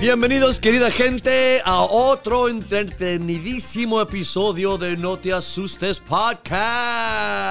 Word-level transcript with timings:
Bienvenidos, 0.00 0.60
querida 0.60 0.90
gente, 0.90 1.62
a 1.64 1.80
otro 1.80 2.50
entretenidísimo 2.50 4.00
episodio 4.02 4.76
de 4.76 4.94
No 4.94 5.18
Te 5.18 5.32
Asustes 5.32 6.00
Podcast. 6.00 7.46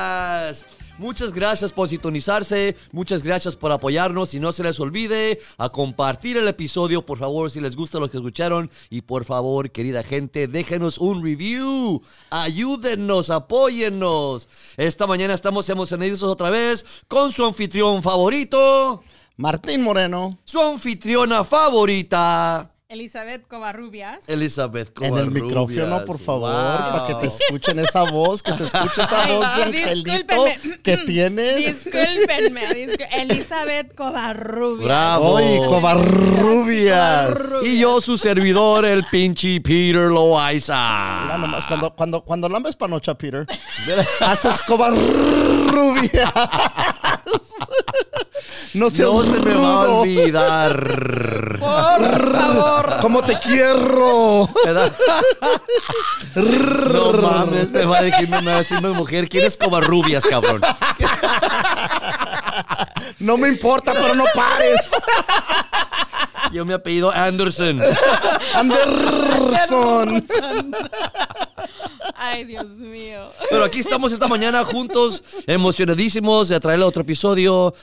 Muchas 0.98 1.34
gracias 1.34 1.74
por 1.74 1.90
sintonizarse, 1.90 2.78
muchas 2.94 3.24
gracias 3.24 3.56
por 3.56 3.72
apoyarnos 3.72 4.34
y 4.34 4.40
no 4.40 4.54
se 4.54 4.64
les 4.64 4.80
olvide 4.80 5.40
a 5.58 5.70
compartir 5.70 6.38
el 6.38 6.48
episodio, 6.48 7.06
por 7.06 7.18
favor, 7.18 7.52
si 7.52 7.60
les 7.60 7.76
gusta 7.76 8.00
lo 8.00 8.10
que 8.10 8.18
escucharon 8.18 8.70
y 8.90 9.02
por 9.02 9.26
favor, 9.26 9.72
querida 9.72 10.04
gente, 10.04 10.48
déjenos 10.48 11.00
un 11.00 11.22
review, 11.22 12.02
ayúdennos, 12.30 13.30
apóyennos. 13.30 14.48
Esta 14.78 15.06
mañana 15.06 15.34
estamos 15.34 15.68
emocionados 15.68 16.24
otra 16.24 16.50
vez 16.50 17.04
con 17.10 17.32
su 17.32 17.44
anfitrión 17.44 18.02
favorito, 18.02 19.04
Martín 19.38 19.82
Moreno. 19.82 20.30
su 20.44 20.62
anfitriona 20.62 21.44
favorita. 21.44 22.72
Elizabeth 22.88 23.48
Covarrubias. 23.48 24.30
Elizabeth 24.30 24.90
En 25.02 25.06
el 25.06 25.10
Covarrubias. 25.10 25.44
micrófono, 25.44 26.06
por 26.06 26.20
favor, 26.20 26.52
Wow. 26.52 26.92
para 26.92 27.08
que 27.08 27.16
te 27.16 27.28
escuchen 27.28 27.80
esa 27.80 28.04
voz, 28.04 28.44
que 28.44 28.54
se 28.54 28.66
escuche 28.66 29.02
esa 29.02 29.24
Ay, 29.24 29.34
voz 29.36 29.40
de 29.42 29.48
ay, 29.48 29.62
angelito 29.64 30.12
discúlpenme. 30.36 30.78
que 30.84 30.98
tienes. 31.00 31.56
Discúlpenme, 31.66 32.62
discú- 32.76 33.08
Elizabeth 33.12 33.96
Covarrubias. 33.96 34.86
Bravo. 34.86 35.32
Covarrubias. 35.68 37.28
Covarrubias. 37.32 37.66
Y 37.66 37.80
yo, 37.80 38.00
su 38.00 38.18
servidor, 38.20 38.86
el 38.86 39.04
pinche 39.06 39.60
Peter 39.62 40.12
Loaiza. 40.12 41.22
Mira 41.24 41.38
nomás, 41.40 41.66
cuando, 41.66 41.90
cuando, 41.96 42.22
cuando 42.24 42.48
lambes 42.48 42.76
panocha, 42.76 43.16
Peter, 43.18 43.48
haces 44.22 44.62
covarrubias. 44.62 46.32
no 48.74 48.90
seas 48.90 49.10
No 49.10 49.24
se 49.24 49.40
me 49.40 49.54
va 49.56 49.84
a 49.84 49.90
olvidar. 49.90 51.58
Por 51.60 52.32
favor. 52.32 52.98
¿Cómo 53.02 53.24
te 53.24 53.40
quiero? 53.40 54.50
No 56.36 57.14
mames, 57.14 57.72
me 57.72 57.86
va 57.86 58.00
a 58.00 58.04
decir, 58.04 58.30
me 58.30 58.42
va 58.42 58.56
a 58.56 58.58
decir 58.58 58.82
mi 58.82 58.90
mujer, 58.90 59.30
¿quién 59.30 59.46
es 59.46 59.58
Covarrubias, 59.58 60.26
cabrón? 60.26 60.62
No 63.20 63.38
me 63.38 63.48
importa, 63.48 63.94
pero 63.94 64.16
no 64.16 64.26
pares. 64.34 64.92
Yo 66.52 66.66
mi 66.66 66.74
apellido 66.74 67.12
Anderson. 67.12 67.82
Anderson. 68.54 70.26
Ay, 72.16 72.44
Dios 72.46 72.78
mío. 72.78 73.30
Pero 73.50 73.64
aquí 73.66 73.80
estamos 73.80 74.12
esta 74.12 74.28
mañana 74.28 74.64
juntos, 74.64 75.24
emocionadísimos 75.48 76.50
de 76.50 76.60
traerle 76.60 76.86
otro 76.86 77.02
episodio 77.02 77.15
episodio. 77.16 77.74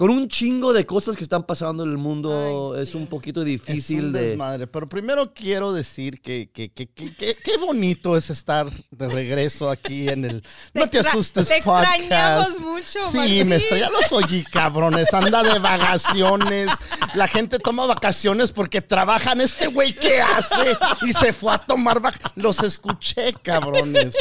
Con 0.00 0.08
un 0.08 0.28
chingo 0.28 0.72
de 0.72 0.86
cosas 0.86 1.14
que 1.14 1.22
están 1.22 1.42
pasando 1.42 1.82
en 1.84 1.90
el 1.90 1.98
mundo, 1.98 2.72
Ay, 2.74 2.82
es 2.84 2.88
sí. 2.88 2.96
un 2.96 3.06
poquito 3.06 3.40
Es 3.40 3.46
difícil 3.46 4.06
un 4.06 4.12
de... 4.14 4.28
desmadre. 4.30 4.66
Pero 4.66 4.88
primero 4.88 5.34
quiero 5.34 5.74
decir 5.74 6.22
que, 6.22 6.48
que, 6.50 6.70
que, 6.72 6.86
que, 6.88 7.14
que- 7.14 7.34
qué 7.34 7.58
bonito 7.58 8.16
es 8.16 8.30
estar 8.30 8.70
de 8.90 9.08
regreso 9.10 9.68
aquí 9.68 10.08
en 10.08 10.24
el 10.24 10.42
No 10.72 10.86
te 10.88 11.00
asustes 11.00 11.48
te 11.48 11.60
podcast. 11.60 11.98
extrañamos 11.98 12.58
mucho, 12.60 12.98
Sí, 13.12 13.16
Martín. 13.18 13.48
me 13.50 13.56
extraña 13.56 13.90
los 13.90 14.10
oye, 14.12 14.42
cabrones. 14.50 15.12
Anda 15.12 15.42
de 15.42 15.58
vacaciones. 15.58 16.70
La 17.14 17.28
gente 17.28 17.58
toma 17.58 17.84
vacaciones 17.84 18.52
porque 18.52 18.80
trabajan. 18.80 19.42
Este 19.42 19.66
güey, 19.66 19.92
¿qué 19.94 20.22
hace? 20.22 20.78
Y 21.02 21.12
se 21.12 21.34
fue 21.34 21.52
a 21.52 21.58
tomar 21.58 22.00
vacaciones. 22.00 22.32
Los 22.36 22.62
escuché, 22.62 23.34
cabrones. 23.42 24.16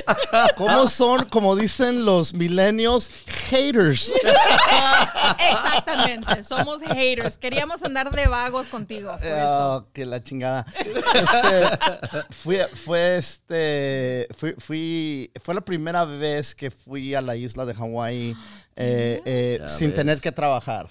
¿Cómo 0.57 0.87
son, 0.87 1.23
como 1.27 1.55
dicen 1.55 2.03
los 2.03 2.33
millennials, 2.33 3.09
haters? 3.49 4.11
Exactamente. 5.69 6.43
Somos 6.43 6.81
haters. 6.81 7.37
Queríamos 7.37 7.81
andar 7.83 8.11
de 8.11 8.27
vagos 8.27 8.67
contigo. 8.67 9.11
Por 9.11 9.25
eso. 9.25 9.35
Ah, 9.37 9.85
que 9.93 10.05
la 10.05 10.21
chingada. 10.23 10.65
Este, 11.13 12.23
fui, 12.31 12.57
fue 12.73 13.17
este, 13.17 14.27
fui, 14.35 14.53
fui, 14.57 15.31
fue 15.41 15.53
la 15.55 15.61
primera 15.61 16.05
vez 16.05 16.55
que 16.55 16.71
fui 16.71 17.13
a 17.15 17.21
la 17.21 17.35
isla 17.35 17.65
de 17.65 17.73
Hawái 17.73 18.35
eh, 18.75 19.21
eh, 19.25 19.57
Ya 19.61 19.67
sin 19.67 19.87
ves. 19.89 19.95
tener 19.95 20.19
que 20.19 20.31
trabajar. 20.31 20.89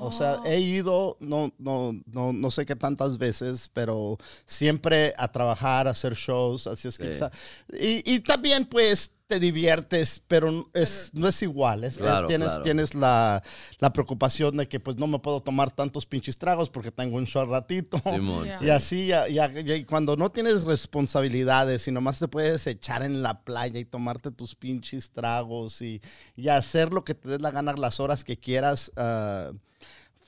O 0.00 0.12
sea, 0.12 0.36
Oh. 0.40 0.46
he 0.46 0.60
ido, 0.60 1.16
no, 1.18 1.52
no, 1.58 1.92
no, 2.06 2.32
no 2.32 2.50
sé 2.52 2.64
qué 2.64 2.76
tantas 2.76 3.18
veces, 3.18 3.68
pero 3.72 4.16
siempre 4.44 5.12
a 5.18 5.26
trabajar, 5.26 5.88
a 5.88 5.90
hacer 5.90 6.14
shows, 6.14 6.68
así 6.68 6.86
es 6.86 6.98
que... 6.98 7.14
Sí. 7.16 8.02
y 8.04 8.20
también, 8.20 8.64
pues, 8.66 9.10
te 9.28 9.38
diviertes, 9.38 10.22
pero 10.26 10.70
es, 10.72 11.10
no 11.12 11.28
es 11.28 11.42
igual. 11.42 11.84
es- 11.84 11.92
es- 11.94 11.98
Claro, 11.98 12.26
tienes 12.26 12.48
claro. 12.48 12.62
tienes 12.62 12.94
la, 12.94 13.42
la 13.78 13.92
preocupación 13.92 14.56
de 14.56 14.66
que, 14.66 14.80
pues, 14.80 14.96
no 14.96 15.06
me 15.06 15.18
puedo 15.18 15.42
tomar 15.42 15.70
tantos 15.70 16.06
pinches 16.06 16.38
tragos 16.38 16.70
porque 16.70 16.90
tengo 16.90 17.16
un 17.18 17.26
show 17.26 17.42
al 17.42 17.50
ratito. 17.50 18.00
Simón. 18.02 18.48
Y 18.60 18.70
así, 18.70 19.06
ya- 19.08 19.28
ya- 19.28 19.52
ya- 19.52 19.76
y 19.76 19.84
cuando 19.84 20.16
no 20.16 20.30
tienes 20.32 20.64
responsabilidades 20.64 21.86
y 21.86 21.92
nomás 21.92 22.18
te 22.18 22.26
puedes 22.26 22.66
echar 22.66 23.02
en 23.02 23.22
la 23.22 23.42
playa 23.42 23.78
y 23.78 23.84
tomarte 23.84 24.30
tus 24.30 24.54
pinches 24.54 25.10
tragos 25.10 25.82
y, 25.82 26.00
y 26.34 26.48
hacer 26.48 26.92
lo 26.94 27.04
que 27.04 27.14
te 27.14 27.28
dé 27.28 27.38
la 27.38 27.50
gana 27.50 27.74
las 27.74 28.00
horas 28.00 28.24
que 28.24 28.38
quieras, 28.38 28.90
ah, 28.96 29.52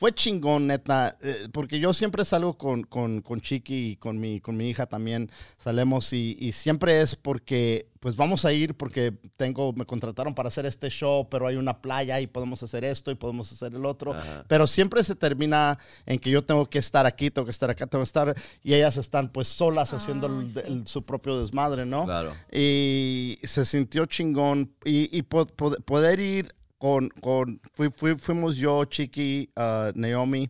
fue 0.00 0.12
chingón, 0.15 0.66
neta, 0.66 1.19
eh, 1.21 1.47
porque 1.53 1.78
yo 1.78 1.93
siempre 1.93 2.25
salgo 2.25 2.56
con, 2.56 2.84
con, 2.84 3.21
con 3.21 3.43
Chiqui 3.43 3.91
y 3.91 3.97
con 3.97 4.19
mi, 4.19 4.41
con 4.41 4.56
mi 4.56 4.71
hija 4.71 4.87
también, 4.87 5.31
salemos 5.59 6.15
y, 6.15 6.38
y 6.41 6.53
siempre 6.53 7.03
es 7.03 7.16
porque, 7.16 7.87
pues 8.00 8.16
vamos 8.16 8.47
a 8.47 8.53
ir 8.55 8.75
porque 8.75 9.12
tengo, 9.37 9.75
me 9.75 9.84
contrataron 9.84 10.34
para 10.34 10.49
hacer 10.49 10.65
este 10.65 10.88
show, 10.88 11.28
pero 11.28 11.47
hay 11.47 11.56
una 11.56 11.83
playa 11.83 12.19
y 12.19 12.27
podemos 12.27 12.62
hacer 12.62 12.83
esto 12.83 13.11
y 13.11 13.15
podemos 13.15 13.53
hacer 13.53 13.75
el 13.75 13.84
otro, 13.84 14.15
Ajá. 14.15 14.43
pero 14.49 14.66
siempre 14.66 15.05
se 15.05 15.15
termina 15.15 15.78
en 16.06 16.19
que 16.19 16.31
yo 16.31 16.43
tengo 16.43 16.65
que 16.65 16.78
estar 16.78 17.05
aquí, 17.05 17.31
tengo 17.31 17.44
que 17.44 17.50
estar 17.50 17.69
acá, 17.69 17.87
tengo 17.87 18.03
que 18.03 18.09
estar, 18.09 18.34
y 18.62 18.72
ellas 18.72 18.97
están 18.97 19.28
pues 19.31 19.49
solas 19.49 19.93
haciendo 19.93 20.28
el- 20.28 20.49
sí. 20.50 20.61
el- 20.65 20.87
su 20.87 21.05
propio 21.05 21.38
desmadre, 21.43 21.84
¿no? 21.84 22.06
Claro. 22.06 22.32
y 22.50 23.38
se 23.43 23.67
sintió 23.67 24.06
chingón 24.06 24.72
y, 24.82 25.15
y 25.15 25.21
po- 25.21 25.44
po- 25.44 25.77
poder 25.84 26.21
ir 26.21 26.55
con, 26.80 27.10
con 27.20 27.60
fui- 27.74 27.91
fui- 27.91 28.16
fuimos 28.16 28.56
yo, 28.56 28.82
Chiqui, 28.86 29.50
ah, 29.54 29.92
Naomi 29.94 30.48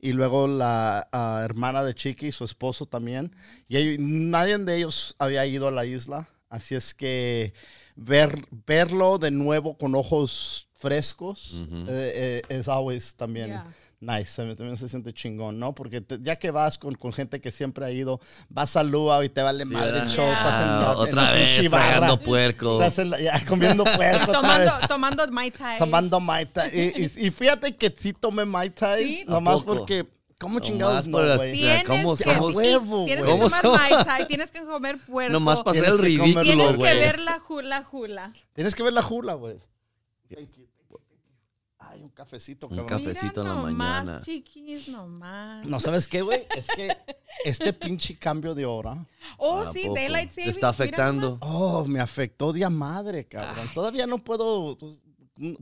y 0.00 0.12
luego 0.12 0.46
la 0.46 1.08
ah, 1.12 1.42
hermana 1.44 1.82
de 1.82 1.92
Chiqui, 1.92 2.30
su 2.30 2.44
esposo 2.44 2.86
también. 2.86 3.34
Y 3.68 3.76
ahí- 3.76 3.96
nadie 3.98 4.56
de 4.58 4.76
ellos 4.76 5.16
había 5.18 5.44
ido 5.44 5.66
a 5.66 5.72
la 5.72 5.84
isla, 5.84 6.28
así 6.48 6.76
es 6.76 6.94
que 6.94 7.52
ver, 7.96 8.46
verlo 8.66 9.18
de 9.18 9.32
nuevo 9.32 9.76
con 9.76 9.96
ojos 9.96 10.68
frescos 10.82 11.54
eh, 11.88 12.12
eh, 12.14 12.42
es 12.48 12.68
always 12.68 13.14
también 13.14 13.48
Yeah. 14.02 14.18
nice, 14.18 14.36
también 14.56 14.76
se 14.76 14.88
siente 14.88 15.12
chingón, 15.14 15.60
¿no? 15.60 15.74
Porque 15.76 16.00
te- 16.00 16.18
ya 16.20 16.36
que 16.36 16.50
vas 16.50 16.76
con, 16.76 16.96
con 16.96 17.12
gente 17.12 17.40
que 17.40 17.52
siempre 17.52 17.84
ha 17.86 17.90
ido, 17.92 18.20
vas 18.48 18.74
a 18.76 18.82
Lua 18.82 19.24
y 19.24 19.28
te 19.28 19.42
vale 19.42 19.64
madre 19.64 19.86
el 19.88 19.92
¿verdad? 19.94 20.08
show, 20.08 20.26
estás 20.28 20.62
en 20.62 20.68
la- 20.68 20.92
en 20.92 20.98
otra 20.98 21.32
vez 21.32 21.70
tragando 21.70 22.20
puerco. 22.20 22.78
Estás 22.82 22.98
en 22.98 23.10
la- 23.10 23.20
ya, 23.20 23.44
comiendo 23.46 23.84
puerco. 23.96 24.32
Tomando, 24.32 24.72
tomando 24.88 25.28
Mai 25.30 25.50
Tai. 25.52 25.78
tomando 25.78 26.18
Mai 26.20 26.46
Tai. 26.46 26.68
Y, 26.72 27.04
y- 27.04 27.26
y 27.26 27.30
fíjate 27.30 27.76
que 27.76 27.94
sí 27.96 28.12
tomé 28.12 28.44
Mai 28.44 28.70
Tai, 28.70 29.04
¿Sí? 29.04 29.24
nomás 29.28 29.62
porque, 29.62 30.04
¿cómo 30.40 30.58
chingados 30.58 31.06
no, 31.06 31.18
güey? 31.36 31.52
Tienes 31.52 31.84
¿Cómo 31.86 32.16
que, 32.16 32.24
somos? 32.24 32.50
sí, 32.52 32.56
Huevo, 32.58 33.04
tienes 33.04 33.24
que 33.24 33.30
¿Cómo 33.30 33.44
tomar 33.44 33.62
somos? 33.62 33.78
Mai 33.80 34.04
Tai, 34.04 34.26
tienes 34.26 34.50
que 34.50 34.64
comer 34.64 34.96
puerco. 35.06 35.32
Nomás 35.32 35.60
para 35.62 35.78
hacer 35.78 35.84
Tienes 35.94 35.94
el 36.00 36.00
que 36.00 36.22
ridículo, 36.24 36.42
Tienes 36.42 36.76
güey. 36.76 36.92
que 36.92 36.98
ver 36.98 37.18
la 37.20 37.38
jula 37.38 37.84
jula. 37.84 38.32
Tienes 38.52 38.74
que 38.74 38.82
ver 38.82 38.92
la 38.94 39.02
jula, 39.02 39.34
güey. 39.34 39.60
Cafecito, 42.24 42.68
Un 42.68 42.76
cabrón. 42.76 42.88
café. 43.04 43.12
Cafecito 43.14 43.40
en 43.42 43.48
la 43.48 43.54
Mira 43.54 43.70
nomás, 43.70 44.04
mañana. 44.04 44.20
chiquis, 44.20 44.88
nomás. 44.88 45.66
No, 45.66 45.80
¿sabes 45.80 46.06
qué, 46.06 46.22
güey? 46.22 46.46
Es 46.56 46.66
que 46.68 46.88
este 47.44 47.72
pinche 47.72 48.16
cambio 48.18 48.54
de 48.54 48.64
hora, 48.64 49.04
Oh, 49.38 49.60
¿A 49.60 49.72
sí, 49.72 49.82
poco? 49.84 49.94
Daylight 49.96 50.28
¿Te 50.30 50.34
Savings. 50.42 50.56
está 50.56 50.66
mira 50.68 50.70
afectando? 50.70 51.38
oh, 51.40 51.84
me 51.86 52.00
afectó 52.00 52.52
de 52.52 52.64
a 52.64 52.70
madre, 52.70 53.26
cabrón. 53.26 53.68
Todavía 53.74 54.06
no 54.06 54.18
puedo, 54.18 54.76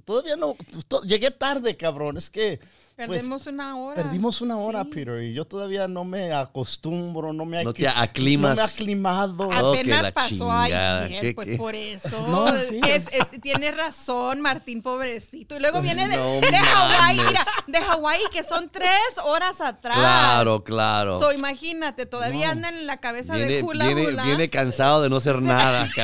todavía 0.05 0.37
no, 0.37 0.57
to- 0.89 1.03
llegué 1.03 1.31
tarde, 1.31 1.77
cabrón. 1.77 2.17
Es 2.19 2.29
que... 2.31 2.61
pues, 3.07 3.19
Perdemos 3.21 3.47
una 3.47 3.77
hora. 3.77 4.03
Perdimos 4.03 4.41
una 4.41 4.57
hora, 4.59 4.83
Sí. 4.85 4.91
Peter, 4.93 5.23
y 5.23 5.33
yo 5.35 5.45
todavía 5.45 5.89
no 5.89 6.05
me 6.05 6.33
acostumbro, 6.33 7.33
no 7.33 7.45
me, 7.45 7.63
No 7.65 7.73
te 7.73 7.89
aclimas. 7.89 8.51
no 8.51 8.57
me 8.57 8.63
he 8.63 8.65
aclimado. 8.73 9.53
Apenas 9.53 10.03
la 10.03 10.13
pasó 10.13 10.29
chingada. 10.29 11.03
ayer, 11.05 11.21
¿Qué- 11.21 11.35
pues 11.35 11.49
qué? 11.49 11.57
por 11.57 11.75
eso. 11.75 12.27
No, 12.31 12.49
sí. 12.61 12.81
Es- 12.87 13.09
es- 13.13 13.41
tienes 13.41 13.77
razón, 13.77 14.41
Martín, 14.41 14.83
pobrecito. 14.83 15.57
Y 15.57 15.61
luego 15.61 15.81
viene 15.83 16.09
de, 16.09 16.17
No 16.17 16.41
de 16.41 16.57
Hawái, 16.57 17.17
mira, 17.27 17.45
de 17.67 17.81
Hawái, 17.81 18.21
que 18.33 18.45
son 18.45 18.69
tres 18.71 18.91
horas 19.25 19.61
atrás. 19.61 19.97
Claro, 19.97 20.63
claro. 20.65 21.19
So, 21.19 21.33
imagínate, 21.33 22.07
todavía 22.07 22.51
andan 22.51 22.75
en 22.77 22.87
la 22.87 22.99
cabeza 22.99 23.35
de 23.35 23.63
hula 23.63 23.87
viene, 23.87 24.07
hula. 24.09 24.25
viene 24.25 24.49
cansado 24.51 25.03
de 25.03 25.11
no 25.11 25.17
hacer 25.17 25.41
nada. 25.43 25.89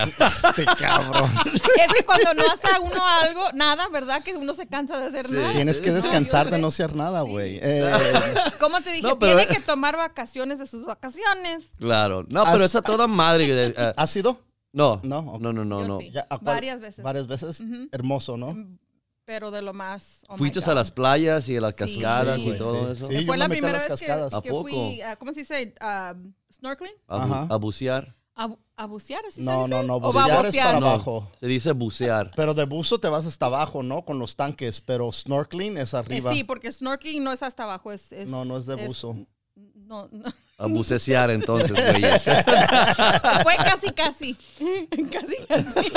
Este 0.46 0.64
cabrón. 0.78 1.30
Es 1.44 1.92
que 1.92 2.04
cuando 2.04 2.34
no 2.34 2.42
hace 2.52 2.68
a 2.68 2.80
uno 2.80 3.06
algo, 3.22 3.42
nada, 3.54 3.88
¿verdad? 3.88 4.22
Que 4.22 4.34
uno 4.34 4.54
se 4.54 4.66
cansa 4.66 4.98
de 5.00 5.06
hacer 5.06 5.26
Sí. 5.26 5.34
nada. 5.34 5.52
Tienes 5.52 5.80
que 5.80 5.90
descansar 5.92 6.50
de 6.50 6.58
no 6.58 6.70
hacer 6.86 6.96
nada, 6.96 7.20
güey. 7.22 7.58
Eh, 7.62 7.92
¿Cómo 8.60 8.80
te 8.80 8.90
dije? 8.90 9.02
No, 9.02 9.18
pero- 9.18 9.36
Tiene 9.38 9.54
que 9.54 9.60
tomar 9.60 9.96
vacaciones 9.96 10.58
de 10.58 10.66
sus 10.66 10.84
vacaciones. 10.84 11.64
Claro. 11.78 12.22
No, 12.30 12.44
pero 12.44 12.56
Has- 12.56 12.62
esa 12.62 12.82
toda 12.82 13.06
madre. 13.06 13.44
eh, 13.50 13.74
eh, 13.76 13.92
¿Has 13.96 14.14
ido? 14.16 14.40
no, 14.72 15.00
No, 15.02 15.38
no, 15.38 15.52
no, 15.52 15.52
no, 15.52 15.64
no. 15.64 15.80
Yo 15.82 15.88
no. 15.88 16.00
sí. 16.00 16.10
Ya, 16.12 16.22
¿a 16.22 16.38
cuál? 16.38 16.56
Varias 16.56 16.80
veces. 16.80 17.04
Varias 17.04 17.26
veces. 17.26 17.62
Hermoso, 17.92 18.36
¿no? 18.36 18.54
pero 19.24 19.50
de 19.50 19.60
lo 19.60 19.72
más. 19.72 20.24
oh 20.28 20.36
Fuiste 20.36 20.60
a 20.64 20.72
las 20.74 20.92
playas 20.92 21.48
y 21.48 21.56
a 21.56 21.60
las 21.60 21.72
Sí. 21.74 21.78
cascadas 21.78 22.40
Sí, 22.40 22.48
y 22.50 22.56
todo 22.56 22.84
sí. 22.86 22.92
eso. 22.92 23.08
Sí. 23.08 23.14
Que 23.14 23.20
yo 23.22 23.26
fue 23.26 23.34
me 23.34 23.38
la 23.38 23.44
a 23.46 23.48
primera 23.48 23.72
las 23.78 23.88
vez 23.88 24.00
que. 24.00 24.12
¿A 24.12 24.28
que 24.40 24.50
poco? 24.50 24.62
fui, 24.68 25.00
¿cómo 25.18 25.32
se 25.34 25.40
dice? 25.40 25.74
Ah, 25.80 26.14
¿Snorkeling? 26.52 26.92
A, 27.08 27.24
Ajá. 27.24 27.46
a 27.50 27.56
bucear. 27.56 28.14
¿A, 28.36 28.46
bu- 28.46 28.58
a 28.76 28.86
bucear? 28.86 29.24
¿Así 29.26 29.42
se 29.42 29.50
No, 29.50 29.62
dice? 29.64 29.70
no, 29.70 29.82
no, 29.82 29.94
¿O 29.96 30.12
bucear 30.12 30.46
es 30.46 30.56
para 30.56 30.80
No, 30.80 30.86
abajo. 30.90 31.30
se 31.40 31.46
dice 31.46 31.72
bucear. 31.72 32.32
Pero 32.36 32.54
de 32.54 32.64
buzo 32.66 32.98
te 33.00 33.08
vas 33.08 33.26
hasta 33.26 33.46
abajo, 33.46 33.82
¿no? 33.82 34.04
Con 34.04 34.18
los 34.18 34.36
tanques, 34.36 34.80
pero 34.80 35.10
snorkeling 35.12 35.78
es 35.78 35.94
Eh, 35.94 35.96
arriba. 35.96 36.32
sí, 36.32 36.44
porque 36.44 36.70
snorkeling 36.70 37.24
no 37.24 37.32
es 37.32 37.42
hasta 37.42 37.64
abajo, 37.64 37.90
es... 37.92 38.12
es- 38.12 38.28
No, 38.28 38.44
no 38.44 38.58
es 38.58 38.66
de 38.66 38.74
buzo. 38.86 39.16
no, 39.74 40.08
no. 40.12 40.24
A 40.58 40.66
bucecear 40.68 41.30
entonces, 41.30 41.70
güeyes. 41.72 42.22
Fue 43.42 43.56
casi, 43.56 43.90
casi. 43.92 44.34
casi, 45.12 45.36
casi. 45.46 45.92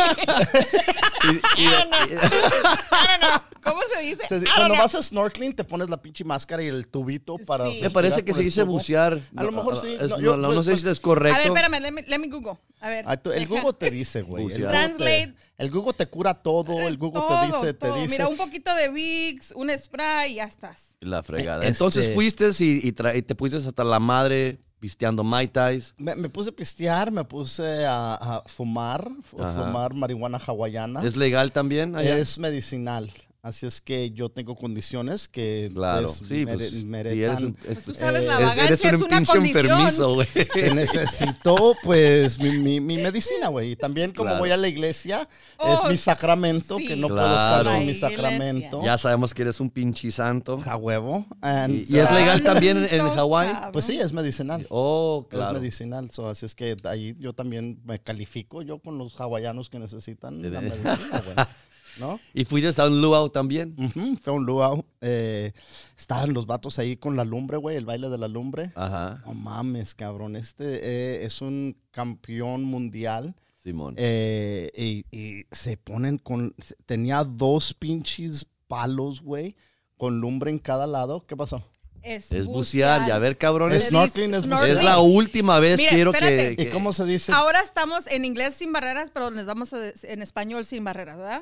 Y- 1.23 1.61
y- 1.61 1.65
I 1.65 1.71
don't 1.71 1.89
know. 1.89 1.99
I 2.01 3.07
don't 3.07 3.21
know. 3.21 3.41
¿Cómo 3.63 3.81
se 3.93 4.01
dice? 4.01 4.27
Se- 4.27 4.35
I 4.35 4.39
don't 4.39 4.49
cuando 4.55 4.73
know. 4.75 4.83
vas 4.83 4.95
a 4.95 5.03
snorkeling 5.03 5.55
te 5.55 5.63
pones 5.63 5.89
la 5.89 6.01
pinche 6.01 6.23
máscara 6.25 6.61
y 6.63 6.67
el 6.67 6.87
tubito 6.87 7.37
para... 7.37 7.69
Sí. 7.71 7.79
me 7.81 7.89
parece 7.89 8.23
que 8.25 8.33
se 8.33 8.41
dice 8.41 8.61
tubo. 8.61 8.73
bucear. 8.73 9.19
A 9.35 9.43
lo 9.43 9.51
mejor 9.53 9.77
sí. 9.79 9.95
Es- 9.99 10.09
No, 10.09 10.17
no, 10.17 10.21
yo, 10.23 10.37
no 10.37 10.47
pues, 10.53 10.65
sé 10.65 10.71
pues- 10.71 10.81
si 10.81 10.89
es 10.89 10.99
correcto. 10.99 11.35
A 11.35 11.39
ver, 11.39 11.47
espérame, 11.47 11.81
let 11.81 11.91
me, 11.91 12.01
let 12.07 12.19
me 12.19 12.27
Google. 12.27 12.57
A 12.81 12.89
ver. 12.89 13.05
Ah, 13.07 13.13
el 13.13 13.21
deja- 13.23 13.47
Google 13.47 13.73
te 13.79 13.91
dice, 13.91 14.21
güey. 14.23 14.43
Bucear. 14.43 14.71
Translate. 14.71 15.33
El 15.59 15.69
Google 15.69 15.93
te 15.93 16.07
cura 16.07 16.33
todo, 16.33 16.87
el 16.87 16.97
Google 16.97 17.21
todo, 17.21 17.39
te 17.41 17.45
dice, 17.47 17.73
te 17.73 17.87
todo. 17.87 17.95
dice. 18.01 18.07
Mira, 18.09 18.27
un 18.27 18.37
poquito 18.37 18.73
de 18.73 18.89
Vicks, 18.89 19.51
un 19.55 19.69
spray 19.69 20.31
y 20.31 20.35
ya 20.35 20.45
estás. 20.45 20.95
La 21.01 21.21
fregada. 21.21 21.57
Este- 21.59 21.67
Entonces 21.67 22.11
fuiste 22.15 22.49
y, 22.59 22.87
y 22.87 22.91
tra- 22.93 23.15
y 23.15 23.21
te 23.21 23.35
pusiste 23.35 23.67
hasta 23.67 23.83
la 23.83 23.99
madre 23.99 24.59
pisteando 24.79 25.23
Mai 25.23 25.47
Tais. 25.49 25.93
Me, 25.97 26.15
me 26.15 26.29
puse 26.29 26.49
a 26.49 26.53
pistear, 26.53 27.11
me 27.11 27.25
puse 27.25 27.85
a, 27.85 28.15
a 28.15 28.43
fumar, 28.47 29.09
fu- 29.23 29.41
Ajá. 29.43 29.65
fumar 29.65 29.93
marihuana 29.93 30.37
hawaiana. 30.39 31.03
¿Es 31.03 31.15
legal 31.17 31.51
también 31.51 31.95
allá? 31.95 32.17
Es 32.17 32.39
medicinal. 32.39 33.11
Así 33.41 33.65
es 33.65 33.79
que 33.79 34.11
yo 34.11 34.27
tengo 34.27 34.53
condiciones 34.57 35.29
que 35.29 35.71
Claro, 35.73 36.07
pues, 36.07 36.27
sí, 36.27 36.45
mere- 36.45 36.57
pues, 36.57 36.71
sí, 36.71 36.85
meretan- 36.85 37.17
eres 37.17 37.39
un- 37.39 37.57
es- 37.69 37.83
Tú 37.85 37.93
sabes, 37.93 38.23
la 38.25 38.33
Eh, 38.33 38.41
es- 38.41 38.47
vagancia 38.47 38.63
eres 38.65 38.83
es, 38.83 38.93
un 38.93 39.03
una 39.03 39.15
pinche 39.17 39.31
condición. 39.31 39.65
enfermizo, 39.65 40.13
güey. 40.15 40.27
que 40.53 40.73
necesito 40.73 41.75
pues 41.81 42.37
mi, 42.37 42.49
mi- 42.57 42.81
mi 42.81 42.97
medicina, 42.97 43.47
güey. 43.47 43.71
Y 43.71 43.75
también 43.77 44.11
como 44.11 44.25
Claro. 44.31 44.39
voy 44.39 44.51
a 44.51 44.57
la 44.57 44.67
iglesia, 44.67 45.29
Oh, 45.57 45.73
es 45.85 45.89
mi 45.89 45.95
sacramento, 45.95 46.77
sí. 46.79 46.87
que 46.87 46.97
no 46.97 47.07
Claro. 47.07 47.21
puedo 47.29 47.33
estar 47.61 47.77
sin 47.77 47.87
mi 47.87 47.95
sacramento. 47.95 48.81
Ya 48.83 48.97
sabemos 48.97 49.33
que 49.33 49.43
eres 49.43 49.61
un 49.61 49.69
pinche 49.69 50.11
santo. 50.11 50.59
A 50.65 50.75
huevo. 50.75 51.25
And, 51.39 51.73
¿Y, 51.73 51.95
y 51.95 51.97
es 51.97 52.11
legal 52.11 52.43
también 52.43 52.77
en, 52.89 52.93
en 52.99 53.09
Hawái? 53.09 53.53
Pues 53.71 53.85
sí, 53.85 53.97
es 54.01 54.11
medicinal. 54.11 54.67
Oh, 54.69 55.25
Es 55.31 55.37
claro. 55.37 55.53
medicinal, 55.61 56.11
so, 56.11 56.27
así 56.27 56.45
es 56.45 56.53
que 56.55 56.75
ahí 56.83 57.15
yo 57.17 57.31
también 57.31 57.79
me 57.85 57.99
califico 57.99 58.63
yo 58.63 58.79
con 58.79 58.97
los 58.97 59.15
hawaianos 59.21 59.69
que 59.69 59.79
necesitan 59.79 60.41
la 60.41 60.59
medicina, 60.59 60.99
güey. 61.23 61.35
¿No? 61.99 62.19
¿Y 62.33 62.45
fuiste 62.45 62.81
a 62.81 62.85
un 62.87 63.01
luau 63.01 63.29
también? 63.29 63.75
Ujú, 63.77 64.15
fue 64.21 64.33
un 64.33 64.45
luau. 64.45 64.85
Eh, 65.01 65.51
estaban 65.97 66.33
los 66.33 66.45
vatos 66.45 66.79
ahí 66.79 66.95
con 66.97 67.15
la 67.17 67.25
lumbre, 67.25 67.57
güey, 67.57 67.75
el 67.75 67.85
baile 67.85 68.09
de 68.09 68.17
la 68.17 68.27
lumbre. 68.27 68.71
Ajá, 68.75 69.21
No 69.25 69.33
mames, 69.33 69.93
cabrón. 69.95 70.35
Este 70.35 70.63
eh, 70.81 71.25
es 71.25 71.41
un 71.41 71.75
campeón 71.91 72.63
mundial. 72.63 73.35
Simón. 73.61 73.95
eh, 73.97 74.71
y, 74.75 75.05
y 75.15 75.45
se 75.51 75.75
ponen 75.75 76.17
con. 76.17 76.55
Tenía 76.85 77.23
dos 77.25 77.73
pinches 77.73 78.45
palos, 78.69 79.21
güey, 79.21 79.55
con 79.97 80.19
lumbre 80.21 80.51
en 80.51 80.59
cada 80.59 80.87
lado. 80.87 81.25
¿Qué 81.27 81.35
pasó? 81.35 81.61
Es, 82.03 82.31
es 82.31 82.47
bucear. 82.47 83.07
Y 83.07 83.11
a 83.11 83.17
ver, 83.19 83.37
cabrones. 83.37 83.83
Es 83.83 83.89
snorkeling, 83.89 84.33
es 84.33 84.43
snorkeling. 84.43 84.77
Es 84.77 84.83
la 84.83 84.99
última 84.99 85.59
vez 85.59 85.77
Mira, 85.77 85.91
quiero 85.91 86.11
que, 86.13 86.55
¿Y 86.57 86.65
cómo 86.67 86.93
se 86.93 87.05
dice? 87.05 87.31
Ahora 87.31 87.61
estamos 87.61 88.07
en 88.07 88.25
inglés 88.25 88.55
sin 88.55 88.73
barreras, 88.73 89.11
pero 89.13 89.29
les 89.31 89.45
vamos 89.45 89.71
a 89.73 89.77
decir 89.79 90.09
en 90.09 90.21
español 90.21 90.65
sin 90.65 90.83
barreras, 90.83 91.17
¿verdad? 91.17 91.41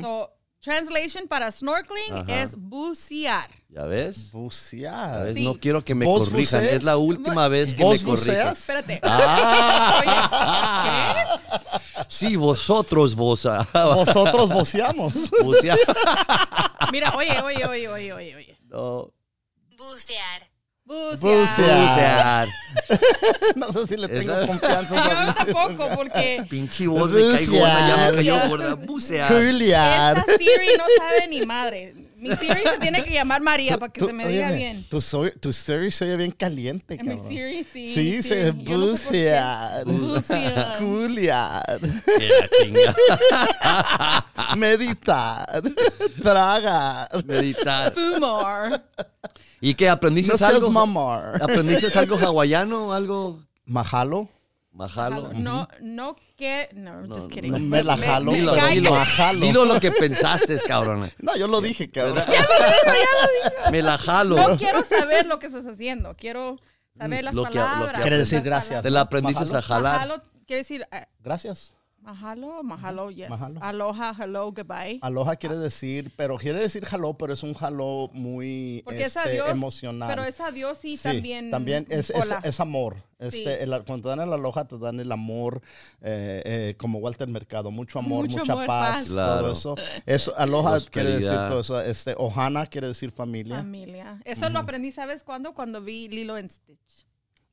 So, 0.00 0.32
translation 0.60 1.28
para 1.28 1.52
snorkeling 1.52 2.14
Ajá. 2.14 2.42
es 2.42 2.56
bucear. 2.56 3.48
¿Ya 3.68 3.84
ves? 3.84 4.32
¿Ya 4.32 4.38
Bucear. 4.38 5.24
ves? 5.26 5.34
Sí. 5.34 5.44
No 5.44 5.54
quiero 5.54 5.84
que 5.84 5.94
me 5.94 6.04
¿Vos 6.06 6.30
corrijan. 6.30 6.60
buceas? 6.62 6.76
Es 6.78 6.84
la 6.84 6.96
última 6.96 7.46
vez 7.48 7.74
que 7.74 7.82
¿Vos 7.84 8.02
me 8.02 8.10
corrijan. 8.10 8.34
buceas? 8.34 8.58
Espérate. 8.60 9.00
Ah. 9.02 10.00
Sí, 12.08 12.36
vosotros 12.36 13.14
vos. 13.14 13.44
ah, 13.46 13.66
Nosotros 13.74 14.50
voceamos. 14.50 15.12
bucear. 15.44 15.78
Mira, 16.90 17.14
oye, 17.16 17.38
oye, 17.42 17.64
oye, 17.66 17.88
oye, 17.88 18.12
oye, 18.12 18.36
oye. 18.36 18.58
No. 18.68 19.12
Bucear, 19.78 20.50
Bucear. 20.84 21.18
Bucear. 21.20 21.78
Bucear. 21.86 22.48
no 23.56 23.72
sé 23.72 23.86
si 23.86 23.96
le 23.96 24.08
tengo 24.08 24.46
confianza. 24.46 25.26
Yo 25.26 25.34
tampoco, 25.34 25.88
porque 25.94 26.46
Pinche 26.48 26.86
voz 26.86 27.10
me 27.10 27.20
cae 27.36 27.46
gorda. 27.46 27.88
Ya 27.88 27.96
me 28.10 28.16
cayó 28.16 28.34
Bucear. 28.34 28.48
gorda. 28.48 28.74
Bucear. 28.74 29.28
Juliar. 29.28 30.18
esta 30.18 30.38
Siri 30.38 30.76
no 30.78 30.84
sabe 30.98 31.28
ni 31.28 31.46
madre. 31.46 32.07
Mi 32.18 32.34
Siri 32.36 32.60
se 32.64 32.78
tiene 32.80 33.02
que 33.04 33.12
llamar 33.12 33.40
María 33.40 33.78
para 33.78 33.92
que 33.92 34.00
se 34.04 34.12
me 34.12 34.26
diga 34.26 34.50
bien. 34.50 34.84
Tu, 34.90 35.00
so- 35.00 35.30
tu 35.40 35.52
Siri 35.52 35.90
se 35.92 36.04
oye 36.04 36.16
bien 36.16 36.32
caliente, 36.32 36.96
En 37.00 37.06
mi. 37.06 37.18
Siri, 37.28 37.64
sí. 37.64 37.94
Sí, 37.94 38.22
se 38.22 38.52
no 38.52 38.52
sé 38.52 38.52
por 38.52 38.64
qué. 38.64 38.76
bucear. 38.76 39.86
Que 41.80 42.28
la 42.28 42.48
chinga. 42.58 42.94
Meditar. 44.56 45.62
Tragar. 46.22 47.24
Meditar. 47.24 47.92
Fumar. 47.92 48.82
¿Y 49.60 49.74
qué? 49.74 49.88
¿Aprendiste 49.88 50.32
No 50.32 50.38
seas 50.38 50.54
algo? 50.54 50.70
mamar. 50.70 51.42
¿Aprendiste 51.42 51.96
algo 51.98 52.16
hawaiano? 52.18 52.92
¿Algo? 52.92 53.42
Majalo. 53.64 54.28
Majalo. 54.78 55.32
No, 55.34 55.66
no 55.80 56.14
que. 56.36 56.68
No, 56.72 57.04
just 57.12 57.28
kidding. 57.32 57.50
no 57.50 57.58
me 57.58 57.82
la 57.82 57.96
jalo, 57.96 58.30
me 58.30 58.38
Dilo, 58.38 58.54
cae 58.54 58.74
dilo, 58.76 58.92
me 58.94 59.04
jalo. 59.04 59.40
dilo 59.46 59.64
lo 59.64 59.80
que 59.80 59.90
pensaste, 59.90 60.56
cabrón. 60.64 61.10
No, 61.18 61.36
yo 61.36 61.48
lo 61.48 61.60
dije, 61.60 61.90
cabrón. 61.90 62.22
Me 63.72 63.82
la 63.82 63.98
jalo. 63.98 64.36
No 64.36 64.56
quiero 64.56 64.84
saber 64.84 65.26
lo 65.26 65.40
que 65.40 65.48
estás 65.48 65.66
haciendo. 65.66 66.14
Quiero 66.16 66.58
saber 66.96 67.24
las 67.24 67.34
Lo 67.34 67.42
que- 67.42 67.48
lo 67.48 67.52
que- 67.54 67.58
palabras. 67.58 68.02
Quiere 68.02 68.18
decir 68.18 68.40
gracias. 68.40 68.82
Te 68.84 68.90
la 68.92 69.00
aprendiste 69.00 69.56
a 69.56 69.62
jalar. 69.62 69.94
Mahalo 69.94 70.22
quiere 70.46 70.60
decir 70.62 70.86
eh, 70.92 71.06
Gracias. 71.24 71.74
Mahalo, 72.12 72.62
mahalo, 72.62 73.10
yes. 73.10 73.28
Mahalo. 73.28 73.60
Aloha, 73.62 74.14
hello, 74.18 74.50
goodbye. 74.52 74.98
Aloha 75.02 75.36
quiere 75.36 75.56
decir, 75.58 76.10
pero 76.16 76.36
quiere 76.38 76.58
decir 76.60 76.84
jaló, 76.84 77.14
pero 77.18 77.34
es 77.34 77.42
un 77.42 77.52
jaló 77.54 78.08
muy 78.14 78.80
Porque 78.84 79.02
es 79.04 79.14
este, 79.16 79.28
adiós. 79.28 79.50
emocional. 79.50 80.08
Pero 80.08 80.24
es 80.24 80.40
adiós 80.40 80.82
y 80.84 80.96
Sí, 80.96 81.02
también. 81.02 81.50
también 81.50 81.86
es, 81.90 82.08
es, 82.10 82.32
es 82.42 82.60
amor. 82.60 82.96
Sí. 83.20 83.26
Este, 83.44 83.62
el- 83.64 83.70
cuando 83.84 84.02
te 84.04 84.08
dan 84.16 84.20
el 84.26 84.32
aloha, 84.32 84.64
te 84.66 84.78
dan 84.78 85.00
el 85.00 85.10
amor, 85.12 85.60
eh, 86.00 86.42
eh, 86.46 86.74
como 86.78 86.98
Walter 87.00 87.28
Mercado, 87.28 87.70
mucho 87.70 87.98
amor, 87.98 88.24
Mucho 88.24 88.38
mucha 88.38 88.52
amor, 88.52 88.66
paz, 88.66 88.96
paz. 88.98 89.08
Claro. 89.08 89.40
todo 89.42 89.52
eso. 89.52 89.74
eso 90.06 90.34
aloha 90.38 90.78
quiere 90.90 91.10
decir 91.10 91.36
todo 91.48 91.60
eso. 91.60 91.80
Este, 91.82 92.14
ohana 92.16 92.66
quiere 92.66 92.86
decir 92.88 93.10
familia. 93.10 93.56
Familia. 93.58 94.20
Eso 94.24 94.48
lo 94.48 94.60
aprendí, 94.60 94.92
¿sabes 94.92 95.24
cuándo? 95.24 95.52
Cuando 95.52 95.82
vi 95.82 96.08
Lilo 96.08 96.36
and 96.36 96.50
Stitch. 96.50 97.06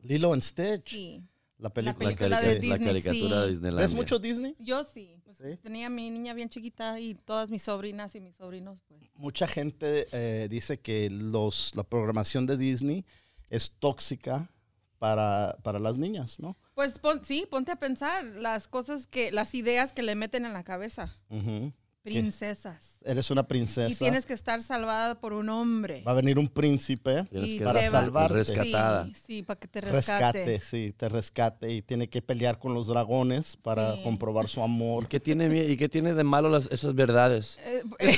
Lilo 0.04 0.32
and 0.34 0.44
Stitch, 0.44 0.90
Sí. 0.92 1.24
La 1.58 1.70
La, 1.70 1.74
película. 1.74 2.06
película 2.10 2.30
carica- 2.38 2.42
de 2.42 2.54
la 2.56 2.60
Disney, 2.76 2.88
caricatura 2.88 3.36
sí. 3.38 3.46
de 3.46 3.52
Disneylandia. 3.52 3.86
¿Ves 3.88 3.94
mucho 3.96 4.20
Disney? 4.20 4.56
Yo 4.60 4.84
sí. 4.84 5.20
Pues, 5.24 5.38
Sí. 5.38 5.58
Tenía 5.62 5.88
a 5.88 5.90
mi 5.90 6.10
niña 6.10 6.34
bien 6.34 6.50
chiquita 6.50 7.00
y 7.00 7.14
todas 7.16 7.50
mis 7.50 7.62
sobrinas 7.64 8.16
y 8.16 8.22
mis 8.22 8.36
sobrinos. 8.36 8.82
Pues. 8.88 9.02
Mucha 9.16 9.48
gente 9.48 10.08
eh, 10.12 10.48
dice 10.50 10.80
que 10.80 11.10
los, 11.10 11.74
la 11.76 11.84
programación 11.84 12.46
de 12.46 12.56
Disney 12.58 13.06
es 13.50 13.72
tóxica 13.80 14.50
para, 14.98 15.58
para 15.62 15.78
las 15.80 15.98
niñas, 15.98 16.40
¿no? 16.40 16.58
Pues 16.74 17.00
pon- 17.00 17.24
sí, 17.24 17.46
ponte 17.50 17.72
a 17.72 17.76
pensar 17.76 18.24
las 18.24 18.68
cosas 18.68 19.08
que, 19.08 19.32
las 19.32 19.54
ideas 19.56 19.92
que 19.94 20.04
le 20.04 20.16
meten 20.16 20.46
en 20.46 20.54
la 20.54 20.64
cabeza. 20.64 21.18
Ujú. 21.30 21.72
Princesas. 22.06 22.98
Eres 23.04 23.30
una 23.32 23.48
princesa. 23.48 23.92
Y 23.92 23.96
tienes 23.96 24.26
que 24.26 24.34
estar 24.34 24.62
salvada 24.62 25.16
por 25.16 25.34
un 25.34 25.50
hombre. 25.50 26.04
Va 26.08 26.12
a 26.12 26.16
venir 26.16 26.38
un 26.40 26.48
príncipe 26.48 27.26
Y 27.32 27.60
para 27.60 27.80
te 27.82 27.90
va- 27.90 28.02
salvarte. 28.02 28.34
rescatada. 28.38 29.06
Sí, 29.06 29.14
sí, 29.16 29.44
para 29.44 29.60
que 29.60 29.68
te 29.68 29.82
rescate. 29.82 30.46
rescate, 30.46 30.62
sí, 30.62 30.94
te 30.96 31.10
rescate 31.10 31.72
y 31.74 31.82
tiene 31.82 32.08
que 32.08 32.22
pelear 32.22 32.60
con 32.60 32.74
los 32.76 32.88
dragones 32.88 33.58
para 33.58 33.96
Sí. 33.96 34.04
comprobar 34.04 34.48
su 34.48 34.62
amor. 34.62 35.06
¿Y 35.06 35.08
qué 35.08 35.20
tiene, 35.20 35.66
y 35.66 35.78
qué 35.78 35.90
tiene 35.90 36.14
de 36.14 36.24
malo 36.24 36.50
las, 36.50 36.68
esas 36.72 36.94
verdades? 36.96 37.60
Eh, 37.66 37.82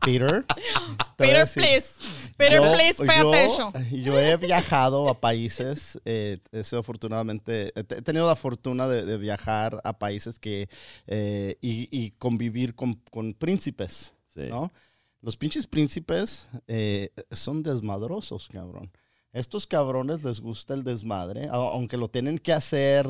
Peter, 0.00 0.44
a 0.98 1.14
Peter, 1.16 1.38
decir, 1.38 1.62
please. 1.62 1.94
Peter, 2.48 2.62
yo- 2.62 2.72
please, 2.72 3.04
pay 3.04 3.18
yo- 3.20 3.28
attention. 3.32 3.72
Yo 4.02 4.18
he 4.18 4.36
viajado 4.36 5.08
a 5.08 5.20
países, 5.20 6.00
eh, 6.04 6.38
he 6.52 6.64
sido 6.64 6.80
afortunadamente, 6.80 7.72
he 7.78 7.84
te- 7.84 7.98
he 7.98 8.02
tenido 8.02 8.26
la 8.26 8.36
fortuna 8.36 8.86
de, 8.88 9.04
de 9.04 9.16
viajar 9.18 9.80
a 9.84 9.98
países 9.98 10.38
que 10.38 10.68
eh, 11.06 11.56
y, 11.60 11.88
y 11.90 12.10
convivir 12.12 12.74
con, 12.74 12.94
con 13.10 13.34
príncipes, 13.34 14.12
Sí. 14.34 14.42
¿no? 14.48 14.72
Los 15.20 15.36
pinches 15.36 15.66
príncipes 15.66 16.48
eh, 16.66 17.10
son 17.30 17.62
desmadrosos, 17.62 18.48
cabrón. 18.48 18.90
Estos 19.32 19.66
cabrones 19.66 20.24
les 20.24 20.40
gusta 20.40 20.74
el 20.74 20.82
desmadre, 20.84 21.48
aunque 21.50 21.96
lo 21.96 22.08
tienen 22.08 22.38
que 22.38 22.52
hacer 22.52 23.06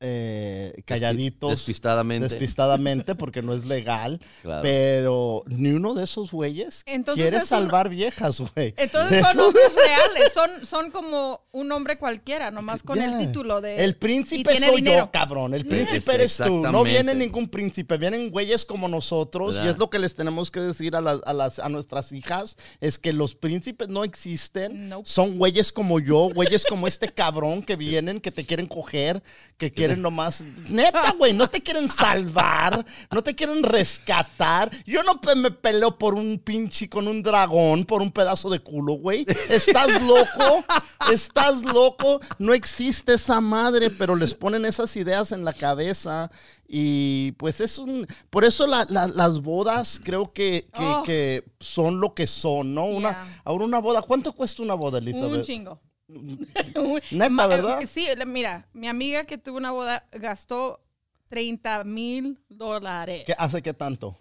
eh, 0.00 0.72
calladitos. 0.84 1.50
Despistadamente. 1.50 2.28
Despistadamente, 2.28 3.14
porque 3.14 3.42
no 3.42 3.52
es 3.54 3.64
legal. 3.66 4.20
Claro. 4.42 4.62
Pero 4.62 5.42
ni 5.48 5.70
uno 5.72 5.94
de 5.94 6.04
esos 6.04 6.30
güeyes 6.30 6.82
Entonces 6.86 7.22
quiere 7.24 7.36
es 7.38 7.42
un- 7.44 7.48
salvar 7.48 7.88
viejas, 7.88 8.40
güey. 8.40 8.72
Entonces 8.76 9.20
son 9.26 9.40
hombres 9.40 9.74
reales, 9.74 10.32
son, 10.32 10.66
son 10.66 10.90
como 10.90 11.40
un 11.52 11.70
hombre 11.72 11.98
cualquiera, 11.98 12.50
nomás 12.50 12.82
con 12.82 13.00
el 13.00 13.18
título 13.18 13.60
de... 13.60 13.84
El 13.84 13.96
príncipe 13.96 14.56
soy 14.56 14.76
dinero. 14.76 15.04
yo, 15.06 15.10
cabrón. 15.10 15.54
El 15.54 15.66
príncipe 15.66 16.14
eres 16.14 16.36
tú. 16.36 16.62
No 16.62 16.84
viene 16.84 17.14
ningún 17.14 17.48
príncipe, 17.48 17.98
vienen 17.98 18.30
güeyes 18.30 18.64
como 18.64 18.86
nosotros. 18.88 19.60
Y 19.62 19.66
es 19.68 19.78
lo 19.78 19.90
que 19.90 19.98
les 19.98 20.14
tenemos 20.14 20.50
que 20.50 20.60
decir 20.60 20.94
a, 20.94 21.00
las- 21.00 21.20
a 21.26 21.32
las, 21.32 21.58
a 21.58 21.68
nuestras 21.68 22.12
hijas: 22.12 22.56
es 22.80 22.98
que 22.98 23.12
los 23.12 23.34
príncipes 23.34 23.88
no 23.88 24.04
existen. 24.04 24.88
Nope. 24.88 25.08
Son 25.08 25.36
güeyes 25.36 25.72
como 25.72 25.98
yo, 26.00 26.28
güeyes 26.32 26.64
como 26.64 26.86
este 26.86 27.08
cabrón 27.08 27.62
que 27.62 27.76
vienen, 27.76 28.20
que 28.20 28.30
te 28.30 28.46
quieren 28.46 28.66
coger, 28.66 29.22
que 29.56 29.72
quieren 29.72 29.87
nomás. 29.96 30.42
Neta, 30.68 31.12
güey, 31.16 31.32
no 31.32 31.48
te 31.48 31.62
quieren 31.62 31.88
salvar, 31.88 32.84
no 33.10 33.22
te 33.22 33.34
quieren 33.34 33.62
rescatar. 33.62 34.70
Yo 34.84 35.02
no 35.02 35.20
me 35.36 35.50
peleo 35.50 35.96
por 35.98 36.14
un 36.14 36.38
pinche 36.38 36.88
con 36.88 37.08
un 37.08 37.22
dragón, 37.22 37.84
por 37.84 38.02
un 38.02 38.12
pedazo 38.12 38.50
de 38.50 38.60
culo, 38.60 38.94
güey. 38.94 39.24
¿Estás 39.48 40.02
loco? 40.02 40.64
¿Estás 41.12 41.62
loco? 41.64 42.20
No 42.38 42.52
existe 42.54 43.14
esa 43.14 43.40
madre, 43.40 43.90
pero 43.90 44.16
les 44.16 44.34
ponen 44.34 44.64
esas 44.64 44.94
ideas 44.96 45.32
en 45.32 45.44
la 45.44 45.52
cabeza. 45.52 46.30
Y 46.66 47.32
pues 47.32 47.60
es 47.62 47.78
un. 47.78 48.06
Por 48.28 48.44
eso 48.44 48.66
la- 48.66 48.86
la- 48.90 49.06
las 49.06 49.40
bodas 49.40 50.00
creo 50.04 50.32
que, 50.34 50.66
que, 50.76 50.84
Oh. 50.84 51.02
que 51.02 51.44
son 51.60 51.98
lo 52.00 52.12
que 52.14 52.26
son, 52.26 52.74
¿no? 52.74 52.84
Una, 52.84 53.08
Yeah. 53.10 53.40
Ahora 53.44 53.64
una 53.64 53.78
boda. 53.78 54.02
¿Cuánto 54.02 54.32
cuesta 54.34 54.62
una 54.62 54.74
boda, 54.74 54.98
Un 54.98 55.08
Elizabeth? 55.08 55.44
chingo. 55.46 55.80
Neta, 57.10 57.30
Ma- 57.30 57.46
¿verdad? 57.46 57.80
Sí, 57.86 58.06
mira, 58.26 58.66
mi 58.72 58.88
amiga 58.88 59.24
que 59.24 59.38
tuvo 59.38 59.56
una 59.58 59.70
boda 59.70 60.06
gastó 60.12 60.80
30 61.28 61.84
mil 61.84 62.38
dólares. 62.48 63.24
¿Qué, 63.26 63.34
¿Hace 63.38 63.62
qué 63.62 63.74
tanto? 63.74 64.18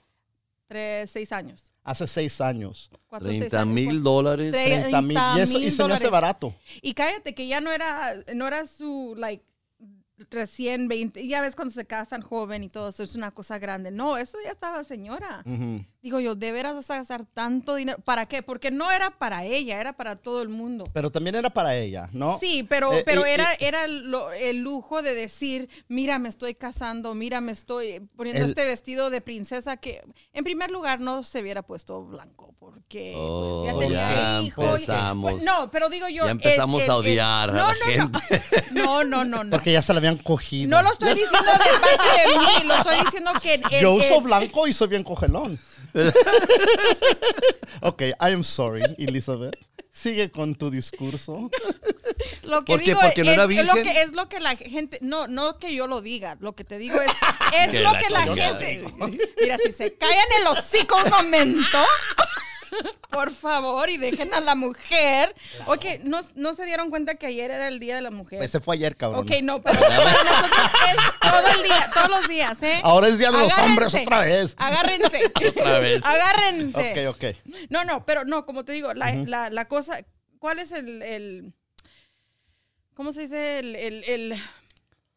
Tres, 0.67 1.09
seis 1.11 1.31
años. 1.31 1.71
Hace 1.83 2.05
seis 2.07 2.41
años. 2.41 2.91
Cuatro, 3.07 3.29
seis 3.29 3.39
30 3.39 3.61
años, 3.61 3.73
mil 3.73 3.85
cuatro. 3.85 4.01
dólares. 4.01 4.53
Tre- 4.53 4.81
30 4.81 5.01
mil. 5.01 5.17
Y, 5.17 5.39
eso, 5.39 5.57
y 5.59 5.61
30,000 5.61 5.71
se 5.71 5.83
me 5.87 5.93
hace 5.93 6.09
barato. 6.09 6.53
Y 6.81 6.93
cállate, 6.93 7.33
que 7.33 7.47
ya 7.47 7.61
no 7.61 7.71
era, 7.71 8.15
no 8.35 8.47
era 8.47 8.67
su, 8.67 9.15
like, 9.17 9.45
recién 10.29 10.87
20. 10.87 11.27
Ya 11.27 11.41
ves 11.41 11.55
cuando 11.55 11.73
se 11.73 11.85
casan 11.85 12.21
joven 12.21 12.63
y 12.63 12.69
todo 12.69 12.89
eso, 12.89 13.03
es 13.03 13.15
una 13.15 13.31
cosa 13.31 13.59
grande. 13.59 13.91
No, 13.91 14.17
eso 14.17 14.37
ya 14.43 14.51
estaba 14.51 14.83
señora. 14.83 15.43
Digo 16.01 16.19
yo, 16.19 16.35
¿de 16.35 16.51
veras 16.53 16.73
vas 16.75 16.89
a 16.91 16.97
gastar 16.97 17.25
tanto 17.25 17.75
dinero? 17.75 17.97
¿Para 17.99 18.27
qué? 18.27 18.41
Porque 18.41 18.71
no 18.71 18.89
era 18.91 19.09
para 19.11 19.43
ella, 19.43 19.81
era 19.81 19.93
para 19.93 20.15
todo 20.15 20.41
el 20.41 20.47
mundo. 20.49 20.85
Pero 20.93 21.09
también 21.11 21.35
era 21.35 21.49
para 21.49 21.75
ella, 21.75 22.09
¿no? 22.13 22.39
Sí, 22.39 22.65
pero, 22.67 22.93
Eh, 22.93 23.03
pero 23.05 23.25
era, 23.25 23.47
era 23.59 23.87
lo- 23.87 24.31
el 24.31 24.57
lujo 24.59 25.01
de 25.01 25.13
decir, 25.13 25.69
mira, 25.89 26.17
me 26.17 26.29
estoy 26.29 26.55
casando, 26.55 27.13
mira, 27.13 27.41
me 27.41 27.51
estoy 27.51 27.99
poniendo 28.15 28.43
El- 28.43 28.49
este 28.51 28.63
vestido 28.65 29.09
de 29.09 29.19
princesa 29.21 29.75
que, 29.77 30.01
en 30.33 30.43
primer 30.45 30.71
lugar, 30.71 31.01
no 31.01 31.23
se 31.23 31.41
hubiera 31.41 31.61
puesto 31.63 32.05
blanco 32.05 32.55
porque 32.57 33.13
Oh, 33.15 33.63
pues, 33.65 33.73
ya 33.73 33.79
tenía 33.79 34.15
ya 34.15 34.41
hijos. 34.43 34.63
y- 34.65 34.69
empezamos. 34.83 35.31
Pues, 35.33 35.43
no, 35.43 35.69
pero 35.71 35.89
digo 35.89 36.07
yo... 36.07 36.25
Ya 36.25 36.31
empezamos 36.31 36.87
a 36.87 36.95
odiar 36.95 37.49
a 37.49 37.53
no, 37.53 37.57
la 37.59 37.73
no, 37.73 37.85
gente. 37.85 38.19
No, 38.71 39.03
no, 39.03 39.25
no, 39.25 39.43
no. 39.43 39.49
Porque 39.51 39.73
ya 39.73 39.81
se 39.81 39.93
la 39.93 39.99
habían 40.07 40.23
cogido. 40.23 40.69
No 40.69 40.81
lo 40.81 40.91
estoy 40.93 41.09
diciendo 41.13 41.37
de 41.51 41.79
parte 41.79 42.29
de 42.29 42.37
mí, 42.39 42.67
lo 42.67 42.75
estoy 42.75 42.97
diciendo 43.05 43.31
que... 43.41 43.53
el- 43.55 43.81
Yo 43.81 43.93
uso 43.93 44.17
el- 44.17 44.23
blanco 44.23 44.67
y 44.67 44.73
soy 44.73 44.87
bien 44.87 45.03
cogelón. 45.03 45.59
ok, 47.81 48.01
I 48.01 48.15
am 48.33 48.43
sorry, 48.43 48.83
Elizabeth. 48.97 49.55
Sigue 49.91 50.29
con 50.29 50.53
tu 50.53 50.69
discurso. 50.69 51.49
Lo 52.43 52.63
que 52.63 52.71
¿Por 52.73 52.79
qué? 52.79 52.85
digo 52.91 52.99
¿Porque 53.01 53.23
no 53.23 53.31
es, 53.31 53.37
era 53.37 53.43
es 53.45 53.65
lo 53.65 53.73
que 53.73 54.01
es 54.01 54.11
lo 54.13 54.29
que 54.29 54.39
la 54.39 54.55
gente 54.55 54.99
no 55.01 55.27
no 55.27 55.57
que 55.59 55.73
yo 55.75 55.87
lo 55.87 56.01
diga, 56.01 56.37
lo 56.39 56.55
que 56.55 56.63
te 56.63 56.77
digo 56.77 56.95
es 57.01 57.11
es 57.53 57.73
lo 57.81 57.91
la 57.91 57.99
que 57.99 58.09
la 58.09 58.21
gente 58.21 58.83
Mira, 59.41 59.57
si 59.57 59.73
se 59.73 59.93
callan 59.95 60.25
el 60.39 60.47
hocico 60.47 60.95
un 61.03 61.09
momento, 61.09 61.85
por 63.09 63.31
favor, 63.31 63.89
y 63.89 63.97
dejen 63.97 64.33
a 64.33 64.39
la 64.39 64.55
mujer. 64.55 65.33
Ok, 65.65 65.85
no, 66.03 66.19
no 66.35 66.53
se 66.53 66.65
dieron 66.65 66.89
cuenta 66.89 67.15
que 67.15 67.27
ayer 67.27 67.51
era 67.51 67.67
el 67.67 67.79
día 67.79 67.95
de 67.95 68.01
la 68.01 68.11
mujer. 68.11 68.41
Ese 68.43 68.59
fue 68.59 68.75
ayer, 68.75 68.95
cabrón. 68.97 69.21
Ok, 69.25 69.31
no, 69.43 69.61
pero 69.61 69.79
para 69.79 69.95
nosotros 70.03 70.51
es 70.89 71.31
todo 71.31 71.47
el 71.55 71.63
día, 71.63 71.91
todos 71.93 72.09
los 72.09 72.27
días, 72.27 72.63
¿eh? 72.63 72.79
Ahora 72.83 73.07
es 73.07 73.17
Día 73.17 73.31
de 73.31 73.37
los. 73.39 73.57
Hombres 73.57 73.93
otra 73.95 74.19
vez. 74.21 74.55
Agárrense. 74.57 75.31
Otra 75.49 75.79
vez. 75.79 76.01
Agárrense. 76.05 77.07
Ok, 77.09 77.15
ok. 77.15 77.35
No, 77.69 77.83
no, 77.85 78.05
pero 78.05 78.25
no, 78.25 78.45
como 78.45 78.63
te 78.65 78.71
digo, 78.73 78.93
la, 78.93 79.13
la- 79.13 79.49
la 79.49 79.65
cosa, 79.67 79.99
¿cuál 80.39 80.59
es 80.59 80.71
el, 80.71 81.01
el- 81.01 81.53
¿cómo 82.93 83.13
se 83.13 83.21
dice? 83.21 83.59
El, 83.59 83.75
el- 83.75 84.03
el- 84.05 84.29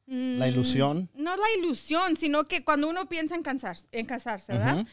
La 0.07 0.47
mm, 0.47 0.49
ilusión. 0.49 1.11
No 1.14 1.37
la 1.37 1.47
ilusión, 1.59 2.17
sino 2.17 2.45
que 2.45 2.64
cuando 2.64 2.88
uno 2.88 3.09
piensa 3.09 3.35
en 3.35 3.43
casarse, 3.43 3.87
en 3.93 4.07
casarse 4.07 4.52
¿verdad? 4.52 4.87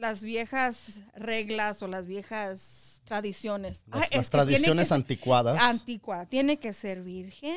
Las 0.00 0.24
viejas 0.24 0.98
reglas 1.14 1.82
o 1.82 1.86
las 1.86 2.06
viejas 2.06 2.89
tradiciones. 3.04 3.82
Las, 3.88 4.02
Ay, 4.02 4.08
es 4.10 4.10
que 4.10 4.24
que 4.24 4.30
tradiciones 4.30 4.88
ser- 4.88 4.94
anticuadas. 4.96 5.60
Anticuada. 5.60 6.26
Tiene 6.26 6.58
que 6.58 6.72
ser 6.72 7.02
virgen. 7.02 7.56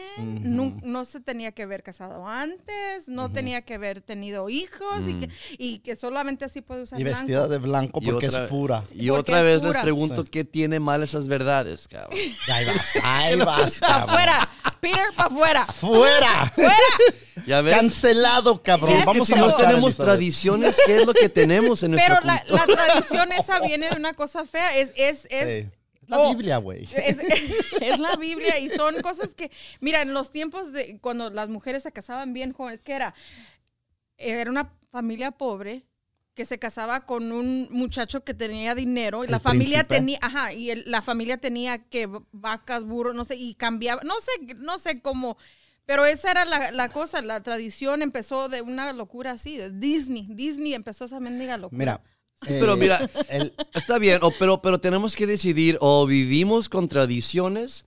No, 0.55 0.77
no 0.83 1.05
se 1.05 1.19
tenía 1.19 1.51
que 1.51 1.63
haber 1.63 1.83
casado 1.83 2.27
antes. 2.27 3.07
No 3.07 3.31
tenía 3.31 3.61
que 3.61 3.75
haber 3.75 4.01
tenido 4.01 4.49
hijos. 4.49 5.01
y, 5.07 5.13
que, 5.19 5.29
y 5.57 5.79
que 5.79 5.95
solamente 5.95 6.45
así 6.45 6.61
puede 6.61 6.83
usar 6.83 6.99
y 6.99 7.03
blanco. 7.03 7.19
vestida 7.19 7.47
de 7.47 7.57
blanco 7.59 8.01
porque 8.01 8.27
otra- 8.27 8.43
es 8.45 8.49
pura. 8.49 8.83
Y 8.93 9.09
otra 9.09 9.41
vez 9.41 9.61
les 9.61 9.77
pregunto 9.77 10.23
Sí. 10.23 10.29
qué 10.31 10.43
tiene 10.43 10.79
mal 10.79 11.03
esas 11.03 11.27
verdades, 11.27 11.87
cabrón. 11.87 12.17
Ahí 12.47 12.65
vas, 12.65 12.85
ahí 13.03 13.35
vas, 13.37 13.79
cabrón. 13.79 14.09
afuera. 14.09 14.49
Peter, 14.79 14.99
para 15.15 15.27
afuera. 15.29 15.65
¡Fuera! 15.65 16.51
¡Fuera! 16.55 16.73
Ya 17.47 17.61
ves. 17.61 17.75
Cancelado, 17.75 18.61
cabrón. 18.61 18.89
Sí, 18.89 18.93
es 18.95 18.99
que 19.01 19.05
Vamos 19.05 19.27
si 19.27 19.33
a 19.33 19.37
no 19.37 19.55
tenemos 19.55 19.95
tradiciones, 19.95 20.77
¿qué 20.85 20.97
es 20.97 21.05
lo 21.05 21.13
que 21.13 21.29
tenemos 21.29 21.83
en 21.83 21.93
Pero 21.95 22.15
la, 22.23 22.43
la 22.47 22.65
tradición 22.65 23.31
esa 23.31 23.59
viene 23.61 23.89
de 23.89 23.95
una 23.95 24.13
cosa 24.13 24.45
fea. 24.45 24.77
Es, 24.77 24.93
es, 24.95 25.27
es, 25.41 25.65
la 26.07 26.19
oh, 26.19 26.29
Biblia, 26.29 26.57
güey. 26.57 26.83
Es, 26.83 27.17
es 27.81 27.99
la 27.99 28.15
Biblia 28.15 28.59
y 28.59 28.69
son 28.69 29.01
cosas 29.01 29.33
que, 29.35 29.51
mira, 29.79 30.01
en 30.01 30.13
los 30.13 30.31
tiempos 30.31 30.71
de 30.71 30.99
cuando 30.99 31.29
las 31.29 31.49
mujeres 31.49 31.83
se 31.83 31.91
casaban 31.91 32.33
bien 32.33 32.53
jóvenes, 32.53 32.81
¿qué 32.83 32.93
era? 32.93 33.13
Era 34.17 34.49
una 34.51 34.73
familia 34.91 35.31
pobre 35.31 35.85
que 36.33 36.45
se 36.45 36.57
casaba 36.57 37.05
con 37.05 37.31
un 37.31 37.67
muchacho 37.71 38.23
que 38.23 38.33
tenía 38.33 38.73
dinero 38.73 39.23
y 39.23 39.27
la 39.27 39.39
familia 39.39 39.83
tenía, 39.83 40.17
ajá, 40.21 40.51
y 40.53 40.71
el- 40.71 40.83
la 40.87 41.01
familia 41.01 41.37
tenía 41.37 41.77
que 41.77 42.09
vacas, 42.31 42.85
burros, 42.85 43.13
no 43.15 43.23
sé, 43.23 43.35
y 43.35 43.53
cambiaba, 43.53 44.01
no 44.03 44.15
sé, 44.19 44.55
no 44.55 44.79
sé 44.79 44.99
cómo, 45.01 45.37
pero 45.85 46.05
esa 46.05 46.31
era 46.31 46.45
la, 46.45 46.71
la 46.71 46.89
cosa, 46.89 47.21
la 47.21 47.43
tradición 47.43 48.01
empezó 48.01 48.49
de 48.49 48.61
una 48.63 48.93
locura 48.93 49.31
así, 49.31 49.57
de 49.57 49.69
Disney, 49.71 50.27
Disney 50.31 50.73
empezó 50.73 51.05
esa 51.05 51.19
mendiga 51.19 51.57
locura. 51.57 51.77
Mira. 51.77 52.01
Pero 52.47 52.73
eh, 52.73 52.77
mira, 52.77 53.09
el- 53.29 53.53
Está 53.73 53.97
bien, 53.99 54.19
o- 54.21 54.31
pero, 54.37 54.61
pero 54.61 54.79
tenemos 54.79 55.15
que 55.15 55.25
decidir 55.27 55.77
o 55.81 56.05
vivimos 56.05 56.69
con 56.69 56.87
tradiciones 56.87 57.85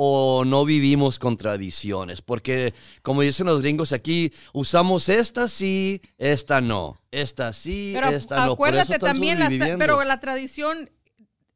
o 0.00 0.44
no 0.44 0.64
vivimos 0.64 1.18
con 1.18 1.36
tradiciones. 1.36 2.22
Porque, 2.22 2.72
como 3.02 3.22
dicen 3.22 3.46
los 3.46 3.60
gringos 3.62 3.92
aquí, 3.92 4.32
usamos 4.52 5.08
esta 5.08 5.48
sí, 5.48 6.00
esta 6.18 6.60
no. 6.60 7.00
Esta 7.10 7.52
sí, 7.52 7.90
Pero 7.94 8.08
esta 8.08 8.46
no. 8.46 8.52
Acuérdate 8.52 8.98
también, 9.00 9.38
las 9.40 9.48
tra- 9.48 9.52
sobreviviendo. 9.52 9.78
pero 9.78 10.04
la 10.04 10.20
tradición, 10.20 10.90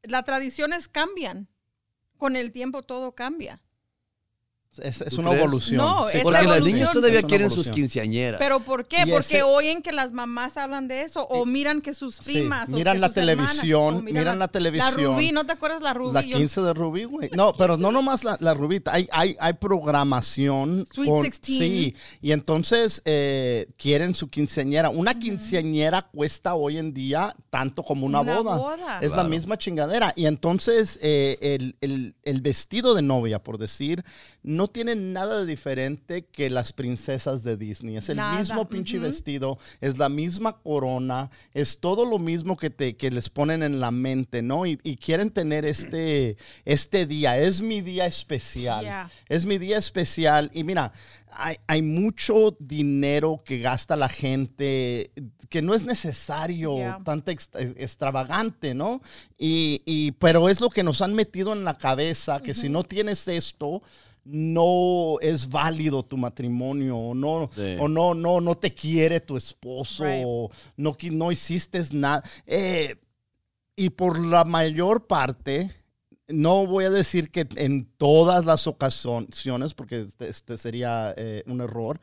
las 0.03 0.25
tradiciones 0.25 0.87
cambian. 0.89 1.47
Con 2.17 2.35
el 2.37 2.51
tiempo 2.51 2.83
todo 2.83 3.15
cambia. 3.15 3.61
Es, 4.79 5.01
es 5.01 5.13
¿Tú 5.15 5.21
una 5.21 5.29
crees? 5.31 5.43
evolución. 5.43 5.77
No, 5.77 6.09
es 6.09 6.23
Porque 6.23 6.41
la 6.43 6.55
las 6.57 6.65
niñas 6.65 6.91
todavía 6.91 7.21
quieren 7.23 7.49
sus 7.51 7.69
quinceañeras. 7.69 8.39
¿Pero 8.39 8.59
por 8.61 8.87
qué? 8.87 8.97
Y 9.05 9.11
Porque 9.11 9.19
ese- 9.37 9.43
oyen 9.43 9.81
que 9.81 9.91
las 9.91 10.11
mamás 10.13 10.57
hablan 10.57 10.87
de 10.87 11.01
eso 11.01 11.21
o 11.27 11.45
miran 11.45 11.81
que 11.81 11.93
sus 11.93 12.15
Sí, 12.15 12.33
primas. 12.39 12.69
o 12.69 12.73
miran 12.73 12.95
que 12.95 13.01
la 13.01 13.07
sus 13.07 13.17
hermanas, 13.17 13.51
televisión, 13.51 13.95
o 13.95 14.01
miran 14.01 14.39
la 14.39 14.47
televisión. 14.47 14.95
La 15.01 15.07
Rubí, 15.07 15.31
¿no 15.31 15.45
te 15.45 15.51
acuerdas 15.53 15.81
la 15.81 15.93
Rubí? 15.93 16.13
La 16.13 16.21
Yo- 16.21 16.37
15 16.37 16.61
de 16.61 16.73
Rubí, 16.73 17.03
güey. 17.05 17.29
No, 17.33 17.53
pero 17.53 17.77
no 17.77 17.91
nomás 17.91 18.23
la, 18.23 18.37
la 18.39 18.53
Rubí. 18.53 18.81
Hay, 18.85 19.07
hay, 19.11 19.35
hay 19.39 19.53
programación. 19.53 20.85
Sweet 20.91 21.11
16. 21.21 21.59
Sí, 21.59 21.95
y 22.21 22.31
entonces 22.31 23.01
eh, 23.05 23.67
quieren 23.77 24.15
su 24.15 24.29
quinceañera. 24.29 24.89
Una 24.89 25.17
quinceañera 25.17 26.01
cuesta 26.03 26.55
hoy 26.55 26.77
en 26.77 26.93
día 26.93 27.35
tanto 27.49 27.83
como 27.83 28.05
una, 28.05 28.21
Una 28.21 28.39
boda. 28.39 28.57
boda. 28.57 28.99
Es 29.01 29.09
la 29.09 29.15
Claro. 29.17 29.29
misma 29.29 29.57
chingadera. 29.57 30.13
Y 30.15 30.25
entonces 30.25 30.99
eh, 31.01 31.37
el, 31.41 31.75
el- 31.81 32.15
el 32.23 32.41
vestido 32.41 32.93
de 32.95 33.01
novia, 33.01 33.39
por 33.43 33.57
decir, 33.57 34.03
no 34.43 34.62
tiene 34.67 34.95
nada 34.95 35.39
de 35.39 35.45
diferente 35.45 36.25
que 36.25 36.49
las 36.49 36.71
princesas 36.73 37.43
de 37.43 37.57
Disney. 37.57 37.97
Es 37.97 38.09
el 38.09 38.17
Nada, 38.17 38.39
mismo 38.39 38.67
pinche 38.69 38.99
vestido, 38.99 39.57
es 39.81 39.97
la 39.97 40.09
misma 40.09 40.57
corona, 40.61 41.29
es 41.53 41.79
todo 41.79 42.05
lo 42.05 42.19
mismo 42.19 42.57
que, 42.57 42.69
te, 42.69 42.95
que 42.95 43.11
les 43.11 43.29
ponen 43.29 43.63
en 43.63 43.79
la 43.79 43.91
mente, 43.91 44.41
¿no? 44.41 44.65
Y, 44.65 44.79
y 44.83 44.97
quieren 44.97 45.29
tener 45.31 45.65
este, 45.65 46.37
este 46.65 47.05
día, 47.05 47.37
es 47.37 47.61
mi 47.61 47.81
día 47.81 48.05
especial, 48.05 48.83
Yeah. 48.83 49.11
es 49.29 49.45
mi 49.45 49.57
día 49.57 49.77
especial. 49.77 50.49
Y 50.53 50.63
mira, 50.63 50.91
hay, 51.31 51.57
hay 51.67 51.81
mucho 51.81 52.55
dinero 52.59 53.41
que 53.45 53.59
gasta 53.59 53.95
la 53.95 54.09
gente 54.09 55.11
que 55.49 55.61
no 55.61 55.75
es 55.75 55.83
necesario, 55.85 56.75
Yeah. 56.77 57.01
tanta 57.03 57.31
ex- 57.31 57.49
extravagante, 57.77 58.73
¿no? 58.73 59.01
Y, 59.37 59.81
y- 59.85 60.11
pero 60.13 60.49
es 60.49 60.59
lo 60.61 60.69
que 60.69 60.83
nos 60.83 61.01
han 61.01 61.13
metido 61.13 61.53
en 61.53 61.63
la 61.63 61.77
cabeza, 61.77 62.41
que 62.41 62.53
si 62.53 62.69
no 62.69 62.83
tienes 62.83 63.27
esto, 63.27 63.81
no 64.25 65.19
es 65.21 65.49
válido 65.49 66.03
tu 66.03 66.17
matrimonio 66.17 66.97
o 66.97 67.13
no 67.13 67.49
Sí. 67.55 67.75
o 67.79 67.87
no 67.87 68.13
no 68.13 68.39
no 68.39 68.55
te 68.55 68.73
quiere 68.73 69.19
tu 69.19 69.35
esposo 69.35 70.05
Right. 70.05 70.23
o 70.25 70.49
no 70.77 70.95
no 71.11 71.31
hiciste 71.31 71.83
nada 71.91 72.23
Eh, 72.45 72.95
y 73.75 73.89
por 73.89 74.19
la 74.19 74.43
mayor 74.45 75.07
parte 75.07 75.71
no 76.29 76.65
voy 76.65 76.85
a 76.85 76.89
decir 76.89 77.31
que 77.31 77.47
en 77.57 77.85
todas 77.97 78.45
las 78.45 78.65
ocasiones 78.67 79.73
porque 79.73 80.01
este, 80.01 80.29
este 80.29 80.57
sería 80.57 81.13
eh, 81.17 81.43
un 81.47 81.59
error 81.61 81.99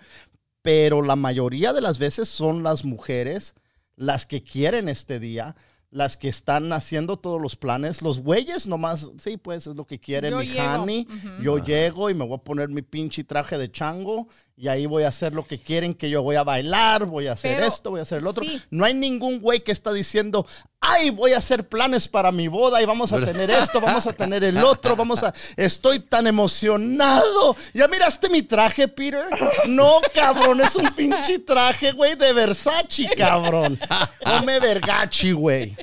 pero 0.62 1.00
la 1.00 1.16
mayoría 1.16 1.72
de 1.72 1.80
las 1.80 1.98
veces 1.98 2.28
son 2.28 2.62
las 2.62 2.84
mujeres 2.84 3.54
las 3.96 4.24
que 4.24 4.42
quieren 4.42 4.88
este 4.88 5.20
día, 5.20 5.56
las 5.90 6.16
que 6.16 6.28
están 6.28 6.72
haciendo 6.72 7.16
todos 7.16 7.40
los 7.42 7.56
planes. 7.56 8.00
Los 8.00 8.20
güeyes 8.20 8.66
nomás, 8.66 9.10
sí, 9.18 9.36
pues 9.36 9.66
es 9.66 9.74
lo 9.74 9.84
que 9.86 9.98
quiere 9.98 10.30
Yo 10.30 10.38
mi 10.38 10.46
llego. 10.46 10.82
honey. 10.82 11.06
Yo 11.42 11.58
llego 11.58 12.10
y 12.10 12.14
me 12.14 12.24
voy 12.24 12.36
a 12.36 12.44
poner 12.44 12.68
mi 12.68 12.82
pinche 12.82 13.24
traje 13.24 13.58
de 13.58 13.70
chango 13.70 14.28
y 14.60 14.68
ahí 14.68 14.84
voy 14.84 15.04
a 15.04 15.08
hacer 15.08 15.32
lo 15.32 15.46
que 15.46 15.58
quieren 15.58 15.94
que 15.94 16.10
yo 16.10 16.22
voy 16.22 16.36
a 16.36 16.44
bailar, 16.44 17.06
voy 17.06 17.28
a 17.28 17.32
hacer 17.32 17.54
Pero, 17.56 17.66
esto, 17.66 17.88
voy 17.88 18.00
a 18.00 18.02
hacer 18.02 18.18
el 18.18 18.26
otro. 18.26 18.44
sí. 18.44 18.60
No 18.68 18.84
hay 18.84 18.92
ningún 18.92 19.40
güey 19.40 19.60
que 19.60 19.72
está 19.72 19.90
diciendo, 19.90 20.46
ay, 20.80 21.08
voy 21.08 21.32
a 21.32 21.38
hacer 21.38 21.66
planes 21.66 22.08
para 22.08 22.30
mi 22.30 22.46
boda 22.46 22.82
y 22.82 22.84
vamos 22.84 23.10
a 23.14 23.24
tener 23.24 23.50
esto, 23.50 23.80
vamos 23.80 24.06
a 24.06 24.12
tener 24.12 24.44
el 24.44 24.58
otro, 24.58 24.96
vamos 24.96 25.22
a... 25.22 25.32
Estoy 25.56 26.00
tan 26.00 26.26
emocionado. 26.26 27.56
¿Ya 27.72 27.88
miraste 27.88 28.28
mi 28.28 28.42
traje, 28.42 28.86
Peter? 28.86 29.24
No, 29.66 30.02
cabrón, 30.12 30.60
es 30.60 30.76
un 30.76 30.94
pinche 30.94 31.38
traje, 31.38 31.92
güey, 31.92 32.14
de 32.16 32.30
Versace, 32.34 33.08
cabrón. 33.16 33.78
Come 34.22 34.60
vergachi, 34.60 35.32
güey. 35.32 35.74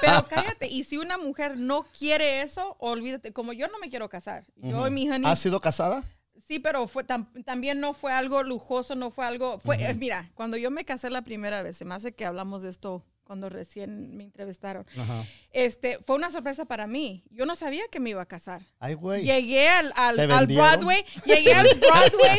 Pero 0.00 0.26
cállate, 0.30 0.66
y 0.66 0.84
si 0.84 0.96
una 0.96 1.18
mujer 1.18 1.58
no 1.58 1.84
quiere 1.98 2.40
eso, 2.40 2.74
olvídate, 2.78 3.34
como 3.34 3.52
yo 3.52 3.68
no 3.68 3.78
me 3.78 3.90
quiero 3.90 4.08
casar. 4.08 4.44
Yo 4.56 4.86
y 4.86 4.90
mi 4.90 5.10
honey, 5.10 5.30
¿Has 5.30 5.40
sido 5.40 5.60
casada? 5.60 6.04
Sí, 6.48 6.58
pero 6.58 6.88
fue 6.88 7.04
tam- 7.06 7.26
también 7.44 7.78
no 7.78 7.92
fue 7.92 8.12
algo 8.12 8.42
lujoso, 8.42 8.94
no 8.94 9.10
fue 9.10 9.26
algo, 9.26 9.58
fue, 9.60 9.76
eh, 9.84 9.94
mira, 9.94 10.30
cuando 10.34 10.56
yo 10.56 10.70
me 10.70 10.84
casé 10.84 11.10
la 11.10 11.22
primera 11.22 11.62
vez, 11.62 11.76
se 11.76 11.84
me 11.84 11.94
hace 11.94 12.12
que 12.12 12.24
hablamos 12.24 12.62
de 12.62 12.70
esto 12.70 13.04
cuando 13.28 13.50
recién 13.50 14.16
me 14.16 14.24
entrevistaron. 14.24 14.86
Ajá. 14.96 15.24
Este, 15.52 15.98
fue 16.06 16.16
una 16.16 16.30
sorpresa 16.30 16.64
para 16.64 16.86
mí. 16.86 17.22
Yo 17.30 17.44
no 17.44 17.54
sabía 17.56 17.82
que 17.92 18.00
me 18.00 18.08
iba 18.10 18.22
a 18.22 18.26
casar. 18.26 18.62
Ay, 18.80 18.94
güey. 18.94 19.22
Llegué 19.22 19.68
al, 19.68 19.92
al, 19.96 20.16
¿Te 20.16 20.22
al? 20.22 20.46
Broadway, 20.46 21.04
llegué 21.26 21.52
al 21.52 21.68
Broadway, 21.78 22.38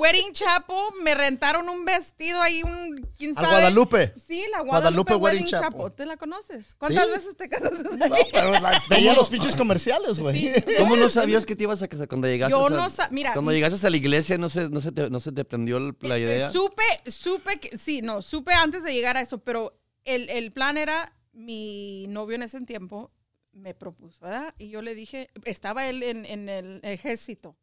Wedding 0.00 0.32
Chapel, 0.32 0.76
me 1.02 1.14
rentaron 1.16 1.68
un 1.68 1.84
vestido 1.84 2.40
ahí, 2.40 2.62
un, 2.62 3.10
quién 3.18 3.30
Al 3.30 3.44
sabe. 3.44 3.48
Guadalupe. 3.56 4.14
Sí, 4.24 4.44
la 4.52 4.60
Guadalupe 4.60 5.14
Guadalupe, 5.14 5.14
Wedding 5.16 5.42
Wedding 5.42 5.46
Chapel. 5.50 5.72
Chapel. 5.80 5.92
¿Te 5.96 6.06
la 6.06 6.16
conoces? 6.16 6.74
¿Cuántas 6.78 7.06
Sí. 7.06 7.10
veces 7.12 7.36
te 7.36 7.48
casaste 7.48 7.88
ahí? 8.04 8.10
No, 8.10 8.16
pero 8.32 8.52
veía 8.88 9.14
los 9.16 9.28
pinches 9.28 9.56
comerciales, 9.56 10.20
güey. 10.20 10.52
¿Cómo 10.78 10.94
no 10.96 11.08
sabías 11.08 11.44
que 11.44 11.56
te 11.56 11.64
ibas 11.64 11.82
a 11.82 11.88
casar 11.88 12.06
cuando 12.06 12.28
llegaste? 12.28 12.52
Yo 12.52 12.66
a, 12.66 12.70
no 12.70 12.88
sa- 12.88 13.08
mira, 13.10 13.32
Cuando 13.32 13.50
llegaste 13.50 13.84
a 13.84 13.90
la 13.90 13.96
iglesia, 13.96 14.38
¿no 14.38 14.48
se, 14.48 14.68
no 14.68 14.80
se, 14.80 14.92
te, 14.92 15.10
no 15.10 15.18
se 15.18 15.32
te 15.32 15.44
prendió 15.44 15.80
la 16.00 16.18
idea? 16.18 16.52
Supe, 16.52 16.84
supe 17.06 17.58
que, 17.58 17.76
sí, 17.78 18.00
no, 18.00 18.22
supe 18.22 18.52
antes 18.52 18.84
de 18.84 18.92
llegar 18.92 19.16
a 19.16 19.20
eso, 19.20 19.38
pero 19.38 19.80
el, 20.04 20.28
el 20.30 20.52
plan 20.52 20.76
era, 20.76 21.16
mi 21.32 22.06
novio 22.08 22.36
en 22.36 22.42
ese 22.42 22.60
tiempo 22.62 23.12
me 23.52 23.74
propuso, 23.74 24.24
¿verdad? 24.24 24.54
Y 24.58 24.68
yo 24.68 24.82
le 24.82 24.94
dije, 24.94 25.30
estaba 25.44 25.88
él 25.88 26.02
en, 26.02 26.26
en 26.26 26.48
el 26.48 26.80
ejército, 26.82 27.56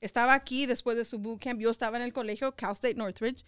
estaba 0.00 0.34
aquí 0.34 0.66
después 0.66 0.96
de 0.96 1.04
su 1.04 1.18
bootcamp, 1.18 1.60
yo 1.60 1.70
estaba 1.70 1.96
en 1.96 2.02
el 2.04 2.12
colegio 2.12 2.54
Cal 2.54 2.72
State 2.72 2.94
Northridge 2.94 3.44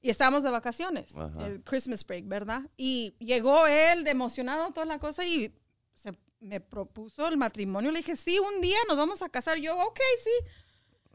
y 0.00 0.10
estábamos 0.10 0.42
de 0.42 0.50
vacaciones, 0.50 1.16
Ajá. 1.16 1.46
el 1.46 1.62
Christmas 1.62 2.06
break, 2.06 2.26
¿verdad? 2.26 2.62
Y 2.76 3.14
llegó 3.18 3.66
él 3.66 4.04
de 4.04 4.10
emocionado, 4.10 4.72
toda 4.72 4.86
la 4.86 4.98
cosa, 4.98 5.24
y 5.24 5.54
se, 5.94 6.12
me 6.40 6.60
propuso 6.60 7.26
el 7.28 7.36
matrimonio. 7.36 7.90
Le 7.90 7.98
dije, 7.98 8.16
sí, 8.16 8.38
un 8.38 8.60
día 8.60 8.78
nos 8.88 8.96
vamos 8.96 9.22
a 9.22 9.28
casar. 9.28 9.58
Yo, 9.58 9.76
ok, 9.76 10.00
sí. 10.22 10.30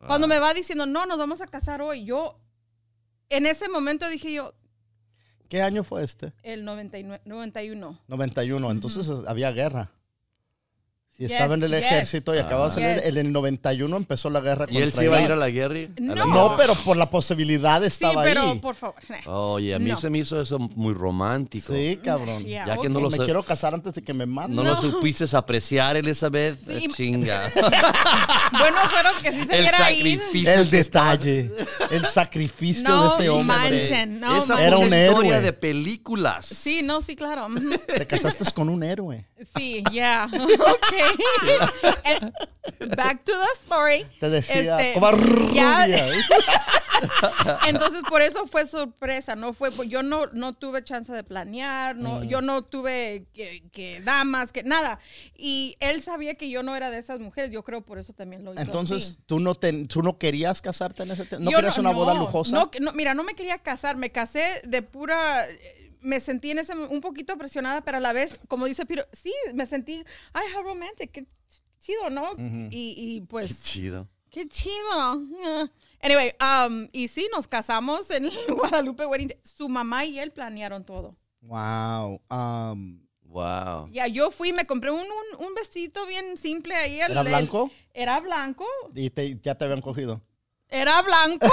Cuando 0.08 0.28
me 0.28 0.40
va 0.40 0.54
diciendo, 0.54 0.88
no, 0.88 1.06
nos 1.06 1.20
vamos 1.20 1.42
a 1.42 1.48
casar 1.48 1.82
hoy, 1.82 2.06
yo, 2.06 2.40
en 3.30 3.46
ese 3.46 3.70
momento 3.70 4.10
dije 4.10 4.34
yo, 4.34 4.56
¿Qué 5.52 5.62
año 5.62 5.84
fue 5.84 6.02
este? 6.02 6.32
el 6.44 6.64
99, 6.64 7.24
91. 7.26 8.00
91. 8.08 8.72
Entonces 8.72 9.10
había 9.28 9.52
guerra. 9.52 9.92
Si 11.22 11.28
Yes, 11.28 11.34
estaba 11.34 11.54
en 11.54 11.62
el 11.64 11.70
yes. 11.70 11.80
ejército 11.86 12.34
y 12.34 12.40
acababa 12.40 12.70
de 12.70 12.72
salir, 12.74 12.96
Yes. 12.96 13.06
en 13.06 13.18
el 13.18 13.32
91 13.32 13.96
empezó 13.96 14.32
la 14.32 14.40
guerra 14.40 14.66
¿Y 14.70 14.78
él 14.78 14.92
se 14.92 15.04
iba 15.06 15.18
a 15.18 15.22
ir 15.22 15.32
a 15.32 15.36
la 15.36 15.50
guerra? 15.52 15.78
y- 15.78 15.86
a 15.86 16.16
la 16.16 16.26
No. 16.26 16.26
No, 16.26 16.58
pero 16.58 16.74
por 16.74 16.98
la 16.98 17.12
posibilidad 17.12 17.80
Sí, 17.82 17.88
estaba 17.88 18.24
pero 18.24 18.42
ahí. 18.54 18.60
por 18.60 18.74
favor. 18.74 18.96
Oye, 19.28 19.76
a 19.76 19.78
mí 19.80 19.92
No. 19.92 19.98
se 19.98 20.10
me 20.10 20.18
hizo 20.18 20.42
eso 20.42 20.58
muy 20.58 20.96
romántico. 20.96 21.74
Sí, 21.74 22.00
cabrón. 22.04 22.44
Yeah, 22.44 22.66
Ya 22.66 22.78
que 22.78 22.90
no 22.90 23.00
lo 23.00 23.12
me 23.12 23.18
quiero 23.20 23.44
casar 23.44 23.76
antes 23.76 23.94
de 23.94 24.02
que 24.02 24.16
me 24.16 24.26
maten. 24.26 24.56
No, 24.56 24.64
lo 24.64 24.76
supiste 24.78 25.26
apreciar, 25.38 25.96
Elizabeth. 25.96 26.58
Sí. 26.66 26.86
Eh, 26.86 26.88
Chinga. 26.92 27.44
Bueno, 28.58 28.78
fueron 28.92 29.14
que 29.22 29.32
sí 29.32 29.46
se 29.48 29.56
el 29.56 29.62
viera 29.62 29.92
ir. 29.92 30.20
sacrificio. 30.20 30.54
El 30.54 30.70
detalle, 30.70 31.52
el 31.92 32.06
sacrificio 32.06 32.88
No 32.88 33.04
de 33.04 33.16
ese 33.16 33.30
hombre. 33.30 33.58
manchen, 33.58 34.20
no 34.20 34.38
Esa 34.38 34.48
manchen. 34.56 34.68
Era 34.68 34.78
una 34.78 34.86
historia 35.06 35.36
héroe. 35.38 35.42
de 35.42 35.54
películas. 35.54 36.46
Sí, 36.48 36.82
no, 36.84 37.02
sí, 37.02 37.16
claro. 37.16 37.48
Te 37.88 38.06
casaste 38.08 38.44
con 38.54 38.70
un 38.70 38.84
héroe. 38.84 39.26
Sí, 39.56 39.84
ya. 39.92 40.30
Ok. 40.72 41.11
Back 42.96 43.24
to 43.26 43.32
the 43.32 43.64
story. 43.64 44.06
Te 44.20 44.30
decía, 44.30 44.80
Este. 44.80 45.00
Entonces, 47.68 48.02
por 48.08 48.22
eso 48.22 48.48
fue 48.48 48.68
sorpresa, 48.68 49.36
no 49.36 49.54
fue, 49.54 49.72
pues, 49.72 49.90
yo 49.90 50.04
no, 50.04 50.28
no 50.34 50.54
tuve 50.54 50.84
chance 50.84 51.12
de 51.12 51.24
planear, 51.24 51.96
Mm. 51.96 52.02
no, 52.04 52.24
yo 52.24 52.42
no 52.42 52.64
tuve 52.64 53.26
que, 53.34 53.64
que 53.72 54.02
damas, 54.02 54.52
que 54.52 54.64
nada. 54.64 55.00
Y 55.36 55.78
él 55.80 56.02
sabía 56.02 56.36
que 56.36 56.50
yo 56.50 56.64
no 56.64 56.76
era 56.76 56.92
de 56.92 57.00
esas 57.00 57.20
mujeres, 57.20 57.52
yo 57.52 57.64
creo 57.64 57.82
por 57.82 57.98
eso 57.98 58.14
también 58.14 58.44
lo 58.46 58.54
hizo 58.54 58.62
Entonces, 58.62 59.04
así. 59.04 59.18
¿tú 59.26 59.40
no, 59.40 59.56
te, 59.56 59.86
¿tú 59.88 60.04
no 60.04 60.18
querías 60.18 60.62
casarte 60.62 61.04
en 61.04 61.12
ese 61.12 61.26
tiempo? 61.26 61.44
¿No 61.46 61.52
Yo 61.52 61.58
querías 61.58 61.78
una 61.78 61.92
boda 61.92 62.14
lujosa? 62.14 62.56
No, 62.56 62.70
mira, 62.94 63.14
no 63.14 63.24
me 63.24 63.34
quería 63.34 63.58
casar, 63.58 63.98
me 63.98 64.12
casé 64.12 64.62
de 64.66 64.82
pura... 64.82 65.46
Me 66.02 66.20
sentí 66.20 66.52
en 66.52 66.60
ese 66.60 66.74
un 66.76 67.00
poquito 67.02 67.38
presionada, 67.38 67.82
pero 67.82 67.98
a 67.98 68.00
la 68.02 68.14
vez, 68.14 68.40
como 68.48 68.66
dice 68.66 68.86
Piro, 68.86 69.04
sí, 69.14 69.34
me 69.54 69.66
sentí, 69.66 70.04
ay, 70.34 70.46
how 70.56 70.64
romantic, 70.64 71.12
qué 71.12 71.26
chido, 71.80 72.10
¿no? 72.10 72.34
y, 72.72 72.96
y 72.98 73.20
Qué 73.22 73.28
pues, 73.28 73.64
chido. 73.64 74.08
qué 74.30 74.48
chido. 74.48 75.22
Yeah. 75.40 75.72
Anyway, 76.02 76.32
um, 76.42 76.88
y 76.92 77.08
sí, 77.08 77.28
nos 77.34 77.48
casamos 77.48 78.10
en 78.12 78.30
Guadalupe 78.50 79.06
Wedding. 79.06 79.34
Su 79.44 79.70
mamá 79.70 80.06
y 80.06 80.18
él 80.20 80.32
planearon 80.32 80.84
todo. 80.86 81.16
Wow. 81.42 82.22
um, 82.30 83.00
Wow. 83.24 83.88
Ya, 83.94 84.08
yo 84.08 84.30
fui, 84.30 84.52
me 84.52 84.66
compré 84.66 84.92
un, 84.92 85.00
un, 85.00 85.46
un 85.46 85.54
vestidito 85.54 86.06
bien 86.06 86.36
simple 86.36 86.76
ahí. 86.76 87.00
el- 87.00 87.12
¿Era 87.12 87.22
el- 87.22 87.28
blanco? 87.28 87.72
era 87.94 88.20
blanco. 88.20 88.66
y 88.94 89.10
te- 89.10 89.40
ya 89.42 89.56
te 89.56 89.64
habían 89.64 89.80
cogido. 89.80 90.22
Era 90.72 91.02
blanco. 91.02 91.48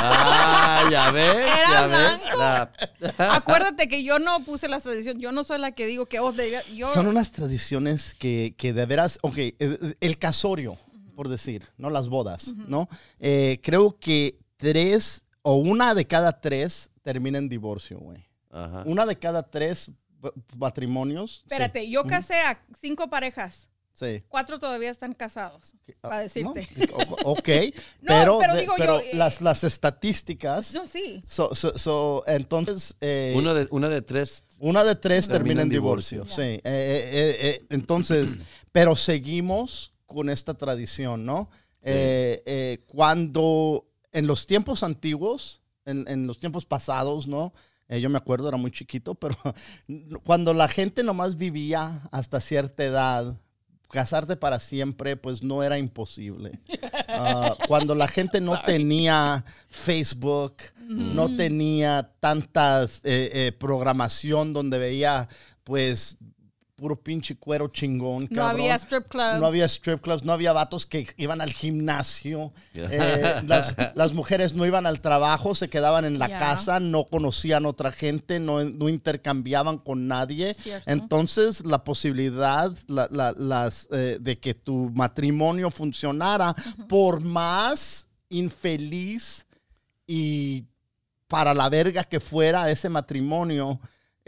Ah, 0.00 0.88
ya 0.90 1.10
ves. 1.10 1.34
Era 1.36 1.70
ya 1.70 1.86
ves. 1.88 2.22
blanco. 2.22 2.38
La- 2.38 2.72
Acuérdate 3.34 3.88
que 3.88 4.04
yo 4.04 4.18
no 4.20 4.44
puse 4.44 4.68
las 4.68 4.84
tradiciones. 4.84 5.20
Yo 5.20 5.32
no 5.32 5.42
soy 5.42 5.58
la 5.58 5.72
que 5.72 5.86
digo 5.86 6.06
que 6.06 6.20
oh, 6.20 6.32
de- 6.32 6.62
yo. 6.74 6.86
Son 6.94 7.08
unas 7.08 7.32
tradiciones 7.32 8.14
que, 8.14 8.54
que 8.56 8.72
de 8.72 8.86
veras, 8.86 9.18
ok, 9.22 9.36
eh, 9.38 9.94
el 10.00 10.18
casorio, 10.18 10.78
por 11.16 11.28
decir, 11.28 11.66
no 11.76 11.90
las 11.90 12.08
bodas, 12.08 12.54
¿no? 12.54 12.88
Eh, 13.18 13.58
creo 13.62 13.98
que 13.98 14.38
tres 14.56 15.24
o 15.42 15.56
una 15.56 15.94
de 15.94 16.06
cada 16.06 16.40
tres 16.40 16.90
termina 17.02 17.38
en 17.38 17.48
divorcio, 17.48 17.98
güey. 17.98 18.24
Ajá. 18.50 18.82
Una 18.86 19.04
de 19.04 19.18
cada 19.18 19.42
tres 19.42 19.90
matrimonios. 20.56 21.40
Espérate, 21.44 21.82
sí. 21.82 21.90
yo 21.90 22.04
casé 22.04 22.34
a 22.42 22.62
cinco 22.78 23.08
parejas. 23.08 23.69
Sí. 24.00 24.24
Cuatro 24.28 24.58
todavía 24.58 24.90
están 24.90 25.12
casados. 25.12 25.74
Para 26.00 26.16
Ah, 26.16 26.20
decirte. 26.20 26.66
no, 26.76 27.16
ok, 27.24 27.48
No, 28.00 28.38
pero, 28.40 28.56
digo 28.56 28.72
yo, 28.72 28.78
pero 28.78 29.00
eh, 29.00 29.10
las, 29.12 29.42
las 29.42 29.62
estadísticas, 29.62 30.72
No, 30.72 30.86
sí. 30.86 31.22
so- 31.26 31.54
so- 31.54 31.76
so, 31.76 32.24
entonces, 32.26 32.96
eh, 33.02 33.34
Una 33.36 33.52
de, 33.54 33.68
una 33.70 33.88
de 33.90 34.00
tres. 34.02 34.42
Una 34.58 34.84
de 34.84 34.94
tres 34.96 35.26
Termina 35.26 35.38
termina 35.38 35.62
en 35.62 35.68
divorcio, 35.68 36.22
divorcio. 36.24 36.42
sí. 36.42 36.50
Eh, 36.50 36.60
eh, 36.64 37.10
eh, 37.12 37.36
eh, 37.60 37.66
entonces, 37.70 38.36
pero 38.72 38.96
seguimos 38.96 39.92
con 40.06 40.30
esta 40.30 40.54
tradición, 40.54 41.24
¿no? 41.24 41.50
Eh, 41.82 42.42
eh, 42.46 42.84
cuando 42.86 43.86
en 44.12 44.26
los 44.26 44.46
tiempos 44.46 44.82
antiguos, 44.82 45.60
en, 45.84 46.04
en 46.08 46.26
los 46.26 46.38
tiempos 46.38 46.66
pasados, 46.66 47.26
¿no? 47.26 47.52
Eh, 47.88 48.00
yo 48.00 48.08
me 48.10 48.18
acuerdo, 48.18 48.48
era 48.48 48.56
muy 48.56 48.70
chiquito, 48.70 49.14
pero 49.14 49.36
cuando 50.24 50.54
la 50.54 50.68
gente 50.68 51.02
nomás 51.02 51.36
vivía 51.36 52.08
hasta 52.12 52.40
cierta 52.40 52.84
edad, 52.84 53.36
casarte 53.90 54.36
para 54.36 54.58
siempre, 54.58 55.16
pues 55.16 55.42
no 55.42 55.62
era 55.62 55.78
imposible. 55.78 56.60
Ah, 57.12 57.56
cuando 57.66 57.96
la 57.96 58.06
gente 58.06 58.40
no 58.40 58.62
tenía 58.62 59.44
Facebook, 59.68 60.54
no 60.78 61.34
tenía 61.36 62.12
tantas 62.20 63.00
eh, 63.02 63.30
eh, 63.34 63.52
programación 63.52 64.52
donde 64.52 64.78
veía, 64.78 65.28
pues, 65.64 66.16
puro 66.80 66.96
pinche 66.96 67.36
cuero 67.36 67.68
chingón. 67.68 68.22
No 68.30 68.40
cabrón. 68.42 68.60
había 68.62 68.74
strip 68.76 69.06
clubs. 69.08 69.38
No 69.38 69.46
había 69.46 69.66
strip 69.66 70.00
clubs, 70.00 70.24
no 70.24 70.32
había 70.32 70.52
vatos 70.52 70.86
que 70.86 71.06
iban 71.18 71.40
al 71.42 71.52
gimnasio. 71.52 72.52
Eh, 72.74 73.42
las, 73.46 73.74
las 73.94 74.14
mujeres 74.14 74.54
no 74.54 74.64
iban 74.64 74.86
al 74.86 75.00
trabajo, 75.02 75.54
se 75.54 75.68
quedaban 75.68 76.04
en 76.06 76.18
la 76.18 76.28
casa, 76.28 76.80
no 76.80 77.04
conocían 77.04 77.66
otra 77.66 77.92
gente, 77.92 78.40
no, 78.40 78.64
no 78.64 78.88
intercambiaban 78.88 79.78
con 79.78 80.08
nadie. 80.08 80.54
Cierto. 80.54 80.90
Entonces, 80.90 81.64
la 81.66 81.84
posibilidad 81.84 82.72
la- 82.88 83.08
la- 83.10 83.32
las, 83.36 83.86
eh, 83.92 84.16
de 84.20 84.38
que 84.38 84.54
tu 84.54 84.90
matrimonio 84.94 85.70
funcionara, 85.70 86.54
por 86.88 87.20
más 87.20 88.08
infeliz 88.30 89.46
y 90.06 90.64
para 91.28 91.52
la 91.54 91.68
verga 91.68 92.04
que 92.04 92.20
fuera 92.20 92.70
ese 92.70 92.88
matrimonio, 92.88 93.78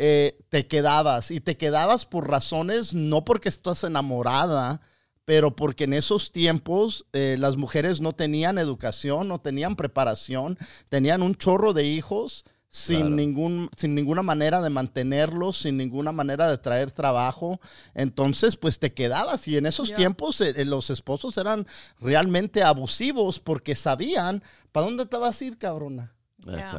eh, 0.05 0.37
te 0.49 0.67
quedabas. 0.67 1.31
Y 1.31 1.41
te 1.41 1.57
quedabas 1.57 2.07
por 2.07 2.29
razones, 2.29 2.93
no 2.93 3.25
porque 3.25 3.49
estás 3.49 3.85
enamorada, 3.85 4.81
pero 5.25 5.55
porque 5.55 5.85
en 5.85 5.93
esos 5.93 6.33
tiempos 6.33 7.07
eh, 7.12 7.37
las 7.38 7.57
mujeres 7.57 8.01
no 8.01 8.12
tenían 8.12 8.59
educación, 8.59 9.29
no 9.29 9.41
tenían 9.41 9.77
preparación, 9.77 10.59
tenían 10.88 11.23
un 11.23 11.37
chorro 11.37 11.73
de 11.73 11.85
hijos. 11.85 12.45
Sin, 12.67 13.01
Claro. 13.01 13.15
ningún, 13.17 13.69
sin 13.77 13.95
ninguna 13.95 14.23
manera 14.23 14.62
de 14.62 14.71
mantenerlos, 14.71 15.59
sin 15.59 15.77
ninguna 15.77 16.11
manera 16.11 16.49
de 16.51 16.57
traer 16.57 16.91
trabajo. 16.91 17.61
Entonces, 17.95 18.57
pues 18.57 18.79
te 18.79 18.95
quedabas. 18.95 19.47
Y 19.47 19.59
en 19.59 19.67
esos 19.67 19.93
tiempos 19.93 20.41
eh, 20.41 20.65
los 20.65 20.88
esposos 20.88 21.37
eran 21.37 21.67
realmente 22.01 22.62
abusivos 22.62 23.38
porque 23.38 23.77
sabían 23.77 24.43
para 24.73 24.87
dónde 24.87 25.05
te 25.05 25.19
vas 25.19 25.38
a 25.41 25.45
ir, 25.45 25.59
cabrona. 25.59 26.15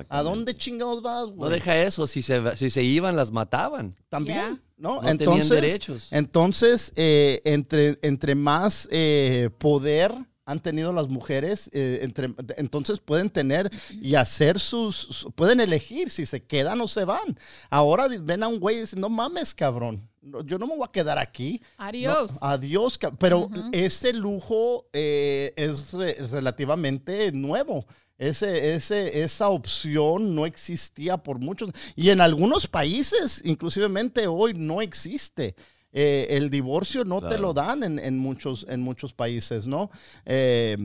¿A 0.09 0.23
dónde 0.23 0.55
chingados 0.55 1.01
vas, 1.01 1.25
güey? 1.27 1.39
No 1.39 1.49
deja 1.49 1.77
eso, 1.81 2.05
si 2.07 2.21
se, 2.21 2.55
si 2.57 2.69
se 2.69 2.83
iban, 2.83 3.15
las 3.15 3.31
mataban. 3.31 3.95
También. 4.09 4.61
¿no? 4.77 4.95
No 4.95 5.01
tenían 5.01 5.19
entonces, 5.21 5.49
derechos. 5.61 6.07
entonces 6.11 6.91
eh, 6.97 7.41
entre, 7.45 7.97
entre 8.01 8.35
más 8.35 8.87
eh, 8.91 9.49
poder 9.57 10.13
han 10.45 10.59
tenido 10.59 10.91
las 10.91 11.07
mujeres, 11.07 11.69
eh, 11.71 11.99
entre, 12.01 12.33
entonces 12.57 12.99
pueden 12.99 13.29
tener 13.29 13.71
y 14.01 14.15
hacer 14.15 14.59
sus, 14.59 14.93
su- 14.97 15.31
pueden 15.31 15.61
elegir 15.61 16.09
si 16.09 16.25
se 16.25 16.43
quedan 16.43 16.81
o 16.81 16.87
se 16.89 17.05
van. 17.05 17.39
Ahora 17.69 18.09
ven 18.19 18.43
a 18.43 18.49
un 18.49 18.59
güey 18.59 18.75
y 18.75 18.79
dicen, 18.81 18.99
no 18.99 19.07
mames, 19.07 19.53
cabrón, 19.53 20.05
no, 20.21 20.41
yo 20.43 20.57
no 20.57 20.67
me 20.67 20.75
voy 20.75 20.85
a 20.85 20.91
quedar 20.91 21.17
aquí. 21.17 21.61
No, 21.79 21.85
Adiós. 21.85 22.31
adiós, 22.41 22.99
pero 23.19 23.49
ese 23.71 24.11
lujo 24.11 24.85
eh, 24.91 25.53
es 25.55 25.93
re- 25.93 26.17
relativamente 26.29 27.31
nuevo. 27.31 27.85
Ese, 28.17 28.75
ese, 28.75 29.23
esa 29.23 29.49
opción 29.49 30.35
no 30.35 30.45
existía 30.45 31.17
por 31.17 31.39
muchos. 31.39 31.71
Y 31.95 32.09
en 32.09 32.21
algunos 32.21 32.67
países, 32.67 33.41
inclusivemente 33.43 34.27
hoy, 34.27 34.53
no 34.53 34.81
existe. 34.81 35.55
Eh, 35.91 36.27
el 36.31 36.49
divorcio 36.49 37.05
no 37.05 37.21
te 37.21 37.37
lo 37.37 37.53
dan 37.53 37.83
en, 37.83 37.99
en 37.99 38.17
muchos, 38.17 38.65
en 38.69 38.81
muchos 38.81 39.13
países, 39.13 39.67
¿no? 39.67 39.91
Eh, 40.25 40.75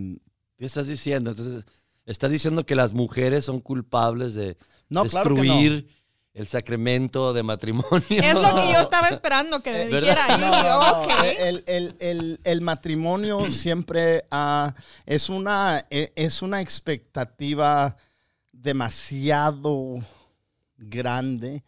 ¿Qué 0.58 0.66
estás 0.66 0.86
diciendo? 0.86 1.30
Entonces, 1.30 1.64
estás 2.04 2.30
diciendo 2.30 2.66
que 2.66 2.74
las 2.74 2.92
mujeres 2.92 3.44
son 3.44 3.60
culpables 3.60 4.34
de 4.34 4.56
no, 4.88 5.04
claro 5.04 5.34
que 5.34 5.42
no. 5.42 5.42
destruir 5.42 5.88
el 6.34 6.46
sacramento 6.46 7.32
de 7.32 7.42
matrimonio. 7.42 8.02
Es 8.08 8.34
lo 8.34 8.54
que 8.54 8.72
yo 8.72 8.80
estaba 8.80 9.08
esperando 9.10 9.60
que 9.60 9.72
me 9.72 9.84
¿Verdad? 9.88 10.00
dijera. 10.00 10.38
No, 10.38 10.50
no, 10.50 10.62
no. 10.62 11.02
ok. 11.02 11.10
El, 11.38 11.64
el- 11.66 11.96
el- 12.00 12.40
el 12.44 12.60
matrimonio 12.60 13.50
siempre 13.50 14.24
ah, 14.30 14.74
es, 15.04 15.28
una, 15.28 15.84
eh, 15.90 16.12
es 16.14 16.40
una 16.42 16.60
expectativa 16.60 17.96
demasiado 18.52 19.98
grande. 20.76 21.64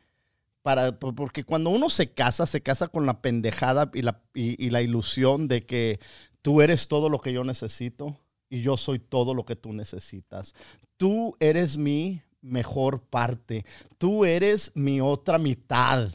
Para, 0.62 0.92
po- 0.92 1.14
porque 1.14 1.42
cuando 1.42 1.70
uno 1.70 1.88
se 1.88 2.12
casa, 2.12 2.44
se 2.46 2.60
casa 2.60 2.88
con 2.88 3.06
la 3.06 3.22
pendejada 3.22 3.90
y 3.94 4.02
la, 4.02 4.20
y- 4.34 4.62
y 4.64 4.70
la 4.70 4.82
ilusión 4.82 5.48
de 5.48 5.64
que 5.64 5.98
tú 6.42 6.60
eres 6.60 6.86
todo 6.86 7.08
lo 7.08 7.18
que 7.20 7.32
yo 7.32 7.44
necesito 7.44 8.18
y 8.50 8.60
yo 8.60 8.76
soy 8.76 8.98
todo 8.98 9.32
lo 9.34 9.46
que 9.46 9.56
tú 9.56 9.72
necesitas. 9.72 10.54
Tú 10.98 11.34
eres 11.40 11.78
mi 11.78 12.20
mejor 12.40 13.02
parte. 13.02 13.64
Tú 13.98 14.24
eres 14.24 14.72
mi 14.74 15.00
otra 15.00 15.38
mitad. 15.38 16.08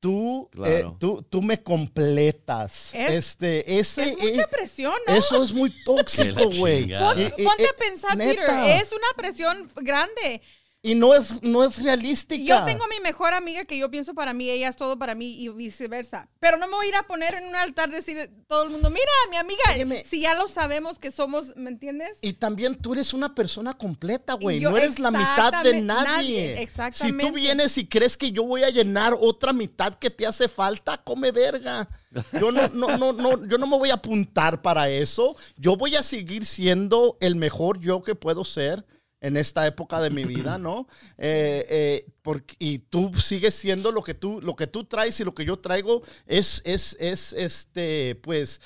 Tú, 0.00 0.50
Claro. 0.52 0.70
eh, 0.90 0.96
tú, 1.00 1.22
tú 1.22 1.40
me 1.40 1.62
completas. 1.62 2.90
Es- 2.94 3.10
este, 3.14 3.78
ese, 3.78 4.02
Es 4.02 4.18
mucha 4.18 4.42
eh, 4.42 4.48
presión, 4.50 4.92
¿no? 5.06 5.14
eso 5.14 5.42
es 5.42 5.52
muy 5.52 5.72
tóxico, 5.84 6.50
güey. 6.58 6.90
Ponte 6.90 7.32
eh, 7.64 7.68
a 7.72 7.76
pensar, 7.78 8.16
neta. 8.16 8.40
Peter, 8.42 8.82
es 8.82 8.92
una 8.92 9.06
presión 9.16 9.70
grande. 9.76 10.42
Y 10.86 10.94
no 10.94 11.14
es, 11.14 11.42
no 11.42 11.64
es 11.64 11.82
realística. 11.82 12.44
Yo 12.44 12.62
tengo 12.66 12.84
a 12.84 12.88
mi 12.88 13.00
mejor 13.02 13.32
amiga 13.32 13.64
que 13.64 13.78
yo 13.78 13.90
pienso 13.90 14.12
para 14.12 14.34
mí, 14.34 14.50
ella 14.50 14.68
es 14.68 14.76
todo 14.76 14.98
para 14.98 15.14
mí 15.14 15.34
y 15.42 15.48
viceversa. 15.48 16.28
Pero 16.40 16.58
no 16.58 16.66
me 16.68 16.74
voy 16.74 16.84
a 16.84 16.88
ir 16.90 16.94
a 16.96 17.06
poner 17.06 17.34
en 17.36 17.46
un 17.48 17.56
altar 17.56 17.90
decir 17.90 18.30
todo 18.46 18.64
el 18.64 18.70
mundo, 18.70 18.90
mira, 18.90 19.10
mi 19.30 19.38
amiga, 19.38 19.62
Óyeme. 19.72 20.04
si 20.04 20.20
ya 20.20 20.34
lo 20.34 20.46
sabemos 20.46 20.98
que 20.98 21.10
somos, 21.10 21.56
¿me 21.56 21.70
entiendes? 21.70 22.18
Y 22.20 22.34
también 22.34 22.76
tú 22.76 22.92
eres 22.92 23.14
una 23.14 23.34
persona 23.34 23.72
completa, 23.78 24.34
güey. 24.34 24.60
No 24.60 24.76
eres 24.76 24.98
la 24.98 25.10
mitad 25.10 25.62
de 25.62 25.70
exactamente, 25.70 25.80
nadie. 25.80 26.04
nadie, 26.10 26.56
Si 26.58 26.62
exactamente. 26.62 27.26
tú 27.28 27.32
vienes 27.32 27.78
y 27.78 27.86
crees 27.88 28.18
que 28.18 28.30
yo 28.30 28.44
voy 28.44 28.62
a 28.64 28.68
llenar 28.68 29.14
otra 29.18 29.54
mitad 29.54 29.94
que 29.94 30.10
te 30.10 30.26
hace 30.26 30.48
falta, 30.48 31.02
come 31.02 31.32
verga. 31.32 31.88
Yo 32.38 32.52
no, 32.52 32.68
no, 32.68 32.98
no, 32.98 33.14
no, 33.14 33.46
yo 33.46 33.56
no 33.56 33.66
me 33.66 33.78
voy 33.78 33.88
a 33.88 33.94
apuntar 33.94 34.60
para 34.60 34.90
eso. 34.90 35.34
Yo 35.56 35.78
voy 35.78 35.96
a 35.96 36.02
seguir 36.02 36.44
siendo 36.44 37.16
el 37.22 37.36
mejor 37.36 37.80
yo 37.80 38.02
que 38.02 38.14
puedo 38.14 38.44
ser 38.44 38.84
en 39.24 39.38
esta 39.38 39.66
época 39.66 40.02
de 40.02 40.10
mi 40.10 40.24
vida, 40.24 40.58
¿no? 40.58 40.86
Eh, 41.16 41.64
eh, 41.70 42.06
porque, 42.20 42.56
y 42.58 42.78
tú 42.78 43.10
sigues 43.16 43.54
siendo 43.54 43.90
lo 43.90 44.02
que 44.02 44.12
tú, 44.12 44.42
lo 44.42 44.54
que 44.54 44.66
tú 44.66 44.84
traes 44.84 45.18
y 45.18 45.24
lo 45.24 45.34
que 45.34 45.46
yo 45.46 45.58
traigo 45.58 46.02
es, 46.26 46.60
es, 46.66 46.94
es 47.00 47.32
este, 47.32 48.16
pues, 48.16 48.60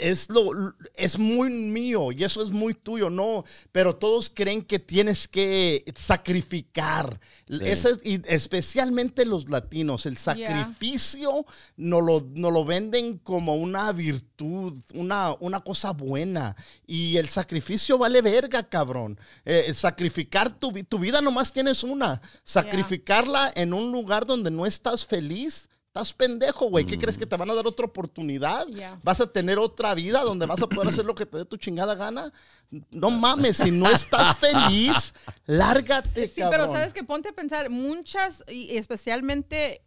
es 0.00 0.28
lo 0.28 0.74
es 0.94 1.18
muy 1.18 1.48
mío 1.48 2.12
y 2.12 2.22
eso 2.22 2.42
es 2.42 2.50
muy 2.50 2.74
tuyo, 2.74 3.08
no, 3.08 3.44
pero 3.72 3.96
todos 3.96 4.28
creen 4.28 4.62
que 4.62 4.78
tienes 4.78 5.26
que 5.26 5.82
sacrificar. 5.96 7.18
Es- 7.48 7.86
y 8.04 8.20
especialmente 8.26 9.24
los 9.24 9.48
latinos, 9.48 10.04
el 10.04 10.18
sacrificio 10.18 11.46
no 11.78 12.02
lo, 12.02 12.26
no 12.34 12.50
lo 12.50 12.64
venden 12.66 13.16
como 13.18 13.54
una 13.56 13.90
virtud, 13.92 14.74
una, 14.94 15.34
una 15.40 15.60
cosa 15.60 15.92
buena. 15.92 16.54
Y 16.86 17.16
el 17.16 17.28
sacrificio 17.30 17.96
vale 17.96 18.20
verga, 18.20 18.62
cabrón. 18.68 19.18
Eh, 19.46 19.72
sacrificar 19.74 20.50
tu, 20.58 20.72
tu 20.84 20.98
vida 20.98 21.22
nomás 21.22 21.52
tienes 21.54 21.82
una. 21.84 22.20
Sacrificarla 22.44 23.50
en 23.54 23.72
un 23.72 23.90
lugar 23.92 24.26
donde 24.26 24.50
no 24.50 24.66
estás 24.66 25.06
feliz. 25.06 25.69
Estás 25.90 26.12
pendejo, 26.14 26.70
güey. 26.70 26.84
¿Qué 26.86 26.96
crees 26.96 27.18
que 27.18 27.26
te 27.26 27.36
van 27.36 27.50
a 27.50 27.54
dar 27.54 27.66
otra 27.66 27.84
oportunidad? 27.84 28.64
¿Vas 29.02 29.20
a 29.20 29.26
tener 29.26 29.58
otra 29.58 29.92
vida 29.94 30.20
donde 30.22 30.46
vas 30.46 30.62
a 30.62 30.68
poder 30.68 30.88
hacer 30.88 31.04
lo 31.04 31.16
que 31.16 31.26
te 31.26 31.38
dé 31.38 31.44
tu 31.44 31.56
chingada 31.56 31.96
gana? 31.96 32.32
No 32.92 33.10
mames, 33.10 33.56
si 33.56 33.72
no 33.72 33.90
estás 33.90 34.36
feliz, 34.38 35.12
lárgate, 35.46 36.28
Sí, 36.28 36.42
cabrón. 36.42 36.60
pero 36.60 36.72
sabes 36.72 36.92
que 36.94 37.02
ponte 37.02 37.30
a 37.30 37.32
pensar, 37.32 37.70
muchas, 37.70 38.44
y 38.46 38.76
especialmente 38.76 39.82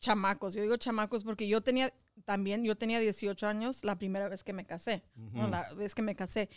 chamacos, 0.00 0.54
yo 0.54 0.62
digo 0.62 0.76
chamacos 0.76 1.22
porque 1.22 1.46
yo 1.46 1.60
tenía 1.60 1.94
también, 2.24 2.64
yo 2.64 2.76
tenía 2.76 2.98
18 2.98 3.46
años 3.46 3.84
la 3.84 3.96
primera 3.96 4.28
vez 4.28 4.42
que 4.42 4.52
me 4.52 4.66
casé, 4.66 5.04
¿no? 5.14 5.46
la 5.46 5.72
vez 5.74 5.94
que 5.94 6.02
me 6.02 6.16
casé. 6.16 6.48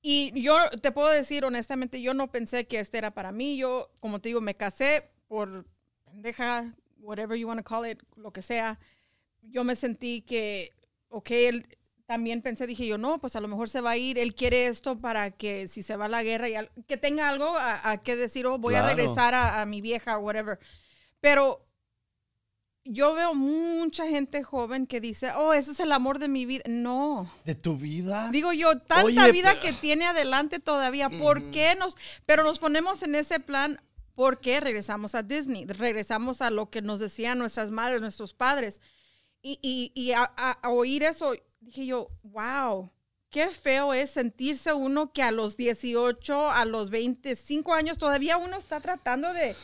Y 0.00 0.40
yo 0.40 0.54
te 0.80 0.92
puedo 0.92 1.08
decir 1.10 1.44
honestamente, 1.44 2.00
yo 2.00 2.14
no 2.14 2.30
pensé 2.30 2.68
que 2.68 2.78
este 2.78 2.98
era 2.98 3.10
para 3.10 3.32
mí, 3.32 3.56
yo, 3.56 3.90
como 3.98 4.20
te 4.20 4.28
digo, 4.28 4.40
me 4.40 4.54
casé 4.54 5.10
por 5.26 5.66
pendeja, 6.04 6.72
whatever 7.00 7.36
you 7.36 7.46
want 7.48 7.58
to 7.58 7.64
call 7.64 7.84
it, 7.88 8.02
lo 8.16 8.32
que 8.32 8.42
sea. 8.42 8.78
Yo 9.42 9.64
me 9.64 9.74
sentí 9.76 10.22
que, 10.22 10.72
ok, 11.08 11.30
él, 11.30 11.78
también 12.06 12.42
pensé, 12.42 12.66
dije 12.66 12.86
yo, 12.86 12.98
no, 12.98 13.18
pues 13.20 13.36
a 13.36 13.40
lo 13.40 13.48
mejor 13.48 13.68
se 13.68 13.80
va 13.80 13.90
a 13.92 13.96
ir, 13.96 14.18
él 14.18 14.34
quiere 14.34 14.66
esto 14.66 14.98
para 15.00 15.30
que 15.30 15.68
si 15.68 15.82
se 15.82 15.96
va 15.96 16.06
a 16.06 16.08
la 16.08 16.22
guerra, 16.24 16.48
y 16.48 16.56
al- 16.56 16.70
que 16.88 16.96
tenga 16.96 17.28
algo 17.28 17.56
a, 17.56 17.88
a 17.90 18.02
que 18.02 18.16
decir, 18.16 18.46
oh, 18.46 18.58
voy 18.58 18.74
Claro. 18.74 18.86
a 18.88 18.94
regresar 18.94 19.32
a, 19.34 19.60
a 19.62 19.66
mi 19.66 19.80
vieja 19.80 20.18
o 20.18 20.20
whatever. 20.22 20.58
Pero 21.20 21.64
yo 22.84 23.14
veo 23.14 23.34
mucha 23.34 24.06
gente 24.08 24.42
joven 24.42 24.86
que 24.86 25.00
dice, 25.00 25.30
oh, 25.36 25.52
ese 25.52 25.70
es 25.72 25.80
el 25.80 25.92
amor 25.92 26.18
de 26.18 26.28
mi 26.28 26.46
vida. 26.46 26.64
No. 26.66 27.30
¿De 27.44 27.54
tu 27.54 27.76
vida? 27.76 28.28
Digo 28.32 28.52
yo, 28.52 28.78
tanta 28.78 29.04
Oye, 29.04 29.32
vida 29.32 29.50
pero- 29.52 29.60
que 29.62 29.72
tiene 29.74 30.06
adelante 30.06 30.58
todavía, 30.58 31.08
¿por 31.10 31.50
qué 31.50 31.74
nos, 31.78 31.96
pero 32.26 32.42
nos 32.42 32.58
ponemos 32.58 33.02
en 33.02 33.14
ese 33.14 33.38
plan, 33.38 33.80
¿por 34.20 34.38
qué 34.38 34.60
regresamos 34.60 35.14
a 35.14 35.22
Disney? 35.22 35.64
Regresamos 35.64 36.42
a 36.42 36.50
lo 36.50 36.68
que 36.68 36.82
nos 36.82 37.00
decían 37.00 37.38
nuestras 37.38 37.70
madres, 37.70 38.02
nuestros 38.02 38.34
padres. 38.34 38.78
Y, 39.40 39.58
y, 39.62 39.92
y 39.94 40.12
a, 40.12 40.30
a- 40.36 40.58
a 40.60 40.68
oír 40.68 41.02
eso, 41.04 41.32
dije 41.60 41.86
yo, 41.86 42.10
wow, 42.24 42.90
qué 43.30 43.48
feo 43.48 43.94
es 43.94 44.10
sentirse 44.10 44.74
uno 44.74 45.10
que 45.14 45.22
a 45.22 45.30
los 45.30 45.56
18, 45.56 46.50
a 46.50 46.66
los 46.66 46.90
25 46.90 47.72
años, 47.72 47.96
todavía 47.96 48.36
uno 48.36 48.58
está 48.58 48.78
tratando 48.80 49.32
de... 49.32 49.56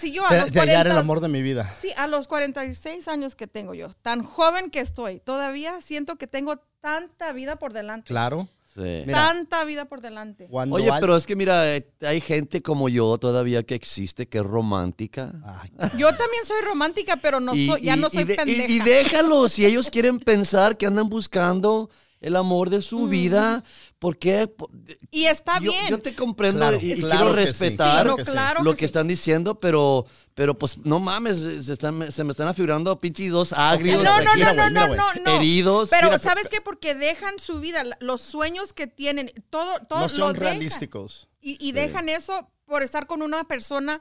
Si 0.00 0.10
yo 0.10 0.26
a 0.26 0.34
de, 0.34 0.40
los 0.40 0.50
de 0.52 0.58
hallar 0.58 0.86
el 0.88 0.92
40, 0.94 0.98
amor 0.98 1.20
de 1.20 1.28
mi 1.28 1.40
vida. 1.40 1.72
Sí, 1.80 1.92
a 1.96 2.08
los 2.08 2.26
46 2.26 3.06
años 3.06 3.36
que 3.36 3.46
tengo 3.46 3.74
yo, 3.74 3.92
tan 4.02 4.24
joven 4.24 4.72
que 4.72 4.80
estoy, 4.80 5.20
todavía 5.20 5.80
siento 5.82 6.16
que 6.16 6.26
tengo 6.26 6.58
tanta 6.80 7.32
vida 7.32 7.54
por 7.60 7.72
delante. 7.72 8.08
Claro. 8.08 8.48
Sí. 8.78 9.02
Mira. 9.06 9.12
Tanta 9.28 9.64
vida 9.64 9.86
por 9.86 10.00
delante. 10.00 10.46
Cuando 10.48 10.76
Oye, 10.76 10.88
al- 10.88 11.00
pero 11.00 11.16
es 11.16 11.26
que 11.26 11.34
mira, 11.34 11.74
eh, 11.76 11.90
hay 12.02 12.20
gente 12.20 12.62
como 12.62 12.88
yo 12.88 13.18
todavía 13.18 13.64
que 13.64 13.74
existe, 13.74 14.28
que 14.28 14.38
es 14.38 14.44
romántica. 14.44 15.32
Ay, 15.44 15.70
Yo 15.98 16.08
también 16.14 16.44
soy 16.44 16.60
romántica, 16.64 17.16
pero 17.20 17.40
no 17.40 17.54
Y- 17.54 17.66
soy, 17.66 17.80
ya 17.82 17.96
y- 17.96 18.00
no 18.00 18.06
y 18.06 18.10
soy 18.10 18.24
de- 18.24 18.34
y- 18.34 18.36
pendeja. 18.36 18.72
Y, 18.72 18.78
déjalos, 18.80 19.52
si 19.52 19.66
ellos 19.66 19.90
quieren 19.90 20.20
pensar 20.20 20.76
que 20.76 20.86
andan 20.86 21.08
buscando 21.08 21.90
el 22.20 22.34
amor 22.36 22.68
de 22.70 22.82
su 22.82 23.06
vida, 23.06 23.62
¿por 23.98 24.18
qué? 24.18 24.48
Po- 24.48 24.70
Y 25.10 25.26
está 25.26 25.60
yo, 25.60 25.70
bien. 25.72 25.86
yo 25.88 26.00
te 26.00 26.14
comprendo 26.14 26.58
Claro, 26.60 26.78
y, 26.80 26.94
claro 26.94 27.16
quiero 27.16 27.28
sí, 27.30 27.36
respetar 27.36 28.02
claro 28.02 28.16
que 28.56 28.62
lo 28.64 28.72
que 28.72 28.78
sí. 28.80 28.84
están 28.86 29.06
diciendo, 29.08 29.60
pero, 29.60 30.04
pero 30.34 30.56
pues 30.58 30.78
no 30.78 30.98
mames, 30.98 31.36
se, 31.64 31.72
están- 31.72 32.10
se 32.10 32.24
me 32.24 32.30
están 32.32 32.48
afigurando 32.48 33.00
pinches 33.00 33.30
dos 33.30 33.52
agrios 33.52 34.02
No, 34.02 34.20
no, 34.22 34.30
aquí, 34.32 34.40
no, 34.40 34.52
no, 34.54 34.70
no, 34.70 34.88
no, 34.96 35.06
no. 35.24 35.30
heridos. 35.36 35.88
Pero 35.90 36.08
Mira, 36.08 36.18
¿sabes 36.18 36.48
qué? 36.48 36.60
Porque 36.60 36.94
dejan 36.94 37.38
su 37.38 37.60
vida, 37.60 37.84
los 38.00 38.20
sueños 38.20 38.72
que 38.72 38.86
tienen, 38.86 39.32
todo, 39.50 39.78
todo 39.88 40.00
no 40.00 40.04
lo 40.04 40.08
son 40.08 40.32
dejan. 40.32 40.48
realísticos. 40.48 41.28
Y, 41.40 41.56
y 41.66 41.72
dejan 41.72 42.08
eso 42.08 42.50
por 42.66 42.82
estar 42.82 43.06
con 43.06 43.22
una 43.22 43.44
persona. 43.44 44.00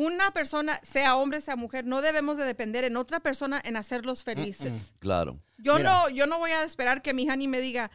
Una 0.00 0.30
persona, 0.30 0.80
sea 0.84 1.16
hombre, 1.16 1.40
sea 1.40 1.56
mujer, 1.56 1.84
no 1.84 2.02
debemos 2.02 2.38
de 2.38 2.44
depender 2.44 2.84
en 2.84 2.96
otra 2.96 3.18
persona 3.18 3.60
en 3.64 3.76
hacerlos 3.76 4.22
felices. 4.22 4.92
Claro. 5.00 5.40
Yo 5.58 5.74
Mira. 5.76 5.90
no, 5.90 6.08
yo 6.08 6.28
no 6.28 6.38
voy 6.38 6.52
a 6.52 6.62
esperar 6.62 7.02
que 7.02 7.12
mi 7.14 7.28
honey 7.28 7.48
me 7.48 7.60
diga, 7.60 7.90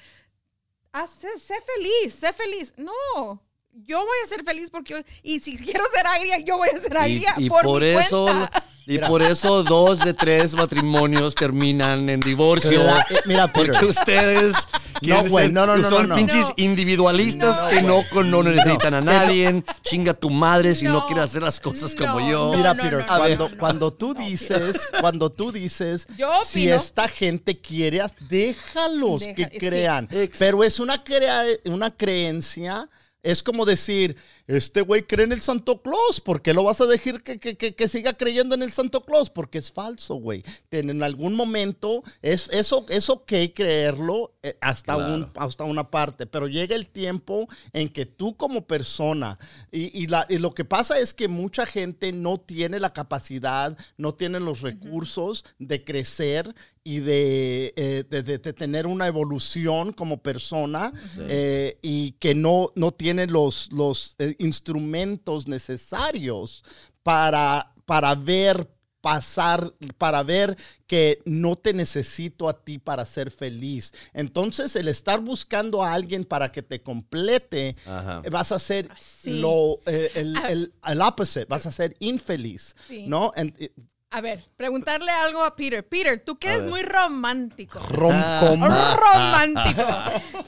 "Ah, 0.91 1.07
sé, 1.07 1.29
sé 1.39 1.55
feliz, 1.77 2.13
sé 2.13 2.33
feliz. 2.33 2.73
No, 2.75 3.41
yo 3.71 3.99
voy 3.99 4.17
a 4.25 4.27
ser 4.27 4.43
feliz 4.43 4.69
porque 4.69 5.05
y 5.21 5.39
si 5.39 5.57
quiero 5.57 5.85
ser 5.95 6.05
agria, 6.05 6.39
yo 6.39 6.57
voy 6.57 6.67
a 6.75 6.77
ser 6.77 6.91
Y, 6.91 6.97
agria 6.97 7.35
y 7.37 7.47
por, 7.47 7.61
por 7.63 7.81
mi 7.81 7.87
eso, 7.87 8.25
cuenta. 8.25 8.63
Y 8.85 8.93
Mira. 8.93 9.07
por 9.07 9.21
eso 9.21 9.63
dos 9.63 9.99
de 9.99 10.13
tres 10.13 10.53
matrimonios 10.55 11.35
terminan 11.35 12.09
en 12.09 12.19
divorcio. 12.19 12.81
Eh, 13.09 13.21
mira, 13.25 13.47
Peter. 13.51 13.71
Porque 13.71 13.85
ustedes 13.85 14.55
quieren 14.99 15.29
güey, 15.29 15.49
no, 15.49 15.65
no, 15.65 15.77
no, 15.77 15.89
son 15.89 16.03
no, 16.03 16.07
no. 16.09 16.15
pinches 16.15 16.47
No. 16.47 16.53
individualistas 16.57 17.61
No, 17.61 17.69
que 17.69 17.81
no, 17.81 18.23
no 18.23 18.43
necesitan 18.43 18.93
a 18.95 19.01
nadie. 19.01 19.63
Chinga 19.83 20.13
tu 20.13 20.29
madre 20.29 20.75
si 20.75 20.85
no, 20.85 20.93
No. 20.93 21.05
quieres 21.07 21.23
hacer 21.25 21.41
las 21.43 21.59
cosas 21.59 21.95
como 21.95 22.19
No, 22.19 22.29
yo. 22.29 22.51
no, 22.51 22.57
Mira, 22.57 22.73
no, 22.73 22.83
Peter, 22.83 22.99
no, 22.99 23.05
cuando, 23.07 23.37
no, 23.37 23.49
no. 23.49 23.57
cuando 23.57 23.93
tú 23.93 24.13
No, 24.13 24.25
dices, 24.25 24.89
cuando 24.99 25.29
tú 25.29 25.51
dices, 25.51 26.07
Yo 26.17 26.29
si 26.45 26.69
esta 26.69 27.07
gente 27.07 27.57
quiere, 27.57 28.01
déjalos 28.29 29.21
Deja- 29.21 29.35
que 29.35 29.57
crean. 29.57 30.09
Pero 30.37 30.63
es 30.63 30.79
una, 30.79 31.03
crea- 31.03 31.45
una 31.65 31.89
creencia, 31.95 32.89
es 33.23 33.41
como 33.41 33.65
decir, 33.65 34.17
este 34.47 34.81
güey 34.81 35.03
cree 35.07 35.25
en 35.25 35.31
el 35.31 35.39
Santo 35.41 35.81
Claus, 35.81 36.19
¿por 36.21 36.41
qué 36.41 36.53
lo 36.53 36.63
vas 36.63 36.81
a 36.81 36.85
dejar 36.85 37.23
que, 37.23 37.39
que- 37.39 37.55
que- 37.57 37.73
que 37.73 37.87
siga 37.87 38.13
creyendo 38.13 38.53
en 38.55 38.63
el 38.63 38.71
Santo 38.71 39.05
Claus? 39.05 39.29
Porque 39.29 39.57
es 39.59 39.71
falso, 39.71 40.15
güey. 40.15 40.43
En 40.71 41.01
algún 41.01 41.33
momento 41.35 42.03
es, 42.21 42.49
eso, 42.51 42.85
es 42.89 43.09
ok 43.09 43.31
creerlo 43.55 44.32
hasta, 44.59 44.95
Claro. 44.95 45.13
un, 45.13 45.31
hasta 45.37 45.63
una 45.63 45.89
parte, 45.89 46.25
pero 46.25 46.47
llega 46.47 46.75
el 46.75 46.89
tiempo 46.89 47.47
en 47.71 47.87
que 47.87 48.05
tú 48.05 48.35
como 48.35 48.67
persona, 48.67 49.39
y, 49.71 49.97
y 50.03 50.07
la- 50.07 50.25
y 50.29 50.37
lo 50.37 50.51
que 50.53 50.65
pasa 50.65 50.99
es 50.99 51.13
que 51.13 51.27
mucha 51.29 51.65
gente 51.65 52.11
no 52.11 52.37
tiene 52.39 52.79
la 52.79 52.91
capacidad, 52.91 53.77
no 53.97 54.13
tiene 54.13 54.39
los 54.41 54.59
recursos 54.61 55.45
de 55.59 55.83
crecer 55.85 56.53
y 56.83 56.99
de, 56.99 57.73
eh, 57.77 58.03
de- 58.09 58.23
de- 58.23 58.37
de 58.39 58.51
tener 58.53 58.85
una 58.85 59.07
evolución 59.07 59.93
como 59.93 60.21
persona 60.21 60.91
eh, 61.17 61.77
y 61.81 62.11
que 62.13 62.35
no, 62.35 62.67
no 62.75 62.91
tiene 62.91 63.27
los, 63.27 63.71
los 63.71 64.15
eh, 64.19 64.35
instrumentos 64.39 65.47
necesarios 65.47 66.65
para, 67.01 67.71
para 67.85 68.15
ver 68.15 68.67
pasar, 69.03 69.73
para 69.97 70.23
ver 70.23 70.55
que 70.87 71.21
no 71.25 71.57
te 71.57 71.73
necesito 71.73 72.47
a 72.47 72.63
ti 72.63 72.77
para 72.79 73.05
ser 73.05 73.31
feliz. 73.31 73.93
Entonces, 74.13 74.77
el 74.77 74.87
estar 74.87 75.19
buscando 75.19 75.83
a 75.83 75.93
alguien 75.93 76.23
para 76.23 76.53
que 76.53 76.61
te 76.63 76.81
complete, 76.81 77.75
Ajá. 77.85 78.21
vas 78.31 78.53
a 78.53 78.59
ser 78.59 78.87
Sí. 78.97 79.39
lo, 79.41 79.81
eh, 79.87 80.09
el, 80.15 80.37
Ah. 80.37 80.47
el, 80.49 80.73
el 80.87 81.01
opposite, 81.01 81.43
vas 81.45 81.65
a 81.65 81.71
ser 81.73 81.97
infeliz, 81.99 82.77
Sí. 82.87 83.03
¿no? 83.05 83.33
En- 83.35 83.53
eh, 83.59 83.73
A 84.09 84.21
ver, 84.21 84.41
preguntarle 84.55 85.11
algo 85.11 85.43
a 85.43 85.53
Peter. 85.55 85.85
Peter, 85.85 86.23
tú 86.23 86.37
que 86.37 86.47
eres 86.47 86.63
muy 86.65 86.83
romántico. 86.83 87.79
rom-com. 87.79 88.61
Romántico. 88.63 89.83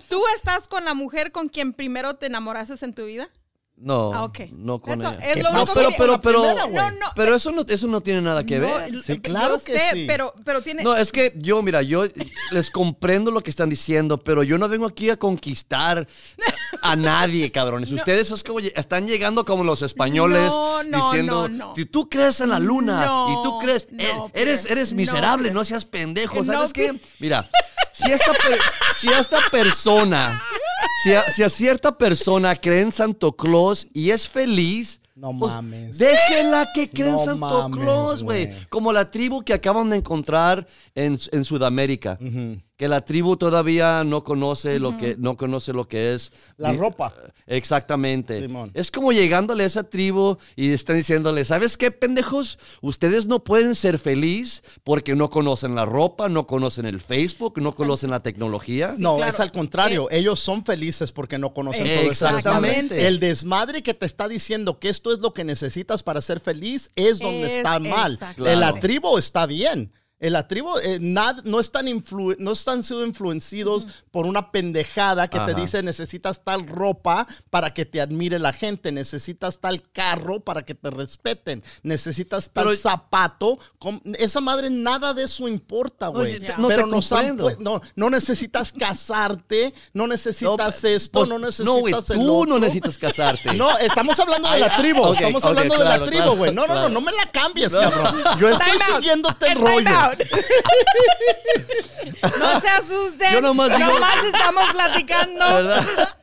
¿Tú 0.07 0.21
estás 0.35 0.67
con 0.69 0.85
la 0.85 0.93
mujer 0.93 1.31
con 1.33 1.49
quien 1.49 1.73
primero 1.73 2.13
te 2.15 2.27
enamoraste 2.27 2.85
en 2.85 2.93
tu 2.93 3.05
vida? 3.05 3.27
No, 3.77 4.13
Ah, 4.13 4.23
ok. 4.23 4.39
no 4.53 4.79
con 4.79 5.01
ella. 5.01 5.11
Es 5.21 5.33
¿Qué 5.35 5.43
lo 5.43 5.51
único 5.51 5.73
pero, 5.73 5.89
que- 5.89 5.95
pero, 5.97 6.21
pero, 6.21 6.41
primera? 6.43 6.67
No, 6.67 6.91
no. 6.91 7.07
pero 7.13 7.35
eso 7.35 7.51
no, 7.51 7.65
eso 7.67 7.87
no 7.87 7.99
tiene 7.99 8.21
nada 8.21 8.45
que 8.45 8.57
No, 8.57 8.67
ver. 8.67 9.03
Sí, 9.03 9.19
claro 9.19 9.57
yo 9.57 9.63
que 9.65 9.73
sé, 9.77 9.89
sí. 9.91 10.03
pero, 10.07 10.33
pero 10.45 10.61
tiene... 10.61 10.81
No, 10.81 10.95
es 10.95 11.11
que 11.11 11.33
yo, 11.35 11.61
mira, 11.61 11.81
yo 11.81 12.05
les 12.51 12.71
comprendo 12.71 13.31
lo 13.31 13.41
que 13.41 13.49
están 13.49 13.69
diciendo, 13.69 14.17
pero 14.17 14.43
yo 14.43 14.57
no 14.57 14.69
vengo 14.69 14.85
aquí 14.87 15.09
a 15.09 15.17
conquistar 15.17 16.07
a 16.81 16.95
nadie, 16.95 17.51
cabrones. 17.51 17.91
Ustedes 17.91 18.31
es 18.31 18.43
como, 18.45 18.59
están 18.59 19.07
llegando 19.07 19.43
como 19.43 19.65
los 19.65 19.81
españoles 19.81 20.51
No, 20.53 20.83
no, 20.83 20.97
diciendo, 21.11 21.49
no, 21.49 21.67
no. 21.67 21.73
"Si 21.75 21.85
tú 21.85 22.09
crees 22.09 22.39
en 22.39 22.49
la 22.51 22.59
luna 22.59 23.05
No, 23.05 23.29
y 23.31 23.43
tú 23.43 23.59
crees, 23.59 23.89
no, 23.91 24.01
eh, 24.01 24.31
eres, 24.35 24.71
eres 24.71 24.93
miserable, 24.93 25.51
no, 25.51 25.65
seas 25.65 25.83
pendejo. 25.83 26.37
No, 26.43 26.53
¿Sabes 26.53 26.71
qué? 26.71 26.97
Mira, 27.19 27.49
si 27.91 28.09
esta, 28.09 28.31
per- 28.31 28.59
si 28.95 29.09
esta 29.09 29.39
persona, 29.51 30.41
si 31.03 31.13
a, 31.13 31.23
si 31.23 31.43
a 31.43 31.49
cierta 31.49 31.97
persona 31.97 32.55
cree 32.55 32.81
en 32.81 32.91
Santo 32.91 33.33
Claus 33.33 33.87
y 33.93 34.11
es 34.11 34.27
feliz, 34.27 35.01
No 35.15 35.37
pues, 35.37 35.53
mames. 35.53 35.97
Déjenla 35.97 36.71
que 36.73 36.89
creen 36.89 37.13
No 37.13 37.19
Santo 37.19 37.37
mames, 37.69 37.77
Claus, 37.77 38.23
güey. 38.23 38.47
güey. 38.47 38.57
Como 38.69 38.91
la 38.93 39.09
tribu 39.11 39.43
que 39.43 39.53
acaban 39.53 39.89
de 39.89 39.97
encontrar 39.97 40.67
en, 40.93 41.17
en 41.31 41.45
Sudamérica. 41.45 42.17
Que 42.77 42.89
la 42.89 43.05
tribu 43.05 43.37
todavía 43.37 44.03
no 44.03 44.25
conoce 44.25 44.79
lo 44.79 44.97
que 44.97 45.15
no 45.17 45.37
conoce 45.37 45.71
lo 45.71 45.87
que 45.87 46.13
es 46.13 46.31
La 46.57 46.73
ropa. 46.73 47.13
Exactamente. 47.47 48.41
Simón. 48.41 48.71
Es 48.73 48.91
como 48.91 49.11
llegándole 49.13 49.63
a 49.63 49.67
esa 49.67 49.83
tribu 49.83 50.37
y 50.57 50.71
están 50.73 50.97
diciéndole, 50.97 51.45
¿sabes 51.45 51.77
qué, 51.77 51.89
pendejos? 51.91 52.59
Ustedes 52.81 53.25
no 53.27 53.43
pueden 53.43 53.75
ser 53.75 53.97
feliz 53.97 54.61
porque 54.83 55.15
no 55.15 55.29
conocen 55.29 55.73
la 55.73 55.85
ropa, 55.85 56.27
no 56.27 56.47
conocen 56.47 56.85
el 56.85 56.99
Facebook, 56.99 57.61
no 57.61 57.73
conocen 57.73 58.09
la 58.11 58.21
tecnología. 58.21 58.93
No, 58.97 59.15
claro. 59.17 59.31
es 59.31 59.39
al 59.39 59.51
contrario. 59.53 60.07
Ellos 60.11 60.39
son 60.41 60.65
felices 60.65 61.13
porque 61.13 61.37
no 61.37 61.53
conocen 61.53 61.87
Eh, 61.87 61.95
todo 62.01 62.11
ese 62.11 62.25
desmadre. 62.25 62.37
exactamente. 62.39 63.07
El 63.07 63.19
desmadre 63.19 63.83
que 63.83 63.93
te 63.93 64.05
está 64.05 64.27
diciendo 64.27 64.79
que 64.79 64.89
esto 64.89 65.13
es 65.13 65.19
lo 65.19 65.33
que 65.33 65.45
necesitas 65.45 66.03
para 66.03 66.19
ser 66.21 66.41
feliz 66.41 66.91
es 66.95 67.19
donde 67.19 67.47
Es- 67.47 67.53
está 67.53 67.79
mal. 67.79 68.19
En 68.37 68.43
la 68.59 68.69
Claro. 68.71 68.79
tribu 68.81 69.17
está 69.17 69.45
bien. 69.45 69.93
En 70.25 70.33
la 70.33 70.47
tribu 70.47 70.75
eh, 70.79 70.97
nad- 70.99 71.43
no, 71.43 71.59
están 71.59 71.85
influ- 71.85 72.35
no 72.39 72.51
están 72.53 72.83
siendo 72.83 73.05
influenciados 73.05 73.85
por 74.09 74.25
una 74.25 74.51
pendejada 74.51 75.27
que 75.29 75.39
te 75.39 75.53
dice 75.53 75.83
necesitas 75.83 76.43
tal 76.43 76.65
ropa 76.65 77.27
para 77.51 77.73
que 77.73 77.85
te 77.85 78.01
admire 78.01 78.39
la 78.39 78.51
gente, 78.51 78.91
necesitas 78.91 79.59
tal 79.59 79.83
carro 79.91 80.39
para 80.39 80.63
que 80.65 80.73
te 80.73 80.89
respeten, 80.89 81.63
necesitas 81.83 82.49
tal 82.51 82.65
Pero- 82.65 82.75
zapato. 82.77 83.59
Esa 84.17 84.41
madre 84.41 84.69
nada 84.71 85.13
de 85.13 85.23
eso 85.25 85.47
importa, 85.47 86.07
güey. 86.07 86.39
No 86.57 86.67
te 86.69 86.75
Pero 86.75 86.87
nos 86.87 87.11
han 87.11 87.37
comprendo. 87.37 87.49
pu- 87.51 87.57
no, 87.59 87.81
no 87.95 88.09
necesitas 88.09 88.71
casarte, 88.71 89.73
no 89.93 90.07
necesitas 90.07 90.83
No, 90.83 90.89
esto, 90.89 91.19
pues, 91.19 91.29
no 91.29 91.37
necesitas 91.39 91.65
No, 91.65 91.79
güey, 91.81 91.93
el 91.93 92.03
tú 92.15 92.45
no 92.47 92.57
necesitas 92.59 92.97
casarte. 92.97 93.53
No, 93.55 93.77
estamos 93.77 94.19
hablando 94.19 94.49
de 94.49 94.59
la 94.59 94.75
tribu, 94.77 95.05
ah, 95.05 95.09
ok, 95.09 95.15
estamos 95.15 95.45
hablando 95.45 95.77
de 95.77 95.83
la 95.85 95.95
tribu, 95.97 96.11
claro, 96.23 96.35
güey. 96.35 96.51
No, 96.53 96.61
no, 96.61 96.65
claro. 96.67 96.81
no, 96.89 96.89
no 96.95 97.01
me 97.01 97.11
la 97.11 97.29
cambies, 97.31 97.73
cabrón. 97.73 98.15
Yo 98.39 98.49
estoy 98.49 98.77
siguiéndote 98.95 99.51
el 99.51 99.59
rollo. 99.59 100.14
No 102.39 102.61
se 102.61 102.67
asusten. 102.69 103.33
Yo 103.33 103.41
nomás 103.41 103.75
digo- 103.77 103.91
Nomás 103.93 104.23
estamos 104.23 104.63
platicando. 104.71 105.45
¿Verdad? 105.45 105.85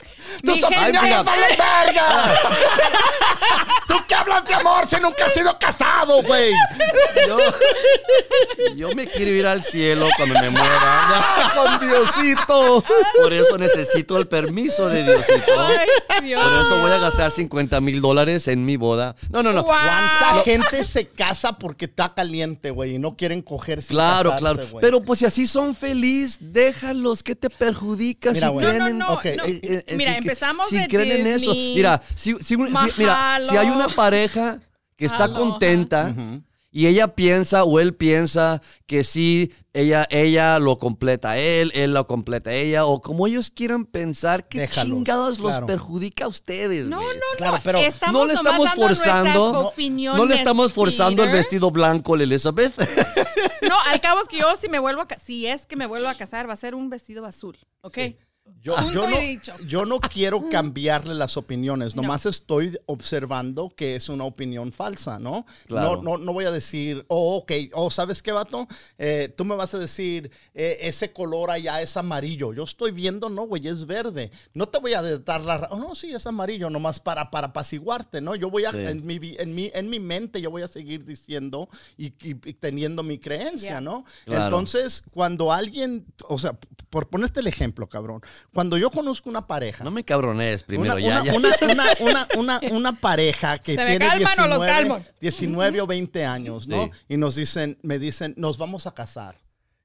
Tus 0.44 0.56
Mi 0.56 0.62
gente- 0.62 0.98
opiniones 0.98 1.24
valen 1.24 1.48
verga. 1.58 2.34
¿Tú 3.88 3.94
qué 4.08 4.14
hablas 4.14 4.44
de 4.46 4.54
amor 4.54 4.86
si 4.88 4.96
nunca 4.96 5.26
has 5.26 5.32
sido 5.34 5.58
casado, 5.58 6.22
güey? 6.22 6.52
Yo, 7.26 7.38
yo 8.76 8.94
me 8.94 9.06
quiero 9.06 9.30
ir 9.32 9.46
al 9.46 9.62
cielo 9.62 10.08
cuando 10.16 10.40
me 10.40 10.50
muera. 10.50 11.52
Con 11.54 11.88
Diosito. 11.88 12.84
Por 13.20 13.32
eso 13.32 13.58
necesito 13.58 14.16
el 14.18 14.28
permiso 14.28 14.88
de 14.88 15.02
Diosito. 15.04 15.52
Ay, 16.08 16.26
Dios. 16.26 16.42
Por 16.42 16.52
eso 16.62 16.78
voy 16.80 16.90
a 16.92 16.98
gastar 16.98 17.30
50 17.30 17.80
mil 17.80 18.00
dólares 18.00 18.48
en 18.48 18.64
mi 18.64 18.76
boda. 18.76 19.14
No, 19.30 19.42
no, 19.42 19.52
no. 19.52 19.62
Guau. 19.64 19.78
¿Cuánta 19.78 20.42
gente 20.44 20.84
se 20.84 21.08
casa 21.08 21.58
porque 21.58 21.86
está 21.86 22.14
caliente, 22.14 22.70
güey, 22.70 22.94
y 22.94 22.98
no 22.98 23.16
quieren 23.16 23.42
coger 23.42 23.82
sin 23.82 23.96
Claro, 23.96 24.30
casarse, 24.30 24.40
claro. 24.54 24.68
güey? 24.70 24.80
Pero 24.82 25.02
pues 25.02 25.18
si 25.18 25.26
así 25.26 25.46
son 25.46 25.74
felices, 25.74 26.38
déjalos. 26.40 27.22
¿Qué 27.22 27.34
te 27.34 27.50
perjudica 27.50 28.32
Mira, 28.32 28.46
si 28.48 28.52
güey. 28.52 28.66
No, 28.78 28.88
no, 28.88 28.94
no, 28.94 29.12
Ok, 29.14 29.24
no. 29.36 29.44
eh, 29.44 29.60
eh, 29.62 29.84
eh, 29.86 29.94
Mira, 29.96 30.16
si- 30.18 30.21
empezamos 30.22 30.68
si 30.68 30.78
de 30.78 30.88
creen 30.88 31.26
en 31.26 31.34
eso. 31.34 31.52
Mira, 31.54 32.00
si, 32.16 32.34
si- 32.34 32.42
si- 32.42 32.56
mira, 32.56 32.92
si 32.94 33.02
Mahalo. 33.04 33.60
hay 33.60 33.68
una 33.70 33.88
pareja 33.88 34.60
que 34.96 35.06
está 35.06 35.24
Aloha. 35.24 35.38
contenta 35.38 36.14
y 36.74 36.86
ella 36.86 37.08
piensa 37.14 37.64
o 37.64 37.80
él 37.80 37.94
piensa 37.94 38.62
que 38.86 39.04
sí, 39.04 39.52
ella, 39.74 40.06
ella 40.08 40.58
lo 40.58 40.78
completa 40.78 41.32
a 41.32 41.38
él, 41.38 41.70
él 41.74 41.92
lo 41.92 42.06
completa 42.06 42.48
a 42.48 42.54
ella, 42.54 42.86
o 42.86 43.02
como 43.02 43.26
ellos 43.26 43.50
quieran 43.50 43.84
pensar, 43.84 44.48
¿qué 44.48 44.60
Déjalos, 44.60 44.90
chingados 44.90 45.38
los 45.38 45.50
claro. 45.50 45.66
perjudica 45.66 46.24
a 46.24 46.28
ustedes? 46.28 46.88
No, 46.88 46.96
no, 46.96 47.02
güey? 47.02 47.16
no. 47.18 47.36
Claro, 47.36 47.58
pero 47.62 47.78
estamos 47.80 48.22
no 48.22 48.26
le 48.26 48.32
estamos 48.32 48.70
forzando. 48.70 49.72
No, 49.76 50.16
no 50.16 50.24
le 50.26 50.34
estamos 50.34 50.72
forzando 50.72 51.22
el 51.24 51.30
vestido 51.32 51.70
blanco, 51.70 52.16
la 52.16 52.22
Elizabeth. 52.24 52.72
No, 53.68 53.74
al 53.86 54.00
cabo 54.00 54.20
es 54.22 54.28
que 54.28 54.38
yo 54.38 54.56
si 54.56 54.68
me 54.70 54.78
vuelvo 54.78 55.02
a 55.02 55.08
si 55.22 55.46
es 55.46 55.66
que 55.66 55.76
me 55.76 55.86
vuelvo 55.86 56.08
a 56.08 56.14
casar 56.14 56.48
va 56.48 56.54
a 56.54 56.56
ser 56.56 56.74
un 56.74 56.88
vestido 56.90 57.24
azul, 57.26 57.58
¿ok? 57.82 57.98
Yo, 58.60 58.74
yo 58.92 59.08
no, 59.08 59.16
yo 59.66 59.84
no 59.86 59.98
quiero 60.12 60.48
cambiarle 60.48 61.14
las 61.14 61.36
opiniones, 61.36 61.94
No. 61.96 62.02
nomás 62.02 62.26
estoy 62.26 62.76
observando 62.86 63.70
que 63.74 63.96
es 63.96 64.08
una 64.08 64.24
opinión 64.24 64.72
falsa, 64.72 65.18
¿no? 65.18 65.46
Claro. 65.66 66.00
No, 66.02 66.16
no, 66.18 66.24
no 66.24 66.32
voy 66.32 66.44
a 66.44 66.50
decir, 66.52 67.04
oh, 67.08 67.36
ok, 67.38 67.52
oh, 67.72 67.90
¿sabes 67.90 68.22
qué, 68.22 68.30
vato? 68.30 68.68
Eh, 68.98 69.32
tú 69.36 69.44
me 69.44 69.54
vas 69.56 69.74
a 69.74 69.78
decir, 69.78 70.30
eh, 70.54 70.78
ese 70.82 71.12
color 71.12 71.50
allá 71.50 71.82
es 71.82 71.96
amarillo. 71.96 72.52
Yo 72.52 72.62
estoy 72.64 72.90
viendo, 72.92 73.28
no, 73.28 73.46
güey, 73.46 73.66
es 73.66 73.84
verde. 73.86 74.30
No 74.54 74.68
te 74.68 74.78
voy 74.78 74.94
a 74.94 75.02
dar 75.02 75.40
la 75.44 75.58
ra- 75.58 75.68
oh, 75.72 75.78
no, 75.78 75.94
sí, 75.96 76.12
es 76.12 76.26
amarillo, 76.26 76.70
nomás 76.70 77.00
para, 77.00 77.30
para 77.30 77.48
apaciguarte, 77.48 78.20
¿no? 78.20 78.34
Yo 78.36 78.50
voy 78.50 78.64
a, 78.64 78.70
Sí. 78.72 78.78
en, 78.78 79.04
mi, 79.06 79.18
en, 79.38 79.54
mi, 79.54 79.70
en 79.74 79.90
mi 79.90 79.98
mente, 80.00 80.40
yo 80.40 80.50
voy 80.50 80.62
a 80.62 80.68
seguir 80.68 81.04
diciendo 81.04 81.68
y, 81.96 82.06
y- 82.26 82.36
y 82.44 82.54
teniendo 82.54 83.02
mi 83.02 83.18
creencia, 83.18 83.70
Yeah. 83.72 83.80
¿no? 83.80 84.04
Claro. 84.24 84.44
Entonces, 84.44 85.02
cuando 85.12 85.52
alguien, 85.52 86.06
o 86.28 86.38
sea, 86.38 86.58
por 86.90 87.08
ponerte 87.08 87.40
el 87.40 87.46
ejemplo, 87.46 87.88
cabrón, 87.88 88.20
cuando 88.52 88.76
yo 88.78 88.90
conozco 88.90 89.28
una 89.30 89.46
pareja, 89.46 89.84
No 89.84 89.90
me 89.90 90.04
cabrones 90.04 90.62
primero, 90.62 90.94
una, 90.94 91.00
ya, 91.00 91.20
una, 91.20 91.24
ya. 91.24 91.66
una, 91.66 91.84
una, 92.00 92.28
una, 92.36 92.58
una- 92.58 92.60
una 92.72 93.00
pareja 93.00 93.58
que 93.58 93.74
¿Se 93.74 93.84
tiene 93.86 93.98
calman 94.06 94.40
o 94.40 94.46
los 94.48 94.60
19, 94.60 94.66
calmo? 94.66 95.04
19 95.20 95.80
o 95.80 95.86
20 95.86 96.24
años, 96.24 96.68
¿no? 96.68 96.84
Sí. 96.86 96.90
Y 97.10 97.16
nos 97.16 97.34
dicen, 97.36 97.78
me 97.82 97.98
dicen, 97.98 98.34
nos 98.36 98.58
vamos 98.58 98.86
a 98.86 98.92
casar. 98.94 99.40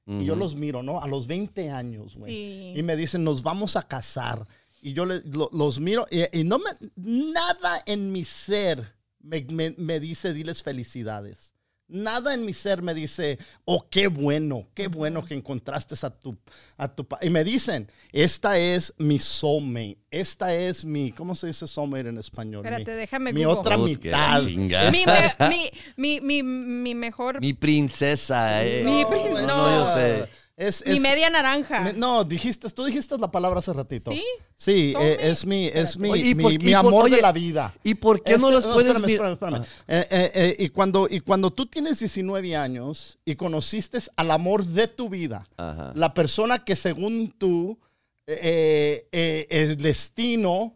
Y 0.06 0.24
yo 0.24 0.36
los 0.36 0.54
miro, 0.56 0.82
¿no? 0.82 1.02
A 1.02 1.06
los 1.06 1.26
20 1.26 1.70
años, 1.70 2.16
güey. 2.16 2.32
Sí. 2.32 2.72
Y 2.78 2.82
me 2.82 2.96
dicen, 2.96 3.22
nos 3.24 3.42
vamos 3.42 3.76
a 3.76 3.82
casar. 3.82 4.46
Y 4.80 4.94
yo 4.94 5.04
le- 5.04 5.20
lo- 5.24 5.50
los 5.52 5.80
miro 5.80 6.06
y, 6.10 6.22
y 6.40 6.44
no 6.44 6.58
me, 6.58 6.70
nada 6.96 7.82
en 7.84 8.10
mi 8.12 8.24
ser 8.24 8.94
me, 9.20 9.42
me- 9.50 9.74
me 9.76 10.00
dice, 10.00 10.32
diles 10.32 10.62
felicidades. 10.62 11.52
Nada 11.88 12.34
en 12.34 12.44
mi 12.44 12.52
ser 12.52 12.82
me 12.82 12.92
dice, 12.92 13.38
oh, 13.64 13.86
qué 13.90 14.08
bueno, 14.08 14.68
qué 14.74 14.88
bueno 14.88 15.24
que 15.24 15.32
encontraste 15.34 15.94
a 16.06 16.10
tu, 16.10 16.36
a 16.76 16.86
tu 16.88 17.06
pa-". 17.06 17.18
Y 17.22 17.30
me 17.30 17.44
dicen, 17.44 17.90
esta 18.12 18.58
es 18.58 18.92
mi 18.98 19.18
soulmate, 19.18 19.96
esta 20.10 20.54
es 20.54 20.84
mi, 20.84 21.12
¿cómo 21.12 21.34
se 21.34 21.46
dice 21.46 21.66
soulmate 21.66 22.10
en 22.10 22.18
español? 22.18 22.64
Espérate, 22.64 22.90
mi, 22.92 22.96
déjame 22.98 23.32
mi 23.32 23.44
Google. 23.44 23.60
otra 23.60 23.78
mitad. 23.78 24.44
chingada. 24.44 24.90
mi, 24.90 25.04
me- 25.06 25.48
mi, 25.96 26.20
mi, 26.20 26.20
mi, 26.20 26.42
mi 26.42 26.94
mejor, 26.94 27.40
mi, 27.40 27.54
princesa. 27.54 28.64
eh. 28.66 28.82
Mi 28.84 29.02
No, 29.02 29.08
prin- 29.10 29.36
es- 29.38 29.46
no, 29.46 29.78
yo 29.86 29.94
sé. 29.94 30.28
Es, 30.60 30.82
es- 30.84 31.00
media 31.00 31.30
naranja. 31.30 31.80
me- 31.82 31.92
no, 31.92 32.24
dijiste, 32.24 32.68
tú 32.70 32.84
dijiste 32.84 33.16
la 33.16 33.30
palabra 33.30 33.60
hace 33.60 33.72
ratito. 33.72 34.10
¿Sí? 34.10 34.24
Sí, 34.56 34.92
eh, 35.00 35.18
es 35.20 35.46
mi, 35.46 35.66
es 35.68 35.96
mi, 35.96 36.10
Oye, 36.10 36.30
¿y 36.30 36.34
mi, 36.34 36.42
por- 36.42 36.62
mi 36.64 36.72
amor 36.72 37.04
oye, 37.04 37.16
de 37.16 37.22
la 37.22 37.30
vida. 37.30 37.72
¿Y 37.84 37.94
por 37.94 38.20
qué 38.24 38.36
no 38.36 38.50
Este- 38.50 38.66
los 38.66 38.74
puedes 38.74 38.96
espérame, 38.96 39.06
mirar? 39.06 39.32
espérame, 39.34 39.62
espérame. 39.62 39.84
Eh, 39.86 40.06
eh, 40.10 40.30
eh, 40.34 40.56
y, 40.58 40.68
cuando, 40.70 41.06
y 41.08 41.20
cuando 41.20 41.52
tú 41.52 41.66
tienes 41.66 42.00
19 42.00 42.56
años 42.56 43.18
y 43.24 43.36
conociste 43.36 43.98
al 44.16 44.32
amor 44.32 44.64
de 44.64 44.88
tu 44.88 45.08
vida, 45.08 45.46
Ajá. 45.56 45.92
la 45.94 46.12
persona 46.12 46.64
que 46.64 46.74
según 46.74 47.32
tú, 47.38 47.78
eh, 48.26 49.06
eh, 49.12 49.46
el 49.50 49.76
destino, 49.76 50.74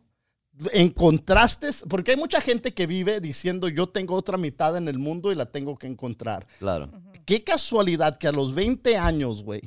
encontraste, 0.72 1.68
porque 1.88 2.12
hay 2.12 2.16
mucha 2.16 2.40
gente 2.40 2.72
que 2.74 2.86
vive 2.86 3.20
diciendo 3.20 3.68
yo 3.68 3.88
tengo 3.88 4.14
otra 4.14 4.36
mitad 4.36 4.76
en 4.76 4.88
el 4.88 4.98
mundo 4.98 5.32
y 5.32 5.34
la 5.34 5.46
tengo 5.46 5.78
que 5.78 5.86
encontrar. 5.86 6.46
Claro. 6.58 6.90
Qué 7.24 7.44
casualidad 7.44 8.18
que 8.18 8.28
a 8.28 8.32
los 8.32 8.54
20 8.54 8.96
años, 8.96 9.42
güey, 9.42 9.62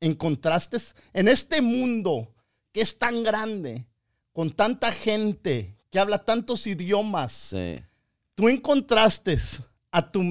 encontraste 0.00 0.78
en 1.12 1.28
este 1.28 1.60
mundo 1.62 2.28
que 2.72 2.80
es 2.80 2.98
tan 2.98 3.22
grande, 3.22 3.86
con 4.32 4.50
tanta 4.50 4.90
gente, 4.90 5.76
que 5.90 5.98
habla 5.98 6.18
tantos 6.18 6.66
idiomas, 6.66 7.32
Sí, 7.32 7.80
tú 8.34 8.48
encontraste 8.48 9.38
a 9.90 10.10
tu, 10.10 10.22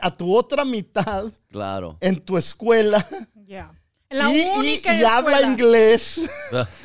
a 0.00 0.16
tu 0.16 0.36
otra 0.36 0.64
mitad 0.64 1.32
claro. 1.48 1.96
en 2.00 2.20
tu 2.20 2.38
escuela 2.38 3.06
Ya. 3.46 3.72
La 4.10 4.32
y, 4.32 4.40
única 4.56 4.94
y 4.94 5.04
habla 5.04 5.38
escuela. 5.40 5.46
inglés. 5.52 6.20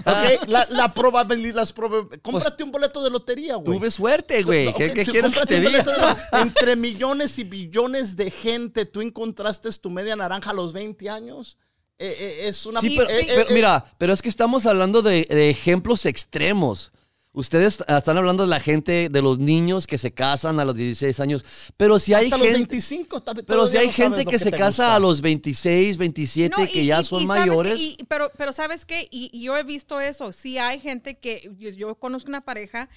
Ah. 0.05 0.25
La, 0.47 0.67
la 0.69 0.93
probabilidad, 0.93 1.55
las 1.55 1.73
proba- 1.73 2.09
cómprate 2.21 2.63
un 2.63 2.71
boleto 2.71 3.01
de 3.01 3.09
lotería, 3.09 3.55
güey. 3.55 3.77
Tuve 3.77 3.89
suerte, 3.91 4.43
güey. 4.43 4.73
¿Qué, 4.73 4.91
quieres 4.91 5.33
que 5.33 5.45
te 5.45 5.61
diga? 5.61 5.83
de 5.83 6.17
Entre 6.41 6.75
millones 6.75 7.39
y 7.39 7.45
billones 7.45 8.17
de 8.17 8.29
gente, 8.29 8.85
tú 8.85 9.01
encontraste 9.01 9.71
tu 9.71 9.89
media 9.89 10.17
naranja 10.17 10.49
a 10.51 10.53
los 10.53 10.73
20 10.73 11.09
años. 11.09 11.57
Eh, 11.97 12.13
eh, 12.19 12.47
es 12.49 12.65
una. 12.65 12.81
Sí, 12.81 12.87
eh, 12.87 12.95
pero, 12.97 13.09
eh, 13.09 13.25
pero 13.27 13.41
eh, 13.49 13.53
mira, 13.53 13.85
pero 13.97 14.11
es 14.11 14.21
que 14.21 14.27
estamos 14.27 14.65
hablando 14.65 15.01
de, 15.01 15.25
de 15.29 15.49
ejemplos 15.49 16.05
extremos. 16.05 16.91
Ustedes 17.35 17.83
están 17.87 18.15
hablando 18.17 18.43
de 18.43 18.49
la 18.49 18.59
gente, 18.59 19.09
de 19.09 19.21
los 19.23 19.39
niños 19.39 19.87
que 19.87 19.97
se 19.97 20.13
casan 20.13 20.59
a 20.59 20.65
los 20.65 20.75
16 20.75 21.19
años. 21.19 21.43
Pero 21.77 21.97
si 21.97 22.13
hay 22.13 22.25
hasta 22.25 22.37
los 22.37 22.45
gente, 22.45 22.59
25. 22.59 23.21
ta- 23.23 23.33
pero 23.33 23.45
todavía 23.47 23.71
si 23.71 23.77
hay 23.77 23.91
gente 23.91 24.23
lo 24.23 24.29
que 24.29 24.37
se 24.37 24.51
casa 24.51 24.67
gusta. 24.83 24.95
a 24.95 24.99
los 24.99 25.19
26, 25.21 25.97
27, 25.97 26.55
No, 26.55 26.67
que 26.71 26.81
y- 26.83 26.85
ya 26.85 27.01
y- 27.01 27.03
son 27.03 27.23
y 27.23 27.25
mayores. 27.25 27.73
que- 27.73 27.79
y- 27.83 27.97
pero, 28.07 28.31
pero 28.37 28.53
¿sabes 28.53 28.85
qué? 28.85 29.07
Y, 29.09 29.31
y 29.33 29.41
yo 29.45 29.57
he 29.57 29.63
visto 29.63 29.99
eso. 29.99 30.31
Sí 30.31 30.59
hay 30.59 30.79
gente 30.79 31.17
que... 31.17 31.49
Yo, 31.57 31.71
yo 31.71 31.95
conozco 31.95 32.29
una 32.29 32.41
pareja 32.41 32.87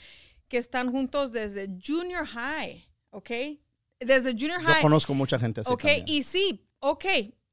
que 0.49 0.59
están 0.59 0.93
juntos 0.93 1.33
desde 1.33 1.69
junior 1.85 2.27
high, 2.27 2.87
¿ok? 3.11 3.31
Desde 4.01 4.33
junior 4.33 4.61
Yo 4.61 4.67
high. 4.69 4.83
conozco 4.83 5.15
mucha 5.15 5.39
gente 5.39 5.63
así. 5.63 5.71
ok, 5.73 5.81
también. 5.81 6.05
y 6.07 6.23
sí, 6.23 6.63
ok, 6.81 7.05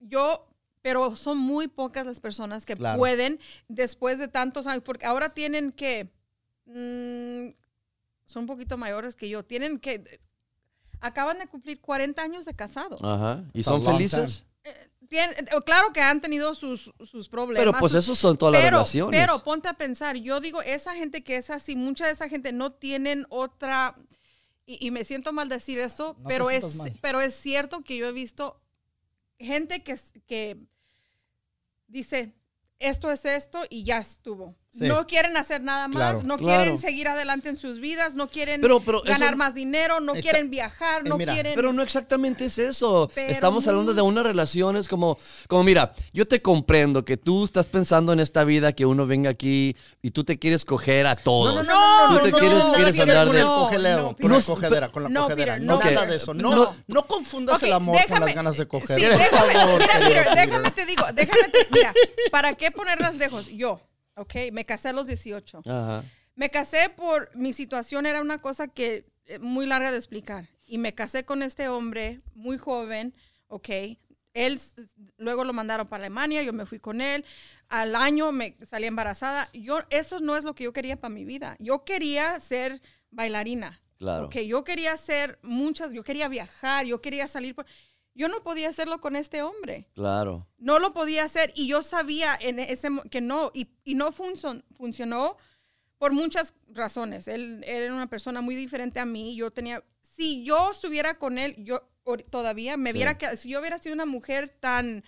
yo... 0.02 0.50
Pero 0.82 1.15
son 1.15 1.38
muy 1.38 1.69
pocas 1.69 2.06
las 2.06 2.19
personas 2.19 2.65
que 2.65 2.76
Claro. 2.76 3.00
pueden, 3.00 3.39
después 3.69 4.19
de 4.19 4.28
tantos 4.28 4.67
años, 4.67 4.84
porque 4.86 5.06
ahora 5.06 5.34
tienen 5.34 5.72
que... 5.72 6.12
mm, 6.65 7.49
son 8.26 8.41
un 8.43 8.47
poquito 8.47 8.78
mayores 8.78 9.15
que 9.15 9.30
yo. 9.30 9.43
Tienen 9.43 9.80
que... 9.80 10.21
Acaban 11.02 11.38
de 11.39 11.47
cumplir 11.47 11.82
40 11.82 12.21
años 12.23 12.45
de 12.45 12.56
casados. 12.56 12.99
Ajá. 13.04 13.43
¿Y 13.54 13.63
son 13.63 13.84
felices? 13.84 14.45
Tienen- 15.10 15.36
claro 15.65 15.91
que 15.91 15.99
han 15.99 16.21
tenido 16.21 16.56
sus, 16.56 16.91
sus 17.06 17.28
problemas. 17.28 17.60
Pero 17.60 17.73
pues 17.78 17.91
sus- 17.91 18.06
esos 18.06 18.17
son 18.17 18.38
todas 18.38 18.54
las 18.54 18.63
relaciones. 18.63 19.19
pero 19.19 19.43
ponte 19.43 19.67
a 19.67 19.73
pensar, 19.73 20.15
yo 20.15 20.39
digo, 20.39 20.62
esa 20.62 20.95
gente 20.95 21.21
que 21.23 21.36
es 21.36 21.49
así, 21.49 21.76
mucha 21.76 22.06
de 22.06 22.13
esa 22.13 22.30
gente 22.30 22.54
no 22.54 22.71
tienen 22.71 23.26
otra, 23.30 23.97
y, 24.65 24.88
y 24.88 24.91
me 24.91 25.04
siento 25.04 25.34
mal 25.34 25.49
decir 25.49 25.78
esto, 25.78 26.15
No 26.19 26.30
pero, 26.30 26.49
es, 26.49 26.76
mal. 26.76 26.97
pero 27.02 27.19
es 27.19 27.34
cierto 27.36 27.84
que 27.84 27.97
yo 27.97 28.08
he 28.08 28.13
visto 28.13 28.62
gente 29.38 29.84
que, 29.84 29.99
que 30.26 30.58
dice, 31.88 32.34
esto 32.80 33.12
es 33.12 33.26
esto 33.26 33.63
y 33.69 33.84
ya 33.84 33.97
estuvo. 33.97 34.56
Sí. 34.78 34.86
No 34.88 35.06
quieren 35.06 35.38
hacer 35.38 35.62
nada 35.62 35.88
más, 35.88 36.14
Claro. 36.14 36.22
no 36.24 36.38
Claro. 36.40 36.58
quieren 36.64 36.80
seguir 36.80 37.08
adelante 37.08 37.48
en 37.48 37.58
sus 37.58 37.80
vidas, 37.80 38.16
no 38.16 38.28
quieren 38.28 38.60
Pero- 38.60 38.80
pero 38.80 39.04
eso- 39.06 39.14
ganar 39.14 39.36
más 39.36 39.54
dinero, 39.54 40.00
no 40.00 40.14
quieren 40.14 40.50
viajar, 40.50 41.02
Eh, 41.06 41.10
no 41.10 41.18
mira, 41.20 41.32
quieren... 41.34 41.54
Pero 41.54 41.74
no 41.74 41.84
exactamente 41.84 42.46
es 42.46 42.58
eso. 42.58 43.08
Pero 43.14 43.32
Estamos 43.32 43.68
hablando 43.68 43.94
de 43.94 44.02
unas 44.02 44.24
relaciones 44.24 44.88
como, 44.88 45.18
como, 45.48 45.64
mira, 45.64 45.94
yo 46.12 46.28
te 46.28 46.42
comprendo 46.42 47.06
que 47.06 47.18
tú 47.18 47.46
estás 47.46 47.68
pensando 47.68 48.14
en 48.14 48.20
esta 48.20 48.44
vida 48.46 48.74
que 48.74 48.88
uno 48.88 49.06
venga 49.06 49.30
aquí 49.30 49.76
y 50.02 50.10
tú 50.10 50.24
te 50.24 50.40
quieres 50.40 50.66
coger 50.66 51.06
a 51.06 51.16
todos. 51.16 51.54
No, 51.54 51.62
no, 51.64 52.08
no, 52.08 52.14
no, 52.14 52.18
Tú 52.18 52.26
te 52.26 52.32
no, 52.32 52.38
quieres- 52.40 52.58
no, 52.68 52.74
quieres 52.74 53.00
andar 53.00 53.26
con 53.28 53.36
de- 53.36 53.42
el 53.42 53.46
No, 53.48 53.60
cogeleo, 53.60 53.98
no, 53.98 54.06
con 54.08 54.16
Peter. 54.16 54.32
la 54.32 54.42
cogedera, 54.44 54.92
con 54.92 55.04
la 55.04 55.10
No, 55.10 55.24
cogedera. 55.26 55.54
Peter, 55.54 55.68
No, 55.68 55.80
nada 55.80 56.06
de 56.08 56.16
eso. 56.16 56.34
No. 56.34 56.56
No, 56.56 56.76
no 56.88 57.06
confundas 57.06 57.62
el 57.62 57.74
amor 57.74 57.96
con 58.10 58.20
las 58.22 58.34
ganas 58.34 58.58
de 58.58 58.68
coger. 58.68 59.00
Sí, 59.00 59.06
déjame, 59.06 59.54
favor, 59.54 59.80
mira, 59.82 59.94
querido 59.94 60.10
mira, 60.10 60.24
Peter. 60.32 60.46
déjame 60.48 60.72
te 60.72 60.86
digo, 60.88 61.06
déjame 61.14 61.44
te, 61.50 61.68
mira, 61.72 61.94
¿para 62.32 62.54
qué 62.56 62.72
ponerlas 62.72 63.16
lejos? 63.18 63.48
Yo, 63.50 63.80
ok, 64.15 64.36
me 64.52 64.65
casé 64.65 64.89
a 64.89 64.93
los 64.93 65.08
18. 65.08 65.62
Ajá. 65.65 66.04
Me 66.36 66.49
casé 66.49 66.89
por, 66.89 67.30
mi 67.36 67.54
situación 67.54 68.06
era 68.06 68.21
una 68.21 68.39
cosa 68.39 68.67
que, 68.67 69.06
eh, 69.26 69.39
muy 69.39 69.65
larga 69.65 69.91
de 69.91 69.97
explicar. 69.97 70.49
Y 70.65 70.78
me 70.78 70.93
casé 70.95 71.26
con 71.26 71.43
este 71.43 71.67
hombre 71.67 72.21
muy 72.34 72.58
joven, 72.58 73.13
ok. 73.47 73.69
Él, 74.34 74.60
luego 75.17 75.43
lo 75.43 75.54
mandaron 75.54 75.88
para 75.88 76.04
Alemania, 76.06 76.41
yo 76.41 76.54
me 76.54 76.65
fui 76.65 76.80
con 76.80 77.02
él. 77.02 77.23
Al 77.69 77.95
año 77.95 78.32
me 78.32 78.58
salí 78.67 78.88
embarazada. 78.88 79.49
Yo, 79.54 79.80
eso 79.91 80.19
no 80.19 80.36
es 80.36 80.43
lo 80.43 80.56
que 80.56 80.63
yo 80.63 80.73
quería 80.73 80.99
para 80.99 81.13
mi 81.13 81.23
vida. 81.23 81.56
Yo 81.60 81.84
quería 81.86 82.39
ser 82.39 82.82
bailarina. 83.12 83.80
Claro. 83.99 84.26
Ok, 84.26 84.38
yo 84.39 84.63
quería 84.63 84.93
hacer 84.93 85.38
muchas, 85.43 85.93
yo 85.93 86.04
quería 86.04 86.28
viajar, 86.28 86.86
yo 86.86 86.99
quería 87.02 87.28
salir. 87.28 87.54
por- 87.54 87.67
yo 88.15 88.28
no 88.28 88.43
podía 88.43 88.69
hacerlo 88.69 89.02
con 89.02 89.15
este 89.15 89.41
hombre. 89.41 89.88
Claro. 89.93 90.47
No 90.58 90.80
lo 90.80 90.93
podía 90.93 91.23
hacer 91.23 91.52
y 91.56 91.67
yo 91.67 91.82
sabía 91.84 92.38
en 92.39 92.60
ese 92.60 92.89
mo- 92.89 93.04
que 93.04 93.21
no 93.21 93.52
y, 93.54 93.69
y 93.84 93.95
no 93.95 94.12
funcionó, 94.12 94.62
funcionó 94.78 95.38
por 95.97 96.12
muchas 96.13 96.54
razones. 96.67 97.28
Él, 97.28 97.63
él 97.65 97.84
era 97.84 97.93
una 97.93 98.08
persona 98.10 98.41
muy 98.41 98.56
diferente 98.56 98.99
a 98.99 99.06
mí. 99.06 99.36
Yo 99.36 99.52
tenía, 99.52 99.84
si 100.02 100.43
yo 100.43 100.71
estuviera 100.71 101.17
con 101.17 101.38
él, 101.39 101.56
yo 101.60 101.89
todavía 102.30 102.76
me 102.78 102.91
Sí. 102.91 102.97
viera 102.97 103.17
que 103.17 103.38
si 103.38 103.49
yo 103.49 103.60
hubiera 103.62 103.80
sido 103.80 103.95
una 103.95 104.06
mujer 104.06 104.49
tan, 104.60 105.04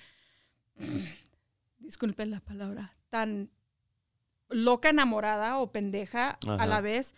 disculpen 1.79 2.31
la 2.31 2.39
palabra, 2.39 2.95
tan 3.09 3.49
loca 4.49 4.89
enamorada 4.89 5.57
o 5.57 5.71
pendeja 5.71 6.39
a 6.47 6.65
la 6.65 6.81
vez, 6.81 7.15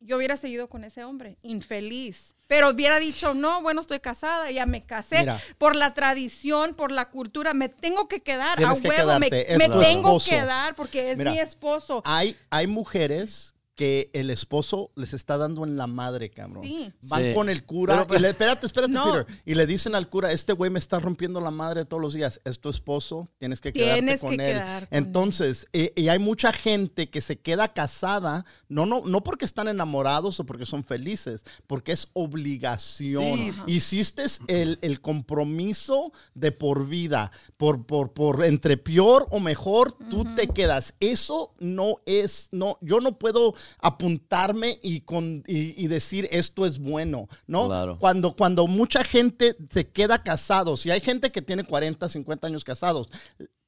yo 0.00 0.16
hubiera 0.16 0.36
seguido 0.36 0.68
con 0.68 0.84
ese 0.84 1.04
hombre, 1.04 1.38
infeliz. 1.42 2.34
Pero 2.46 2.70
hubiera 2.70 2.98
dicho, 2.98 3.34
no, 3.34 3.60
bueno, 3.60 3.80
estoy 3.80 4.00
casada, 4.00 4.50
ya 4.50 4.64
me 4.64 4.80
casé. 4.80 5.20
Mira. 5.20 5.42
por 5.58 5.76
la 5.76 5.92
tradición, 5.92 6.74
por 6.74 6.92
la 6.92 7.10
cultura, 7.10 7.52
me 7.52 7.68
tengo 7.68 8.08
que 8.08 8.20
quedar 8.20 8.62
a 8.64 8.74
que 8.74 8.88
huevo, 8.88 9.18
me, 9.18 9.28
tengo 9.28 9.82
esposo. 9.82 10.30
que 10.30 10.36
quedar 10.36 10.74
porque 10.74 11.10
es 11.10 11.18
Mira. 11.18 11.32
mi 11.32 11.38
esposo. 11.40 12.02
Hay, 12.06 12.36
hay 12.48 12.66
mujeres 12.66 13.54
que 13.78 14.10
el 14.12 14.28
esposo 14.30 14.90
les 14.96 15.14
está 15.14 15.36
dando 15.38 15.62
en 15.64 15.76
la 15.76 15.86
madre, 15.86 16.30
cabrón. 16.30 16.64
Sí. 16.64 16.92
Van 17.02 17.22
Sí. 17.22 17.32
con 17.32 17.48
el 17.48 17.64
cura 17.64 18.02
Pero- 18.08 18.18
y 18.18 18.22
le, 18.22 18.28
espérate, 18.30 18.66
espérate, 18.66 18.92
No. 18.92 19.04
Peter. 19.24 19.26
Y 19.46 19.54
le 19.54 19.68
dicen 19.68 19.94
al 19.94 20.08
cura, 20.08 20.32
este 20.32 20.52
güey 20.52 20.68
me 20.68 20.80
está 20.80 20.98
rompiendo 20.98 21.40
la 21.40 21.52
madre 21.52 21.84
todos 21.84 22.00
los 22.02 22.12
días. 22.12 22.40
Es 22.44 22.58
tu 22.58 22.70
esposo, 22.70 23.28
tienes 23.38 23.60
que 23.60 23.72
quedarte 23.72 23.92
Tienes 23.94 24.20
con 24.20 24.30
que 24.36 24.50
él. 24.50 24.56
quedar 24.58 24.88
con. 24.88 24.98
Entonces, 24.98 25.68
eh, 25.72 25.92
y 25.94 26.08
hay 26.08 26.18
mucha 26.18 26.52
gente 26.52 27.08
que 27.08 27.20
se 27.20 27.38
queda 27.38 27.72
casada, 27.72 28.44
no, 28.68 28.84
no, 28.84 29.02
no 29.06 29.22
porque 29.22 29.44
están 29.44 29.68
enamorados 29.68 30.40
o 30.40 30.44
porque 30.44 30.66
son 30.66 30.82
felices, 30.82 31.44
porque 31.68 31.92
es 31.92 32.08
obligación. 32.14 33.22
Sí. 33.36 33.52
Hiciste 33.68 34.24
el, 34.48 34.80
el 34.82 35.00
compromiso 35.00 36.10
de 36.34 36.50
por 36.50 36.88
vida, 36.88 37.30
por, 37.56 37.86
por, 37.86 38.12
por 38.12 38.44
entre 38.44 38.76
peor 38.76 39.28
o 39.30 39.38
mejor, 39.38 39.92
tú 40.10 40.24
te 40.34 40.48
quedas. 40.48 40.94
Eso 40.98 41.54
no 41.60 41.96
es, 42.06 42.48
no, 42.50 42.76
yo 42.80 43.00
no 43.00 43.18
puedo 43.18 43.54
apuntarme 43.78 44.78
y, 44.82 45.00
con, 45.00 45.44
y, 45.46 45.82
y 45.82 45.86
decir 45.88 46.28
esto 46.30 46.66
es 46.66 46.78
bueno, 46.78 47.28
¿no? 47.46 47.66
Claro. 47.66 47.98
Cuando, 47.98 48.34
cuando 48.34 48.66
mucha 48.66 49.04
gente 49.04 49.56
se 49.70 49.88
queda 49.88 50.22
casados, 50.22 50.86
y 50.86 50.90
hay 50.90 51.00
gente 51.00 51.30
que 51.32 51.42
tiene 51.42 51.64
40, 51.64 52.08
50 52.08 52.46
años 52.46 52.64
casados, 52.64 53.08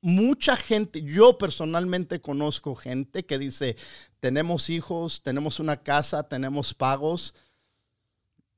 mucha 0.03 0.57
gente, 0.57 1.03
yo 1.03 1.37
personalmente 1.37 2.21
conozco 2.21 2.75
gente 2.75 3.27
que 3.27 3.39
dice, 3.39 3.77
tenemos 4.21 4.71
hijos, 4.71 5.23
tenemos 5.23 5.61
una 5.61 5.77
casa, 5.83 6.23
tenemos 6.23 6.73
pagos. 6.75 7.35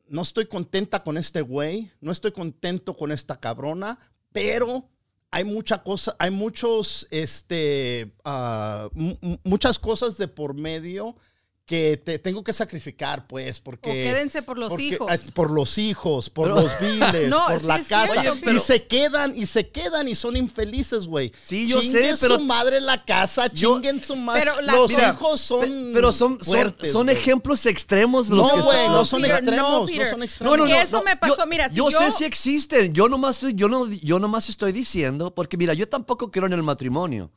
No 0.08 0.22
estoy 0.22 0.46
contenta 0.46 1.02
con 1.02 1.16
este 1.16 1.40
güey, 1.40 1.90
no 2.00 2.12
estoy 2.12 2.32
contento 2.32 2.96
con 2.96 3.10
esta 3.12 3.40
cabrona, 3.40 3.98
pero 4.30 4.88
hay 5.30 5.44
mucha 5.44 5.82
cosa, 5.82 6.14
hay 6.18 6.30
muchos, 6.30 7.06
este, 7.10 8.12
ah, 8.24 8.88
mu- 8.92 9.16
mu- 9.22 9.38
muchas 9.44 9.78
cosas 9.78 10.18
de 10.18 10.28
por 10.28 10.52
medio 10.54 11.16
que 11.64 11.96
te 11.96 12.18
tengo 12.18 12.42
que 12.42 12.52
sacrificar, 12.52 13.26
pues, 13.28 13.60
porque... 13.60 13.88
O 13.88 13.92
quédense 13.92 14.42
por 14.42 14.58
los 14.58 14.70
porque- 14.70 14.82
hijos. 14.84 15.18
Por 15.32 15.50
los 15.52 15.78
hijos, 15.78 16.28
por 16.28 16.48
Pero- 16.48 16.60
los 16.62 16.80
biles, 16.80 17.28
No, 17.30 17.46
por 17.46 17.60
sí 17.60 17.66
la 17.66 17.78
casa. 17.82 18.20
cierto, 18.20 18.32
Oye, 18.32 18.40
pero- 18.44 18.56
y 18.56 18.60
se 18.60 18.86
quedan, 18.86 19.38
y 19.38 19.46
se 19.46 19.68
quedan, 19.70 20.08
y 20.08 20.14
son 20.16 20.36
infelices, 20.36 21.06
güey. 21.06 21.32
Sí, 21.44 21.68
yo 21.68 21.80
Chinguen 21.80 22.16
sé, 22.16 22.26
pero- 22.26 22.38
su 22.40 22.44
madre 22.44 22.80
la 22.80 23.04
casa, 23.04 23.46
Yo- 23.46 23.74
chinguen 23.76 24.04
su 24.04 24.16
madre. 24.16 24.40
Pero 24.44 24.60
la- 24.60 24.72
los 24.74 24.90
Mira, 24.90 25.10
hijos 25.10 25.40
son 25.40 25.60
Pe- 25.60 25.90
Pero 25.94 26.12
son, 26.12 26.40
fuertes, 26.40 26.90
son 26.92 27.08
ejemplos 27.08 27.64
extremos 27.66 28.28
los 28.28 28.48
No, 28.48 28.54
que 28.54 28.60
están- 28.60 28.92
no 28.92 29.04
son 29.04 29.22
Peter, 29.22 29.36
extremos, 29.36 29.62
no, 29.62 29.80
no 29.80 29.86
son 30.10 30.22
extremos. 30.24 30.58
No, 30.58 30.64
no, 30.66 30.68
no. 30.68 30.80
Eso 30.80 30.96
no, 30.98 31.04
me 31.04 31.16
pasó, 31.16 31.36
yo, 31.38 31.46
mira, 31.46 31.68
si 31.68 31.76
yo, 31.76 31.90
yo- 31.90 31.98
sé 31.98 32.10
si 32.10 32.24
existen. 32.24 32.92
Yo 32.92 33.08
nomás, 33.08 33.36
estoy, 33.36 33.54
yo, 33.54 33.68
no, 33.68 33.88
yo 33.88 34.18
nomás 34.18 34.48
estoy 34.48 34.72
diciendo, 34.72 35.32
porque 35.32 35.56
mira, 35.56 35.74
yo 35.74 35.88
tampoco 35.88 36.30
creo 36.30 36.46
en 36.46 36.54
el 36.54 36.62
matrimonio. 36.64 37.30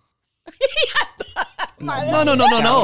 No, 1.85 2.25
no, 2.25 2.35
no, 2.35 2.47
no, 2.49 2.61
no. 2.61 2.83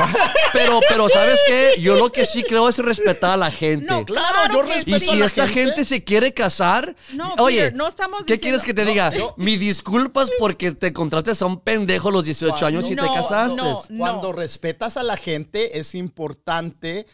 Pero, 0.54 0.80
pero, 0.88 1.10
¿sabes 1.10 1.40
qué? 1.48 1.74
Yo 1.82 1.96
lo 1.98 2.12
que 2.12 2.26
sí 2.26 2.44
creo 2.44 2.70
es 2.70 2.78
respetar 2.78 3.32
a 3.34 3.38
la 3.38 3.52
gente. 3.52 3.86
No, 3.86 4.06
Claro, 4.06 4.54
yo 4.54 4.62
respeto 4.62 4.98
y 4.98 5.00
si 5.00 5.10
a 5.12 5.16
la 5.16 5.26
esta 5.26 5.48
gente. 5.48 5.62
gente 5.72 5.86
se 5.86 6.04
quiere 6.04 6.34
casar, 6.34 6.96
No, 7.14 7.34
oye, 7.40 7.58
Peter, 7.58 7.76
no 7.76 7.88
estamos 7.88 8.20
¿qué 8.26 8.34
diciendo- 8.34 8.42
quieres 8.60 8.64
que 8.66 8.74
te 8.74 8.86
diga? 8.86 9.12
yo- 9.16 9.34
Mi 9.38 9.58
disculpas 9.58 10.30
porque 10.40 10.72
te 10.72 10.94
contrates 10.94 11.42
a 11.42 11.46
un 11.46 11.60
pendejo 11.60 12.10
a 12.10 12.12
los 12.12 12.26
18 12.26 12.66
años 12.66 12.90
y 12.90 12.96
te 12.96 13.02
casaste. 13.02 13.56
no. 13.62 13.82
Cuando 13.98 14.32
respetas 14.34 14.98
a 14.98 15.04
la 15.04 15.18
gente, 15.18 15.80
es 15.80 15.96
importante 15.96 17.06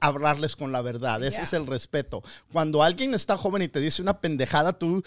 hablarles 0.00 0.56
con 0.56 0.72
la 0.72 0.82
verdad. 0.82 1.22
Ese 1.22 1.36
Yeah. 1.38 1.44
es 1.44 1.52
el 1.54 1.66
respeto. 1.66 2.22
Cuando 2.52 2.82
alguien 2.82 3.14
está 3.14 3.36
joven 3.36 3.62
y 3.62 3.68
te 3.68 3.80
dice 3.80 4.02
una 4.02 4.20
pendejada, 4.20 4.72
tú 4.72 5.02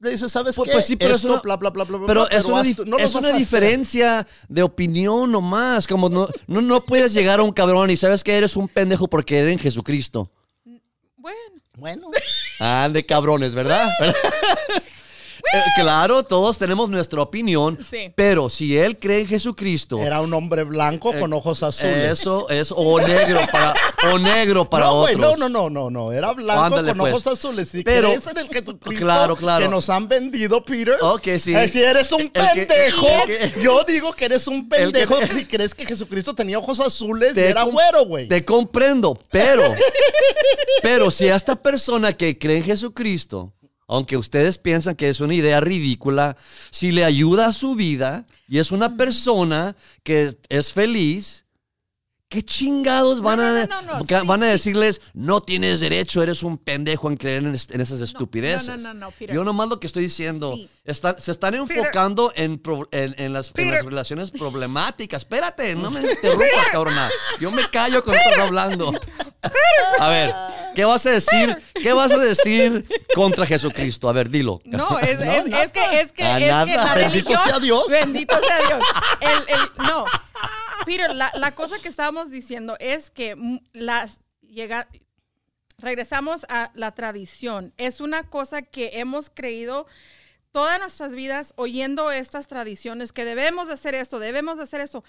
le 0.00 0.10
dices, 0.10 0.30
¿sabes 0.30 0.54
Pues- 0.56 0.66
qué? 0.68 0.72
pues 0.72 0.84
sí, 0.86 0.96
pero 0.96 1.10
es 1.12 1.16
Esto, 1.18 1.32
una- 1.32 1.40
bla, 1.42 1.56
bla, 1.56 1.70
bla, 1.70 1.84
bla, 1.84 1.98
bla, 1.98 2.06
Pero 2.06 2.26
bla, 2.28 2.38
es 2.38 2.44
una, 2.44 2.62
tú- 2.62 2.84
no 2.84 2.98
lo 2.98 3.04
es 3.04 3.14
una 3.14 3.32
diferencia 3.32 4.26
de 4.48 4.62
opinión 4.62 5.32
nomás. 5.32 5.86
Como 5.86 6.08
no, 6.08 6.28
no, 6.46 6.60
no 6.62 6.84
puedes 6.84 7.12
llegar 7.14 7.40
a 7.40 7.42
un 7.42 7.52
cabrón 7.52 7.90
y 7.90 7.96
sabes 7.96 8.22
que 8.22 8.36
eres 8.36 8.56
un 8.56 8.68
pendejo 8.68 9.08
porque 9.08 9.38
eres 9.38 9.52
en 9.52 9.58
Jesucristo. 9.58 10.30
Bueno, 11.16 11.38
Bueno, 11.76 12.10
Ah, 12.60 12.88
de 12.92 13.04
cabrones, 13.06 13.54
¿verdad? 13.54 13.88
Eh, 15.54 15.62
claro, 15.80 16.22
todos 16.22 16.58
tenemos 16.58 16.88
nuestra 16.90 17.22
opinión, 17.22 17.78
Sí. 17.88 18.12
pero 18.14 18.50
si 18.50 18.76
él 18.76 18.98
cree 18.98 19.20
en 19.22 19.28
Jesucristo, 19.28 19.98
era 19.98 20.20
un 20.20 20.32
hombre 20.34 20.62
blanco 20.64 21.12
con 21.18 21.32
ojos 21.32 21.62
azules. 21.62 22.20
eso 22.20 22.48
es 22.50 22.72
o 22.74 23.00
negro 23.00 23.40
para 23.50 23.74
o 24.12 24.18
negro 24.18 24.68
para 24.68 24.86
no, 24.86 25.00
güey, 25.00 25.14
otros. 25.14 25.38
no, 25.38 25.48
no, 25.48 25.70
no, 25.70 25.70
no, 25.70 25.90
no. 25.90 26.12
Era 26.12 26.32
blanco 26.32 26.62
Ándale, 26.64 26.90
con 26.90 26.98
pues. 26.98 27.14
ojos 27.14 27.26
azules. 27.38 27.68
Si 27.68 27.82
Pero- 27.82 28.08
crees 28.08 28.26
en 28.26 28.38
el 28.38 28.48
Jesucristo 28.48 29.04
Claro, 29.04 29.36
claro. 29.36 29.64
que 29.64 29.70
nos 29.70 29.88
han 29.88 30.06
vendido, 30.08 30.64
Peter. 30.64 30.96
Ok, 31.00 31.28
sí. 31.38 31.54
eh, 31.54 31.68
si 31.68 31.82
eres 31.82 32.12
un 32.12 32.28
que- 32.28 32.40
pendejo, 32.40 33.06
que- 33.26 33.54
yo 33.62 33.84
digo 33.84 34.12
que 34.12 34.24
eres 34.26 34.46
un 34.48 34.68
pendejo 34.68 35.18
que- 35.18 35.28
si 35.28 35.44
crees 35.46 35.74
que 35.74 35.86
Jesucristo 35.86 36.34
tenía 36.34 36.58
ojos 36.58 36.78
azules 36.80 37.34
y 37.36 37.40
era 37.40 37.62
güero, 37.62 38.04
güey. 38.04 38.28
Te 38.28 38.44
comprendo, 38.44 39.18
pero, 39.30 39.62
pero 40.82 41.10
si 41.10 41.28
a 41.28 41.36
esta 41.36 41.56
persona 41.56 42.12
que 42.16 42.38
cree 42.38 42.58
en 42.58 42.64
Jesucristo, 42.64 43.52
aunque 43.88 44.16
ustedes 44.16 44.58
piensan 44.58 44.94
que 44.94 45.08
es 45.08 45.20
una 45.20 45.34
idea 45.34 45.60
ridícula, 45.60 46.36
si 46.70 46.92
le 46.92 47.04
ayuda 47.04 47.46
a 47.46 47.52
su 47.52 47.74
vida 47.74 48.26
y 48.46 48.58
es 48.58 48.70
una 48.70 48.96
persona 48.96 49.76
que 50.02 50.38
es 50.48 50.72
feliz, 50.72 51.46
¿qué 52.28 52.42
chingados 52.44 53.22
van, 53.22 53.40
a, 53.40 53.66
no, 53.66 53.82
no, 53.82 53.98
no, 54.00 54.06
que 54.06 54.18
sí, 54.20 54.26
van 54.26 54.42
a 54.42 54.46
decirles, 54.46 55.00
no 55.14 55.40
tienes 55.42 55.80
derecho, 55.80 56.22
eres 56.22 56.42
un 56.42 56.58
pendejo 56.58 57.08
en 57.08 57.16
creer 57.16 57.44
en, 57.44 57.54
es- 57.54 57.70
en 57.70 57.80
esas 57.80 58.00
estupideces? 58.02 58.82
no, 58.82 58.92
no, 58.92 59.06
no, 59.06 59.10
Peter. 59.12 59.34
Yo 59.34 59.44
nomás 59.44 59.68
lo 59.68 59.80
que 59.80 59.86
estoy 59.86 60.02
diciendo, 60.02 60.52
Sí. 60.54 60.68
están- 60.84 61.18
se 61.18 61.30
están 61.32 61.54
enfocando 61.54 62.30
en, 62.36 62.58
pro- 62.58 62.86
en, 62.92 63.14
en 63.18 63.32
las, 63.32 63.50
en 63.56 63.70
las 63.70 63.84
relaciones 63.84 64.30
problemáticas. 64.30 65.22
Espérate, 65.22 65.74
no 65.74 65.90
me 65.90 66.00
interrumpas, 66.10 66.68
cabrona. 66.70 67.10
Yo 67.40 67.50
me 67.50 67.68
callo 67.70 68.04
cuando 68.04 68.22
estás 68.22 68.38
hablando. 68.40 68.92
A 69.98 70.08
ver, 70.10 70.34
¿qué 70.74 70.84
vas 70.84 71.06
a 71.06 71.10
decir? 71.12 71.56
¿Qué 71.82 71.92
vas 71.94 72.12
a 72.12 72.18
decir 72.18 72.84
contra 73.14 73.46
Jesucristo? 73.46 74.06
A 74.08 74.12
ver, 74.12 74.28
dilo. 74.28 74.60
No, 74.64 74.98
es, 74.98 75.18
que, 75.18 75.62
es 75.62 75.72
que, 75.72 76.00
es 76.00 76.12
que 76.12 76.24
la 76.24 76.64
Bendito 76.66 76.94
religión. 76.94 77.40
sea 77.42 77.58
Dios. 77.58 77.84
Bendito 77.88 78.36
sea 78.36 78.66
Dios. 78.68 78.84
El- 79.20 79.54
el- 79.54 79.86
no. 79.86 80.04
Peter, 80.84 81.14
la, 81.14 81.30
la 81.34 81.54
cosa 81.54 81.78
que 81.80 81.88
estábamos 81.88 82.30
diciendo 82.30 82.76
es 82.80 83.10
que 83.10 83.36
las 83.72 84.20
llega, 84.40 84.88
regresamos 85.78 86.46
a 86.48 86.70
la 86.74 86.94
tradición. 86.94 87.72
Es 87.76 88.00
una 88.00 88.24
cosa 88.24 88.62
que 88.62 88.92
hemos 88.94 89.30
creído 89.30 89.86
todas 90.50 90.78
nuestras 90.80 91.14
vidas 91.14 91.52
oyendo 91.56 92.10
estas 92.10 92.46
tradiciones, 92.46 93.12
que 93.12 93.24
debemos 93.24 93.68
de 93.68 93.74
hacer 93.74 93.94
esto, 93.94 94.18
debemos 94.18 94.56
de 94.56 94.64
hacer 94.64 94.80
eso. 94.80 95.04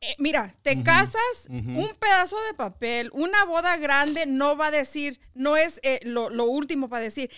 Eh, 0.00 0.14
mira, 0.18 0.54
te 0.62 0.82
casas, 0.82 1.46
un 1.48 1.90
pedazo 1.98 2.36
de 2.42 2.54
papel, 2.54 3.10
una 3.12 3.44
boda 3.44 3.76
grande 3.78 4.26
no 4.26 4.56
va 4.56 4.66
a 4.66 4.70
decir, 4.70 5.20
no 5.34 5.56
es 5.56 5.80
eh, 5.82 6.00
lo, 6.02 6.28
lo 6.28 6.44
último 6.44 6.88
para 6.88 7.02
decir, 7.02 7.30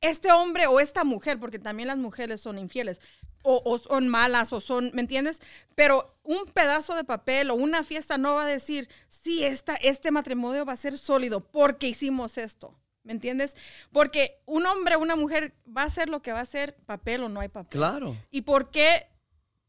este 0.00 0.32
hombre 0.32 0.66
o 0.66 0.80
esta 0.80 1.04
mujer, 1.04 1.38
porque 1.38 1.58
también 1.58 1.86
las 1.86 1.98
mujeres 1.98 2.40
son 2.40 2.58
infieles, 2.58 3.00
o, 3.42 3.62
o 3.64 3.78
son 3.78 4.08
malas, 4.08 4.52
o 4.52 4.60
son, 4.60 4.90
¿me 4.94 5.00
entiendes? 5.00 5.40
Pero 5.74 6.16
un 6.22 6.44
pedazo 6.46 6.94
de 6.94 7.04
papel 7.04 7.50
o 7.50 7.54
una 7.54 7.82
fiesta 7.82 8.18
no 8.18 8.34
va 8.34 8.44
a 8.44 8.46
decir, 8.46 8.88
sí, 9.08 9.44
esta, 9.44 9.74
este 9.76 10.10
matrimonio 10.10 10.64
va 10.64 10.74
a 10.74 10.76
ser 10.76 10.98
sólido 10.98 11.40
porque 11.40 11.88
hicimos 11.88 12.38
esto. 12.38 12.76
¿Me 13.02 13.12
entiendes? 13.12 13.56
Porque 13.92 14.42
un 14.44 14.66
hombre 14.66 14.96
o 14.96 15.00
una 15.00 15.16
mujer 15.16 15.54
va 15.66 15.82
a 15.82 15.86
hacer 15.86 16.08
lo 16.08 16.20
que 16.20 16.32
va 16.32 16.40
a 16.40 16.42
hacer, 16.42 16.76
papel 16.84 17.22
o 17.22 17.28
no 17.28 17.40
hay 17.40 17.48
papel. 17.48 17.78
Claro. 17.78 18.16
¿Y 18.30 18.42
por 18.42 18.70
qué 18.70 19.08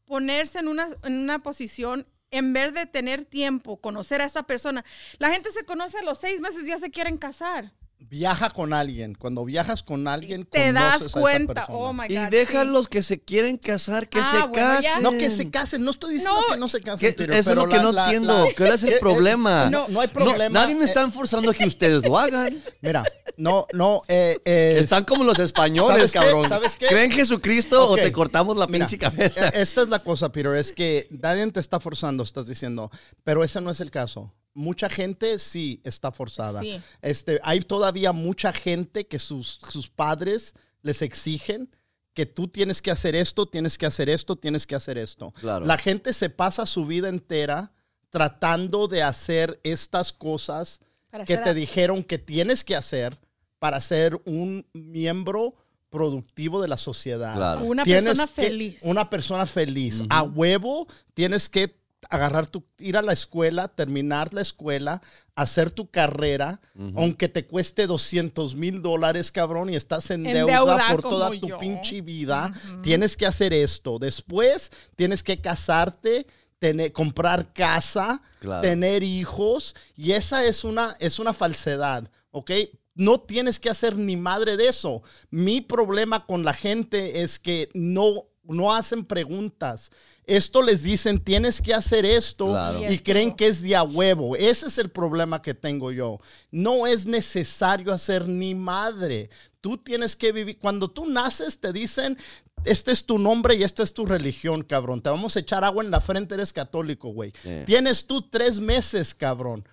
ponerse 0.04 0.58
en 0.58 0.68
una, 0.68 0.88
en 1.02 1.14
una 1.14 1.42
posición 1.42 2.06
en 2.30 2.52
vez 2.52 2.74
de 2.74 2.86
tener 2.86 3.24
tiempo, 3.24 3.78
conocer 3.78 4.20
a 4.20 4.26
esa 4.26 4.42
persona? 4.42 4.84
La 5.18 5.30
gente 5.30 5.50
se 5.50 5.64
conoce 5.64 5.98
a 5.98 6.02
los 6.02 6.18
seis 6.18 6.40
meses 6.40 6.64
y 6.64 6.68
ya 6.68 6.78
se 6.78 6.90
quieren 6.90 7.16
casar. 7.16 7.72
Viaja 8.10 8.50
con 8.50 8.72
alguien. 8.72 9.14
Cuando 9.14 9.44
viajas 9.44 9.82
con 9.82 10.06
alguien, 10.08 10.44
Te 10.44 10.72
das 10.72 11.02
esa 11.02 11.20
cuenta. 11.20 11.54
persona. 11.54 11.78
Oh 11.78 11.92
my 11.92 12.04
Y 12.08 12.16
God. 12.16 12.28
deja 12.30 12.62
sí. 12.62 12.68
los 12.68 12.88
que 12.88 13.02
se 13.02 13.20
quieren 13.20 13.56
casar 13.56 14.08
que 14.08 14.18
Ah, 14.20 14.24
se 14.30 14.36
bueno, 14.48 14.54
ya. 14.54 14.82
casen. 14.82 15.02
No 15.02 15.10
que 15.12 15.30
se 15.30 15.50
casen, 15.50 15.84
no 15.84 15.90
estoy 15.92 16.14
diciendo 16.14 16.40
No, 16.48 16.54
que 16.54 16.60
no 16.60 16.68
se 16.68 16.80
casen. 16.80 17.14
Que- 17.14 17.38
eso 17.38 17.50
es 17.50 17.56
lo 17.56 17.68
que 17.68 17.76
la- 17.76 17.82
no 17.82 17.92
la- 17.92 18.04
entiendo. 18.04 18.46
la- 18.46 18.54
¿Cuál 18.54 18.72
es 18.72 18.82
el 18.82 18.90
eh, 18.90 18.96
eh, 18.96 19.00
problema? 19.00 19.70
No, 19.70 19.86
no 19.88 20.00
hay 20.00 20.08
problema. 20.08 20.60
nadie 20.60 20.74
me 20.74 20.82
eh, 20.82 20.88
está 20.88 21.08
forzando 21.10 21.50
a 21.50 21.54
que 21.54 21.64
ustedes 21.66 22.02
lo 22.06 22.18
hagan. 22.18 22.54
Mira, 22.82 23.04
no, 23.36 23.66
no, 23.72 24.02
eh, 24.08 24.36
eh, 24.44 24.76
Están 24.78 25.04
como 25.04 25.24
los 25.24 25.38
españoles, 25.38 25.96
¿Sabes 25.96 26.12
qué? 26.12 26.18
cabrón. 26.18 26.48
¿Sabes 26.48 26.76
qué? 26.76 26.86
¿Creen 26.88 27.10
Jesucristo 27.10 27.88
o 27.90 27.94
te 27.96 28.10
cortamos 28.12 28.56
la 28.56 28.66
Mira, 28.66 28.86
pinche 28.86 28.98
cabeza? 28.98 29.48
eh, 29.48 29.52
Esta 29.62 29.82
es 29.82 29.88
la 29.88 30.00
cosa, 30.00 30.30
Peter, 30.32 30.54
es 30.56 30.72
que 30.72 31.06
nadie 31.10 31.50
te 31.52 31.60
está 31.60 31.80
forzando, 31.80 32.22
estás 32.24 32.46
diciendo, 32.46 32.90
pero 33.24 33.42
ese 33.44 33.60
no 33.60 33.70
es 33.70 33.80
el 33.80 33.90
caso. 33.90 34.32
Mucha 34.54 34.88
gente 34.90 35.38
sí 35.38 35.80
está 35.84 36.12
forzada. 36.12 36.60
Sí. 36.60 36.80
Este, 37.00 37.40
hay 37.42 37.60
todavía 37.60 38.12
mucha 38.12 38.52
gente 38.52 39.06
que 39.06 39.18
sus, 39.18 39.58
sus 39.68 39.88
padres 39.88 40.54
les 40.82 41.00
exigen 41.02 41.70
que 42.14 42.26
tú 42.26 42.48
tienes 42.48 42.82
que 42.82 42.90
hacer 42.90 43.14
esto, 43.14 43.46
tienes 43.46 43.78
que 43.78 43.86
hacer 43.86 44.10
esto, 44.10 44.36
tienes 44.36 44.66
que 44.66 44.74
hacer 44.74 44.98
esto. 44.98 45.32
Claro. 45.40 45.64
La 45.64 45.78
gente 45.78 46.12
se 46.12 46.28
pasa 46.28 46.66
su 46.66 46.84
vida 46.84 47.08
entera 47.08 47.72
tratando 48.10 48.88
de 48.88 49.02
hacer 49.02 49.58
estas 49.62 50.12
cosas 50.12 50.80
Para 51.10 51.24
que 51.24 51.38
te 51.38 51.48
a- 51.50 51.54
dijeron 51.54 52.02
que 52.04 52.18
tienes 52.18 52.62
que 52.64 52.76
hacer 52.76 53.18
para 53.58 53.80
ser 53.80 54.20
un 54.26 54.66
miembro 54.74 55.54
productivo 55.88 56.60
de 56.60 56.68
la 56.68 56.76
sociedad. 56.76 57.34
Claro. 57.36 57.64
Una 57.64 57.84
Tienes 57.84 58.04
persona 58.04 58.26
que- 58.26 58.32
feliz. 58.42 58.78
Una 58.82 59.08
persona 59.08 59.46
feliz. 59.46 60.02
A 60.10 60.22
huevo 60.22 60.86
tienes 61.14 61.48
que 61.48 61.80
agarrar 62.10 62.46
tu, 62.46 62.64
ir 62.78 62.96
a 62.96 63.02
la 63.02 63.12
escuela, 63.12 63.68
terminar 63.68 64.34
la 64.34 64.40
escuela, 64.40 65.00
hacer 65.34 65.70
tu 65.70 65.90
carrera, 65.90 66.60
aunque 66.96 67.28
te 67.28 67.46
cueste 67.46 67.86
200 67.86 68.54
mil 68.54 68.82
dólares, 68.82 69.32
cabrón, 69.32 69.70
y 69.70 69.76
estás 69.76 70.10
en, 70.10 70.26
En 70.26 70.34
deuda 70.34 70.52
deuda 70.58 70.88
por 70.90 71.02
toda 71.02 71.30
tu 71.30 71.48
yo. 71.48 71.58
pinche 71.58 72.00
vida, 72.00 72.52
tienes 72.82 73.16
que 73.16 73.26
hacer 73.26 73.52
esto. 73.52 73.98
Después 73.98 74.70
tienes 74.96 75.22
que 75.22 75.40
casarte, 75.40 76.26
tener, 76.58 76.92
comprar 76.92 77.52
casa, 77.52 78.20
Claro. 78.40 78.60
tener 78.62 79.02
hijos, 79.02 79.74
y 79.96 80.12
esa 80.12 80.44
es 80.44 80.64
una, 80.64 80.94
es 81.00 81.18
una 81.18 81.32
falsedad, 81.32 82.10
¿ok? 82.30 82.50
No 82.94 83.20
tienes 83.20 83.58
que 83.58 83.70
hacer 83.70 83.96
ni 83.96 84.16
madre 84.16 84.58
de 84.58 84.68
eso. 84.68 85.02
Mi 85.30 85.62
problema 85.62 86.26
con 86.26 86.44
la 86.44 86.52
gente 86.52 87.22
es 87.22 87.38
que 87.38 87.70
no, 87.72 88.26
no 88.44 88.72
hacen 88.72 89.04
preguntas. 89.04 89.90
Esto 90.24 90.62
les 90.62 90.82
dicen, 90.82 91.18
tienes 91.20 91.60
que 91.60 91.74
hacer 91.74 92.04
esto 92.04 92.46
Claro. 92.48 92.80
y 92.80 92.82
Y 92.82 92.86
esto. 92.86 93.04
creen 93.04 93.32
que 93.32 93.46
es 93.48 93.62
de 93.62 93.76
a 93.76 93.82
huevo. 93.82 94.36
Ese 94.36 94.66
es 94.66 94.78
el 94.78 94.90
problema 94.90 95.40
que 95.42 95.54
tengo 95.54 95.90
yo. 95.92 96.18
No 96.50 96.86
es 96.86 97.06
necesario 97.06 97.92
hacer 97.92 98.26
ni 98.28 98.54
madre. 98.54 99.30
Tú 99.60 99.78
tienes 99.78 100.16
que 100.16 100.32
vivir. 100.32 100.58
Cuando 100.58 100.88
tú 100.88 101.06
naces, 101.06 101.58
te 101.60 101.72
dicen, 101.72 102.18
este 102.64 102.92
es 102.92 103.04
tu 103.04 103.18
nombre 103.18 103.54
y 103.54 103.62
esta 103.62 103.82
es 103.82 103.92
tu 103.94 104.06
religión, 104.06 104.62
cabrón. 104.62 105.00
Te 105.02 105.10
vamos 105.10 105.36
a 105.36 105.40
echar 105.40 105.64
agua 105.64 105.82
en 105.84 105.90
la 105.90 106.00
frente, 106.00 106.34
eres 106.34 106.52
católico, 106.52 107.08
güey. 107.10 107.32
Sí. 107.42 107.50
Tienes 107.66 108.06
tú 108.06 108.22
tres 108.22 108.58
meses, 108.60 109.14
cabrón. 109.14 109.66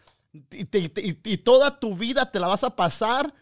Y, 0.51 0.65
te- 0.65 0.80
y- 1.01 1.17
y 1.24 1.38
toda 1.38 1.80
tu 1.80 1.95
vida 1.95 2.30
te 2.32 2.39
la 2.39 2.47
vas 2.47 2.63
a 2.63 2.76
pasar 2.76 3.34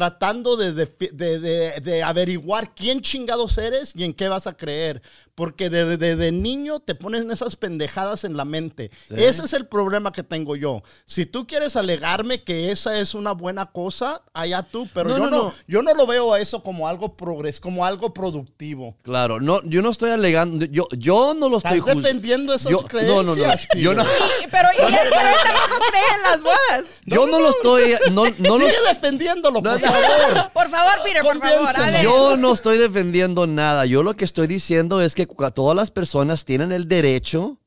tratando 0.00 0.58
de, 0.58 0.74
de- 0.74 0.86
de- 1.10 1.38
de- 1.40 1.80
de 1.80 2.02
averiguar 2.02 2.74
quién 2.74 3.00
chingados 3.00 3.56
eres 3.56 3.92
y 3.96 4.04
en 4.04 4.12
qué 4.12 4.28
vas 4.28 4.46
a 4.46 4.52
creer. 4.54 5.00
Porque 5.34 5.70
de, 5.70 5.96
de- 5.96 6.16
de 6.16 6.32
niño 6.32 6.80
te 6.80 6.94
ponen 6.94 7.30
esas 7.30 7.56
pendejadas 7.56 8.24
en 8.24 8.36
la 8.36 8.44
mente. 8.44 8.90
Sí. 9.08 9.14
Ese 9.16 9.44
es 9.46 9.54
el 9.54 9.66
problema 9.66 10.12
que 10.12 10.22
tengo 10.22 10.54
yo. 10.54 10.82
Si 11.06 11.24
tú 11.24 11.46
quieres 11.46 11.76
alegarme 11.76 12.42
que 12.44 12.70
esa 12.72 12.98
es 12.98 13.14
una 13.14 13.32
buena 13.32 13.66
cosa, 13.72 14.20
allá 14.34 14.62
tú, 14.62 14.86
pero 14.92 15.08
No, 15.10 15.16
yo, 15.16 15.24
no, 15.24 15.30
no, 15.30 15.42
no. 15.44 15.54
yo 15.66 15.82
no 15.82 15.94
lo 15.94 16.06
veo 16.06 16.34
a 16.34 16.40
eso 16.40 16.62
como 16.62 16.86
algo 16.88 17.16
progres, 17.16 17.58
como 17.58 17.84
algo 17.86 18.12
productivo. 18.12 18.96
Claro, 19.02 19.40
no, 19.40 19.62
yo 19.64 19.80
no 19.80 19.90
estoy 19.90 20.10
alegando, 20.10 20.66
yo, 20.66 20.88
yo 20.92 21.32
no 21.32 21.48
lo 21.48 21.56
estoy 21.58 21.78
Estás 21.78 21.96
defendiendo 21.96 22.52
esas 22.52 22.70
yo- 22.72 22.80
creencias. 22.82 23.16
No, 23.16 23.22
no, 23.22 23.34
no. 23.34 23.54
Yo 23.80 23.94
no. 23.94 24.02
Y- 24.04 24.48
pero 24.50 24.68
él 24.70 24.94
tampoco 24.94 25.80
cree 25.90 26.02
en 26.16 26.22
las 26.22 26.42
bodas. 26.42 26.84
yo 27.06 27.26
no 27.26 27.40
lo 27.40 27.48
estoy, 27.50 27.94
no, 28.10 28.24
no 28.38 28.58
lo 28.58 28.66
Sigue 28.66 28.76
defendiéndolo, 28.88 29.60
No, 29.60 29.72
por 29.72 29.80
no. 29.80 29.85
Favor. 29.92 30.52
Por 30.52 30.68
favor, 30.70 30.92
Peter, 31.04 31.22
por 31.22 31.38
favor. 31.38 31.66
Convénceme. 31.66 31.88
A 31.88 31.90
ver. 31.90 32.02
Yo 32.02 32.36
no 32.36 32.52
estoy 32.52 32.78
defendiendo 32.78 33.46
nada. 33.46 33.86
Yo 33.86 34.02
lo 34.02 34.14
que 34.14 34.24
estoy 34.24 34.46
diciendo 34.46 35.02
es 35.02 35.14
que 35.14 35.26
todas 35.26 35.76
las 35.76 35.90
personas 35.90 36.44
tienen 36.44 36.72
el 36.72 36.88
derecho 36.88 37.58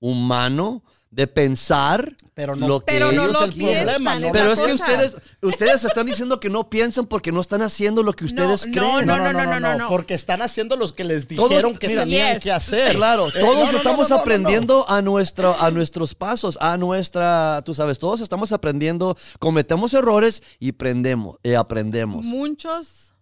humano 0.00 0.82
de 1.10 1.26
pensar 1.26 2.16
Pero 2.36 2.54
no- 2.54 2.68
lo 2.68 2.80
que 2.80 2.92
Pero 2.92 3.12
no 3.12 3.28
lo 3.28 3.44
el 3.44 3.50
problema. 3.54 4.20
¿no? 4.20 4.30
Pero 4.30 4.52
es 4.52 4.60
que 4.60 4.74
ustedes, 4.74 5.16
ustedes 5.40 5.84
están 5.84 6.04
diciendo 6.04 6.38
que 6.38 6.50
no 6.50 6.68
piensan 6.68 7.06
porque 7.06 7.32
no 7.32 7.40
están 7.40 7.62
haciendo 7.62 8.02
lo 8.02 8.12
que 8.12 8.26
ustedes 8.26 8.66
no, 8.66 8.72
creen. 8.74 9.06
no, 9.06 9.16
no, 9.16 9.32
no, 9.32 9.58
no, 9.58 9.74
no. 9.78 9.88
Porque 9.88 10.12
están 10.12 10.42
haciendo 10.42 10.76
los 10.76 10.92
que 10.92 11.04
les 11.04 11.26
Todos- 11.26 11.48
dijeron 11.48 11.78
que 11.78 11.88
mira, 11.88 12.02
tenían 12.02 12.34
Yes. 12.34 12.42
que 12.42 12.52
hacer. 12.52 12.94
Claro, 12.94 13.28
Eh, 13.28 13.40
todos 13.40 13.54
no, 13.56 13.64
no, 13.64 13.72
no, 13.72 13.78
estamos 13.78 14.10
no, 14.10 14.16
no, 14.16 14.16
no. 14.16 14.20
aprendiendo 14.20 14.84
a 14.86 15.00
nuestro, 15.00 15.58
a 15.58 15.70
nuestros 15.70 16.14
pasos, 16.14 16.58
a 16.60 16.76
nuestra, 16.76 17.62
tú 17.64 17.72
sabes, 17.72 17.98
todos 17.98 18.20
estamos 18.20 18.52
aprendiendo, 18.52 19.16
cometemos 19.38 19.94
errores 19.94 20.42
y 20.60 20.72
aprendemos, 20.72 21.38
eh, 21.42 21.56
aprendemos. 21.56 22.26
Muchos 22.26 23.14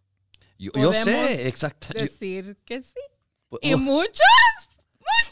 Yo, 0.58 0.72
yo 0.74 0.92
sé, 0.92 1.46
exacto. 1.46 1.86
Yo- 1.94 2.00
decir 2.00 2.56
que 2.64 2.82
sí. 2.82 2.94
pues, 3.48 3.60
Y 3.62 3.76
muchos. 3.76 4.18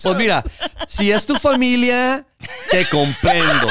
Pues 0.03 0.16
mira, 0.16 0.45
si 0.89 1.11
es 1.12 1.25
tu 1.27 1.35
familia, 1.37 2.27
te 2.70 2.89
comprendo. 2.89 3.68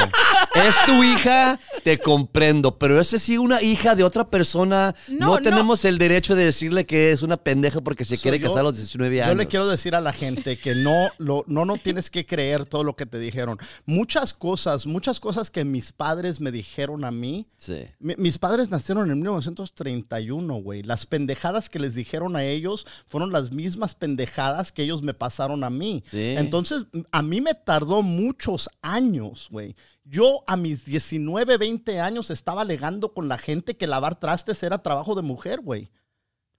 Es 0.54 0.74
tu 0.86 1.02
hija, 1.04 1.58
te 1.84 1.98
comprendo. 1.98 2.78
Pero 2.78 3.00
esa 3.00 3.18
sí 3.18 3.36
una 3.38 3.60
hija 3.62 3.94
de 3.94 4.02
otra 4.04 4.28
persona, 4.28 4.94
no, 5.08 5.26
No, 5.26 5.26
no. 5.36 5.42
tenemos 5.42 5.84
el 5.84 5.98
derecho 5.98 6.34
de 6.34 6.46
decirle 6.46 6.86
que 6.86 7.12
es 7.12 7.20
una 7.22 7.36
pendeja 7.36 7.80
porque 7.82 8.04
se 8.06 8.16
So, 8.16 8.22
quiere 8.22 8.38
yo- 8.38 8.48
casar 8.48 8.60
a 8.60 8.62
los 8.64 8.76
19 8.78 9.16
Yo 9.16 9.24
años. 9.24 9.36
le 9.36 9.46
quiero 9.46 9.68
decir 9.68 9.94
a 9.94 10.00
la 10.00 10.12
gente 10.12 10.56
que 10.58 10.74
no, 10.74 11.10
lo, 11.18 11.44
no, 11.48 11.64
no 11.66 11.76
tienes 11.76 12.08
que 12.10 12.24
creer 12.24 12.64
todo 12.64 12.82
lo 12.84 12.96
que 12.96 13.04
te 13.06 13.18
dijeron. 13.18 13.58
Muchas 13.84 14.32
cosas, 14.32 14.86
muchas 14.86 15.20
cosas 15.20 15.50
que 15.50 15.64
mis 15.64 15.92
padres 15.92 16.40
me 16.40 16.50
dijeron 16.50 17.04
a 17.04 17.10
mí. 17.10 17.46
Sí. 17.58 17.84
mi- 18.00 18.16
mis 18.16 18.38
padres 18.38 18.70
nacieron 18.70 19.10
en 19.10 19.18
1931, 19.18 20.54
güey. 20.56 20.82
Las 20.82 21.06
pendejadas 21.06 21.68
que 21.68 21.78
les 21.78 21.94
dijeron 21.94 22.36
a 22.36 22.44
ellos 22.44 22.86
fueron 23.06 23.32
las 23.32 23.52
mismas 23.52 23.94
pendejadas 23.94 24.72
que 24.72 24.82
ellos 24.82 25.02
me 25.02 25.14
pasaron 25.14 25.62
a 25.64 25.70
mí. 25.70 25.91
Sí. 26.08 26.34
Entonces, 26.38 26.84
a 27.10 27.22
mí 27.22 27.40
me 27.40 27.54
tardó 27.54 28.02
muchos 28.02 28.70
años, 28.80 29.48
güey. 29.50 29.74
Yo 30.04 30.42
a 30.46 30.56
mis 30.56 30.84
19, 30.84 31.56
20 31.58 32.00
años 32.00 32.30
estaba 32.30 32.62
alegando 32.62 33.12
con 33.12 33.28
la 33.28 33.38
gente 33.38 33.76
que 33.76 33.86
lavar 33.86 34.18
trastes 34.18 34.62
era 34.62 34.82
trabajo 34.82 35.14
de 35.14 35.22
mujer, 35.22 35.60
güey. 35.60 35.90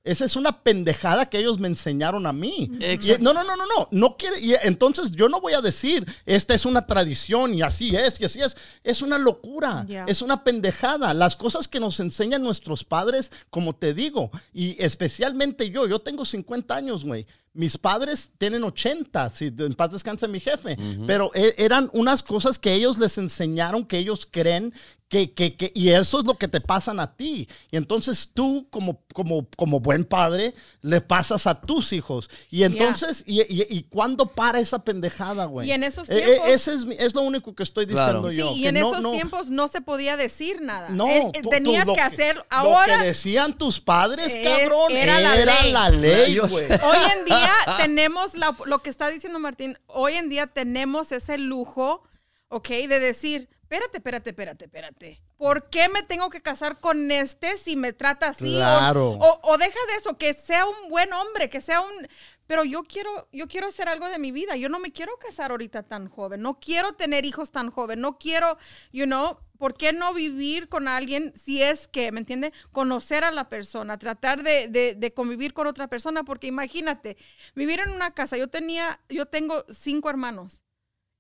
Esa 0.06 0.26
es 0.26 0.36
una 0.36 0.64
pendejada 0.64 1.28
que 1.30 1.38
ellos 1.40 1.60
me 1.60 1.70
enseñaron 1.70 2.26
a 2.26 2.34
mí. 2.34 2.70
Y- 3.18 3.22
no, 3.22 3.32
no, 3.34 3.42
no, 3.46 3.56
no, 3.56 3.64
no. 3.66 3.88
no 3.90 4.18
quiere, 4.18 4.38
y 4.42 4.54
entonces 4.64 5.12
yo 5.12 5.30
no 5.30 5.40
voy 5.40 5.54
a 5.54 5.62
decir, 5.62 6.06
esta 6.26 6.54
es 6.54 6.66
una 6.66 6.86
tradición 6.86 7.54
y 7.54 7.62
así 7.62 7.96
es, 7.96 8.20
y 8.20 8.26
así 8.26 8.42
es. 8.42 8.58
Es 8.84 9.02
una 9.02 9.18
locura. 9.18 9.86
Es 10.06 10.22
una 10.22 10.44
pendejada. 10.44 11.14
Las 11.14 11.38
cosas 11.38 11.70
que 11.70 11.80
nos 11.80 12.02
enseñan 12.02 12.44
nuestros 12.44 12.84
padres, 12.84 13.32
como 13.50 13.76
te 13.76 13.94
digo, 13.94 14.30
y 14.52 14.76
especialmente 14.84 15.70
yo, 15.70 15.88
yo 15.88 16.00
tengo 16.00 16.26
50 16.26 16.76
años, 16.76 17.06
güey. 17.06 17.26
Mis 17.54 17.78
padres 17.78 18.32
tienen 18.40 18.64
80, 18.64 19.30
si 19.30 19.46
en 19.56 19.76
paz 19.76 19.92
descansa 19.92 20.28
mi 20.28 20.40
jefe, 20.40 20.76
pero 21.06 21.30
e- 21.36 21.54
eran 21.58 21.90
unas 21.94 22.24
cosas 22.24 22.58
que 22.58 22.74
ellos 22.74 22.98
les 22.98 23.18
enseñaron, 23.20 23.86
que 23.86 24.00
ellos 24.00 24.28
creen 24.30 24.74
que, 25.08 25.32
que, 25.32 25.56
que- 25.56 25.72
y 25.76 25.90
eso 25.90 26.22
es 26.22 26.26
lo 26.26 26.34
que 26.40 26.48
te 26.48 26.60
pasan 26.60 27.00
a 27.00 27.16
ti. 27.16 27.48
Y 27.70 27.78
entonces 27.78 28.32
tú, 28.34 28.66
como, 28.72 29.04
como, 29.14 29.46
como 29.56 29.80
buen 29.80 30.06
padre, 30.06 30.56
le 30.82 31.02
pasas 31.02 31.46
a 31.46 31.62
tus 31.62 31.94
hijos. 31.94 32.32
Y 32.50 32.64
entonces, 32.64 33.24
y, 33.28 33.42
y, 33.42 33.68
y 33.70 33.84
cuándo 33.84 34.26
para 34.26 34.60
esa 34.60 34.84
pendejada, 34.84 35.46
güey? 35.46 35.68
Y 35.70 35.72
en 35.74 35.84
esos 35.84 36.10
Eh, 36.10 36.18
eh, 36.18 36.26
tiempos- 36.26 36.50
ese 36.50 36.74
es, 36.74 36.86
mi- 36.86 36.96
es 36.98 37.14
lo 37.14 37.22
único 37.22 37.54
que 37.54 37.62
estoy 37.62 37.86
Claro. 37.86 38.24
diciendo 38.28 38.32
Sí, 38.32 38.38
yo. 38.38 38.58
y 38.58 38.62
que 38.64 38.70
en 38.70 38.80
no- 38.82 38.90
esos 38.90 39.02
no- 39.04 39.12
tiempos 39.12 39.52
no 39.52 39.68
se 39.68 39.82
podía 39.82 40.18
decir 40.18 40.62
nada. 40.64 40.90
no, 40.90 41.06
Eh, 41.08 41.30
eh, 41.36 41.42
tú- 41.44 41.50
tenías 41.50 41.84
tú 41.84 41.90
lo 41.92 41.96
que 41.96 42.02
hacer 42.02 42.36
Lo 42.38 42.44
ahora. 42.50 42.98
que 43.02 43.06
decían 43.06 43.56
tus 43.56 43.80
padres, 43.80 44.34
Eh, 44.34 44.42
cabrón, 44.44 44.92
era 44.94 45.20
la 45.22 45.36
ley. 45.36 45.72
la 45.72 45.90
ley, 45.92 46.38
güey. 46.40 46.66
Hoy 46.66 46.98
en 47.20 47.26
día 47.26 47.43
tenemos 47.78 48.36
la- 48.36 48.56
lo 48.66 48.80
que 48.80 48.90
está 48.90 49.10
diciendo 49.10 49.40
Martín, 49.40 49.78
hoy 49.88 50.14
en 50.16 50.30
día 50.30 50.48
tenemos 50.48 51.12
ese 51.12 51.38
lujo, 51.38 52.04
¿ok? 52.50 52.68
De 52.70 53.00
decir, 53.00 53.50
espérate, 53.62 53.98
espérate, 53.98 54.30
espérate, 54.32 54.66
espérate. 54.66 55.22
¿Por 55.38 55.70
qué 55.70 55.90
me 55.90 56.04
tengo 56.04 56.30
que 56.30 56.42
casar 56.42 56.80
con 56.80 57.12
este 57.12 57.58
si 57.58 57.76
me 57.76 57.92
trata 57.94 58.30
así? 58.30 58.56
O- 58.56 58.60
Claro. 58.60 59.10
O, 59.12 59.40
o 59.44 59.58
deja 59.58 59.80
de 59.88 59.96
eso, 59.98 60.18
que 60.18 60.34
sea 60.34 60.66
un 60.66 60.90
buen 60.90 61.12
hombre, 61.14 61.50
que 61.50 61.60
sea 61.62 61.82
un... 61.82 62.08
Pero 62.46 62.66
yo 62.66 62.84
quiero, 62.84 63.28
yo 63.32 63.48
quiero 63.48 63.68
hacer 63.68 63.88
algo 63.88 64.08
de 64.10 64.20
mi 64.20 64.32
vida. 64.34 64.58
Yo 64.58 64.68
no 64.68 64.78
me 64.78 64.92
quiero 64.92 65.18
casar 65.18 65.52
ahorita 65.52 65.84
tan 65.84 66.10
joven. 66.10 66.42
No 66.42 66.60
quiero 66.60 66.92
tener 66.92 67.24
hijos 67.26 67.52
tan 67.52 67.72
joven. 67.72 68.02
No 68.02 68.18
quiero, 68.20 68.58
you 68.92 69.06
know, 69.06 69.40
¿por 69.64 69.76
qué 69.76 69.94
no 69.94 70.14
vivir 70.14 70.68
con 70.68 70.90
alguien 70.90 71.32
si 71.38 71.62
es 71.62 71.88
que, 71.88 72.12
¿me 72.12 72.20
entiende? 72.20 72.52
Conocer 72.74 73.24
a 73.24 73.32
la 73.32 73.48
persona, 73.48 73.98
tratar 73.98 74.44
de, 74.44 74.68
de- 74.68 75.14
convivir 75.14 75.54
con 75.54 75.68
otra 75.68 75.88
persona, 75.88 76.26
porque 76.26 76.48
imagínate, 76.48 77.16
vivir 77.56 77.80
en 77.80 77.92
una 77.92 78.12
casa, 78.14 78.36
yo 78.36 78.50
tenía, 78.50 79.00
yo 79.08 79.26
tengo 79.26 79.64
cinco 79.70 80.10
hermanos 80.10 80.66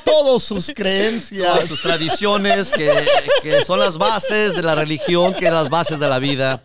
Todas 0.04 0.42
sus 0.42 0.70
creencias. 0.74 1.66
Sus 1.66 1.80
tradiciones 1.82 2.70
que, 2.72 2.90
que 3.42 3.64
son 3.64 3.80
las 3.80 3.98
bases 3.98 4.54
de 4.54 4.62
la 4.62 4.74
religión, 4.74 5.34
que 5.34 5.50
las 5.50 5.68
bases 5.68 5.98
de 5.98 6.08
la 6.08 6.18
vida. 6.18 6.62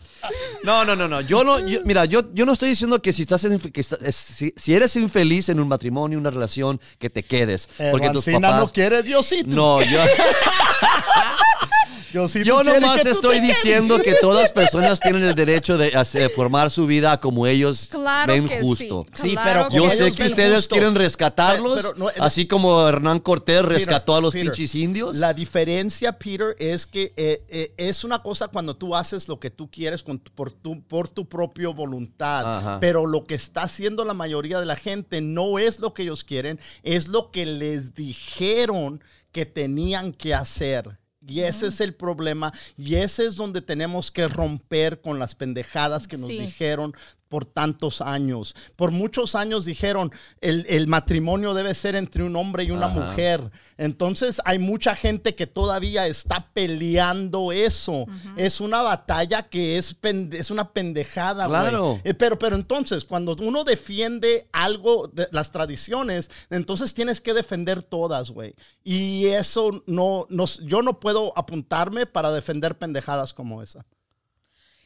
No, 0.64 0.86
no, 0.86 0.96
no, 0.96 1.08
no. 1.08 1.22
Yo 1.22 1.44
no, 1.44 1.60
yo- 1.60 1.80
mira, 1.86 2.06
yo, 2.06 2.24
yo 2.34 2.46
no 2.46 2.54
estoy 2.54 2.70
diciendo 2.70 3.02
que 3.02 3.12
si 3.14 3.24
estás 3.24 3.44
en- 3.46 3.60
que 3.60 3.82
está- 3.82 3.98
es- 4.06 4.16
si, 4.16 4.54
si 4.56 4.74
eres 4.76 4.96
infeliz 4.96 5.50
en 5.50 5.60
un 5.60 5.68
matrimonio, 5.68 6.20
una 6.20 6.30
relación, 6.30 6.80
que 7.00 7.10
te 7.10 7.24
quedes. 7.24 7.68
Porque 7.92 8.10
tus 8.10 8.28
Ancina 8.28 8.50
papás. 8.50 8.62
no 8.62 8.72
quiere 8.72 9.02
Diosito. 9.04 9.56
No, 9.56 9.82
yo, 9.82 10.00
Yo 12.12 12.28
quiere 12.28 12.80
nomás 12.80 12.98
que 12.98 13.04
tú 13.04 13.10
estoy 13.10 13.40
diciendo 13.40 14.00
que 14.02 14.16
todas 14.16 14.42
las 14.42 14.52
personas 14.52 15.00
tienen 15.00 15.24
el 15.24 15.36
derecho 15.36 15.78
de 15.78 15.96
hacer- 15.96 16.30
formar 16.32 16.70
su 16.70 16.86
vida 16.86 17.20
como 17.20 17.48
ellos 17.48 17.88
Claro 17.92 18.34
ven 18.34 18.48
que 18.48 18.60
sí. 18.60 18.64
justo. 18.64 19.06
Sí, 19.14 19.32
Claro 19.32 19.68
pero 19.72 19.84
Yo 19.86 19.90
sí. 19.92 19.98
sé 19.98 20.12
que 20.12 20.28
ustedes 20.28 20.56
justo. 20.56 20.76
quieren 20.76 20.96
rescatarlos, 20.96 21.82
Pero 21.82 21.94
no, 21.98 22.10
así 22.20 22.48
como 22.48 22.88
Hernán 22.88 23.20
Cortés 23.20 23.58
Peter, 23.62 23.66
rescató 23.66 24.16
a 24.16 24.22
los 24.22 24.34
Peter, 24.34 24.48
pinches 24.52 24.76
indios. 24.76 25.18
La 25.18 25.34
diferencia, 25.34 26.18
Peter, 26.18 26.56
es 26.60 26.86
que 26.86 27.14
eh, 27.16 27.44
eh, 27.50 27.74
es 27.78 28.04
una 28.04 28.22
cosa 28.22 28.48
cuando 28.50 28.76
tú 28.76 28.96
haces 28.96 29.28
lo 29.28 29.40
que 29.40 29.50
tú 29.50 29.70
quieres 29.70 30.04
con 30.04 30.20
tu- 30.20 30.32
por, 30.32 30.52
tu, 30.52 30.82
por 30.84 31.08
tu 31.10 31.28
propia 31.28 31.70
voluntad, 31.70 32.58
Ajá. 32.58 32.80
pero 32.80 33.06
lo 33.08 33.24
que 33.24 33.36
está 33.36 33.64
haciendo 33.64 34.06
la 34.06 34.14
mayoría 34.14 34.60
de 34.60 34.66
la 34.66 34.76
gente 34.76 35.22
no 35.22 35.60
es 35.60 35.80
lo 35.80 35.94
que 35.94 36.04
ellos 36.04 36.24
quieren, 36.24 36.60
es 36.84 37.08
lo 37.08 37.32
que 37.32 37.46
les 37.46 37.94
dijeron 37.96 39.04
que 39.32 39.46
tenían 39.46 40.12
que 40.14 40.34
hacer. 40.34 41.00
Y 41.26 41.42
ese 41.42 41.68
es 41.68 41.82
el 41.82 41.94
problema. 41.94 42.52
Y 42.78 42.96
ese 42.96 43.26
es 43.26 43.36
donde 43.36 43.62
tenemos 43.62 44.10
que 44.12 44.28
romper 44.28 45.02
con 45.02 45.20
las 45.20 45.36
pendejadas 45.36 46.08
que 46.08 46.18
nos 46.18 46.30
Sí. 46.30 46.40
dijeron 46.40 46.96
por 47.32 47.46
tantos 47.46 48.02
años. 48.02 48.54
Por 48.76 48.92
muchos 48.92 49.36
años 49.36 49.64
dijeron, 49.64 50.12
el, 50.42 50.66
el 50.70 50.86
matrimonio 50.88 51.54
debe 51.54 51.74
ser 51.74 51.96
entre 51.96 52.24
un 52.24 52.36
hombre 52.36 52.66
y 52.66 52.72
una 52.72 52.88
Ajá. 52.88 53.00
mujer. 53.00 53.50
Entonces 53.78 54.42
hay 54.46 54.60
mucha 54.60 54.96
gente 54.96 55.34
que 55.34 55.48
todavía 55.48 56.06
está 56.06 56.50
peleando 56.54 57.52
eso. 57.54 58.06
Es 58.36 58.60
una 58.60 58.82
batalla 58.82 59.44
que 59.50 59.78
es, 59.78 60.00
pende- 60.00 60.38
es 60.38 60.52
una 60.52 60.72
pendejada, 60.74 61.48
güey. 61.48 61.62
Claro. 61.62 62.02
Eh, 62.04 62.14
pero, 62.14 62.38
pero 62.38 62.56
entonces, 62.58 63.06
cuando 63.06 63.36
uno 63.42 63.64
defiende 63.64 64.48
algo 64.52 65.08
de 65.08 65.28
las 65.32 65.52
tradiciones, 65.52 66.30
entonces 66.50 66.94
tienes 66.94 67.22
que 67.22 67.34
defender 67.34 67.82
todas, 67.82 68.30
güey. 68.32 68.54
Y 68.84 69.28
eso 69.28 69.84
no, 69.88 70.28
no, 70.30 70.46
yo 70.66 70.82
no 70.82 71.00
puedo 71.00 71.32
apuntarme 71.38 72.06
para 72.06 72.30
defender 72.32 72.78
pendejadas 72.78 73.34
como 73.34 73.64
esa. 73.64 73.86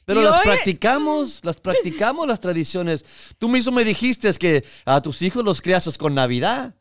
Pero 0.05 0.21
las 0.21 0.37
hoy- 0.37 0.43
practicamos, 0.45 1.39
las 1.43 1.57
practicamos 1.57 2.27
las 2.27 2.39
tradiciones. 2.39 3.03
Tú 3.39 3.49
mismo 3.49 3.71
me 3.71 3.83
dijiste 3.83 4.31
que 4.33 4.63
a 4.85 5.01
tus 5.01 5.21
hijos 5.21 5.43
los 5.43 5.61
criases 5.61 5.97
con 5.97 6.13
Navidad, 6.13 6.75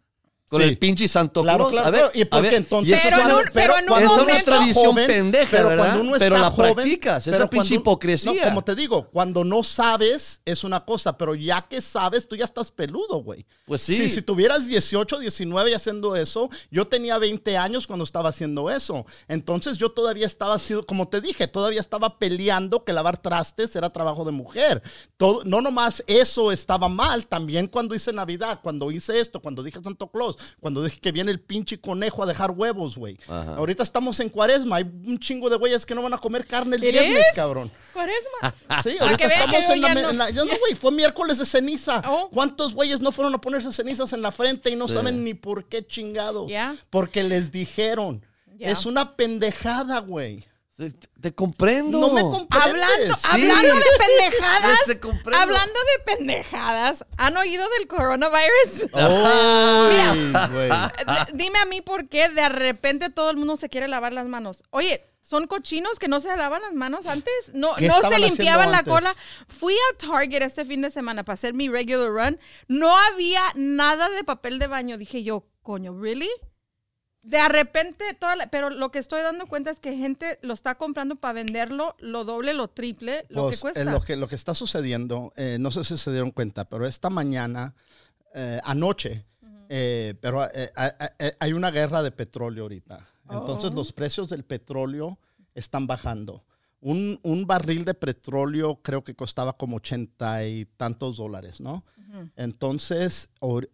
con 0.49 0.61
Sí. 0.61 0.68
el 0.68 0.78
pinche 0.78 1.09
Santo 1.09 1.42
Claro, 1.42 1.68
Claus. 1.68 1.72
claro, 1.72 1.86
a 1.97 2.09
ver. 2.09 2.11
Y 2.14 2.22
a 2.22 2.30
porque 2.30 2.42
ver, 2.49 2.55
entonces 2.55 3.01
Pero 3.03 3.18
en 3.20 3.26
un- 3.32 3.42
pero 3.53 3.78
en 3.78 3.90
un 3.90 3.99
esa 4.03 4.05
es 4.05 4.22
una 4.22 4.42
tradición 4.42 4.84
joven, 4.86 5.07
pendeja, 5.07 5.49
pero 5.51 5.68
¿verdad? 5.70 5.84
cuando 5.84 6.01
uno 6.03 6.16
pero 6.18 6.36
está 6.36 6.49
la 6.49 6.51
joven, 6.55 6.74
practicas, 6.74 7.24
pero 7.24 7.36
esa 7.38 7.51
pinche 7.51 7.74
hipocresía. 7.76 8.32
No, 8.32 8.49
como 8.51 8.62
te 8.64 8.74
digo, 8.74 9.09
cuando 9.11 9.42
no 9.42 9.62
sabes 9.62 10.42
es 10.45 10.62
una 10.62 10.84
cosa, 10.84 11.16
pero 11.16 11.34
ya 11.34 11.66
que 11.68 11.80
sabes, 11.80 12.28
tú 12.28 12.36
ya 12.36 12.45
estás 12.45 12.70
peludo, 12.70 13.22
güey. 13.22 13.47
Pues 13.66 13.82
sí. 13.82 13.97
Si, 13.97 14.11
si 14.11 14.22
tuvieras 14.22 14.66
18, 14.68 15.18
19 15.18 15.70
y 15.70 15.74
haciendo 15.74 16.14
eso, 16.14 16.51
yo 16.70 16.86
tenía 16.86 17.18
20 17.18 17.57
años 17.57 17.86
cuando 17.86 18.05
estaba 18.05 18.28
haciendo 18.28 18.70
eso. 18.70 19.07
Entonces 19.28 19.78
yo 19.78 19.90
todavía 19.90 20.26
estaba 20.26 20.55
haciendo, 20.55 20.86
como 20.86 21.09
te 21.09 21.20
dije, 21.20 21.49
todavía 21.49 21.80
estaba 21.80 22.18
peleando 22.18 22.84
que 22.84 22.92
lavar 22.92 23.16
trastes 23.20 23.74
era 23.76 23.90
trabajo 23.90 24.24
de 24.24 24.32
mujer. 24.32 24.82
Todo, 25.16 25.42
no 25.45 25.61
nomás 25.61 26.05
eso 26.07 26.53
estaba 26.53 26.88
mal, 26.88 27.26
también 27.26 27.66
cuando 27.66 27.95
hice 27.95 28.12
Navidad, 28.12 28.61
cuando 28.62 28.90
hice 28.90 29.18
esto, 29.18 29.40
cuando 29.40 29.62
dije 29.62 29.80
Santo 29.82 30.09
Claus, 30.09 30.34
cuando 30.61 30.82
dije 30.82 31.01
que 31.01 31.12
viene 31.12 31.30
el 31.30 31.41
pinche 31.41 31.80
conejo 31.80 32.22
a 32.22 32.26
dejar 32.26 32.51
huevos, 32.53 32.97
güey. 32.97 33.16
Ahorita 33.28 33.82
estamos 33.82 34.18
en 34.20 34.28
cuaresma, 34.28 34.76
hay 34.76 34.85
un 34.85 35.18
chingo 35.18 35.49
de 35.51 35.57
güeyes 35.57 35.85
que 35.87 35.95
no 35.95 36.03
van 36.03 36.14
a 36.14 36.18
comer 36.18 36.47
carne 36.47 36.76
el 36.76 36.85
¿It 36.85 36.91
viernes, 36.93 37.26
cabrón. 37.35 37.70
Cuaresma. 37.93 38.55
Sí, 38.82 38.97
Para 38.99 39.16
que 39.16 39.24
ahorita 39.24 39.26
vean 39.28 39.51
que 39.51 39.57
estamos 39.59 39.70
en 39.70 39.80
la, 39.80 39.89
ya 39.89 39.95
no- 40.03 40.11
en 40.11 40.18
la- 40.18 40.30
ya 40.30 40.45
no, 40.45 40.59
güey, 40.59 40.74
fue 40.74 40.93
miércoles 40.93 41.39
de 41.39 41.45
ceniza. 41.45 42.03
Oh. 42.07 42.28
¿Cuántos 42.32 42.74
güeyes 42.74 43.01
no 43.01 43.12
fueron 43.12 43.35
a 43.35 43.41
ponerse 43.41 43.72
cenizas 43.72 44.12
en 44.12 44.22
la 44.22 44.32
frente 44.32 44.70
y 44.70 44.76
no 44.76 44.89
Sí. 44.89 44.95
saben 44.95 45.24
ni 45.24 45.35
por 45.35 45.64
qué 45.66 45.87
chingados? 45.87 46.51
Porque 46.91 47.22
les 47.22 47.53
dijeron. 47.53 48.24
Ya. 48.57 48.70
Es 48.70 48.87
una 48.87 49.16
pendejada, 49.16 49.99
güey. 49.99 50.45
Te, 50.77 50.91
te 51.20 51.33
comprendo. 51.35 52.01
No 52.01 52.11
me 52.12 52.22
comprendes. 52.22 52.51
Hablando, 52.64 53.14
Sí. 53.14 53.22
hablando 53.31 53.75
de 53.77 53.85
pendejadas, 54.07 54.81
hablando 55.41 55.79
de 55.81 56.05
pendejadas, 56.16 57.05
¿han 57.16 57.37
oído 57.37 57.64
del 57.79 57.87
coronavirus? 57.87 58.91
D- 60.27 61.33
Dime 61.35 61.59
a 61.61 61.64
mí 61.66 61.81
por 61.81 62.09
qué 62.09 62.29
de 62.29 62.49
repente 62.49 63.11
todo 63.11 63.31
el 63.31 63.37
mundo 63.37 63.57
se 63.57 63.68
quiere 63.68 63.89
lavar 63.89 64.12
las 64.12 64.27
manos. 64.27 64.64
Oye, 64.70 65.05
¿son 65.22 65.47
cochinos 65.47 65.99
que 65.99 66.09
no 66.09 66.20
se 66.20 66.29
lavaban 66.29 66.62
las 66.62 66.72
manos 66.75 67.07
antes? 67.07 67.33
No, 67.53 67.75
¿Qué 67.77 67.87
no 67.89 68.01
se 68.11 68.18
limpiaban 68.18 68.72
la 68.72 68.83
cola. 68.83 69.14
Fui 69.49 69.75
a 69.75 69.97
Target 69.99 70.43
este 70.43 70.64
fin 70.64 70.83
de 70.83 70.91
semana 70.91 71.25
para 71.25 71.35
hacer 71.35 71.55
mi 71.55 71.68
regular 71.68 72.11
run. 72.11 72.41
No 72.68 72.97
había 73.12 73.43
nada 73.55 74.09
de 74.11 74.25
papel 74.25 74.59
de 74.59 74.66
baño. 74.66 74.99
Dije 74.99 75.22
yo, 75.22 75.47
coño, 75.62 75.95
¿really? 75.99 76.31
De 77.25 77.49
repente, 77.49 78.05
toda 78.20 78.37
la- 78.37 78.47
pero 78.49 78.68
lo 78.70 78.91
que 78.91 78.99
estoy 78.99 79.22
dando 79.22 79.47
cuenta 79.47 79.70
es 79.70 79.81
que 79.81 79.97
gente 79.97 80.39
lo 80.43 80.53
está 80.53 80.75
comprando 80.75 81.16
para 81.16 81.33
venderlo 81.33 81.97
lo 81.99 82.25
doble, 82.25 82.53
lo 82.53 82.68
triple, 82.68 83.25
lo 83.31 83.45
Pues, 83.45 83.57
que 83.57 83.61
cuesta. 83.62 83.81
eh, 83.81 83.85
lo, 83.87 84.01
que, 84.03 84.16
lo 84.16 84.29
que 84.29 84.35
está 84.35 84.55
sucediendo, 84.55 85.33
eh, 85.37 85.57
no 85.59 85.70
sé 85.70 85.85
si 85.85 85.97
se 85.97 86.11
dieron 86.12 86.31
cuenta, 86.33 86.66
pero 86.68 86.87
esta 86.87 87.09
mañana, 87.09 87.75
eh, 88.35 88.61
anoche, 88.64 89.25
pero 90.20 90.47
hay 91.41 91.53
una 91.55 91.70
guerra 91.70 92.03
de 92.03 92.11
petróleo 92.12 92.64
ahorita. 92.64 93.09
Entonces 93.31 93.70
Oh. 93.70 93.75
los 93.75 93.93
precios 93.93 94.29
del 94.29 94.45
petróleo 94.45 95.18
están 95.55 95.87
bajando. 95.87 96.45
Un, 96.81 97.18
un 97.22 97.47
barril 97.47 97.87
de 97.87 97.95
petróleo 97.95 98.81
creo 98.83 99.03
que 99.03 99.14
costaba 99.14 99.55
como 99.57 99.77
ochenta 99.77 100.45
y 100.47 100.66
tantos 100.77 101.16
dólares, 101.16 101.59
¿no? 101.61 101.85
Entonces, 102.37 103.31
or- 103.41 103.70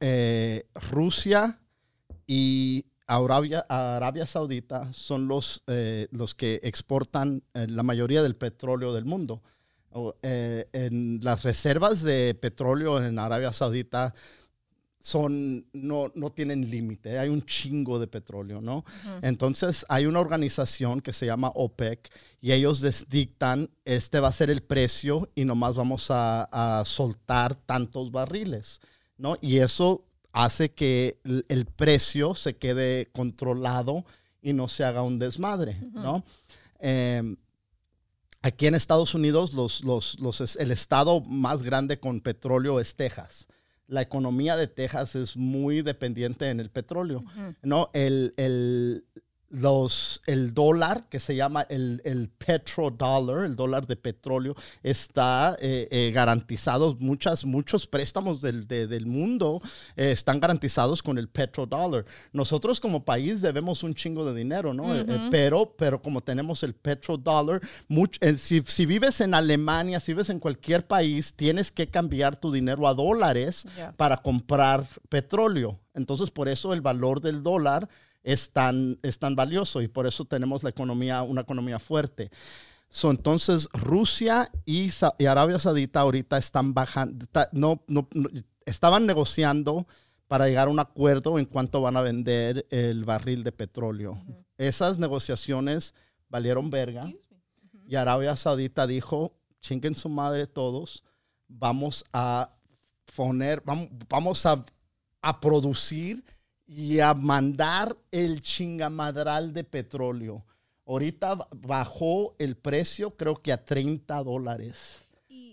Rusia 0.93 1.59
y 2.27 2.87
Arabia, 3.11 3.67
Arabia 3.69 4.25
Saudita 4.25 4.93
son 4.93 5.27
los, 5.27 5.65
eh, 5.67 6.07
los 6.13 6.37
que 6.37 6.61
exportan 6.63 7.43
eh, 7.55 7.67
la 7.69 7.83
mayoría 7.83 8.23
del 8.23 8.37
petróleo 8.37 8.95
del 8.95 9.05
mundo. 9.05 9.43
Eh, 10.23 10.69
en 10.73 11.19
las 11.21 11.43
reservas 11.43 12.03
de 12.03 12.37
petróleo 12.41 13.05
en 13.05 13.19
Arabia 13.19 13.53
Saudita 13.53 14.15
son, 15.01 15.67
no, 15.73 16.13
no 16.15 16.31
tienen 16.31 16.71
límite, 16.71 17.19
hay 17.19 17.29
un 17.29 17.43
chingo 17.45 17.99
de 17.99 18.07
petróleo, 18.07 18.61
¿no? 18.61 18.85
Entonces 19.23 19.85
hay 19.89 20.07
una 20.07 20.21
organización 20.21 21.01
que 21.01 21.13
se 21.13 21.27
llama 21.27 21.51
OPEC 21.57 22.13
y 22.41 22.53
ellos 22.53 22.81
les 22.83 23.09
dictan, 23.09 23.71
este 23.85 24.21
va 24.21 24.29
a 24.29 24.33
ser 24.33 24.51
el 24.51 24.63
precio 24.63 25.29
y 25.35 25.45
nomás 25.45 25.75
vamos 25.75 26.13
a, 26.13 26.45
a 26.45 26.85
soltar 26.85 27.57
tantos 27.57 28.13
barriles, 28.13 28.81
¿no? 29.17 29.37
Y 29.41 29.59
eso 29.59 30.05
hace 30.33 30.71
que 30.73 31.19
el, 31.25 31.45
el 31.49 31.67
precio 31.67 32.35
se 32.35 32.57
quede 32.57 33.09
controlado 33.13 34.05
y 34.43 34.53
no 34.53 34.69
se 34.69 34.85
haga 34.85 35.03
un 35.03 35.19
desmadre, 35.19 35.79
¿no? 35.93 36.25
Em, 36.79 37.37
aquí 38.43 38.67
en 38.67 38.75
Estados 38.75 39.15
Unidos, 39.15 39.53
los, 39.55 39.85
los, 39.85 40.19
los, 40.21 40.41
es- 40.41 40.57
el 40.57 40.71
estado 40.71 41.21
más 41.21 41.63
grande 41.63 41.99
con 42.01 42.21
petróleo 42.21 42.81
es 42.81 42.95
Texas. 42.97 43.47
La 43.87 44.03
economía 44.03 44.57
de 44.57 44.69
Texas 44.69 45.15
es 45.17 45.37
muy 45.37 45.83
dependiente 45.83 46.49
en 46.49 46.61
el 46.61 46.71
petróleo. 46.71 47.25
¿no? 47.63 47.91
El, 47.93 48.33
el, 48.37 49.05
los, 49.51 50.23
el 50.27 50.55
dólar, 50.55 51.09
que 51.09 51.19
se 51.21 51.35
llama 51.37 51.63
el, 51.69 52.01
el 52.05 52.29
petrodollar, 52.29 53.45
el 53.45 53.57
dólar 53.57 53.87
de 53.87 53.97
petróleo, 53.97 54.55
está 54.83 55.57
eh, 55.61 55.89
eh, 55.91 56.13
garantizado. 56.13 56.97
Muchas, 57.01 57.45
muchos 57.45 57.87
préstamos 57.87 58.41
del, 58.41 58.67
de- 58.69 58.87
del 58.87 59.07
mundo 59.07 59.61
eh, 59.97 60.13
están 60.13 60.41
garantizados 60.41 61.03
con 61.03 61.19
el 61.19 61.29
petrodollar. 61.29 62.05
Nosotros 62.33 62.79
como 62.81 63.05
país 63.05 63.43
debemos 63.43 63.83
un 63.83 63.95
chingo 63.95 64.25
de 64.25 64.39
dinero, 64.39 64.73
¿no? 64.73 64.95
Eh, 64.95 65.05
pero, 65.31 65.75
pero 65.77 66.01
como 66.01 66.21
tenemos 66.21 66.63
el 66.63 66.75
petrodollar, 66.75 67.61
much- 67.89 68.37
si, 68.39 68.63
si 68.63 68.87
vives 68.87 69.21
en 69.21 69.35
Alemania, 69.35 69.99
si 70.01 70.13
vives 70.13 70.31
en 70.31 70.39
cualquier 70.39 70.87
país, 70.87 71.35
tienes 71.35 71.73
que 71.73 71.89
cambiar 71.89 72.37
tu 72.37 72.53
dinero 72.53 72.87
a 72.87 72.95
dólares 72.95 73.67
para 73.97 74.17
comprar 74.19 74.87
petróleo. 75.09 75.79
Entonces, 75.95 76.31
por 76.31 76.49
eso 76.49 76.73
el 76.73 76.81
valor 76.81 77.21
del 77.21 77.43
dólar 77.43 77.89
es 78.23 78.51
tan, 78.51 78.99
es 79.03 79.19
tan 79.19 79.35
valioso 79.37 79.81
y 79.83 79.89
por 79.89 80.07
eso 80.07 80.25
tenemos 80.25 80.63
la 80.63 80.71
economía, 80.71 81.23
una 81.23 81.41
economía 81.43 81.79
fuerte. 81.79 82.31
So, 82.89 83.11
entonces, 83.11 83.69
Rusia 83.73 84.51
y, 84.65 84.91
y 85.19 85.27
Arabia 85.27 85.59
Saudita 85.59 86.01
ahorita 86.01 86.39
están 86.39 86.75
bajando, 86.75 87.27
no, 87.53 87.83
no, 87.87 88.09
no- 88.13 88.29
estaban 88.67 89.07
negociando 89.07 89.87
para 90.27 90.47
llegar 90.47 90.69
a 90.69 90.71
un 90.71 90.81
acuerdo 90.81 91.39
en 91.39 91.45
cuanto 91.45 91.81
van 91.81 91.97
a 91.97 92.03
vender 92.03 92.67
el 92.71 93.05
barril 93.05 93.43
de 93.43 93.53
petróleo. 93.53 94.21
Esas 94.59 94.99
negociaciones 94.99 95.95
valieron 96.29 96.71
verga 96.71 97.11
y 97.87 97.97
Arabia 97.97 98.37
Saudita 98.37 98.87
dijo, 98.87 99.33
chinguen 99.61 99.97
su 99.97 100.09
madre 100.09 100.47
todos, 100.47 101.03
vamos 101.49 102.05
a 102.13 102.55
poner, 103.17 103.61
vamos, 103.65 103.89
vamos 104.09 104.47
a, 104.47 104.65
a 105.23 105.41
producir 105.41 106.25
y 106.73 107.01
a 107.01 107.15
mandar 107.15 107.97
el 108.13 108.41
chingamadral 108.43 109.53
de 109.53 109.65
petróleo. 109.65 110.45
Ahorita 110.87 111.35
ba- 111.35 111.49
bajó 111.67 112.35
el 112.39 112.57
precio, 112.57 113.17
creo 113.17 113.35
que 113.43 113.53
a 113.53 113.65
30 113.65 114.23
dólares 114.23 115.05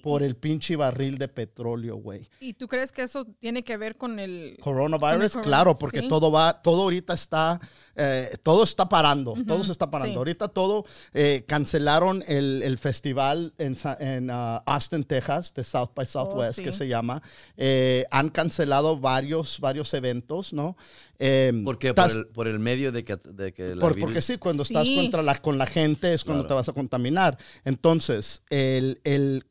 por 0.07 0.23
el 0.23 0.37
pinche 0.37 0.77
barril 0.77 1.17
de 1.17 1.27
petróleo, 1.27 1.97
güey. 1.97 2.29
¿Y 2.39 2.53
tú 2.53 2.69
crees 2.69 2.93
que 2.93 3.01
eso 3.03 3.25
tiene 3.41 3.63
que 3.63 3.75
ver 3.75 3.97
con 3.97 4.19
el... 4.19 4.57
Coronavirus, 4.61 5.33
Con 5.33 5.41
el 5.41 5.45
claro, 5.47 5.75
porque 5.77 5.99
sí. 5.99 6.07
todo 6.07 6.31
va, 6.31 6.61
todo 6.61 6.83
ahorita 6.83 7.13
está, 7.13 7.59
eh, 7.93 8.31
todo 8.41 8.63
está 8.63 8.87
parando, 8.87 9.33
todo 9.45 9.65
se 9.65 9.73
está 9.73 9.91
parando. 9.91 10.13
sí. 10.13 10.17
Ahorita 10.17 10.47
todo, 10.47 10.85
eh, 11.13 11.43
cancelaron 11.45 12.23
el, 12.25 12.61
el 12.63 12.77
festival 12.77 13.53
en, 13.57 13.75
en 13.99 14.29
ah, 14.31 14.63
Austin, 14.65 15.03
Texas, 15.03 15.53
de 15.53 15.65
South 15.65 15.89
by 15.93 16.05
Southwest, 16.05 16.51
Oh, 16.51 16.53
sí. 16.53 16.63
que 16.63 16.71
se 16.71 16.87
llama. 16.87 17.21
Eh, 17.57 18.05
han 18.09 18.29
cancelado 18.29 18.97
varios, 18.97 19.59
varios 19.59 19.93
eventos, 19.93 20.53
¿no? 20.53 20.77
Eh, 21.19 21.51
¿Por 21.65 21.79
qué? 21.79 21.93
Por 21.93 22.11
el, 22.11 22.27
por 22.27 22.47
el 22.47 22.59
medio 22.59 22.93
de 22.93 23.03
que, 23.03 23.17
de 23.17 23.51
que 23.53 23.75
la 23.75 23.81
por- 23.81 23.95
virus- 23.95 24.05
porque 24.05 24.21
sí, 24.21 24.37
cuando 24.37 24.63
estás 24.63 24.87
contra 24.87 25.21
la, 25.21 25.35
con 25.41 25.57
la 25.57 25.65
gente 25.67 26.13
es 26.13 26.23
cuando 26.23 26.43
Claro. 26.43 26.47
te 26.47 26.53
vas 26.59 26.69
a 26.69 26.73
contaminar. 26.73 27.37
Entonces, 27.65 28.43
el, 28.49 29.01
el, 29.03 29.43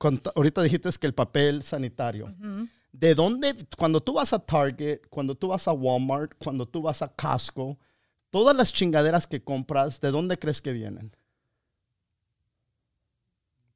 ahorita 0.47 0.63
dijiste 0.63 0.91
que 0.99 1.07
el 1.07 1.15
papel 1.15 1.63
sanitario. 1.63 2.35
¿De 2.93 3.15
dónde? 3.15 3.55
Cuando 3.77 4.01
tú 4.01 4.15
vas 4.15 4.33
a 4.33 4.39
Target, 4.39 5.01
cuando 5.11 5.35
tú 5.35 5.49
vas 5.49 5.69
a 5.69 5.73
Walmart, 5.73 6.33
cuando 6.39 6.67
tú 6.67 6.83
vas 6.83 7.03
a 7.03 7.09
Costco, 7.09 7.79
todas 8.31 8.57
las 8.57 8.73
chingaderas 8.73 9.27
que 9.27 9.43
compras, 9.43 10.01
¿de 10.01 10.11
dónde 10.11 10.39
crees 10.39 10.63
que 10.63 10.73
vienen? 10.73 11.15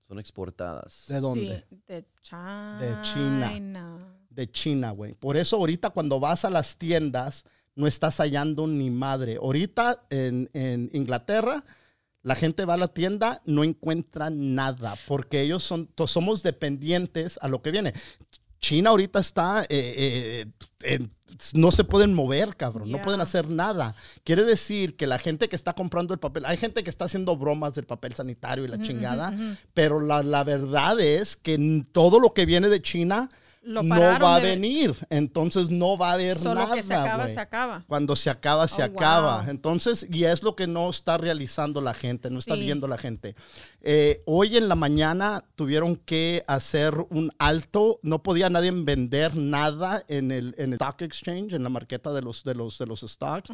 Son 0.01 0.18
exportadas. 0.18 1.05
¿De 1.07 1.21
dónde? 1.21 1.64
Sí, 1.68 1.77
de 1.87 2.05
China. 2.23 2.79
De 2.81 3.03
China. 3.03 3.99
De 4.31 4.51
China, 4.51 4.91
güey. 4.93 5.14
Por 5.14 5.37
eso 5.37 5.57
ahorita 5.57 5.91
cuando 5.91 6.18
vas 6.18 6.45
a 6.45 6.51
las 6.51 6.77
tiendas, 6.77 7.45
no 7.75 7.87
estás 7.87 8.16
hallando 8.18 8.66
ni 8.66 8.91
madre. 8.91 9.37
Ahorita 9.37 10.03
en, 10.11 10.51
en 10.53 10.91
Inglaterra, 10.93 11.64
la 12.23 12.35
gente 12.35 12.64
va 12.64 12.75
a 12.75 12.79
la 12.79 12.89
tienda, 12.89 13.41
no 13.45 13.64
encuentra 13.64 14.31
nada, 14.31 14.97
porque 15.07 15.41
ellos 15.41 15.64
son, 15.64 15.89
somos 16.07 16.43
dependientes 16.43 17.39
a 17.41 17.49
lo 17.49 17.62
que 17.62 17.71
viene. 17.71 17.95
China 18.61 18.91
ahorita 18.91 19.21
está, 19.21 19.64
eh, 19.71 20.47
eh, 20.83 21.09
no 21.55 21.73
se 21.73 21.85
pueden 21.85 22.12
mover, 22.12 22.57
cabrón, 22.57 22.91
no 22.91 23.01
pueden 23.01 23.23
hacer 23.23 23.49
nada. 23.49 23.95
Quiere 24.23 24.45
decir 24.45 24.97
que 24.97 25.07
la 25.07 25.18
gente 25.18 25.49
que 25.49 25.57
está 25.57 25.73
comprando 25.73 26.12
el 26.12 26.21
papel, 26.21 26.45
hay 26.45 26.59
gente 26.59 26.85
que 26.85 26.91
está 26.91 27.07
haciendo 27.07 27.37
bromas 27.37 27.73
del 27.73 27.87
papel 27.87 28.14
sanitario 28.14 28.64
y 28.64 28.68
la 28.68 28.83
chingada, 28.83 29.35
pero 29.73 30.01
la, 30.01 30.23
la 30.23 30.45
verdad 30.45 31.01
es 31.01 31.37
que 31.37 31.87
todo 31.93 32.21
lo 32.21 32.35
que 32.35 32.45
viene 32.45 32.68
de 32.68 32.83
China 32.83 33.31
Lo 33.63 33.83
no 33.83 33.95
va 34.19 34.37
a 34.37 34.41
venir, 34.41 34.97
entonces 35.11 35.69
no 35.69 35.99
va 35.99 36.11
a 36.11 36.15
haber 36.15 36.39
Solo 36.39 36.55
nada. 36.55 36.75
que 36.75 36.83
se 36.83 36.95
acaba, 36.95 37.29
se 37.29 37.39
acaba. 37.41 37.85
Cuando 37.87 38.17
se 38.17 38.31
acaba, 38.31 38.67
se 38.67 38.81
Oh, 38.81 38.87
acaba. 38.87 39.43
wow. 39.43 39.51
Entonces, 39.51 40.07
y 40.11 40.25
es 40.25 40.43
lo 40.43 40.57
que 40.57 40.67
no 40.67 40.89
está 40.89 41.19
realizando 41.19 41.83
la 41.83 41.93
gente, 41.93 42.31
no 42.31 42.39
está 42.39 42.55
Sí. 42.55 42.61
viendo 42.63 42.89
la 42.89 42.97
gente. 42.97 43.35
Eh, 43.83 44.23
hoy 44.25 44.57
en 44.57 44.67
la 44.67 44.77
mañana 44.77 45.45
tuvieron 45.57 45.97
que 45.97 46.43
hacer 46.47 46.95
un 47.11 47.33
alto, 47.39 47.99
no 48.03 48.23
podía 48.23 48.49
nadie 48.49 48.71
vender 48.71 49.37
nada 49.37 50.05
en 50.09 50.31
el, 50.33 50.55
en 50.57 50.69
el 50.73 50.75
stock 50.81 51.03
exchange, 51.03 51.53
en 51.53 51.63
la 51.63 51.69
marqueta 51.69 52.15
de 52.15 52.23
los, 52.23 52.43
de 52.45 52.55
los, 52.55 52.79
de 52.79 52.87
los 52.87 53.01
stocks, 53.03 53.51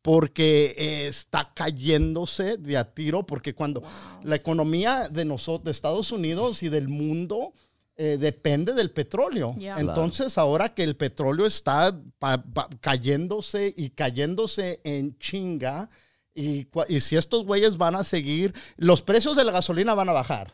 porque 0.00 0.74
eh, 0.78 1.06
está 1.08 1.52
cayéndose 1.54 2.56
de 2.56 2.78
a 2.78 2.84
tiro, 2.94 3.26
porque 3.26 3.54
cuando 3.54 3.82
la 4.22 4.36
economía 4.36 5.08
de 5.10 5.24
nosotros, 5.26 5.64
de 5.64 5.70
Estados 5.72 6.12
Unidos 6.12 6.62
y 6.62 6.70
del 6.70 6.88
mundo, 6.88 7.52
eh, 8.02 8.16
depende 8.18 8.72
del 8.72 8.90
petróleo. 8.90 9.54
Entonces, 9.88 10.38
ahora 10.38 10.72
que 10.74 10.82
el 10.82 10.96
petróleo 10.96 11.44
está 11.46 11.94
pa- 12.18 12.42
pa- 12.42 12.68
cayéndose 12.80 13.74
y 13.76 13.90
cayéndose 13.90 14.80
en 14.84 15.18
chinga, 15.18 15.90
y, 16.34 16.66
y 16.88 17.00
si 17.00 17.16
estos 17.16 17.44
güeyes 17.44 17.76
van 17.76 17.94
a 17.96 18.04
seguir, 18.04 18.54
los 18.78 19.02
precios 19.02 19.36
de 19.36 19.44
la 19.44 19.52
gasolina 19.52 19.94
van 19.94 20.08
a 20.08 20.12
bajar. 20.12 20.52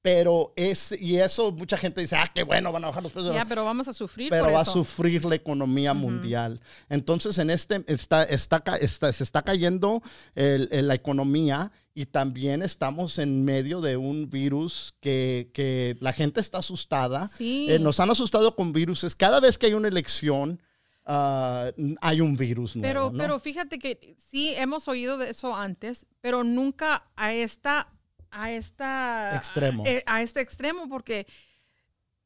Pero 0.00 0.52
es, 0.56 0.90
y 1.00 1.18
eso 1.18 1.52
mucha 1.52 1.76
gente 1.76 2.00
dice, 2.00 2.16
ah, 2.16 2.28
qué 2.34 2.42
bueno, 2.42 2.72
van 2.72 2.82
a 2.82 2.88
bajar 2.88 3.04
los 3.04 3.12
precios. 3.12 3.32
Ya, 3.34 3.44
pero 3.44 3.64
vamos 3.64 3.86
a 3.86 3.92
sufrir 3.92 4.30
pero 4.30 4.44
por 4.46 4.54
va 4.54 4.60
a 4.60 4.64
sufrir 4.72 5.24
la 5.24 5.36
economía 5.36 5.94
mundial. 5.94 6.60
Entonces, 6.88 7.38
en 7.38 7.50
este 7.50 7.84
está, 7.86 8.24
está, 8.24 8.62
está- 8.80 9.12
se 9.12 9.22
está 9.22 9.42
cayendo 9.42 10.02
el- 10.34 10.68
el- 10.72 10.88
la 10.88 10.94
economía 10.94 11.70
y 11.94 12.06
también 12.06 12.62
estamos 12.62 13.18
en 13.18 13.44
medio 13.44 13.80
de 13.80 13.96
un 13.96 14.30
virus 14.30 14.94
que, 15.00 15.50
que 15.52 15.96
la 16.00 16.12
gente 16.12 16.40
está 16.40 16.58
asustada. 16.58 17.28
Sí. 17.28 17.66
Eh, 17.68 17.78
nos 17.78 18.00
han 18.00 18.10
asustado 18.10 18.54
con 18.56 18.72
viruses. 18.72 19.14
Cada 19.14 19.40
vez 19.40 19.58
que 19.58 19.66
hay 19.66 19.74
una 19.74 19.88
elección, 19.88 20.60
ah, 21.04 21.70
hay 22.00 22.20
un 22.20 22.36
virus 22.36 22.76
nuevo. 22.76 22.88
Pero, 22.88 23.10
¿no? 23.10 23.18
pero 23.18 23.40
fíjate 23.40 23.78
que 23.78 24.16
sí 24.16 24.54
hemos 24.56 24.88
oído 24.88 25.18
de 25.18 25.30
eso 25.30 25.54
antes, 25.54 26.06
pero 26.20 26.44
nunca 26.44 27.10
a 27.16 27.34
esta, 27.34 27.92
a 28.30 28.50
esta 28.52 29.36
Extremo. 29.36 29.84
eh, 29.86 30.02
A, 30.06 30.22
este 30.22 30.40
extremo, 30.40 30.88
porque 30.88 31.26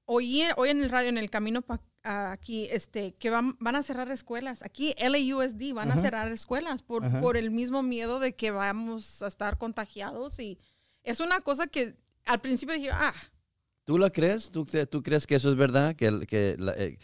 oí 0.06 0.42
hoy 0.56 0.70
en 0.70 0.82
el 0.82 0.90
radio, 0.90 1.08
en 1.10 1.18
el 1.18 1.28
camino 1.30 1.62
pa- 1.62 1.80
a- 2.02 2.32
aquí, 2.32 2.68
este, 2.70 3.12
que 3.14 3.30
van, 3.30 3.56
van 3.60 3.76
a 3.76 3.82
cerrar 3.82 4.10
escuelas. 4.10 4.62
Aquí 4.62 4.94
LAUSD 4.98 5.72
van 5.74 5.90
a 5.90 5.94
Ajá. 5.94 6.02
cerrar 6.02 6.32
escuelas 6.32 6.82
por, 6.82 7.04
Ajá. 7.04 7.20
por 7.20 7.36
el 7.36 7.50
mismo 7.50 7.82
miedo 7.82 8.18
de 8.20 8.34
que 8.34 8.50
vamos 8.52 9.22
a 9.22 9.26
estar 9.26 9.58
contagiados 9.58 10.38
y 10.40 10.58
es 11.02 11.20
una 11.20 11.40
cosa 11.40 11.66
que 11.66 11.96
al 12.24 12.40
principio 12.40 12.74
dije, 12.74 12.90
ah, 12.92 13.12
¿Tú 13.84 13.98
la 13.98 14.10
crees? 14.10 14.50
¿Tú, 14.50 14.66
tú 14.90 15.02
crees 15.02 15.28
que 15.28 15.36
eso 15.36 15.48
es 15.50 15.56
verdad? 15.56 15.94
Que, 15.94 16.26
que 16.26 16.56
la- 16.58 16.72
eh, 16.74 16.98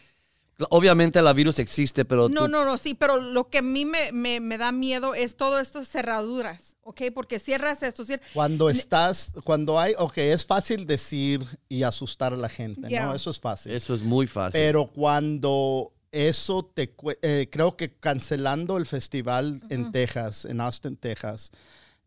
obviamente 0.70 1.20
la 1.22 1.32
virus 1.32 1.58
existe, 1.58 2.04
pero 2.04 2.28
No, 2.28 2.42
tú- 2.44 2.48
no, 2.48 2.64
no, 2.64 2.78
sí, 2.78 2.94
pero 2.94 3.16
lo 3.20 3.48
que 3.48 3.58
a 3.58 3.62
mí 3.62 3.84
me, 3.84 4.12
me, 4.12 4.38
me 4.40 4.58
da 4.58 4.70
miedo 4.72 5.14
es 5.14 5.36
todo 5.36 5.58
esto 5.58 5.82
cerraduras, 5.84 6.76
¿ok? 6.82 7.02
Porque 7.14 7.38
cierras 7.38 7.82
esto, 7.82 8.04
cier- 8.04 8.20
Cuando 8.34 8.70
estás, 8.70 9.32
cuando 9.44 9.78
hay, 9.80 9.94
ok, 9.98 10.18
es 10.18 10.46
fácil 10.46 10.86
decir 10.86 11.44
y 11.68 11.82
asustar 11.82 12.32
a 12.32 12.36
la 12.36 12.48
gente, 12.48 12.88
Ya. 12.88 13.06
¿no? 13.06 13.14
Eso 13.14 13.30
es 13.30 13.40
fácil. 13.40 13.72
eso 13.72 13.94
es 13.94 14.02
muy 14.02 14.26
fácil. 14.26 14.60
Pero 14.60 14.86
cuando 14.92 15.92
eso 16.12 16.64
te 16.74 16.94
eh, 17.22 17.48
creo 17.50 17.76
que 17.76 17.94
cancelando 17.94 18.76
el 18.76 18.84
festival 18.86 19.60
en 19.70 19.90
Texas, 19.92 20.44
en 20.44 20.60
Austin, 20.60 20.96
Texas, 20.96 21.50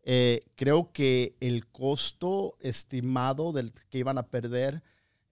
eh, 0.04 0.42
creo 0.54 0.92
que 0.92 1.34
el 1.40 1.66
costo 1.66 2.56
estimado 2.60 3.52
del 3.52 3.72
que 3.90 3.98
iban 3.98 4.18
a 4.18 4.22
perder 4.28 4.82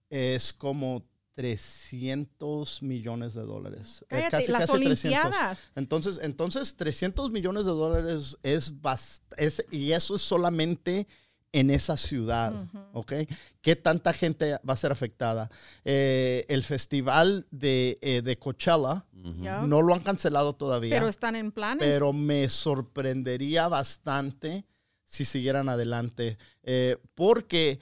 es 0.09 0.51
como 0.53 1.05
300 1.35 2.81
millones 2.81 3.33
de 3.33 3.41
dólares. 3.41 4.03
Eh, 4.09 4.27
Cállate, 4.29 4.51
las 4.51 4.69
300. 4.69 5.05
Olimpiadas. 5.05 5.59
Entonces, 5.75 6.19
entonces 6.21 6.75
300 6.75 7.31
millones 7.31 7.65
de 7.65 7.71
dólares 7.71 8.37
es, 8.43 8.73
bast- 8.81 9.21
es 9.37 9.63
y 9.71 9.91
eso 9.91 10.15
es 10.15 10.21
solamente 10.21 11.07
en 11.51 11.69
esa 11.71 11.95
ciudad, 11.95 12.53
¿ok? 12.91 13.13
¿Qué 13.61 13.77
tanta 13.77 14.11
gente 14.11 14.59
va 14.67 14.73
a 14.73 14.77
ser 14.77 14.91
afectada? 14.91 15.49
Eh, 15.85 16.45
el 16.49 16.63
festival 16.63 17.47
de, 17.49 17.97
eh, 18.01 18.21
de 18.21 18.37
Coachella 18.37 19.05
no 19.13 19.81
lo 19.81 19.93
han 19.93 20.01
cancelado 20.01 20.53
todavía, 20.53 20.89
Pero 20.89 21.03
pero, 21.03 21.09
están 21.09 21.35
en 21.37 21.51
planes. 21.53 22.01
me 22.13 22.49
sorprendería 22.49 23.69
bastante 23.69 24.65
si 25.05 25.23
siguieran 25.23 25.69
adelante, 25.69 26.37
eh, 26.63 26.97
porque 27.15 27.79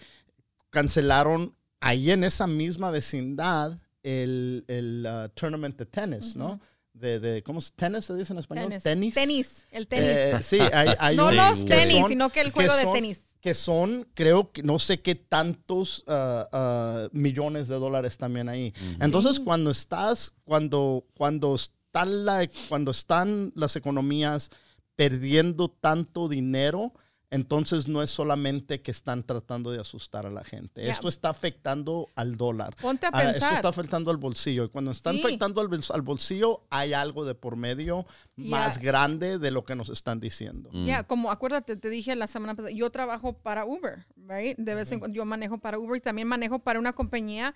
cancelaron 0.70 1.56
ahí 1.84 2.12
en 2.12 2.24
esa 2.24 2.48
misma 2.48 2.92
vecindad 2.92 3.78
el, 4.04 4.64
el 4.68 5.06
uh, 5.08 5.30
tournament 5.36 5.78
de 5.78 5.86
tenis, 5.86 6.36
¿no? 6.36 6.60
De, 6.94 7.20
de, 7.20 7.42
¿Cómo 7.44 7.60
es? 7.60 7.74
¿Tenis 7.74 8.06
se 8.06 8.14
dice 8.16 8.34
en 8.34 8.40
español? 8.40 8.70
tenis. 8.70 8.84
Tenis. 8.84 9.14
Tenis, 9.14 9.68
el 9.72 9.88
tenis. 9.88 10.10
Eh, 10.10 10.40
sí, 10.44 10.60
hay, 10.60 10.90
hay 11.00 11.16
no 11.18 11.32
los 11.32 11.60
Sí, 11.60 11.66
que 11.66 11.74
tenis, 11.76 12.00
son- 12.02 12.10
sino 12.10 12.30
que 12.30 12.42
el 12.42 12.48
que 12.48 12.54
juego 12.54 12.76
de 12.76 12.84
son- 12.84 12.94
tenis. 12.94 13.20
Que 13.42 13.54
son, 13.54 14.08
creo 14.14 14.52
que 14.54 14.64
no 14.64 14.80
sé 14.80 15.02
qué 15.02 15.16
tantos 15.16 16.04
ah, 16.08 16.48
ah, 16.54 17.08
millones 17.12 17.68
de 17.68 17.76
dólares 17.76 18.18
también 18.18 18.48
ahí. 18.48 18.74
Entonces, 19.02 19.40
cuando 19.42 19.70
estás, 19.70 20.34
cuando, 20.46 21.04
cuando 21.18 21.54
están 21.56 22.24
la, 22.26 22.48
cuando 22.70 22.92
están 22.92 23.52
las 23.56 23.76
economías 23.76 24.50
perdiendo 24.96 25.68
tanto 25.68 26.30
dinero, 26.30 26.94
entonces 27.34 27.88
no 27.88 28.02
es 28.04 28.12
solamente 28.12 28.82
que 28.82 28.92
están 28.92 29.24
tratando 29.24 29.72
de 29.72 29.82
asustar 29.82 30.26
a 30.26 30.30
la 30.30 30.44
gente. 30.44 30.90
Esto 30.90 31.08
está 31.08 31.30
afectando 31.30 32.08
al 32.16 32.38
dólar. 32.38 32.76
Ponte 32.82 33.08
a 33.08 33.10
Ah, 33.12 33.22
esto 33.24 33.32
pensar. 33.34 33.54
está 33.56 33.68
afectando 33.70 34.12
al 34.12 34.18
bolsillo. 34.18 34.66
Y 34.66 34.70
cuando 34.70 34.92
están 34.92 35.16
Sí. 35.16 35.22
afectando 35.24 35.60
al, 35.60 35.68
bol- 35.68 35.92
al 35.94 36.02
bolsillo, 36.04 36.62
hay 36.70 36.94
algo 36.94 37.26
de 37.26 37.36
por 37.36 37.56
medio 37.56 38.06
más 38.36 38.78
grande 38.78 39.40
de 39.40 39.52
lo 39.52 39.66
que 39.66 39.76
nos 39.76 39.90
están 39.90 40.20
diciendo. 40.20 40.70
Mm. 40.72 40.86
Ya, 40.86 41.04
como 41.04 41.32
acuérdate, 41.32 41.76
te 41.76 41.90
dije 41.90 42.16
la 42.16 42.28
semana 42.28 42.56
pasada, 42.56 42.72
yo 42.74 42.90
trabajo 42.92 43.34
para 43.34 43.66
Uber, 43.66 44.06
right? 44.16 44.58
De 44.58 44.76
vez 44.76 44.92
en 44.92 45.00
cuando 45.00 45.16
yo 45.16 45.26
manejo 45.26 45.58
para 45.58 45.80
Uber 45.80 45.98
y 45.98 46.02
también 46.02 46.28
manejo 46.28 46.60
para 46.60 46.80
una 46.80 46.94
compañía 46.94 47.56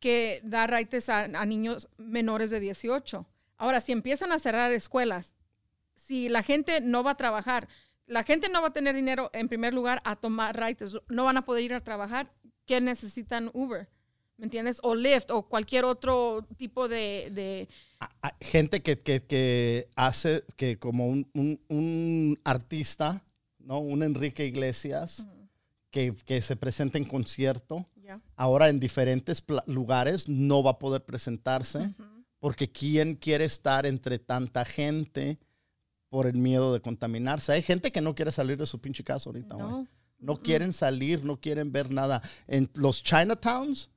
que 0.00 0.40
da 0.42 0.66
raites 0.66 1.08
a, 1.08 1.20
a 1.24 1.46
niños 1.46 1.88
menores 1.96 2.50
de 2.50 2.60
18. 2.60 3.26
Ahora, 3.58 3.80
si 3.80 3.92
empiezan 3.92 4.32
a 4.32 4.38
cerrar 4.38 4.72
escuelas, 4.72 5.34
si 5.94 6.28
la 6.28 6.42
gente 6.42 6.80
no 6.80 7.04
va 7.04 7.12
a 7.12 7.16
trabajar, 7.16 7.68
la 8.12 8.22
gente 8.24 8.48
no 8.48 8.60
va 8.60 8.68
a 8.68 8.72
tener 8.72 8.94
dinero 8.94 9.30
en 9.32 9.48
primer 9.48 9.72
lugar 9.74 10.00
a 10.04 10.16
tomar 10.16 10.56
raites, 10.56 10.96
no 11.08 11.24
van 11.24 11.36
a 11.38 11.44
poder 11.44 11.64
ir 11.64 11.74
a 11.74 11.80
trabajar, 11.80 12.30
¿qué 12.66 12.80
necesitan 12.80 13.50
Uber? 13.54 13.88
¿Me 14.36 14.44
entiendes? 14.44 14.78
O 14.82 14.94
Lyft 14.94 15.30
o 15.30 15.48
cualquier 15.48 15.84
otro 15.84 16.46
tipo 16.56 16.88
de, 16.88 17.68
gente 18.40 18.82
que, 18.82 18.98
que- 19.00 19.22
que 19.22 19.88
hace 19.96 20.42
que 20.56 20.78
como 20.78 21.06
un, 21.08 21.28
un- 21.34 21.60
un 21.68 22.40
artista, 22.44 23.22
¿no? 23.58 23.78
Un 23.78 24.02
Enrique 24.02 24.44
Iglesias, 24.46 25.26
que, 25.90 26.14
que 26.24 26.40
se 26.42 26.56
presenta 26.56 26.98
en 26.98 27.04
concierto, 27.04 27.86
ahora 28.36 28.68
en 28.68 28.80
diferentes 28.80 29.44
lugares 29.66 30.28
no 30.28 30.62
va 30.62 30.72
a 30.72 30.78
poder 30.78 31.04
presentarse 31.04 31.94
porque 32.40 32.70
quién 32.72 33.14
quiere 33.14 33.44
estar 33.44 33.86
entre 33.86 34.18
tanta 34.18 34.64
gente 34.64 35.38
por 36.12 36.26
el 36.26 36.36
miedo 36.36 36.74
de 36.74 36.80
contaminarse. 36.82 37.52
Hay 37.52 37.62
gente 37.62 37.90
que 37.90 38.02
no 38.02 38.14
quiere 38.14 38.32
salir 38.32 38.58
de 38.58 38.66
su 38.66 38.78
pinche 38.78 39.02
casa 39.02 39.30
ahorita, 39.30 39.54
güey. 39.54 39.66
No. 39.66 39.86
No 40.18 40.36
quieren 40.36 40.74
salir, 40.74 41.24
no 41.24 41.40
quieren 41.40 41.72
ver 41.72 41.90
nada. 41.90 42.20
En 42.46 42.68
los 42.74 43.02
Chinatowns, 43.02 43.88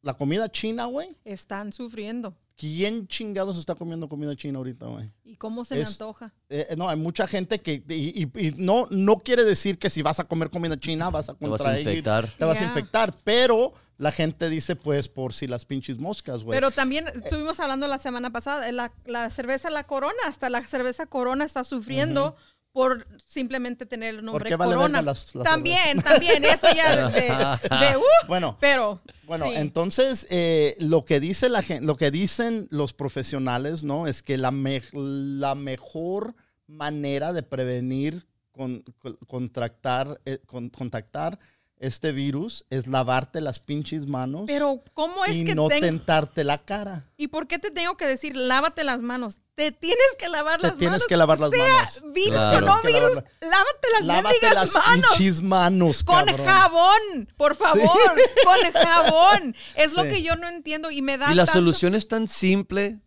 la 0.00 0.14
comida 0.14 0.50
china, 0.50 0.86
güey. 0.86 1.14
Están 1.22 1.74
sufriendo. 1.74 2.34
¿Quién 2.60 3.06
chingados 3.08 3.56
está 3.56 3.74
comiendo 3.74 4.06
comida 4.06 4.36
china 4.36 4.58
ahorita, 4.58 4.84
güey? 4.84 5.10
¿Y 5.24 5.36
cómo 5.36 5.64
se 5.64 5.76
me 5.76 5.80
Es- 5.80 5.92
antoja? 5.92 6.30
Eh, 6.50 6.74
no, 6.76 6.90
hay 6.90 6.96
mucha 6.98 7.26
gente 7.26 7.58
que 7.62 7.82
y, 7.88 8.22
y- 8.34 8.46
y 8.48 8.50
no, 8.58 8.86
no 8.90 9.16
quiere 9.16 9.44
decir 9.44 9.78
que 9.78 9.88
si 9.88 10.02
vas 10.02 10.20
a 10.20 10.24
comer 10.24 10.50
comida 10.50 10.78
china 10.78 11.08
vas 11.08 11.30
a 11.30 11.34
Te 11.34 11.46
vas 11.48 11.60
a 11.62 11.64
contraer, 11.64 11.80
infectar. 11.88 12.28
te 12.36 12.44
vas 12.44 12.60
a 12.60 12.64
infectar, 12.64 13.16
pero 13.24 13.72
la 13.96 14.12
gente 14.12 14.50
dice 14.50 14.76
pues 14.76 15.08
por 15.08 15.32
si 15.32 15.46
las 15.46 15.64
pinches 15.64 15.98
moscas, 15.98 16.44
güey. 16.44 16.54
Pero 16.54 16.70
también 16.70 17.06
estuvimos 17.08 17.58
hablando 17.60 17.86
la 17.88 17.98
semana 17.98 18.30
pasada, 18.30 18.66
de 18.66 18.72
la, 18.72 18.92
la 19.06 19.30
cerveza 19.30 19.70
La 19.70 19.84
Corona, 19.86 20.12
hasta 20.26 20.50
la 20.50 20.62
cerveza 20.66 21.06
Corona 21.06 21.46
está 21.46 21.64
sufriendo 21.64 22.36
por 22.72 23.06
simplemente 23.18 23.84
tener 23.84 24.14
el 24.16 24.24
nombre 24.24 24.48
qué 24.48 24.56
vale 24.56 24.74
Corona. 24.74 25.02
las- 25.02 25.34
las 25.34 25.44
también, 25.44 26.00
también, 26.02 26.44
eso 26.44 26.68
ya 26.74 27.08
de, 27.08 27.20
de- 27.20 27.20
de, 27.90 27.96
uh, 27.96 28.26
Bueno, 28.28 28.56
pero 28.60 29.00
Bueno, 29.24 29.46
sí. 29.46 29.52
entonces 29.56 30.26
eh, 30.30 30.76
lo 30.78 31.04
que 31.04 31.18
dice 31.20 31.48
la 31.48 31.62
gente, 31.62 31.84
lo 31.84 31.96
que 31.96 32.10
dicen 32.10 32.68
los 32.70 32.92
profesionales, 32.92 33.82
¿no? 33.82 34.06
Es 34.06 34.22
que 34.22 34.38
la, 34.38 34.50
me- 34.52 34.82
la 34.92 35.54
mejor 35.56 36.36
manera 36.68 37.32
de 37.32 37.42
prevenir 37.42 38.26
con, 38.52 38.82
con- 38.98 39.16
contractar, 39.26 40.20
eh, 40.24 40.38
con- 40.46 40.70
contactar 40.70 41.38
este 41.78 42.12
virus 42.12 42.66
es 42.68 42.86
lavarte 42.86 43.40
las 43.40 43.58
pinches 43.58 44.06
manos 44.06 44.42
pero 44.46 44.84
¿cómo 44.92 45.24
es 45.24 45.38
y 45.38 45.44
que 45.46 45.54
no 45.54 45.66
tengo 45.68 45.86
tentarte 45.86 46.44
la 46.44 46.62
cara. 46.62 47.06
¿Y 47.16 47.28
por 47.28 47.46
qué 47.48 47.58
te 47.58 47.70
tengo 47.70 47.96
que 47.96 48.06
decir 48.06 48.36
lávate 48.36 48.84
las 48.84 49.00
manos? 49.00 49.38
Te 49.60 49.72
tienes 49.72 50.16
que 50.18 50.28
lavar 50.30 50.58
Te 50.60 50.68
las 50.68 50.76
tienes 50.78 50.92
manos. 50.92 51.06
que 51.06 51.16
lavar 51.18 51.38
las 51.38 51.50
sea 51.50 51.58
manos. 51.74 52.02
virus 52.14 52.30
Claro. 52.30 52.56
o 52.56 52.60
no 52.68 52.80
Tienes 52.80 53.00
virus, 53.00 53.12
lavar- 53.16 53.24
lávate 53.42 53.88
las 53.92 54.04
Lávate 54.06 54.54
las 54.54 54.74
manos. 54.74 56.04
Con 56.04 56.24
cabrón. 56.26 56.46
jabón, 56.46 57.28
por 57.36 57.54
favor, 57.56 58.00
con 58.44 58.72
jabón. 58.82 59.56
Es 59.74 59.92
lo 59.92 60.02
Sí. 60.04 60.08
que 60.08 60.22
yo 60.22 60.36
no 60.36 60.48
entiendo 60.48 60.90
y 60.90 61.02
me 61.02 61.18
da 61.18 61.30
Y 61.30 61.34
la 61.34 61.44
tanto- 61.44 61.58
solución 61.58 61.94
es 61.94 62.08
tan 62.08 62.26
simple. 62.26 63.00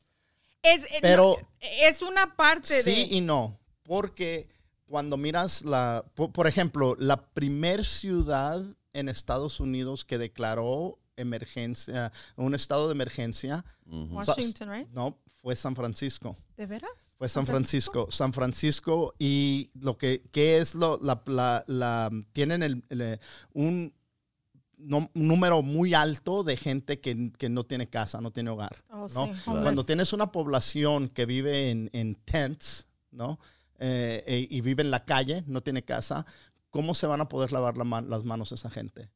Es, 0.62 0.84
eh, 0.86 1.00
Pero- 1.02 1.38
no, 1.42 1.48
es 1.62 2.02
una 2.02 2.36
parte 2.36 2.84
Sí 2.84 2.92
de... 2.92 3.00
y 3.16 3.22
no, 3.22 3.60
porque 3.84 4.48
cuando 4.86 5.18
miras 5.18 5.64
la, 5.64 6.06
por, 6.14 6.32
por 6.32 6.46
ejemplo, 6.48 6.96
la 7.00 7.18
primer 7.32 7.84
ciudad 7.84 8.62
en 8.94 9.10
Estados 9.10 9.60
Unidos 9.60 10.06
que 10.06 10.18
declaró 10.20 11.00
emergencia, 11.16 12.12
un 12.36 12.54
estado 12.56 12.88
de 12.88 12.94
emergencia. 12.94 13.66
Washington, 13.86 14.70
right? 14.72 14.88
no, 14.90 15.20
fue 15.44 15.56
San 15.58 15.76
Francisco. 15.76 16.38
¿De 16.56 16.66
veras? 16.66 16.90
Fue 17.18 17.28
San 17.28 17.46
¿San 17.46 17.48
Francisco? 17.48 18.08
San 18.10 18.32
Francisco 18.34 19.14
y 19.20 19.70
lo 19.80 19.98
que, 19.98 20.22
que 20.32 20.58
es 20.58 20.74
lo, 20.74 20.98
la, 21.02 21.22
la- 21.26 21.64
la- 21.68 22.10
tienen 22.32 22.64
el, 22.64 22.82
el, 22.90 23.20
un, 23.52 23.94
no- 24.78 25.10
un 25.14 25.28
número 25.28 25.62
muy 25.62 25.94
alto 25.94 26.44
de 26.44 26.56
gente 26.56 27.02
que, 27.02 27.32
que 27.38 27.50
no 27.50 27.66
tiene 27.66 27.88
casa, 27.90 28.22
no 28.22 28.32
tiene 28.32 28.52
hogar. 28.52 28.84
Oh, 28.90 29.08
¿no? 29.14 29.26
sí, 29.34 29.42
Claro. 29.44 29.62
Cuando 29.64 29.84
tienes 29.84 30.14
una 30.14 30.32
población 30.32 31.10
que 31.10 31.26
vive 31.26 31.70
en, 31.72 31.90
en 31.92 32.16
tents, 32.16 32.88
¿no? 33.12 33.38
Eh, 33.80 34.24
eh, 34.26 34.48
y 34.50 34.62
vive 34.62 34.82
en 34.82 34.92
la 34.92 35.04
calle, 35.04 35.44
no 35.46 35.62
tiene 35.62 35.84
casa, 35.84 36.26
¿cómo 36.70 36.96
se 36.96 37.06
van 37.06 37.20
a 37.20 37.28
poder 37.28 37.52
lavar 37.52 37.76
la 37.76 37.84
man- 37.84 38.10
las 38.10 38.24
manos 38.24 38.54
esa 38.54 38.70
gente? 38.70 39.10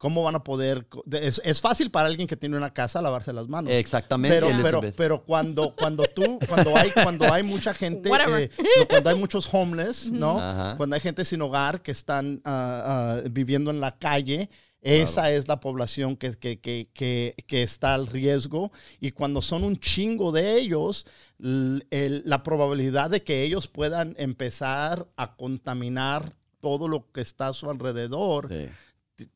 ¿Cómo 0.00 0.22
van 0.22 0.34
a 0.34 0.42
poder? 0.42 0.86
Es, 1.12 1.42
es 1.44 1.60
fácil 1.60 1.90
para 1.90 2.08
alguien 2.08 2.26
que 2.26 2.34
tiene 2.34 2.56
una 2.56 2.72
casa 2.72 3.02
lavarse 3.02 3.34
las 3.34 3.48
manos. 3.48 3.70
Exactamente. 3.70 4.40
Pero, 4.40 4.48
pero, 4.62 4.80
pero 4.96 5.22
cuando, 5.24 5.74
cuando 5.76 6.04
tú, 6.04 6.38
cuando 6.48 6.74
hay, 6.74 6.90
cuando 6.90 7.30
hay 7.30 7.42
mucha 7.42 7.74
gente, 7.74 8.08
eh, 8.38 8.50
cuando 8.88 9.10
hay 9.10 9.16
muchos 9.16 9.46
homeless, 9.52 10.10
¿no? 10.10 10.40
Ajá. 10.40 10.78
Cuando 10.78 10.94
hay 10.94 11.00
gente 11.02 11.22
sin 11.26 11.42
hogar 11.42 11.82
que 11.82 11.90
están 11.90 12.40
ah, 12.46 13.18
ah, 13.22 13.28
viviendo 13.30 13.70
en 13.70 13.78
la 13.78 13.98
calle, 13.98 14.48
esa 14.80 15.30
es 15.30 15.48
la 15.48 15.60
población 15.60 16.16
que, 16.16 16.32
que, 16.38 16.58
que, 16.60 16.88
que, 16.94 17.34
que 17.46 17.62
está 17.62 17.92
al 17.92 18.06
riesgo. 18.06 18.72
Y 19.00 19.10
cuando 19.10 19.42
son 19.42 19.64
un 19.64 19.76
chingo 19.78 20.32
de 20.32 20.56
ellos, 20.56 21.06
l- 21.38 21.84
el- 21.90 22.22
la 22.24 22.42
probabilidad 22.42 23.10
de 23.10 23.22
que 23.22 23.42
ellos 23.42 23.66
puedan 23.68 24.14
empezar 24.18 25.06
a 25.18 25.36
contaminar 25.36 26.32
todo 26.60 26.88
lo 26.88 27.10
que 27.12 27.20
está 27.20 27.48
a 27.48 27.52
su 27.52 27.68
alrededor 27.68 28.48
Sí. 28.48 28.68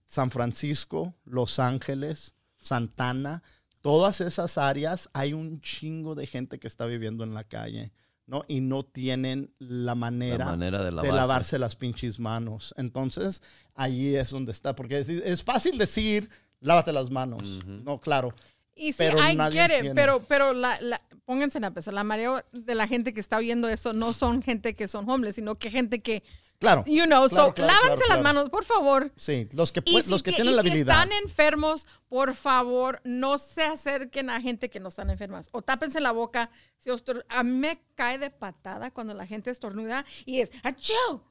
San 0.07 0.31
Francisco, 0.31 1.15
Los 1.25 1.59
Ángeles, 1.59 2.35
Santana, 2.59 3.43
todas 3.81 4.21
esas 4.21 4.57
áreas 4.59 5.11
hay 5.13 5.33
un 5.35 5.61
chingo 5.61 6.15
de 6.15 6.27
gente 6.27 6.59
que 6.59 6.67
está 6.67 6.87
viviendo 6.87 7.25
en 7.25 7.35
la 7.35 7.45
calle, 7.45 7.93
¿no? 8.27 8.45
Y 8.49 8.61
no 8.61 8.83
tienen 8.85 9.53
la 9.59 9.95
manera, 9.95 10.47
La 10.47 10.51
manera 10.53 10.79
de 10.79 10.87
de 10.91 11.13
lavarse. 11.13 11.59
las 11.59 11.77
pinches 11.77 12.19
manos. 12.19 12.73
Entonces, 12.79 13.43
allí 13.75 14.17
es 14.17 14.31
donde 14.31 14.53
está, 14.53 14.75
porque 14.75 14.99
es, 15.01 15.09
es 15.11 15.45
fácil 15.45 15.77
decir, 15.77 16.31
lávate 16.61 16.93
las 16.93 17.11
manos, 17.11 17.63
¿no? 17.67 18.01
Claro. 18.01 18.35
Y 18.75 18.93
sí, 18.93 18.99
pero 18.99 19.19
I 19.19 19.37
nadie 19.37 19.61
get 19.61 19.71
it, 19.77 19.81
tiene. 19.83 19.95
pero, 19.95 20.25
pero 20.27 20.53
la, 20.55 20.81
la- 20.81 21.03
pónganse 21.27 21.59
en 21.59 21.63
la 21.63 21.71
pesa. 21.73 21.93
La 21.93 22.03
mayoría 22.05 22.45
de 22.53 22.75
la 22.75 22.89
gente 22.89 23.13
que 23.15 23.21
está 23.21 23.37
oyendo 23.37 23.69
eso 23.69 23.93
no 23.93 24.13
son 24.15 24.43
gente 24.43 24.75
que 24.75 24.89
son 24.89 25.09
homeless, 25.09 25.35
sino 25.37 25.55
que 25.57 25.71
gente 25.71 26.01
que, 26.01 26.23
Claro. 26.65 26.85
you 26.87 27.05
know, 27.05 27.29
Claro, 27.29 27.47
so, 27.49 27.55
claro, 27.55 27.73
lávanse 27.73 27.95
claro, 27.97 27.99
las 27.99 28.07
claro. 28.07 28.23
manos, 28.23 28.51
por 28.51 28.65
favor. 28.65 29.13
Sí, 29.17 29.49
los 29.53 29.71
que, 29.73 29.83
Y 29.85 30.03
si, 30.03 30.11
los 30.11 30.23
que 30.23 30.31
tie- 30.33 30.37
tienen 30.37 30.53
y 30.55 30.57
la 30.57 30.63
si 30.63 30.69
habilidad. 30.69 30.95
están 31.03 31.13
enfermos, 31.23 31.87
por 32.09 32.35
favor, 32.35 33.01
no 33.05 33.39
se 33.39 33.63
acerquen 33.65 34.31
a 34.31 34.41
gente 34.41 34.71
que 34.71 34.81
no 34.81 34.89
están 34.89 35.11
enfermas. 35.11 35.49
O 35.53 35.63
tápense 35.63 36.01
la 36.01 36.13
boca. 36.13 36.51
Si 36.79 36.91
a 37.29 37.43
mí 37.43 37.53
me 37.53 37.83
cae 37.95 38.19
de 38.19 38.31
patada 38.31 38.91
cuando 38.91 39.15
la 39.15 39.27
gente 39.27 39.51
estornuda 39.51 40.05
y 40.27 40.41
es 40.41 40.51
¡achau! 40.63 41.23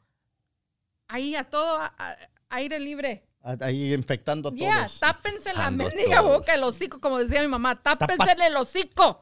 Ahí 1.07 1.35
a 1.35 1.43
todo 1.43 1.77
a- 1.79 1.93
a- 1.97 2.17
aire 2.49 2.79
libre. 2.79 3.27
Ahí 3.59 3.93
infectando 3.93 4.49
a 4.49 4.53
Ya, 4.55 4.77
todos. 4.87 4.99
tápense 4.99 5.53
la 5.53 5.69
mendiga 5.69 6.21
boca, 6.21 6.53
el 6.53 6.63
hocico, 6.63 7.01
como 7.01 7.19
decía 7.19 7.41
mi 7.41 7.49
mamá. 7.49 7.81
Tápense 7.81 8.31
el 8.45 8.55
hocico. 8.55 9.19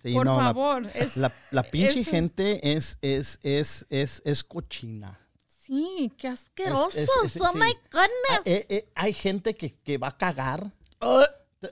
Sí, 0.00 0.12
por 0.14 0.26
no, 0.26 0.36
la- 0.36 0.42
favor. 0.44 0.86
es- 0.94 1.16
La, 1.16 1.32
la 1.50 1.62
pinche 1.62 2.00
es- 2.00 2.08
gente 2.08 2.72
es, 2.76 2.98
es, 3.02 3.38
es, 3.42 3.86
es, 3.90 4.22
es 4.24 4.44
cochina. 4.44 5.18
Sí, 5.66 6.12
qué 6.16 6.28
asquerosos. 6.28 6.96
es- 6.96 7.08
oh 7.40 7.50
sí. 7.52 7.58
my 7.58 7.72
goodness. 7.90 8.10
Ah, 8.30 8.42
eh, 8.44 8.66
eh, 8.68 8.88
hay 8.94 9.12
gente 9.12 9.54
que, 9.54 9.70
que 9.70 9.98
va 9.98 10.08
a 10.08 10.16
cagar. 10.16 10.70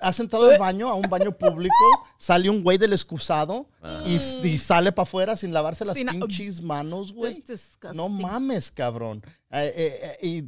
Has 0.00 0.18
entrado 0.20 0.50
al 0.50 0.58
baño, 0.58 0.88
a 0.88 0.94
un 0.94 1.02
baño 1.10 1.36
público, 1.36 1.74
sale 2.16 2.48
un 2.48 2.62
güey 2.62 2.78
del 2.78 2.94
excusado 2.94 3.66
y, 4.06 4.14
y 4.46 4.56
sale 4.58 4.90
para 4.92 5.02
afuera 5.02 5.36
sin 5.36 5.52
lavarse 5.52 5.84
las 5.84 5.94
Sin- 5.96 6.06
pinches 6.08 6.62
manos, 6.62 7.12
güey. 7.12 7.42
No 7.94 8.08
mames, 8.08 8.70
cabrón. 8.70 9.22
Eh, 9.50 9.72
eh, 9.76 10.16
eh, 10.22 10.26
y 10.26 10.44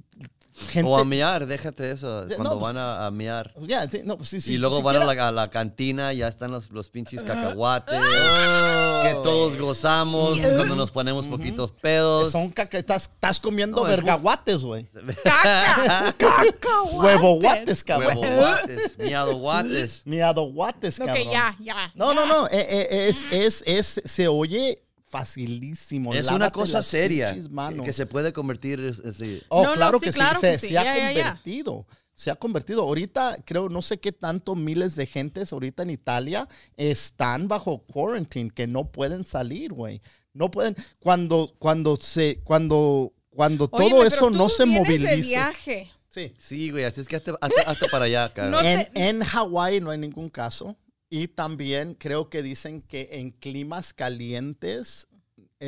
gente... 0.54 0.88
O 0.88 0.96
a 0.96 1.04
miar, 1.04 1.46
déjate 1.46 1.90
eso. 1.90 2.26
No, 2.26 2.34
Cuando 2.36 2.58
pues- 2.58 2.62
van 2.62 2.76
a, 2.78 3.06
a 3.06 3.10
miar. 3.10 3.52
Ya, 3.62 3.88
sí, 3.88 4.02
no, 4.04 4.16
pues 4.16 4.28
sí, 4.28 4.40
sí, 4.40 4.54
y 4.54 4.58
luego 4.58 4.76
siquiera- 4.76 5.00
van 5.00 5.08
a 5.08 5.14
la, 5.14 5.28
a 5.28 5.32
la 5.32 5.50
cantina, 5.50 6.12
ya 6.12 6.28
están 6.28 6.52
los, 6.52 6.70
los 6.70 6.88
pinches 6.88 7.22
cacahuates. 7.22 7.98
Oh. 8.00 9.02
que 9.02 9.14
todos 9.22 9.56
gozamos 9.56 10.38
cuando 10.40 10.76
nos 10.76 10.90
ponemos 10.90 11.26
poquitos 11.26 11.70
pedos. 11.72 12.30
Son 12.32 12.50
caca- 12.50 12.78
estás, 12.78 13.04
estás 13.12 13.40
comiendo 13.40 13.82
No, 13.82 13.88
es 13.88 13.96
vergaguates, 13.96 14.62
güey. 14.62 14.86
Caca. 15.22 16.14
Cacahuates. 16.18 16.94
Huevoguates, 16.94 17.84
cabrón. 17.84 18.18
Huevo 18.18 18.36
guates, 18.36 18.98
miado 18.98 19.36
guates. 19.36 20.02
Miadoguates, 20.06 21.00
Ok, 21.00 21.06
cabrón. 21.06 21.30
ya, 21.32 21.56
ya. 21.60 21.92
No, 21.94 22.14
no, 22.14 22.26
no. 22.26 22.46
eh, 22.46 22.66
eh, 22.68 23.08
es, 23.08 23.26
es, 23.30 23.62
es, 23.66 24.00
se 24.04 24.28
oye 24.28 24.78
facilísimo. 25.18 26.12
Es 26.12 26.26
una 26.28 26.38
Lávate 26.38 26.52
cosa 26.54 26.78
las 26.78 26.86
seria 26.86 27.32
pinches 27.32 27.84
que 27.84 27.92
se 27.92 28.06
puede 28.06 28.32
convertir 28.32 28.92
sí. 29.16 29.42
Oh, 29.48 29.62
No, 29.62 29.70
no, 29.70 29.74
claro 29.76 29.98
sí, 30.00 30.06
que 30.06 30.12
sí, 30.12 30.18
claro 30.18 30.40
se, 30.40 30.50
que 30.52 30.58
sí. 30.58 30.68
se 30.68 30.78
ha 30.78 30.84
Ya, 30.84 30.96
ya, 30.96 31.12
ya. 31.12 31.24
convertido. 31.28 31.86
Se 32.14 32.30
ha 32.30 32.36
convertido. 32.36 32.82
Ahorita, 32.82 33.36
creo, 33.44 33.68
no 33.68 33.80
sé 33.82 33.98
qué 33.98 34.12
tanto 34.12 34.54
miles 34.56 34.94
de 34.96 35.06
gentes 35.06 35.52
ahorita 35.52 35.82
en 35.84 35.90
Italia 35.90 36.48
están 36.76 37.48
bajo 37.48 37.78
quarantine, 37.78 38.50
que 38.50 38.66
no 38.66 38.90
pueden 38.90 39.24
salir, 39.24 39.72
güey. 39.72 40.00
No 40.32 40.50
pueden. 40.50 40.76
Cuando, 41.00 41.52
cuando 41.58 41.96
se, 41.96 42.40
cuando, 42.44 43.12
cuando 43.30 43.68
Óyeme, 43.70 43.90
todo 43.90 44.04
eso 44.04 44.30
no 44.30 44.48
se 44.48 44.64
de 44.64 44.70
movilice. 44.70 45.16
viaje. 45.16 45.90
Sí. 46.08 46.32
Sí, 46.38 46.70
güey, 46.70 46.84
así 46.84 47.00
es 47.00 47.08
que 47.08 47.16
hazte, 47.16 47.32
hazte- 47.32 47.64
hazte 47.66 47.86
para 47.90 48.04
allá, 48.04 48.32
cara. 48.32 48.48
No 48.48 48.60
en, 48.60 48.84
te- 48.92 49.08
en 49.08 49.20
Hawái 49.22 49.80
no 49.80 49.90
hay 49.90 49.98
ningún 49.98 50.28
caso. 50.28 50.76
Y 51.16 51.28
también 51.28 51.94
creo 51.94 52.28
que 52.28 52.42
dicen 52.42 52.82
que 52.82 53.08
en 53.12 53.30
climas 53.30 53.92
calientes 53.92 55.06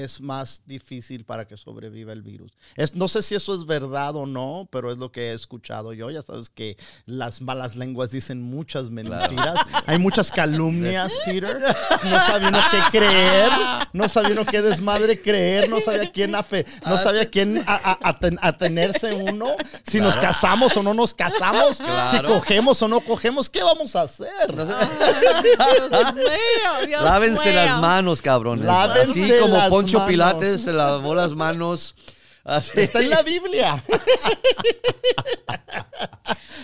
es 0.05 0.20
más 0.20 0.62
difícil 0.66 1.24
para 1.24 1.47
que 1.47 1.57
sobreviva 1.57 2.12
el 2.12 2.22
virus. 2.22 2.53
Es, 2.76 2.94
no 2.94 3.09
sé 3.09 3.22
si 3.22 3.34
eso 3.34 3.55
es 3.55 3.66
verdad 3.66 4.14
o 4.16 4.26
no, 4.26 4.68
pero 4.70 4.90
es 4.92 4.99
lo 4.99 5.11
que 5.12 5.30
he 5.30 5.32
escuchado 5.32 5.92
yo. 5.92 6.11
Ya 6.11 6.22
sabes 6.22 6.51
que 6.51 6.76
las 7.07 7.40
malas 7.40 7.76
lenguas 7.76 8.11
dicen 8.11 8.42
muchas 8.42 8.90
mentiras. 8.90 9.55
Hay 9.86 9.99
muchas 9.99 10.30
calumnias, 10.30 11.12
Peter. 11.24 11.57
No 12.05 12.20
sabía 12.20 12.49
uno 12.49 12.61
qué 12.70 12.99
creer, 12.99 13.51
no 13.92 14.09
sabía 14.09 14.32
uno 14.32 14.47
qué 14.47 14.62
desmadre 14.62 15.20
creer, 15.20 15.68
no 15.68 15.80
sabía 15.80 16.11
quién 16.12 16.34
afe, 16.34 16.66
no 16.86 16.99
sabía 16.99 17.26
quién 17.30 17.62
a- 17.66 17.74
a- 17.92 17.99
aten- 18.12 18.38
atenerse 18.42 19.12
uno, 19.14 19.57
si 19.84 20.01
nos 20.01 20.16
casamos 20.16 20.76
o 20.76 20.82
no 20.82 20.94
nos 20.94 21.14
casamos, 21.14 21.76
si 22.11 22.20
cogemos 22.22 22.82
o 22.82 22.88
no 22.88 23.01
cogemos, 23.01 23.49
¿qué 23.49 23.62
vamos 23.62 23.97
a 23.97 24.03
hacer? 24.03 24.26
Dios 24.55 26.14
mío, 26.14 26.86
Dios 26.86 27.03
Lávense 27.05 27.44
mío. 27.51 27.55
las 27.55 27.80
manos, 27.80 28.22
cabrones. 28.22 28.64
Lávense 28.64 29.11
Así 29.22 29.32
como 29.40 29.57
las 29.57 29.70
Poncho 29.87 29.99
manos. 29.99 30.11
Pilates 30.11 30.61
se 30.62 30.72
lavó 30.72 31.14
las 31.14 31.34
manos. 31.34 31.95
Así. 32.45 32.70
Está 32.80 33.01
en 33.01 33.11
la 33.11 33.22
Biblia. 33.22 33.82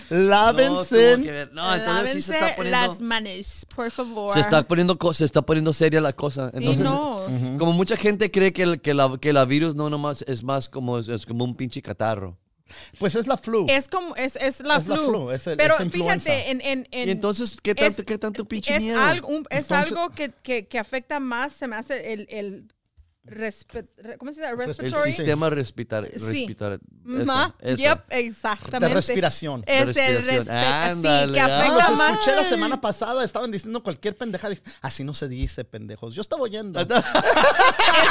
No, 0.09 0.17
Lávense. 0.19 1.17
ver. 1.17 1.51
No, 1.53 1.73
entonces 1.75 2.11
sí 2.11 2.21
se 2.21 2.33
está 2.33 2.41
Lávense 2.47 2.55
poniendo. 2.57 2.87
las 2.87 3.01
manos, 3.01 3.65
por 3.75 3.89
favor. 3.91 4.33
Se 4.33 4.39
está 4.41 4.63
poniendo, 4.63 4.97
se 5.13 5.25
está 5.25 5.41
poniendo 5.41 5.73
seria 5.73 6.01
la 6.01 6.13
cosa. 6.13 6.51
Sí, 6.51 6.57
Entonces, 6.57 6.85
no. 6.85 7.21
como 7.57 7.71
mucha 7.73 7.95
gente 7.97 8.29
cree 8.29 8.53
que, 8.53 8.63
el- 8.63 8.81
que, 8.81 8.93
la, 8.93 9.17
que 9.19 9.33
la 9.33 9.45
virus 9.45 9.75
no 9.75 9.89
nomás 9.89 10.23
es 10.27 10.43
más 10.43 10.69
como, 10.69 10.99
es, 10.99 11.07
es 11.07 11.25
como 11.25 11.43
un 11.45 11.55
pinche 11.55 11.81
catarro. 11.81 12.37
Pues 12.99 13.15
es 13.15 13.27
la 13.27 13.37
flu. 13.37 13.65
Es 13.69 13.87
como, 13.87 14.15
es, 14.15 14.35
es 14.35 14.59
la 14.61 14.75
Es 14.77 14.87
la 14.87 14.95
flu. 14.97 15.05
flu, 15.09 15.31
es 15.31 15.47
el- 15.47 15.57
Pero 15.57 15.77
es 15.79 15.91
fíjate, 15.91 16.51
en, 16.51 16.61
en, 16.61 16.87
en- 16.91 17.07
y 17.09 17.11
entonces, 17.11 17.57
¿qué 17.61 17.73
tanto, 17.75 18.01
es- 18.01 18.05
qué 18.05 18.17
tanto 18.17 18.45
pinche 18.45 18.75
es 18.75 18.81
miedo? 18.81 18.99
algo, 19.01 19.27
un- 19.29 19.45
es 19.49 19.69
Entonces- 19.69 19.87
algo 19.97 20.09
que, 20.11 20.31
que, 20.43 20.67
que 20.67 20.79
afecta 20.79 21.19
más, 21.19 21.53
se 21.53 21.67
me 21.67 21.75
hace 21.75 22.13
el, 22.13 22.27
el 22.29 22.73
¿cómo 24.17 24.33
se 24.33 24.41
dice? 24.41 24.51
el 24.51 24.57
Respiratory. 24.57 25.13
sistema 25.13 25.49
respirar, 25.49 26.09
Sí. 26.17 26.55
Ma, 27.03 27.55
eso, 27.59 27.73
eso. 27.73 27.83
yep, 27.83 28.07
de 28.09 28.19
exactamente. 28.19 28.93
respiración. 28.95 29.63
Es 29.65 29.81
el 29.81 29.87
Respiración. 29.87 30.35
respiración. 30.45 30.57
Ándale, 30.91 31.27
Sí, 31.27 31.33
que. 31.33 31.39
Ah, 31.39 31.57
afecta 31.59 31.89
los 31.89 31.97
más. 31.97 32.11
escuché 32.13 32.35
la 32.35 32.43
semana 32.43 32.81
pasada, 32.81 33.23
estaban 33.23 33.51
diciendo 33.51 33.81
cualquier 33.81 34.17
pendeja. 34.17 34.49
Así 34.81 35.03
no 35.03 35.13
se 35.13 35.27
dice, 35.29 35.63
pendejos. 35.63 36.13
Yo 36.15 36.21
estaba 36.21 36.41
oyendo. 36.43 36.79
Es 36.81 36.85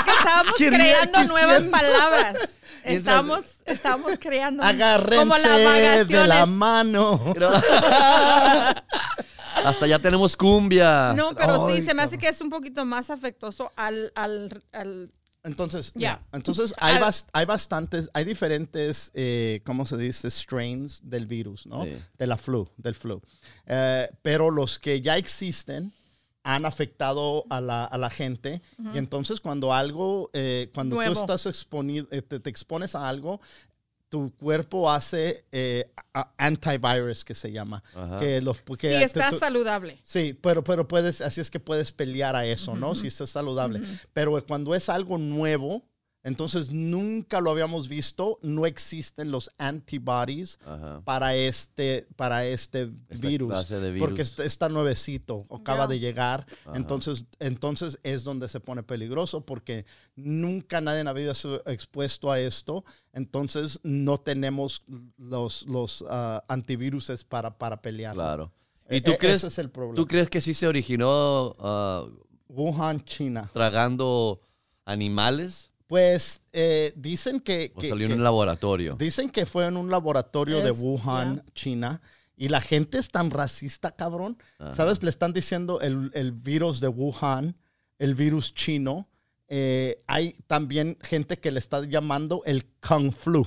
que 0.05 0.11
estábamos 0.11 0.57
Quería 0.57 0.79
creando 0.79 1.19
que 1.21 1.27
nuevas 1.27 1.67
palabras. 1.67 2.37
Estábamos, 2.85 3.41
estábamos 3.65 4.13
creando. 4.19 4.63
Agárrense 4.63 5.17
como 5.17 5.37
las 5.39 6.09
de 6.09 6.27
la 6.27 6.47
mano. 6.47 7.33
Hasta 9.65 9.87
ya 9.87 9.99
tenemos 9.99 10.37
cumbia. 10.37 11.13
No, 11.15 11.35
pero 11.35 11.67
Ay, 11.67 11.77
sí, 11.81 11.87
se 11.87 11.95
me 11.95 12.03
hace 12.03 12.19
que 12.19 12.29
es 12.29 12.41
un 12.41 12.51
poquito 12.51 12.85
más 12.85 13.11
afectuoso 13.11 13.71
al, 13.77 14.13
al, 14.15 14.63
al 14.73 15.11
Entonces, 15.45 15.93
Ya. 15.95 16.21
Entonces 16.33 16.75
hay, 16.79 16.97
bas- 16.99 17.27
hay 17.33 17.45
bastantes, 17.47 18.11
hay 18.15 18.25
diferentes, 18.25 19.11
eh, 19.15 19.61
¿cómo 19.65 19.87
se 19.87 19.97
dice? 19.97 20.31
Strains 20.31 21.01
del 21.03 21.27
virus, 21.27 21.67
¿no? 21.67 21.85
Sí. 21.85 21.97
De 22.19 22.27
la 22.27 22.37
flu, 22.37 22.69
del 22.77 22.95
flu. 22.95 23.21
Eh, 23.67 24.09
pero 24.23 24.51
los 24.51 24.79
que 24.79 25.01
ya 25.01 25.17
existen 25.17 25.93
han 26.45 26.67
afectado 26.67 27.45
a 27.51 27.61
la, 27.61 27.85
a 27.85 27.97
la 27.99 28.11
gente. 28.11 28.63
Y 28.93 28.99
entonces 28.99 29.41
cuando 29.41 29.73
algo, 29.73 30.29
eh, 30.33 30.71
cuando 30.75 30.97
Nuevo. 30.97 31.15
tú 31.15 31.21
estás 31.21 31.47
exponido, 31.47 32.09
eh, 32.11 32.21
te, 32.21 32.41
te 32.41 32.51
expones 32.51 32.97
a 32.97 33.09
algo, 33.09 33.41
tu 34.13 34.31
cuerpo 34.37 34.91
hace 34.91 35.47
eh, 35.53 35.91
antivirus, 36.37 37.25
que 37.25 37.35
se 37.35 37.51
llama. 37.51 37.83
Ajá. 37.95 38.21
Que 38.21 38.43
los, 38.43 38.61
que 38.61 38.75
sí, 38.75 38.79
te- 38.99 39.05
está 39.05 39.31
tú- 39.31 39.39
saludable. 39.39 39.99
Sí, 40.03 40.39
pero, 40.39 40.63
pero 40.63 40.87
puedes, 40.87 41.23
así 41.23 41.41
es 41.41 41.51
que 41.51 41.59
puedes 41.59 41.93
pelear 41.93 42.37
a 42.37 42.45
eso, 42.45 42.77
¿no? 42.77 42.95
Si 42.95 43.07
estás 43.07 43.31
saludable. 43.31 43.81
Pero 44.13 44.45
cuando 44.47 44.75
es 44.75 44.91
algo 44.91 45.17
nuevo, 45.17 45.83
entonces 46.25 46.71
nunca 46.71 47.41
lo 47.41 47.51
habíamos 47.51 47.89
visto, 47.89 48.39
no 48.43 48.65
existen 48.65 49.33
los 49.33 49.51
antibodies 49.59 50.59
Ajá. 50.65 51.01
para 51.05 51.35
este, 51.35 52.07
para 52.15 52.47
este 52.47 52.93
virus, 53.21 53.51
clase 53.51 53.81
de 53.81 53.91
virus. 53.91 54.09
Porque 54.09 54.23
está, 54.23 54.45
está 54.45 54.69
nuevecito, 54.69 55.45
acaba 55.51 55.89
de 55.89 55.99
llegar. 55.99 56.47
Ajá. 56.65 56.77
Entonces, 56.77 57.25
entonces 57.41 57.99
es 58.05 58.23
donde 58.23 58.49
se 58.49 58.61
pone 58.61 58.85
peligroso 58.85 59.45
porque 59.45 59.85
nunca 60.15 60.81
nadie 60.81 61.01
había 61.09 61.35
sido 61.35 61.63
expuesto 61.67 62.31
a 62.31 62.39
esto. 62.39 62.85
Entonces 63.13 63.81
no 63.83 64.19
tenemos 64.19 64.85
los, 65.17 65.67
los 65.67 66.05
ah, 66.09 66.45
antiviruses 66.47 67.25
para, 67.25 67.59
para 67.59 67.83
pelear. 67.83 68.15
Claro. 68.15 68.53
E- 68.89 68.99
¿Y 68.99 69.01
tú 69.01 69.11
e- 69.13 69.19
crees, 69.19 69.39
ese 69.39 69.49
es 69.49 69.59
el 69.59 69.71
problema. 69.71 69.97
tú 69.97 70.07
crees 70.07 70.31
que 70.31 70.41
sí 70.41 70.55
se 70.55 70.69
originó 70.69 71.57
ah, 71.59 72.07
Wuhan, 72.49 73.05
China. 73.05 73.51
tragando 73.53 74.41
animales? 74.85 75.72
Pues 75.93 76.43
eh, 76.55 76.95
dicen 76.97 77.39
que, 77.39 77.71
¿O 77.75 77.81
que- 77.83 77.91
salió 77.91 78.07
que- 78.07 78.15
en 78.15 78.21
un 78.21 78.25
laboratorio? 78.25 78.97
dicen 78.99 79.29
que 79.29 79.45
fue 79.45 79.67
en 79.67 79.77
un 79.77 79.91
laboratorio 79.91 80.63
de 80.63 80.71
Wuhan, 80.71 81.45
China. 81.55 82.01
Y 82.35 82.49
la 82.49 82.63
gente 82.63 82.97
es 82.97 83.11
tan 83.11 83.31
racista, 83.31 83.91
cabrón. 83.91 84.39
Ajá. 84.59 84.75
¿Sabes? 84.75 85.03
Le 85.03 85.11
están 85.11 85.35
diciendo 85.35 85.83
el, 85.83 86.11
el 86.15 86.33
virus 86.33 86.81
de 86.81 86.89
Wuhan, 86.89 87.59
el 87.99 88.15
virus 88.15 88.55
chino. 88.55 89.07
Eh, 89.49 90.03
hay 90.07 90.35
también 90.47 90.97
gente 91.03 91.39
que 91.39 91.51
le 91.51 91.59
está 91.59 91.85
llamando 91.85 92.41
el 92.47 92.65
Kung 92.81 93.13
Flu. 93.13 93.47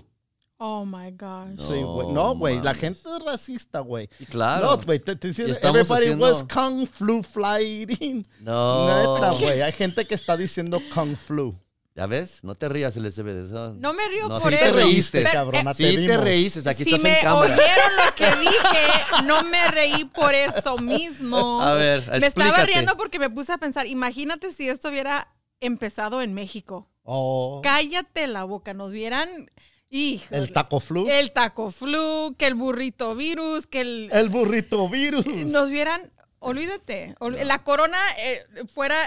Oh 0.58 0.86
my 0.86 1.10
gosh. 1.18 1.58
Sí, 1.60 1.82
güey. 1.82 2.14
No 2.14 2.36
güey. 2.36 2.62
La 2.62 2.76
gente 2.76 3.00
es 3.10 3.26
racista, 3.26 3.80
güey. 3.80 4.08
Claro. 4.30 4.68
No, 4.68 4.78
güey. 4.86 5.00
Te, 5.00 5.16
dicen, 5.16 5.48
everybody 5.64 6.02
haciendo- 6.04 6.26
was 6.28 6.44
Kung 6.44 6.86
Flu 6.86 7.24
flying. 7.24 8.24
No. 8.40 9.16
Neta, 9.16 9.32
güey. 9.32 9.62
Hay 9.64 9.72
gente 9.72 10.06
que 10.06 10.14
está 10.14 10.38
diciendo 10.38 10.80
Kung 10.94 11.16
Flu. 11.16 11.60
¿Ya 11.96 12.08
ves? 12.08 12.44
No 12.44 12.56
te 12.56 12.68
rías, 12.68 12.98
LSB. 12.98 13.46
Eso- 13.46 13.74
No 13.76 13.94
me 13.94 14.06
río 14.10 14.28
No, 14.28 14.38
por 14.40 14.52
sí 14.52 14.58
eso. 14.62 14.66
te 14.76 14.84
reíste, 14.84 15.20
Pero, 15.22 15.32
cabrón. 15.32 15.62
eh, 15.68 15.72
te 15.78 15.92
Sí 15.92 16.08
te 16.08 16.18
reíste, 16.18 16.70
aquí 16.70 16.84
si 16.84 16.90
estás 16.90 17.04
me 17.04 17.18
en 17.20 17.24
cámara. 17.24 17.54
oyeron 17.54 17.96
lo 18.06 18.16
que 18.16 18.26
dije, 18.42 19.24
no 19.24 19.44
me 19.44 19.68
reí 19.70 20.04
por 20.06 20.36
eso 20.36 20.78
mismo. 20.78 21.62
A 21.62 21.74
ver, 21.76 22.00
Me 22.02 22.18
estaba 22.28 22.48
explícate. 22.50 22.66
riendo 22.66 22.98
porque 22.98 23.18
me 23.18 23.30
puse 23.30 23.54
a 23.54 23.58
pensar, 23.58 23.88
imagínate 23.88 24.52
si 24.52 24.68
esto 24.68 24.90
hubiera 24.90 25.34
empezado 25.62 26.22
en 26.22 26.34
México. 26.34 26.90
Oh. 27.04 27.62
Cállate 27.64 28.28
la 28.28 28.44
boca, 28.44 28.74
nos 28.74 28.92
vieran... 28.92 29.50
Híjole. 29.90 30.42
El 30.42 30.52
taco 30.52 30.82
flu. 30.82 31.08
El 31.08 31.32
taco 31.32 31.72
flu, 31.72 32.36
que 32.38 32.48
el 32.48 32.56
burrito 32.56 33.16
virus, 33.16 33.68
que 33.68 33.80
el... 33.82 34.10
El 34.12 34.28
burrito 34.30 34.90
virus. 34.90 35.26
nos 35.26 35.70
vieran... 35.70 36.12
Olvídate, 36.40 37.16
ol- 37.20 37.38
la 37.46 37.64
corona 37.64 37.98
eh, 38.18 38.44
fuera... 38.68 38.98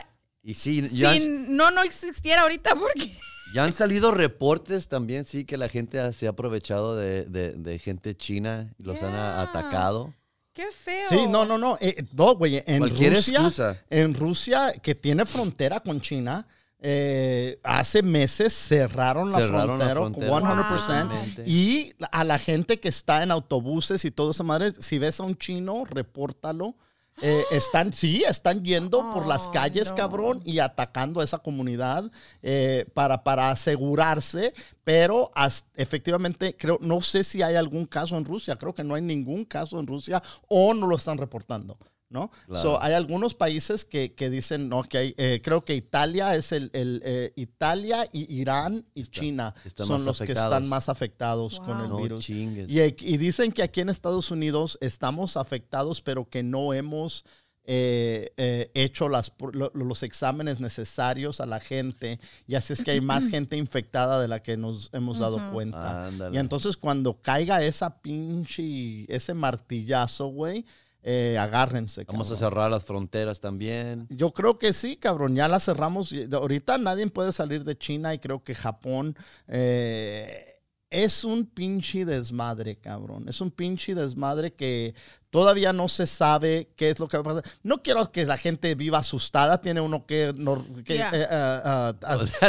Y 0.43 0.55
sí, 0.55 0.89
ya, 0.93 1.13
Si 1.19 1.29
no, 1.29 1.71
no 1.71 1.83
existiera 1.83 2.43
ahorita 2.43 2.75
porque... 2.77 3.13
ya 3.55 3.65
han 3.65 3.73
salido 3.73 4.11
reportes 4.13 4.89
también, 4.89 5.25
sí, 5.25 5.45
que 5.45 5.57
la 5.57 5.69
gente 5.69 6.13
se 6.13 6.27
ha 6.27 6.31
aprovechado 6.31 6.97
de, 6.97 7.25
de- 7.25 7.53
de 7.53 7.79
gente 7.79 8.17
china 8.17 8.73
y 8.79 8.83
los 8.85 9.03
han 9.03 9.13
Yeah. 9.13 9.43
atacado. 9.43 10.15
Qué 10.53 10.67
feo. 10.73 11.09
Sí, 11.09 11.27
no, 11.29 11.45
no, 11.45 11.57
no. 11.57 11.79
eh, 11.81 12.05
no, 12.13 12.35
güey. 12.35 12.63
En 12.67 12.79
Cualquier 12.79 13.15
Rusia, 13.15 13.39
excusa. 13.39 13.85
en 13.91 14.13
Rusia, 14.15 14.73
que 14.83 14.95
tiene 14.95 15.25
frontera 15.25 15.79
con 15.81 16.01
China, 16.01 16.47
eh, 16.81 17.59
hace 17.63 18.03
meses 18.03 18.53
cerraron 18.55 19.31
la 19.33 19.39
Cerraron 19.39 19.79
la 19.79 19.91
frontera, 19.91 20.29
frontera 20.31 20.33
100%. 20.33 20.69
completamente. 20.69 21.45
Y 21.47 21.93
a 22.11 22.25
la 22.25 22.39
gente 22.39 22.81
que 22.81 22.89
está 22.89 23.23
en 23.23 23.31
autobuses 23.31 24.05
y 24.05 24.11
todo 24.11 24.31
esa 24.33 24.43
madre, 24.45 24.73
si 24.73 24.99
ves 24.99 25.21
a 25.21 25.25
un 25.25 25.37
chino, 25.37 25.85
repórtalo. 25.85 26.75
Eh, 27.21 27.43
están, 27.51 27.93
sí, 27.93 28.23
están 28.29 28.63
yendo 28.65 29.11
por 29.11 29.27
las 29.27 29.49
Oh, 29.49 29.51
calles, 29.53 29.89
no. 29.91 29.95
cabrón, 29.97 30.41
y 30.45 30.61
atacando 30.61 31.21
a 31.21 31.25
esa 31.25 31.39
comunidad 31.39 32.11
eh, 32.43 32.87
para, 32.95 33.25
para 33.25 33.51
asegurarse, 33.51 34.53
pero 34.85 35.31
as- 35.35 35.67
efectivamente, 35.75 36.57
creo, 36.57 36.79
no 36.81 37.01
sé 37.01 37.25
si 37.25 37.43
hay 37.43 37.57
algún 37.57 37.87
caso 37.87 38.17
en 38.17 38.25
Rusia, 38.25 38.57
creo 38.57 38.73
que 38.73 38.85
no 38.85 38.95
hay 38.95 39.03
ningún 39.03 39.45
caso 39.45 39.81
en 39.81 39.87
Rusia 39.87 40.23
o 40.49 40.73
no 40.75 40.87
lo 40.87 40.97
están 40.97 41.19
reportando. 41.19 41.77
¿No? 42.11 42.31
Claro. 42.47 42.63
So, 42.63 42.83
hay 42.83 42.95
algunos 42.95 43.35
países 43.35 43.85
que, 43.85 44.15
que 44.15 44.31
dicen, 44.31 44.71
no, 44.71 44.83
que 44.83 44.97
hay, 44.99 45.15
eh, 45.19 45.41
creo 45.45 45.65
que 45.65 45.75
Italia 45.75 46.35
es 46.37 46.53
el, 46.53 46.71
el, 46.73 47.03
eh, 47.05 47.33
Italia 47.37 48.09
y 48.13 48.33
Irán 48.41 48.87
y 48.95 49.03
China 49.05 49.55
son 49.87 50.05
los 50.07 50.19
que 50.19 50.33
están 50.47 50.69
más 50.71 50.89
afectados 50.89 51.61
con 51.61 51.81
el. 51.83 51.89
No 51.91 51.97
virus. 52.03 52.25
Y, 52.71 52.81
y 53.15 53.17
dicen 53.19 53.53
que 53.53 53.63
aquí 53.63 53.83
en 53.83 53.91
Estados 53.91 54.31
Unidos 54.31 54.79
estamos 54.81 55.37
afectados, 55.37 56.01
pero 56.01 56.25
que 56.27 56.43
no 56.43 56.73
hemos 56.73 57.27
eh, 57.71 58.33
eh, 58.39 58.71
hecho 58.73 59.11
las, 59.11 59.37
pr- 59.37 59.53
lo- 59.53 59.71
los 59.75 60.03
exámenes 60.03 60.61
necesarios 60.61 61.43
a 61.43 61.45
la 61.45 61.61
gente. 61.61 62.19
Y 62.47 62.55
así 62.55 62.73
es 62.73 62.81
que 62.81 62.93
hay 62.93 63.03
más 63.03 63.27
gente 63.29 63.59
infectada 63.59 64.19
de 64.23 64.29
la 64.29 64.43
que 64.43 64.57
nos 64.57 64.89
hemos 64.95 65.19
dado 65.19 65.37
cuenta. 65.53 66.09
Y 66.33 66.39
entonces 66.39 66.79
cuando 66.79 67.21
caiga 67.21 67.63
esa 67.63 68.01
pinche, 68.01 69.05
ese 69.15 69.35
martillazo, 69.35 70.29
güey, 70.29 70.65
eh, 71.03 71.39
agárrense. 71.39 72.05
Vamos 72.05 72.29
a 72.31 72.35
cabrón. 72.35 72.51
cerrar 72.51 72.71
las 72.71 72.85
fronteras 72.85 73.41
también. 73.41 74.07
Yo 74.11 74.33
creo 74.33 74.59
que 74.59 74.73
sí, 74.73 74.97
cabrón. 74.97 75.35
Ya 75.37 75.49
la 75.49 75.61
cerramos. 75.61 76.13
Ahorita 76.33 76.77
nadie 76.79 77.07
puede 77.09 77.33
salir 77.33 77.65
de 77.65 77.79
China 77.79 78.13
y 78.15 78.19
creo 78.19 78.43
que 78.43 78.55
Japón. 78.55 79.17
eh, 79.47 80.45
es 80.91 81.23
un 81.23 81.45
pinche 81.45 82.07
desmadre, 82.07 82.77
cabrón. 82.77 83.29
Es 83.29 83.43
un 83.43 83.51
pinche 83.51 83.95
desmadre 83.95 84.55
que 84.55 84.95
todavía 85.29 85.75
no 85.75 85.87
se 85.87 86.07
sabe 86.07 86.71
qué 86.77 86.89
es 86.89 86.99
lo 86.99 87.09
que 87.09 87.19
va 87.19 87.21
a 87.21 87.35
pasar. 87.43 87.53
No 87.63 87.83
quiero 87.83 88.11
que 88.11 88.25
la 88.25 88.39
gente 88.39 88.75
viva 88.75 88.97
asustada. 88.97 89.61
Tiene 89.61 89.83
uno 89.83 90.07
que... 90.07 90.33
no- 90.35 90.65
que, 90.87 90.95
Yeah. 90.95 91.11
eh, 91.13 91.27
ah, 91.31 91.93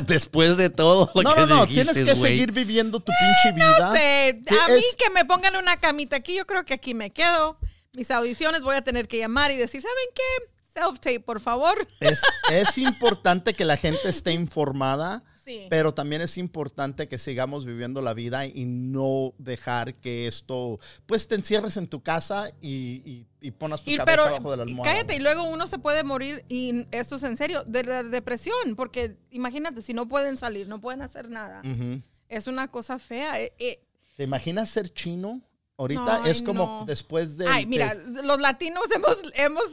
Después 0.08 0.56
de 0.56 0.70
todo 0.70 1.12
lo 1.14 1.22
no, 1.22 1.34
que 1.36 1.40
no, 1.42 1.48
no. 1.48 1.66
dijiste, 1.66 1.94
Tienes 1.94 2.10
que 2.16 2.16
seguir 2.16 2.54
viviendo 2.54 3.02
tu 3.02 3.12
pinche 3.12 3.54
vida. 3.56 3.78
No 3.90 3.94
sé, 3.94 4.42
¿Qué 4.48 4.56
a 4.58 4.68
mí 4.70 4.74
es? 4.90 4.96
que 4.96 5.10
me 5.14 5.26
pongan 5.26 5.58
una 5.58 5.76
camita 5.78 6.16
aquí, 6.16 6.38
yo 6.38 6.46
creo 6.48 6.64
que 6.64 6.76
aquí 6.76 6.94
me 6.94 7.10
quedo. 7.12 7.58
Mis 7.94 8.12
audiciones 8.12 8.62
voy 8.62 8.76
a 8.76 8.82
tener 8.84 9.08
que 9.08 9.18
llamar 9.18 9.52
y 9.52 9.58
decir, 9.58 9.82
¿saben 9.82 9.96
qué? 10.14 10.80
Self-tape, 10.80 11.22
por 11.22 11.40
favor. 11.40 11.88
Es, 12.00 12.22
es 12.52 12.78
importante 12.78 13.54
que 13.56 13.66
la 13.66 13.78
gente 13.78 14.08
esté 14.10 14.32
informada, 14.32 15.24
Sí. 15.44 15.66
pero 15.68 15.96
también 15.96 16.22
es 16.22 16.38
importante 16.38 17.08
que 17.08 17.18
sigamos 17.18 17.66
viviendo 17.66 18.04
la 18.04 18.14
vida 18.14 18.46
y 18.46 18.66
no 18.66 19.34
dejar 19.40 19.96
que 19.96 20.28
esto, 20.28 20.80
pues 21.08 21.28
te 21.28 21.34
encierres 21.34 21.76
en 21.78 21.88
tu 21.88 22.04
casa 22.04 22.52
y, 22.62 23.02
y, 23.04 23.28
y 23.42 23.50
ponas 23.50 23.82
tu 23.84 23.90
Y, 23.90 23.98
cabeza 23.98 24.06
pero 24.18 24.28
abajo 24.36 24.52
de 24.52 24.58
la 24.58 24.64
almohada. 24.64 24.94
cállate, 24.94 25.16
y 25.16 25.20
luego 25.20 25.42
uno 25.46 25.66
se 25.66 25.80
puede 25.80 26.04
morir, 26.04 26.46
y 26.50 26.86
esto 26.92 27.16
es 27.16 27.24
en 27.24 27.36
serio, 27.36 27.64
de 27.66 27.84
la 27.84 28.04
depresión, 28.04 28.76
porque 28.76 29.16
imagínate, 29.32 29.82
si 29.82 29.94
no 29.96 30.08
pueden 30.08 30.38
salir, 30.38 30.68
no 30.68 30.80
pueden 30.80 31.02
hacer 31.02 31.30
nada, 31.32 31.64
Ujú. 31.66 32.00
es 32.28 32.46
una 32.46 32.68
cosa 32.68 33.00
fea. 33.00 33.42
eh, 33.42 33.52
eh, 33.58 33.80
¿Te 34.18 34.26
imaginas 34.26 34.70
ser 34.70 34.94
chino? 34.94 35.42
Ahorita 35.80 36.20
No, 36.20 36.26
es 36.26 36.42
como 36.42 36.66
no. 36.82 36.86
después 36.86 37.38
de... 37.38 37.48
ay, 37.48 37.66
mira, 37.66 37.94
los 38.22 38.40
latinos 38.42 38.84
hemos, 38.94 39.18
hemos 39.34 39.64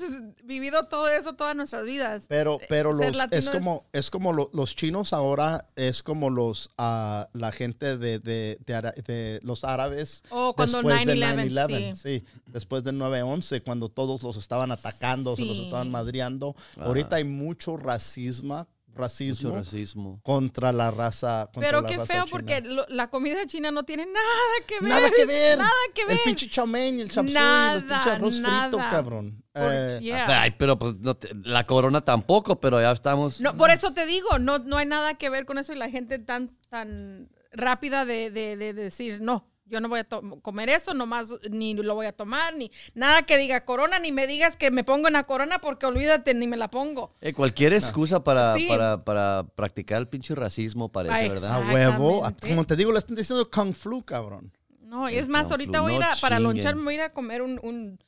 vivido 0.45 0.85
todo 0.85 1.09
eso 1.09 1.33
todas 1.33 1.57
nuestras 1.57 1.85
vidas. 1.85 2.27
Pero, 2.29 2.61
pero 2.69 2.97
ser 2.97 3.17
los, 3.17 3.27
es 3.33 3.49
como, 3.49 3.85
es 3.93 4.09
como 4.09 4.33
lo- 4.33 4.49
los 4.53 4.77
chinos 4.77 5.13
ahora, 5.13 5.67
es 5.75 6.05
como 6.05 6.31
los, 6.31 6.71
ah, 6.79 7.29
la 7.33 7.51
gente 7.51 7.99
de, 7.99 8.21
de, 8.21 8.57
de 8.65 8.75
ara- 8.75 8.93
de 8.93 9.41
los 9.43 9.65
árabes. 9.65 10.23
Oh, 10.31 10.55
cuando 10.55 10.81
después 10.81 11.07
de 11.07 11.15
9/11, 11.17 11.51
9/11, 11.51 11.95
sí. 11.97 12.25
Después 12.47 12.85
del 12.85 12.97
9-11, 13.01 13.63
cuando 13.65 13.89
todos 13.89 14.23
los 14.23 14.37
estaban 14.37 14.71
atacando, 14.71 15.35
se 15.35 15.45
los 15.45 15.59
estaban 15.59 15.91
madreando. 15.91 16.55
Ah. 16.79 16.85
Ahorita 16.85 17.17
hay 17.17 17.25
mucho 17.25 17.77
racismo, 17.77 18.69
racismo 18.97 19.51
Mucho 19.51 19.59
racismo. 19.65 20.21
contra 20.25 20.73
la 20.73 20.91
raza. 20.91 21.49
contra 21.53 21.61
Pero 21.69 21.81
la 21.83 21.89
qué 21.89 21.97
raza 21.99 22.07
feo, 22.15 22.25
china. 22.25 22.31
porque 22.31 22.61
lo- 22.63 22.87
la 22.89 23.09
comida 23.11 23.47
china 23.47 23.71
no 23.71 23.85
tiene 23.85 24.07
nada 24.07 24.67
que 24.67 24.81
ver. 24.81 24.89
Nada 24.89 25.11
que 25.11 25.27
ver. 25.27 25.59
Nada 25.59 25.71
que 25.95 26.05
ver. 26.07 26.17
El 26.17 26.23
pinche 26.25 26.49
chow 26.49 26.67
mein 26.67 26.99
y 26.99 27.03
el 27.03 27.11
chapsui, 27.11 27.33
Nada, 27.35 27.75
el 27.75 27.85
pinche 27.85 28.11
arroz 28.11 28.41
frito, 28.41 28.79
cabrón. 28.79 29.43
Por- 29.53 29.63
Eh, 29.73 29.99
yeah. 30.03 30.43
Ay, 30.43 30.51
pero 30.59 30.79
pues 30.79 30.97
no 30.97 31.15
te- 31.17 31.31
la 31.45 31.65
corona 31.65 32.01
tampoco, 32.03 32.61
pero 32.61 32.81
ya 32.81 32.93
estamos. 32.93 33.41
No, 33.41 33.57
por 33.57 33.71
eso 33.71 33.93
te 33.95 34.05
digo, 34.07 34.39
no, 34.39 34.59
no 34.59 34.77
hay 34.77 34.87
nada 34.87 35.15
que 35.15 35.31
ver 35.31 35.47
con 35.47 35.57
eso 35.59 35.73
y 35.73 35.77
la 35.77 35.89
gente 35.91 36.19
tan, 36.19 36.57
tan 36.69 37.29
rápida 37.53 38.05
de, 38.05 38.31
de- 38.31 38.57
de 38.57 38.73
decir, 38.75 39.21
no, 39.23 39.49
yo 39.69 39.81
no 39.81 39.89
voy 39.89 40.01
a 40.01 40.05
comer 40.43 40.69
eso, 40.69 40.95
nomás 40.95 41.35
ni 41.51 41.75
lo 41.75 41.95
voy 41.95 42.07
a 42.07 42.13
tomar, 42.13 42.55
ni 42.57 42.71
nada 42.95 43.23
que 43.27 43.37
diga 43.37 43.65
corona, 43.65 43.99
ni 43.99 44.13
me 44.13 44.27
digas 44.27 44.57
que 44.57 44.71
me 44.71 44.85
pongo 44.85 45.09
en 45.09 45.15
la 45.15 45.25
corona 45.25 45.59
porque 45.61 45.87
olvídate, 45.87 46.35
ni 46.35 46.47
me 46.47 46.57
la 46.57 46.69
pongo. 46.71 47.15
Eh, 47.21 47.33
cualquier 47.33 47.73
excusa 47.73 48.23
para, 48.23 48.55
Sí. 48.55 48.67
para, 48.69 49.05
para 49.05 49.47
practicar 49.55 49.99
el 49.99 50.09
pinche 50.09 50.35
racismo 50.35 50.91
parece, 50.91 51.15
Ah, 51.15 51.29
¿verdad? 51.29 51.51
a 51.71 51.73
huevo. 51.73 52.23
Como 52.41 52.65
te 52.65 52.77
digo, 52.77 52.93
le 52.93 52.99
están 52.99 53.17
diciendo 53.17 53.51
Kung 53.51 53.75
Flu, 53.75 54.05
cabrón. 54.05 54.53
No, 54.81 55.11
y 55.11 55.15
El 55.15 55.25
es 55.25 55.29
más, 55.29 55.43
Kung 55.45 55.53
ahorita 55.53 55.79
Flu, 55.79 55.83
voy 55.83 55.93
a 55.95 55.97
ir 55.97 56.03
a, 56.05 56.15
para 56.21 56.39
lonchar, 56.39 56.77
me 56.77 56.85
voy 56.85 56.95
a 56.95 56.97
ir 56.97 57.03
a 57.03 57.13
comer 57.13 57.43
un, 57.43 57.59
un 57.63 57.99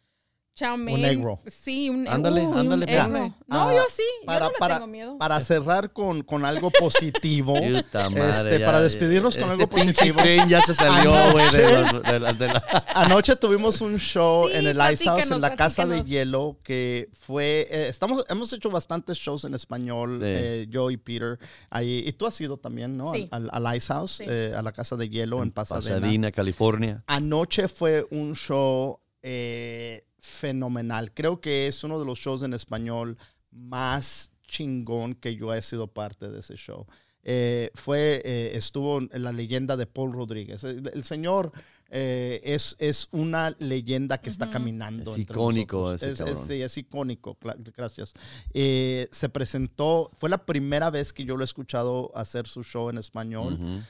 chow 0.59 0.77
mein. 0.77 1.05
egg 1.05 1.23
roll. 1.23 1.39
Sí, 1.47 1.89
un 1.91 2.09
Ándale, 2.09 2.41
uh, 2.43 2.51
un 2.51 2.59
ándale, 2.59 2.87
egg 2.89 3.03
ponle. 3.03 3.19
roll. 3.21 3.35
No, 3.47 3.69
Ah, 3.69 3.75
yo 3.75 3.83
sí, 3.89 4.03
para, 4.27 4.39
yo 4.41 4.45
no 4.47 4.51
le 4.53 4.59
para, 4.59 4.75
tengo 4.75 4.87
miedo. 4.87 5.19
para 5.19 5.41
cerrar 5.41 5.93
con, 5.93 6.23
con 6.23 6.45
algo 6.45 6.71
positivo, 6.71 7.55
Puta 7.83 8.11
madre, 8.11 8.31
este, 8.31 8.59
ya- 8.61 8.67
para 8.67 8.81
despedirnos 8.81 9.37
con 9.37 9.45
este 9.51 9.55
algo 9.55 9.69
positivo. 9.69 10.21
Ya 10.49 10.61
se 10.63 10.75
salió, 10.75 11.13
güey, 11.33 11.51
de 11.53 11.63
la, 11.73 11.93
de 12.01 12.21
la- 12.21 12.33
de 12.33 12.47
la- 12.49 12.85
Anoche 12.95 13.37
tuvimos 13.37 13.81
un 13.81 13.99
show 13.99 14.49
Sí, 14.49 14.57
en 14.57 14.67
el 14.67 14.93
Ice 14.93 15.05
House, 15.05 15.31
en 15.31 15.41
la 15.41 15.55
Casa 15.57 15.87
de. 15.87 16.03
Hielo, 16.03 16.59
que 16.63 17.09
fue, 17.13 17.67
eh, 17.71 17.89
estamos, 17.89 18.25
hemos 18.29 18.53
hecho 18.53 18.71
bastantes 18.71 19.19
shows 19.19 19.45
en 19.45 19.55
español, 19.55 20.19
Sí. 20.19 20.25
eh, 20.27 20.67
yo 20.69 20.91
y 20.91 20.97
Peter, 20.97 21.39
ahí, 21.71 22.03
y 22.07 22.13
tú 22.13 22.27
has 22.27 22.41
ido 22.41 22.57
también, 22.57 22.97
¿no? 22.97 23.15
Sí. 23.15 23.29
Al, 23.31 23.49
al 23.53 23.77
Ice 23.77 23.93
House, 23.93 24.13
Sí. 24.19 24.25
eh, 24.27 24.55
a 24.57 24.63
la 24.63 24.73
Casa 24.73 24.97
de 24.97 25.09
Hielo 25.09 25.43
en 25.43 25.51
Pasadena. 25.51 25.97
Pasadena, 26.01 26.33
California. 26.33 27.03
Anoche 27.07 27.69
fue 27.69 28.07
un 28.11 28.35
show 28.35 28.99
eh, 29.23 30.05
fenomenal. 30.19 31.13
Creo 31.13 31.41
que 31.41 31.67
es 31.67 31.85
uno 31.85 31.99
de 31.99 32.05
los 32.05 32.19
shows 32.19 32.43
en 32.43 32.55
español 32.55 33.17
más 33.51 34.33
chingón 34.47 35.15
que 35.15 35.37
yo 35.37 35.53
he 35.55 35.63
sido 35.63 35.87
parte 35.89 36.29
de 36.31 36.41
ese 36.41 36.57
show. 36.57 36.87
Eh, 37.23 37.71
fue, 37.75 38.23
eh, 38.25 38.53
estuvo 38.55 38.99
en 38.99 39.23
la 39.23 39.33
leyenda 39.33 39.77
de 39.77 39.87
Paul 39.87 40.13
Rodríguez. 40.13 40.65
El, 40.65 40.91
el 40.93 41.05
señor 41.05 41.53
eh, 41.91 42.41
es, 42.45 42.77
es 42.79 43.09
una 43.13 43.55
leyenda 43.59 44.19
que 44.19 44.29
está 44.29 44.51
caminando. 44.51 45.13
Es 45.13 45.19
entre 45.19 45.35
icónico 45.35 45.93
ese 45.93 46.11
Es, 46.13 46.23
sí, 46.47 46.61
es 46.61 46.77
icónico, 46.77 47.39
gracias. 47.75 48.13
Eh, 48.53 49.09
se 49.11 49.29
presentó, 49.31 50.11
fue 50.17 50.29
la 50.29 50.45
primera 50.45 50.91
vez 50.91 51.13
que 51.13 51.25
yo 51.25 51.37
lo 51.37 51.43
he 51.43 51.47
escuchado 51.47 52.13
hacer 52.15 52.47
su 52.47 52.63
show 52.63 52.91
en 52.91 52.99
español 52.99 53.55
Ujú. 53.55 53.83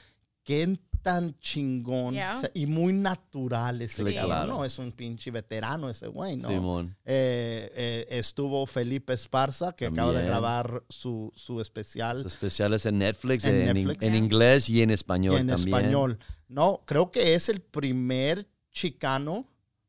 qué 0.43 0.61
tan 1.01 1.37
chingón 1.39 2.13
Yeah. 2.13 2.35
o 2.37 2.39
sea, 2.41 2.51
y 2.53 2.65
muy 2.65 2.93
natural 2.93 3.81
ese 3.81 4.03
Sí, 4.05 4.13
cabrón, 4.13 4.25
claro. 4.25 4.47
¿no? 4.53 4.65
Es 4.65 4.77
un 4.79 4.91
pinche 4.91 5.31
veterano 5.31 5.89
ese 5.89 6.07
güey, 6.07 6.35
¿no? 6.37 6.49
Simón. 6.49 6.95
Eh, 7.05 7.71
eh, 7.75 8.07
estuvo 8.11 8.65
Felipe 8.65 9.13
Esparza, 9.13 9.73
que 9.73 9.85
acaba 9.87 10.11
de 10.13 10.25
grabar 10.25 10.83
su, 10.89 11.31
su 11.35 11.61
especial 11.61 12.23
Los 12.23 12.33
especiales 12.33 12.85
en 12.85 12.97
Netflix, 12.99 13.43
En 13.45 13.65
Netflix. 13.65 14.03
en 14.03 14.15
inglés 14.15 14.69
y 14.69 14.81
en 14.81 14.91
español 14.91 15.37
en 15.39 15.47
también. 15.47 15.75
español. 15.75 16.19
No, 16.47 16.81
creo 16.85 17.11
que 17.11 17.33
es 17.35 17.49
el 17.49 17.61
primer 17.61 18.47
chicano, 18.71 19.47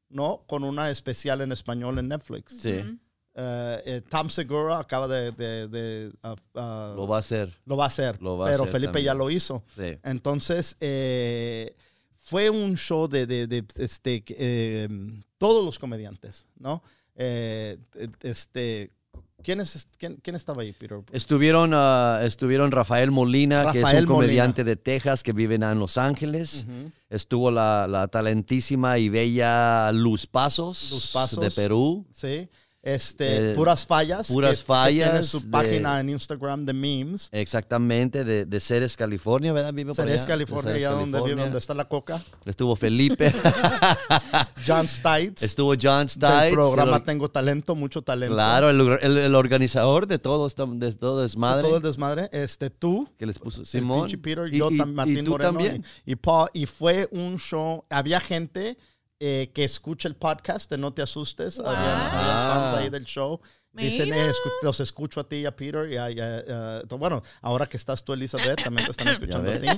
¿no? 0.08 0.44
Con 0.46 0.64
una 0.64 0.90
especial 0.90 1.40
en 1.40 1.52
español 1.52 1.98
en 1.98 2.08
Netflix. 2.08 2.56
Sí, 2.60 2.80
eh, 3.34 4.02
Tom 4.08 4.28
Segura 4.28 4.78
acaba 4.78 5.06
de... 5.08 5.32
de- 5.32 5.68
de, 5.68 6.12
uh, 6.22 6.58
uh, 6.58 6.96
lo 6.96 7.06
va 7.06 7.16
a 7.16 7.20
hacer. 7.20 7.54
lo 7.64 7.76
va 7.76 7.84
a 7.84 7.88
hacer, 7.88 8.20
lo 8.20 8.36
va 8.38 8.46
a 8.46 8.50
pero 8.50 8.64
hacer 8.64 8.72
Felipe 8.80 9.02
ya 9.02 9.14
lo 9.14 9.30
hizo. 9.30 9.62
Sí. 9.76 9.96
Entonces, 10.02 10.76
eh, 10.80 11.74
fue 12.18 12.50
un 12.50 12.76
show 12.76 13.08
de, 13.08 13.64
este, 13.76 14.24
eh, 14.28 14.88
todos 15.38 15.64
los 15.64 15.78
comediantes, 15.78 16.46
¿no? 16.58 16.82
Eh, 17.16 17.78
este, 18.22 18.90
¿quién, 19.42 19.60
es, 19.60 19.86
quién, 19.98 20.16
quién 20.22 20.36
estaba 20.36 20.62
ahí, 20.62 20.72
Peter? 20.72 20.98
Estuvieron, 21.12 21.72
ah, 21.74 22.20
estuvieron 22.22 22.70
Rafael 22.70 23.10
Molina, 23.10 23.72
que 23.72 23.80
es 23.80 23.92
un 23.94 24.06
comediante 24.06 24.64
de 24.64 24.76
Texas 24.76 25.22
que 25.22 25.32
vive 25.32 25.54
en 25.56 25.78
Los 25.78 25.98
Ángeles. 25.98 26.66
Ujú. 26.68 26.90
Estuvo 27.08 27.50
la, 27.50 27.86
la 27.88 28.08
talentísima 28.08 28.98
y 28.98 29.08
bella 29.08 29.90
Luz 29.92 30.26
Pasos, 30.26 30.90
Luz 30.92 31.10
Pasos. 31.12 31.40
de 31.40 31.50
Perú. 31.50 32.06
Sí. 32.12 32.48
Este, 32.82 33.52
Eh, 33.52 33.54
Puras 33.54 33.84
Fallas. 33.84 34.28
Puras 34.28 34.52
que- 34.52 34.56
que 34.64 34.64
tiene 34.64 35.10
Fallas 35.10 35.26
su 35.26 35.40
de- 35.40 35.48
página 35.48 36.00
en 36.00 36.08
Instagram 36.08 36.64
de 36.64 36.72
memes. 36.72 37.28
Exactamente, 37.30 38.24
de, 38.24 38.46
de 38.46 38.60
Ceres, 38.60 38.96
California, 38.96 39.52
¿verdad? 39.52 39.74
Vive 39.74 39.88
por 39.88 39.96
Ceres, 39.96 40.14
allá, 40.14 40.22
de 40.22 40.28
California, 40.28 40.72
Ceres, 40.72 40.86
allá 40.86 40.90
donde 40.94 41.06
vive, 41.06 41.20
California. 41.20 41.44
donde 41.44 41.58
está 41.58 41.74
la 41.74 41.88
coca. 41.88 42.22
Estuvo 42.46 42.74
Felipe, 42.76 43.32
John 44.66 44.88
Stites. 44.88 45.42
estuvo 45.42 45.74
John 45.80 46.08
Stites. 46.08 46.52
programa 46.52 46.96
el- 46.96 47.04
Tengo 47.04 47.30
Talento, 47.30 47.74
mucho 47.74 48.02
talento. 48.02 48.34
claro, 48.34 48.70
el, 48.70 48.80
el- 49.02 49.18
el 49.18 49.34
organizador 49.34 50.06
de 50.06 50.18
todo, 50.18 50.48
de 50.48 50.92
todo 50.94 51.20
desmadre. 51.22 51.62
Todo 51.62 51.76
el 51.76 51.82
desmadre. 51.82 52.28
Este, 52.32 52.70
tú. 52.70 53.08
que 53.18 53.26
les 53.26 53.38
puso 53.38 53.60
el 53.60 53.66
Simón. 53.66 54.10
Peter, 54.22 54.48
Y- 54.52 54.58
yo 54.58 54.70
y- 54.70 54.78
tam- 54.78 54.88
y 54.90 54.92
Martín 54.94 55.24
tú 55.26 55.32
Moreno 55.32 55.50
también. 55.52 55.84
Y, 56.06 56.12
y 56.12 56.16
Paul, 56.16 56.48
y 56.54 56.66
fue 56.66 57.08
un 57.12 57.38
show, 57.38 57.84
había 57.90 58.20
gente 58.20 58.78
eh, 59.20 59.50
que 59.54 59.64
escucha 59.64 60.08
el 60.08 60.16
podcast 60.16 60.70
de 60.70 60.78
No 60.78 60.92
Te 60.94 61.02
Asustes, 61.02 61.60
había, 61.60 62.06
había 62.10 62.54
fans 62.54 62.72
ahí 62.72 62.88
del 62.88 63.04
show. 63.04 63.38
Dicen, 63.72 64.12
eh, 64.12 64.30
escu- 64.30 64.50
los 64.62 64.80
escucho 64.80 65.20
a 65.20 65.28
ti 65.28 65.36
y 65.36 65.46
a 65.46 65.54
Peter. 65.54 65.88
Y 65.92 65.96
a- 65.96 66.10
y 66.10 66.18
a- 66.18 66.38
eh, 66.40 66.82
to- 66.88 66.98
bueno, 66.98 67.22
ahora 67.40 67.68
que 67.68 67.76
estás 67.76 68.02
tú, 68.02 68.12
Elizabeth, 68.14 68.64
también 68.64 68.86
te 68.86 68.90
están 68.90 69.06
escuchando 69.08 69.48
a 69.52 69.58
ti. 69.60 69.68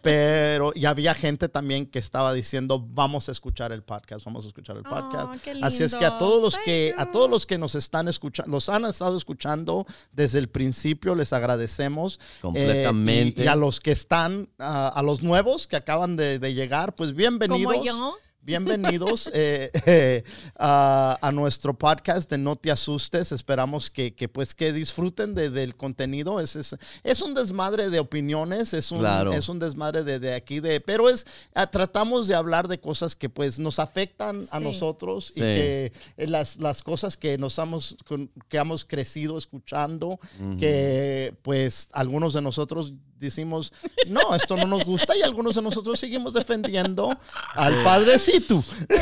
Pero 0.00 0.72
y 0.74 0.86
había 0.86 1.14
gente 1.14 1.50
también 1.50 1.84
que 1.84 1.98
estaba 1.98 2.32
diciendo, 2.32 2.78
vamos 2.80 3.28
a 3.28 3.32
escuchar 3.32 3.72
el 3.72 3.82
podcast, 3.82 4.24
vamos 4.24 4.44
a 4.46 4.48
escuchar 4.48 4.76
el 4.78 4.84
podcast. 4.84 5.34
Oh, 5.46 5.64
Así 5.66 5.82
es 5.82 5.94
que 5.94 6.06
a 6.06 6.16
todos 6.16 6.40
los 6.42 6.56
que, 6.64 6.94
a 6.96 7.10
todos 7.10 7.28
los 7.28 7.44
que 7.44 7.58
nos 7.58 7.74
están 7.74 8.08
escuchando, 8.08 8.50
los 8.52 8.70
han 8.70 8.86
estado 8.86 9.18
escuchando 9.18 9.84
desde 10.12 10.38
el 10.38 10.48
principio, 10.48 11.14
les 11.14 11.34
agradecemos. 11.34 12.20
Eh, 12.22 12.38
Completamente. 12.40 13.42
y, 13.42 13.44
y 13.44 13.48
a 13.48 13.56
los 13.56 13.80
que 13.80 13.92
están, 13.92 14.48
ah, 14.60 14.90
a 14.94 15.02
los 15.02 15.22
nuevos 15.22 15.66
que 15.66 15.76
acaban 15.76 16.16
de, 16.16 16.38
de 16.38 16.54
llegar, 16.54 16.94
pues 16.94 17.14
bienvenidos. 17.14 17.70
Como 17.70 17.84
yo. 17.84 18.16
Bienvenidos 18.44 19.30
eh, 19.32 19.70
eh, 19.86 20.24
a, 20.58 21.16
a 21.22 21.30
nuestro 21.30 21.74
podcast 21.78 22.28
de 22.28 22.38
No 22.38 22.56
Te 22.56 22.72
Asustes. 22.72 23.30
Esperamos 23.30 23.88
que, 23.88 24.16
que, 24.16 24.28
pues 24.28 24.52
que 24.56 24.72
disfruten 24.72 25.36
de- 25.36 25.48
del 25.48 25.76
contenido. 25.76 26.40
Es, 26.40 26.56
es, 26.56 26.76
es 27.04 27.22
un 27.22 27.34
desmadre 27.34 27.88
de 27.88 28.00
opiniones, 28.00 28.74
es 28.74 28.90
un, 28.90 28.98
Claro. 28.98 29.32
es 29.32 29.48
un 29.48 29.60
desmadre 29.60 30.02
de, 30.02 30.18
de 30.18 30.34
aquí, 30.34 30.58
de, 30.58 30.80
pero 30.80 31.08
es 31.08 31.24
ah, 31.54 31.68
tratamos 31.70 32.26
de 32.26 32.34
hablar 32.34 32.66
de 32.66 32.80
cosas 32.80 33.14
que 33.14 33.28
pues 33.28 33.60
nos 33.60 33.78
afectan 33.78 34.40
a 34.50 34.58
Sí. 34.58 34.64
nosotros 34.64 35.30
y 35.30 35.34
Sí. 35.34 35.40
que 35.40 35.92
eh, 36.16 36.26
las, 36.26 36.56
las 36.60 36.82
cosas 36.82 37.16
que 37.16 37.38
nos 37.38 37.56
hemos, 37.58 37.96
con- 38.04 38.28
que 38.48 38.56
hemos 38.56 38.84
crecido 38.84 39.38
escuchando, 39.38 40.18
que 40.58 41.32
pues 41.42 41.90
algunos 41.92 42.32
de 42.34 42.42
nosotros 42.42 42.92
decimos, 43.26 43.72
no, 44.08 44.34
esto 44.34 44.56
no 44.56 44.66
nos 44.66 44.84
gusta 44.84 45.16
y 45.16 45.22
algunos 45.22 45.54
de 45.54 45.62
nosotros 45.62 45.98
seguimos 45.98 46.32
defendiendo 46.34 47.16
al 47.54 47.82
padrecito. 47.82 48.62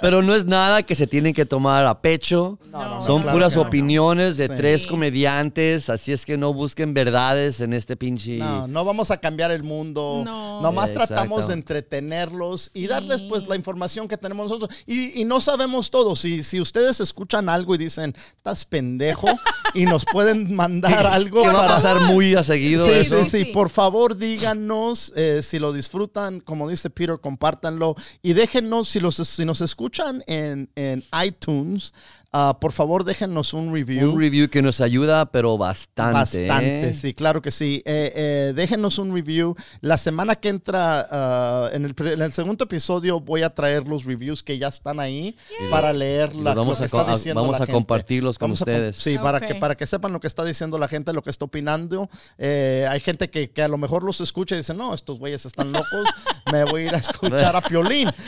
Pero 0.00 0.22
no 0.22 0.34
es 0.34 0.46
nada 0.46 0.82
que 0.82 0.94
se 0.94 1.06
tienen 1.06 1.34
que 1.34 1.44
tomar 1.44 1.84
a 1.84 2.00
pecho. 2.00 2.58
no, 2.70 3.00
Son 3.02 3.20
claro 3.22 3.36
puras 3.36 3.54
no. 3.56 3.62
opiniones 3.62 4.36
de 4.38 4.48
Sí. 4.48 4.54
tres 4.56 4.86
comediantes, 4.86 5.90
así 5.90 6.12
es 6.12 6.24
que 6.24 6.38
no 6.38 6.54
busquen 6.54 6.94
verdades 6.94 7.60
en 7.60 7.74
este 7.74 7.96
pinche... 7.96 8.38
No, 8.38 8.66
no 8.66 8.84
vamos 8.84 9.10
a 9.10 9.18
cambiar 9.18 9.50
el 9.50 9.62
mundo. 9.62 10.22
No. 10.24 10.62
Nomás 10.62 10.88
Sí, 10.88 10.94
tratamos 10.94 11.40
exacto. 11.40 11.48
de 11.48 11.54
entretenerlos 11.54 12.70
y 12.72 12.86
darles 12.86 13.22
pues 13.22 13.46
la 13.46 13.56
información 13.56 14.08
que 14.08 14.16
tenemos 14.16 14.50
nosotros. 14.50 14.74
Y, 14.86 15.20
y 15.20 15.24
no 15.26 15.40
sabemos 15.40 15.90
todo. 15.90 16.16
Si, 16.16 16.42
si 16.44 16.60
ustedes 16.60 17.00
escuchan 17.00 17.48
algo 17.50 17.74
y 17.74 17.78
dicen, 17.78 18.14
estás 18.36 18.64
pendejo, 18.64 19.28
y 19.74 19.84
nos 19.84 20.04
pueden 20.06 20.54
mandar 20.54 21.06
algo 21.12 21.42
para- 21.42 21.52
pasar 21.94 22.12
muy 22.14 22.34
a 22.34 22.42
seguido 22.42 22.86
Sí, 22.86 22.92
eso. 22.92 23.24
sí, 23.24 23.30
sí, 23.30 23.44
Sí. 23.46 23.52
Por 23.52 23.70
favor, 23.70 24.16
díganos 24.16 25.12
eh, 25.16 25.40
si 25.42 25.58
lo 25.58 25.72
disfrutan. 25.72 26.40
Como 26.40 26.68
dice 26.68 26.90
Peter, 26.90 27.18
compártanlo. 27.20 27.94
Y 28.22 28.32
déjenos, 28.32 28.88
si, 28.88 29.00
los, 29.00 29.16
si 29.16 29.44
nos 29.44 29.60
escuchan 29.60 30.22
en, 30.26 30.70
en 30.76 31.02
iTunes, 31.24 31.92
ah, 32.32 32.58
por 32.60 32.72
favor, 32.72 33.04
déjenos 33.04 33.52
un 33.54 33.72
review. 33.72 34.12
Un 34.12 34.18
review 34.20 34.48
que 34.48 34.62
nos 34.62 34.80
ayuda, 34.80 35.26
pero 35.30 35.58
bastante. 35.58 36.14
Bastante, 36.46 36.88
¿eh? 36.90 36.94
sí, 36.94 37.14
claro 37.14 37.42
que 37.42 37.50
sí. 37.50 37.82
Eh, 37.84 38.12
eh, 38.14 38.52
déjenos 38.54 38.98
un 38.98 39.12
review. 39.14 39.54
La 39.80 39.98
semana 39.98 40.36
que 40.36 40.48
entra, 40.48 41.06
ah, 41.10 41.70
en, 41.72 41.84
el, 41.84 41.94
en 41.98 42.22
el 42.22 42.32
segundo 42.32 42.64
episodio, 42.64 43.20
voy 43.20 43.42
a 43.42 43.54
traer 43.54 43.86
los 43.88 44.04
reviews 44.04 44.42
que 44.42 44.58
ya 44.58 44.68
están 44.68 45.00
ahí 45.00 45.36
para 45.70 45.92
leer 45.92 46.36
la, 46.36 46.54
vamos 46.54 46.78
lo 46.78 46.78
que 46.78 46.82
a 46.82 46.86
está 46.86 47.04
co- 47.04 47.10
a- 47.10 47.14
diciendo 47.14 47.40
vamos 47.40 47.52
la 47.58 47.64
a 47.64 47.66
gente. 47.66 47.72
compartirlos 47.72 48.38
con 48.38 48.48
Vamos 48.50 48.60
a 48.60 48.64
ustedes. 48.64 48.96
sí, 48.96 49.18
para, 49.18 49.40
que, 49.40 49.54
para 49.56 49.74
que 49.76 49.86
sepan 49.86 50.12
lo 50.12 50.20
que 50.20 50.26
está 50.26 50.44
diciendo 50.44 50.78
la 50.78 50.88
gente, 50.88 51.12
lo 51.12 51.22
que 51.22 51.30
está 51.30 51.44
opinando. 51.44 52.08
Eh, 52.38 52.86
hay 52.90 53.00
gente 53.00 53.30
que, 53.30 53.50
que 53.50 53.62
a 53.62 53.68
lo 53.68 53.78
mejor 53.78 54.02
los 54.02 54.20
escucha 54.20 54.54
y 54.54 54.58
dice, 54.58 54.74
no, 54.74 54.94
estos 54.94 55.18
güeyes 55.18 55.44
están 55.46 55.72
locos, 55.72 56.08
me 56.52 56.64
voy 56.64 56.82
a 56.82 56.86
ir 56.86 56.94
a 56.94 56.98
escuchar 56.98 57.56
a 57.56 57.60
Piolín. 57.60 58.08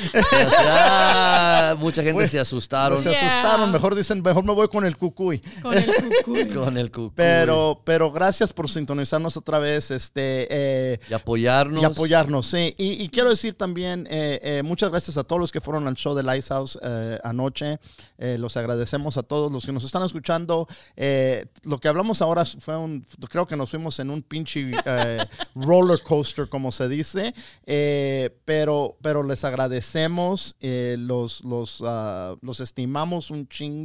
O 0.43 0.51
sea, 0.51 1.77
mucha 1.79 2.03
gente 2.03 2.13
Güey, 2.15 2.29
se 2.29 2.39
asustaron 2.41 3.03
Se 3.03 3.11
Yeah. 3.11 3.27
asustaron, 3.27 3.71
mejor 3.73 3.92
dicen, 3.95 4.23
mejor 4.23 4.45
me 4.45 4.53
voy 4.53 4.69
con 4.69 4.85
el 4.85 4.97
cucuy. 4.97 5.41
Con 5.63 5.75
el 5.75 5.87
cucuy. 5.87 6.49
con 6.55 6.79
el 6.79 6.91
cucuy. 6.91 7.13
Pero, 7.15 7.81
pero 7.85 8.11
gracias 8.13 8.53
por 8.53 8.69
sintonizarnos 8.69 9.37
otra 9.37 9.59
vez. 9.59 9.91
Este, 9.91 10.47
eh, 10.51 10.99
Y 11.11 11.15
apoyarnos. 11.15 11.83
y 11.83 11.87
apoyarnos, 11.87 12.47
sí. 12.47 12.75
Y, 12.79 13.03
y 13.03 13.09
quiero 13.09 13.31
decir 13.31 13.55
también, 13.55 14.07
eh, 14.11 14.41
eh, 14.43 14.63
muchas 14.63 14.91
gracias 14.91 15.17
a 15.17 15.25
todos 15.25 15.41
los 15.41 15.53
que 15.53 15.61
fueron 15.61 15.87
al 15.89 15.95
show 15.95 16.15
de 16.15 16.23
Lighthouse 16.23 16.79
eh, 16.83 17.19
anoche. 17.25 17.79
Eh, 18.19 18.39
los 18.39 18.57
agradecemos 18.57 19.17
a 19.17 19.23
todos 19.23 19.51
los 19.51 19.67
que 19.67 19.73
nos 19.73 19.85
están 19.85 20.03
escuchando. 20.05 20.69
Eh, 20.97 21.47
lo 21.65 21.79
que 21.79 21.89
hablamos 21.89 22.23
ahora 22.23 22.45
fue 22.45 22.77
un, 22.77 23.05
creo 23.29 23.47
que 23.47 23.57
nos 23.57 23.71
fuimos 23.71 23.99
en 23.99 24.11
un 24.11 24.23
pinche 24.23 24.71
eh, 24.85 25.19
roller 25.57 26.01
coaster, 26.03 26.49
como 26.49 26.71
se 26.71 26.89
dice. 26.89 27.35
Eh, 27.67 28.31
pero, 28.45 28.97
pero 29.03 29.23
les 29.23 29.45
agradecemos, 29.45 30.55
eh, 30.61 30.97
los, 30.99 31.43
los, 31.45 31.83
ah, 31.85 32.37
los 32.43 32.61
estimamos 32.61 33.31
un 33.31 33.49
chingo. 33.49 33.82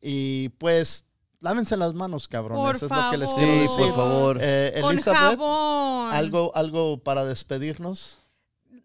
Y 0.00 0.48
pues, 0.50 1.04
lávense 1.40 1.76
las 1.76 1.94
manos, 1.94 2.28
cabrones. 2.28 2.62
Por 2.64 2.76
es 2.76 2.82
lo 2.82 3.10
que 3.10 3.16
les 3.18 3.28
favor. 3.30 3.44
quiero 3.44 3.52
Sí, 3.54 3.60
decir. 3.60 3.84
por 3.86 3.94
favor. 3.94 4.38
Eh, 4.40 4.78
Con 4.80 4.92
Elizabeth, 4.92 5.20
jabón. 5.20 6.12
¿algo, 6.12 6.52
¿algo 6.54 6.98
para 6.98 7.24
despedirnos? 7.24 8.18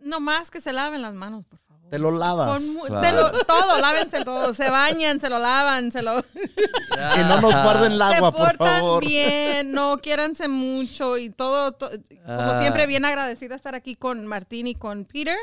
No 0.01 0.19
más 0.19 0.49
que 0.51 0.61
se 0.61 0.71
laven 0.73 1.01
las 1.01 1.13
manos, 1.13 1.45
por 1.45 1.59
favor. 1.59 1.89
Te 1.89 1.97
lo 1.97 2.11
lavas. 2.11 2.61
Con 2.63 2.75
Claro. 2.87 3.01
te 3.01 3.11
lo- 3.37 3.43
todo, 3.45 3.79
lávense 3.79 4.23
todo. 4.23 4.53
Se 4.53 4.69
bañan, 4.69 5.19
se 5.19 5.27
lo 5.29 5.39
lavan, 5.39 5.91
se 5.91 6.01
lo. 6.03 6.19
Y 7.15 7.19
no 7.27 7.41
nos 7.41 7.53
guarden 7.63 7.93
el 7.93 8.01
agua, 8.01 8.15
se 8.15 8.21
por 8.21 8.33
portan 8.57 8.79
favor. 8.79 9.03
bien, 9.05 9.71
no 9.71 9.97
quiéranse 9.97 10.47
mucho 10.47 11.17
y 11.17 11.29
todo, 11.31 11.71
to- 11.71 11.89
como 11.89 12.01
Ah. 12.27 12.59
siempre, 12.61 12.85
bien 12.87 13.05
agradecida 13.05 13.55
estar 13.55 13.73
aquí 13.73 13.95
con 13.95 14.27
Martín 14.27 14.67
y 14.67 14.75
con 14.75 15.05
Peter. 15.05 15.37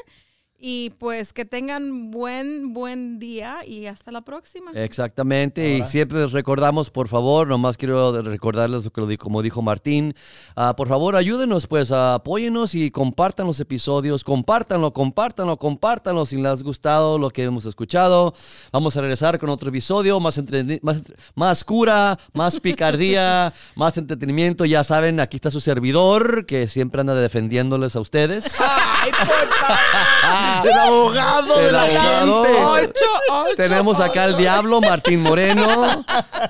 Y 0.58 0.90
pues 0.98 1.34
que 1.34 1.44
tengan 1.44 2.10
buen, 2.10 2.72
buen 2.72 3.18
día 3.18 3.58
y 3.66 3.86
hasta 3.86 4.10
la 4.10 4.22
próxima. 4.22 4.70
Exactamente, 4.72 5.76
y 5.76 5.84
siempre 5.84 6.20
les 6.20 6.32
recordamos, 6.32 6.88
por 6.90 7.08
favor, 7.08 7.46
nomás 7.46 7.76
quiero 7.76 8.22
recordarles 8.22 8.84
lo 8.84 8.90
que 8.90 9.02
lo 9.02 9.18
como 9.18 9.42
dijo 9.42 9.60
Martín, 9.60 10.14
ah, 10.56 10.74
por 10.74 10.88
favor 10.88 11.14
ayúdenos, 11.14 11.66
pues 11.66 11.92
ah, 11.92 12.14
apóyenos 12.14 12.74
y 12.74 12.90
compartan 12.90 13.46
los 13.46 13.60
episodios, 13.60 14.24
compártanlo, 14.24 14.94
compártanlo, 14.94 15.58
compártanlo 15.58 16.24
si 16.24 16.36
les 16.36 16.46
ha 16.60 16.64
gustado 16.64 17.18
lo 17.18 17.28
que 17.28 17.42
hemos 17.42 17.66
escuchado. 17.66 18.32
Vamos 18.72 18.96
a 18.96 19.02
regresar 19.02 19.38
con 19.38 19.50
otro 19.50 19.68
episodio, 19.68 20.18
más, 20.20 20.38
entre- 20.38 20.80
más, 20.82 21.02
más 21.34 21.64
cura, 21.64 22.18
más 22.32 22.58
picardía, 22.60 23.52
más 23.74 23.98
entretenimiento. 23.98 24.64
Ya 24.64 24.82
saben, 24.84 25.20
aquí 25.20 25.36
está 25.36 25.50
su 25.50 25.60
servidor, 25.60 26.46
que 26.46 26.66
siempre 26.66 27.02
anda 27.02 27.14
defendiéndoles 27.14 27.94
a 27.94 28.00
ustedes. 28.00 28.54
¡Ay, 28.60 29.10
por 29.10 29.48
favor! 29.48 30.45
El 30.64 30.72
abogado 30.72 31.58
de 31.60 31.72
la 31.72 31.82
abogado. 31.82 32.44
gente. 32.44 32.62
Ocho, 32.64 33.06
ocho, 33.30 33.56
Tenemos 33.56 34.00
acá 34.00 34.24
al 34.24 34.36
diablo, 34.36 34.80
Martín 34.80 35.22
Moreno. 35.22 36.04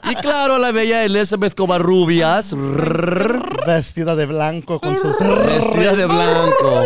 Y 0.05 0.14
claro, 0.16 0.59
la 0.59 0.73
bella 0.73 1.05
Elizabeth 1.05 1.55
Covarrubias. 1.55 2.55
Vestida 3.66 4.14
de 4.14 4.27
blanco 4.27 4.81
con 4.81 4.98
sus... 4.98 5.18
Vestida 5.18 5.94
de 5.94 6.06
blanco. 6.06 6.85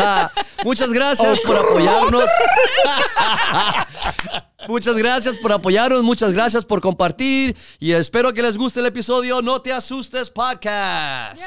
Muchas 0.64 0.92
gracias 0.92 1.40
por 1.40 1.56
apoyarnos. 1.56 2.24
Muchas 4.68 4.96
gracias 4.96 5.36
por 5.36 5.52
apoyarnos, 5.52 6.02
muchas 6.02 6.32
gracias 6.32 6.64
por 6.64 6.80
compartir 6.80 7.56
y 7.78 7.92
espero 7.92 8.32
que 8.32 8.42
les 8.42 8.58
guste 8.58 8.80
el 8.80 8.86
episodio 8.86 9.40
No 9.40 9.62
te 9.62 9.72
asustes 9.72 10.28
podcast. 10.28 11.40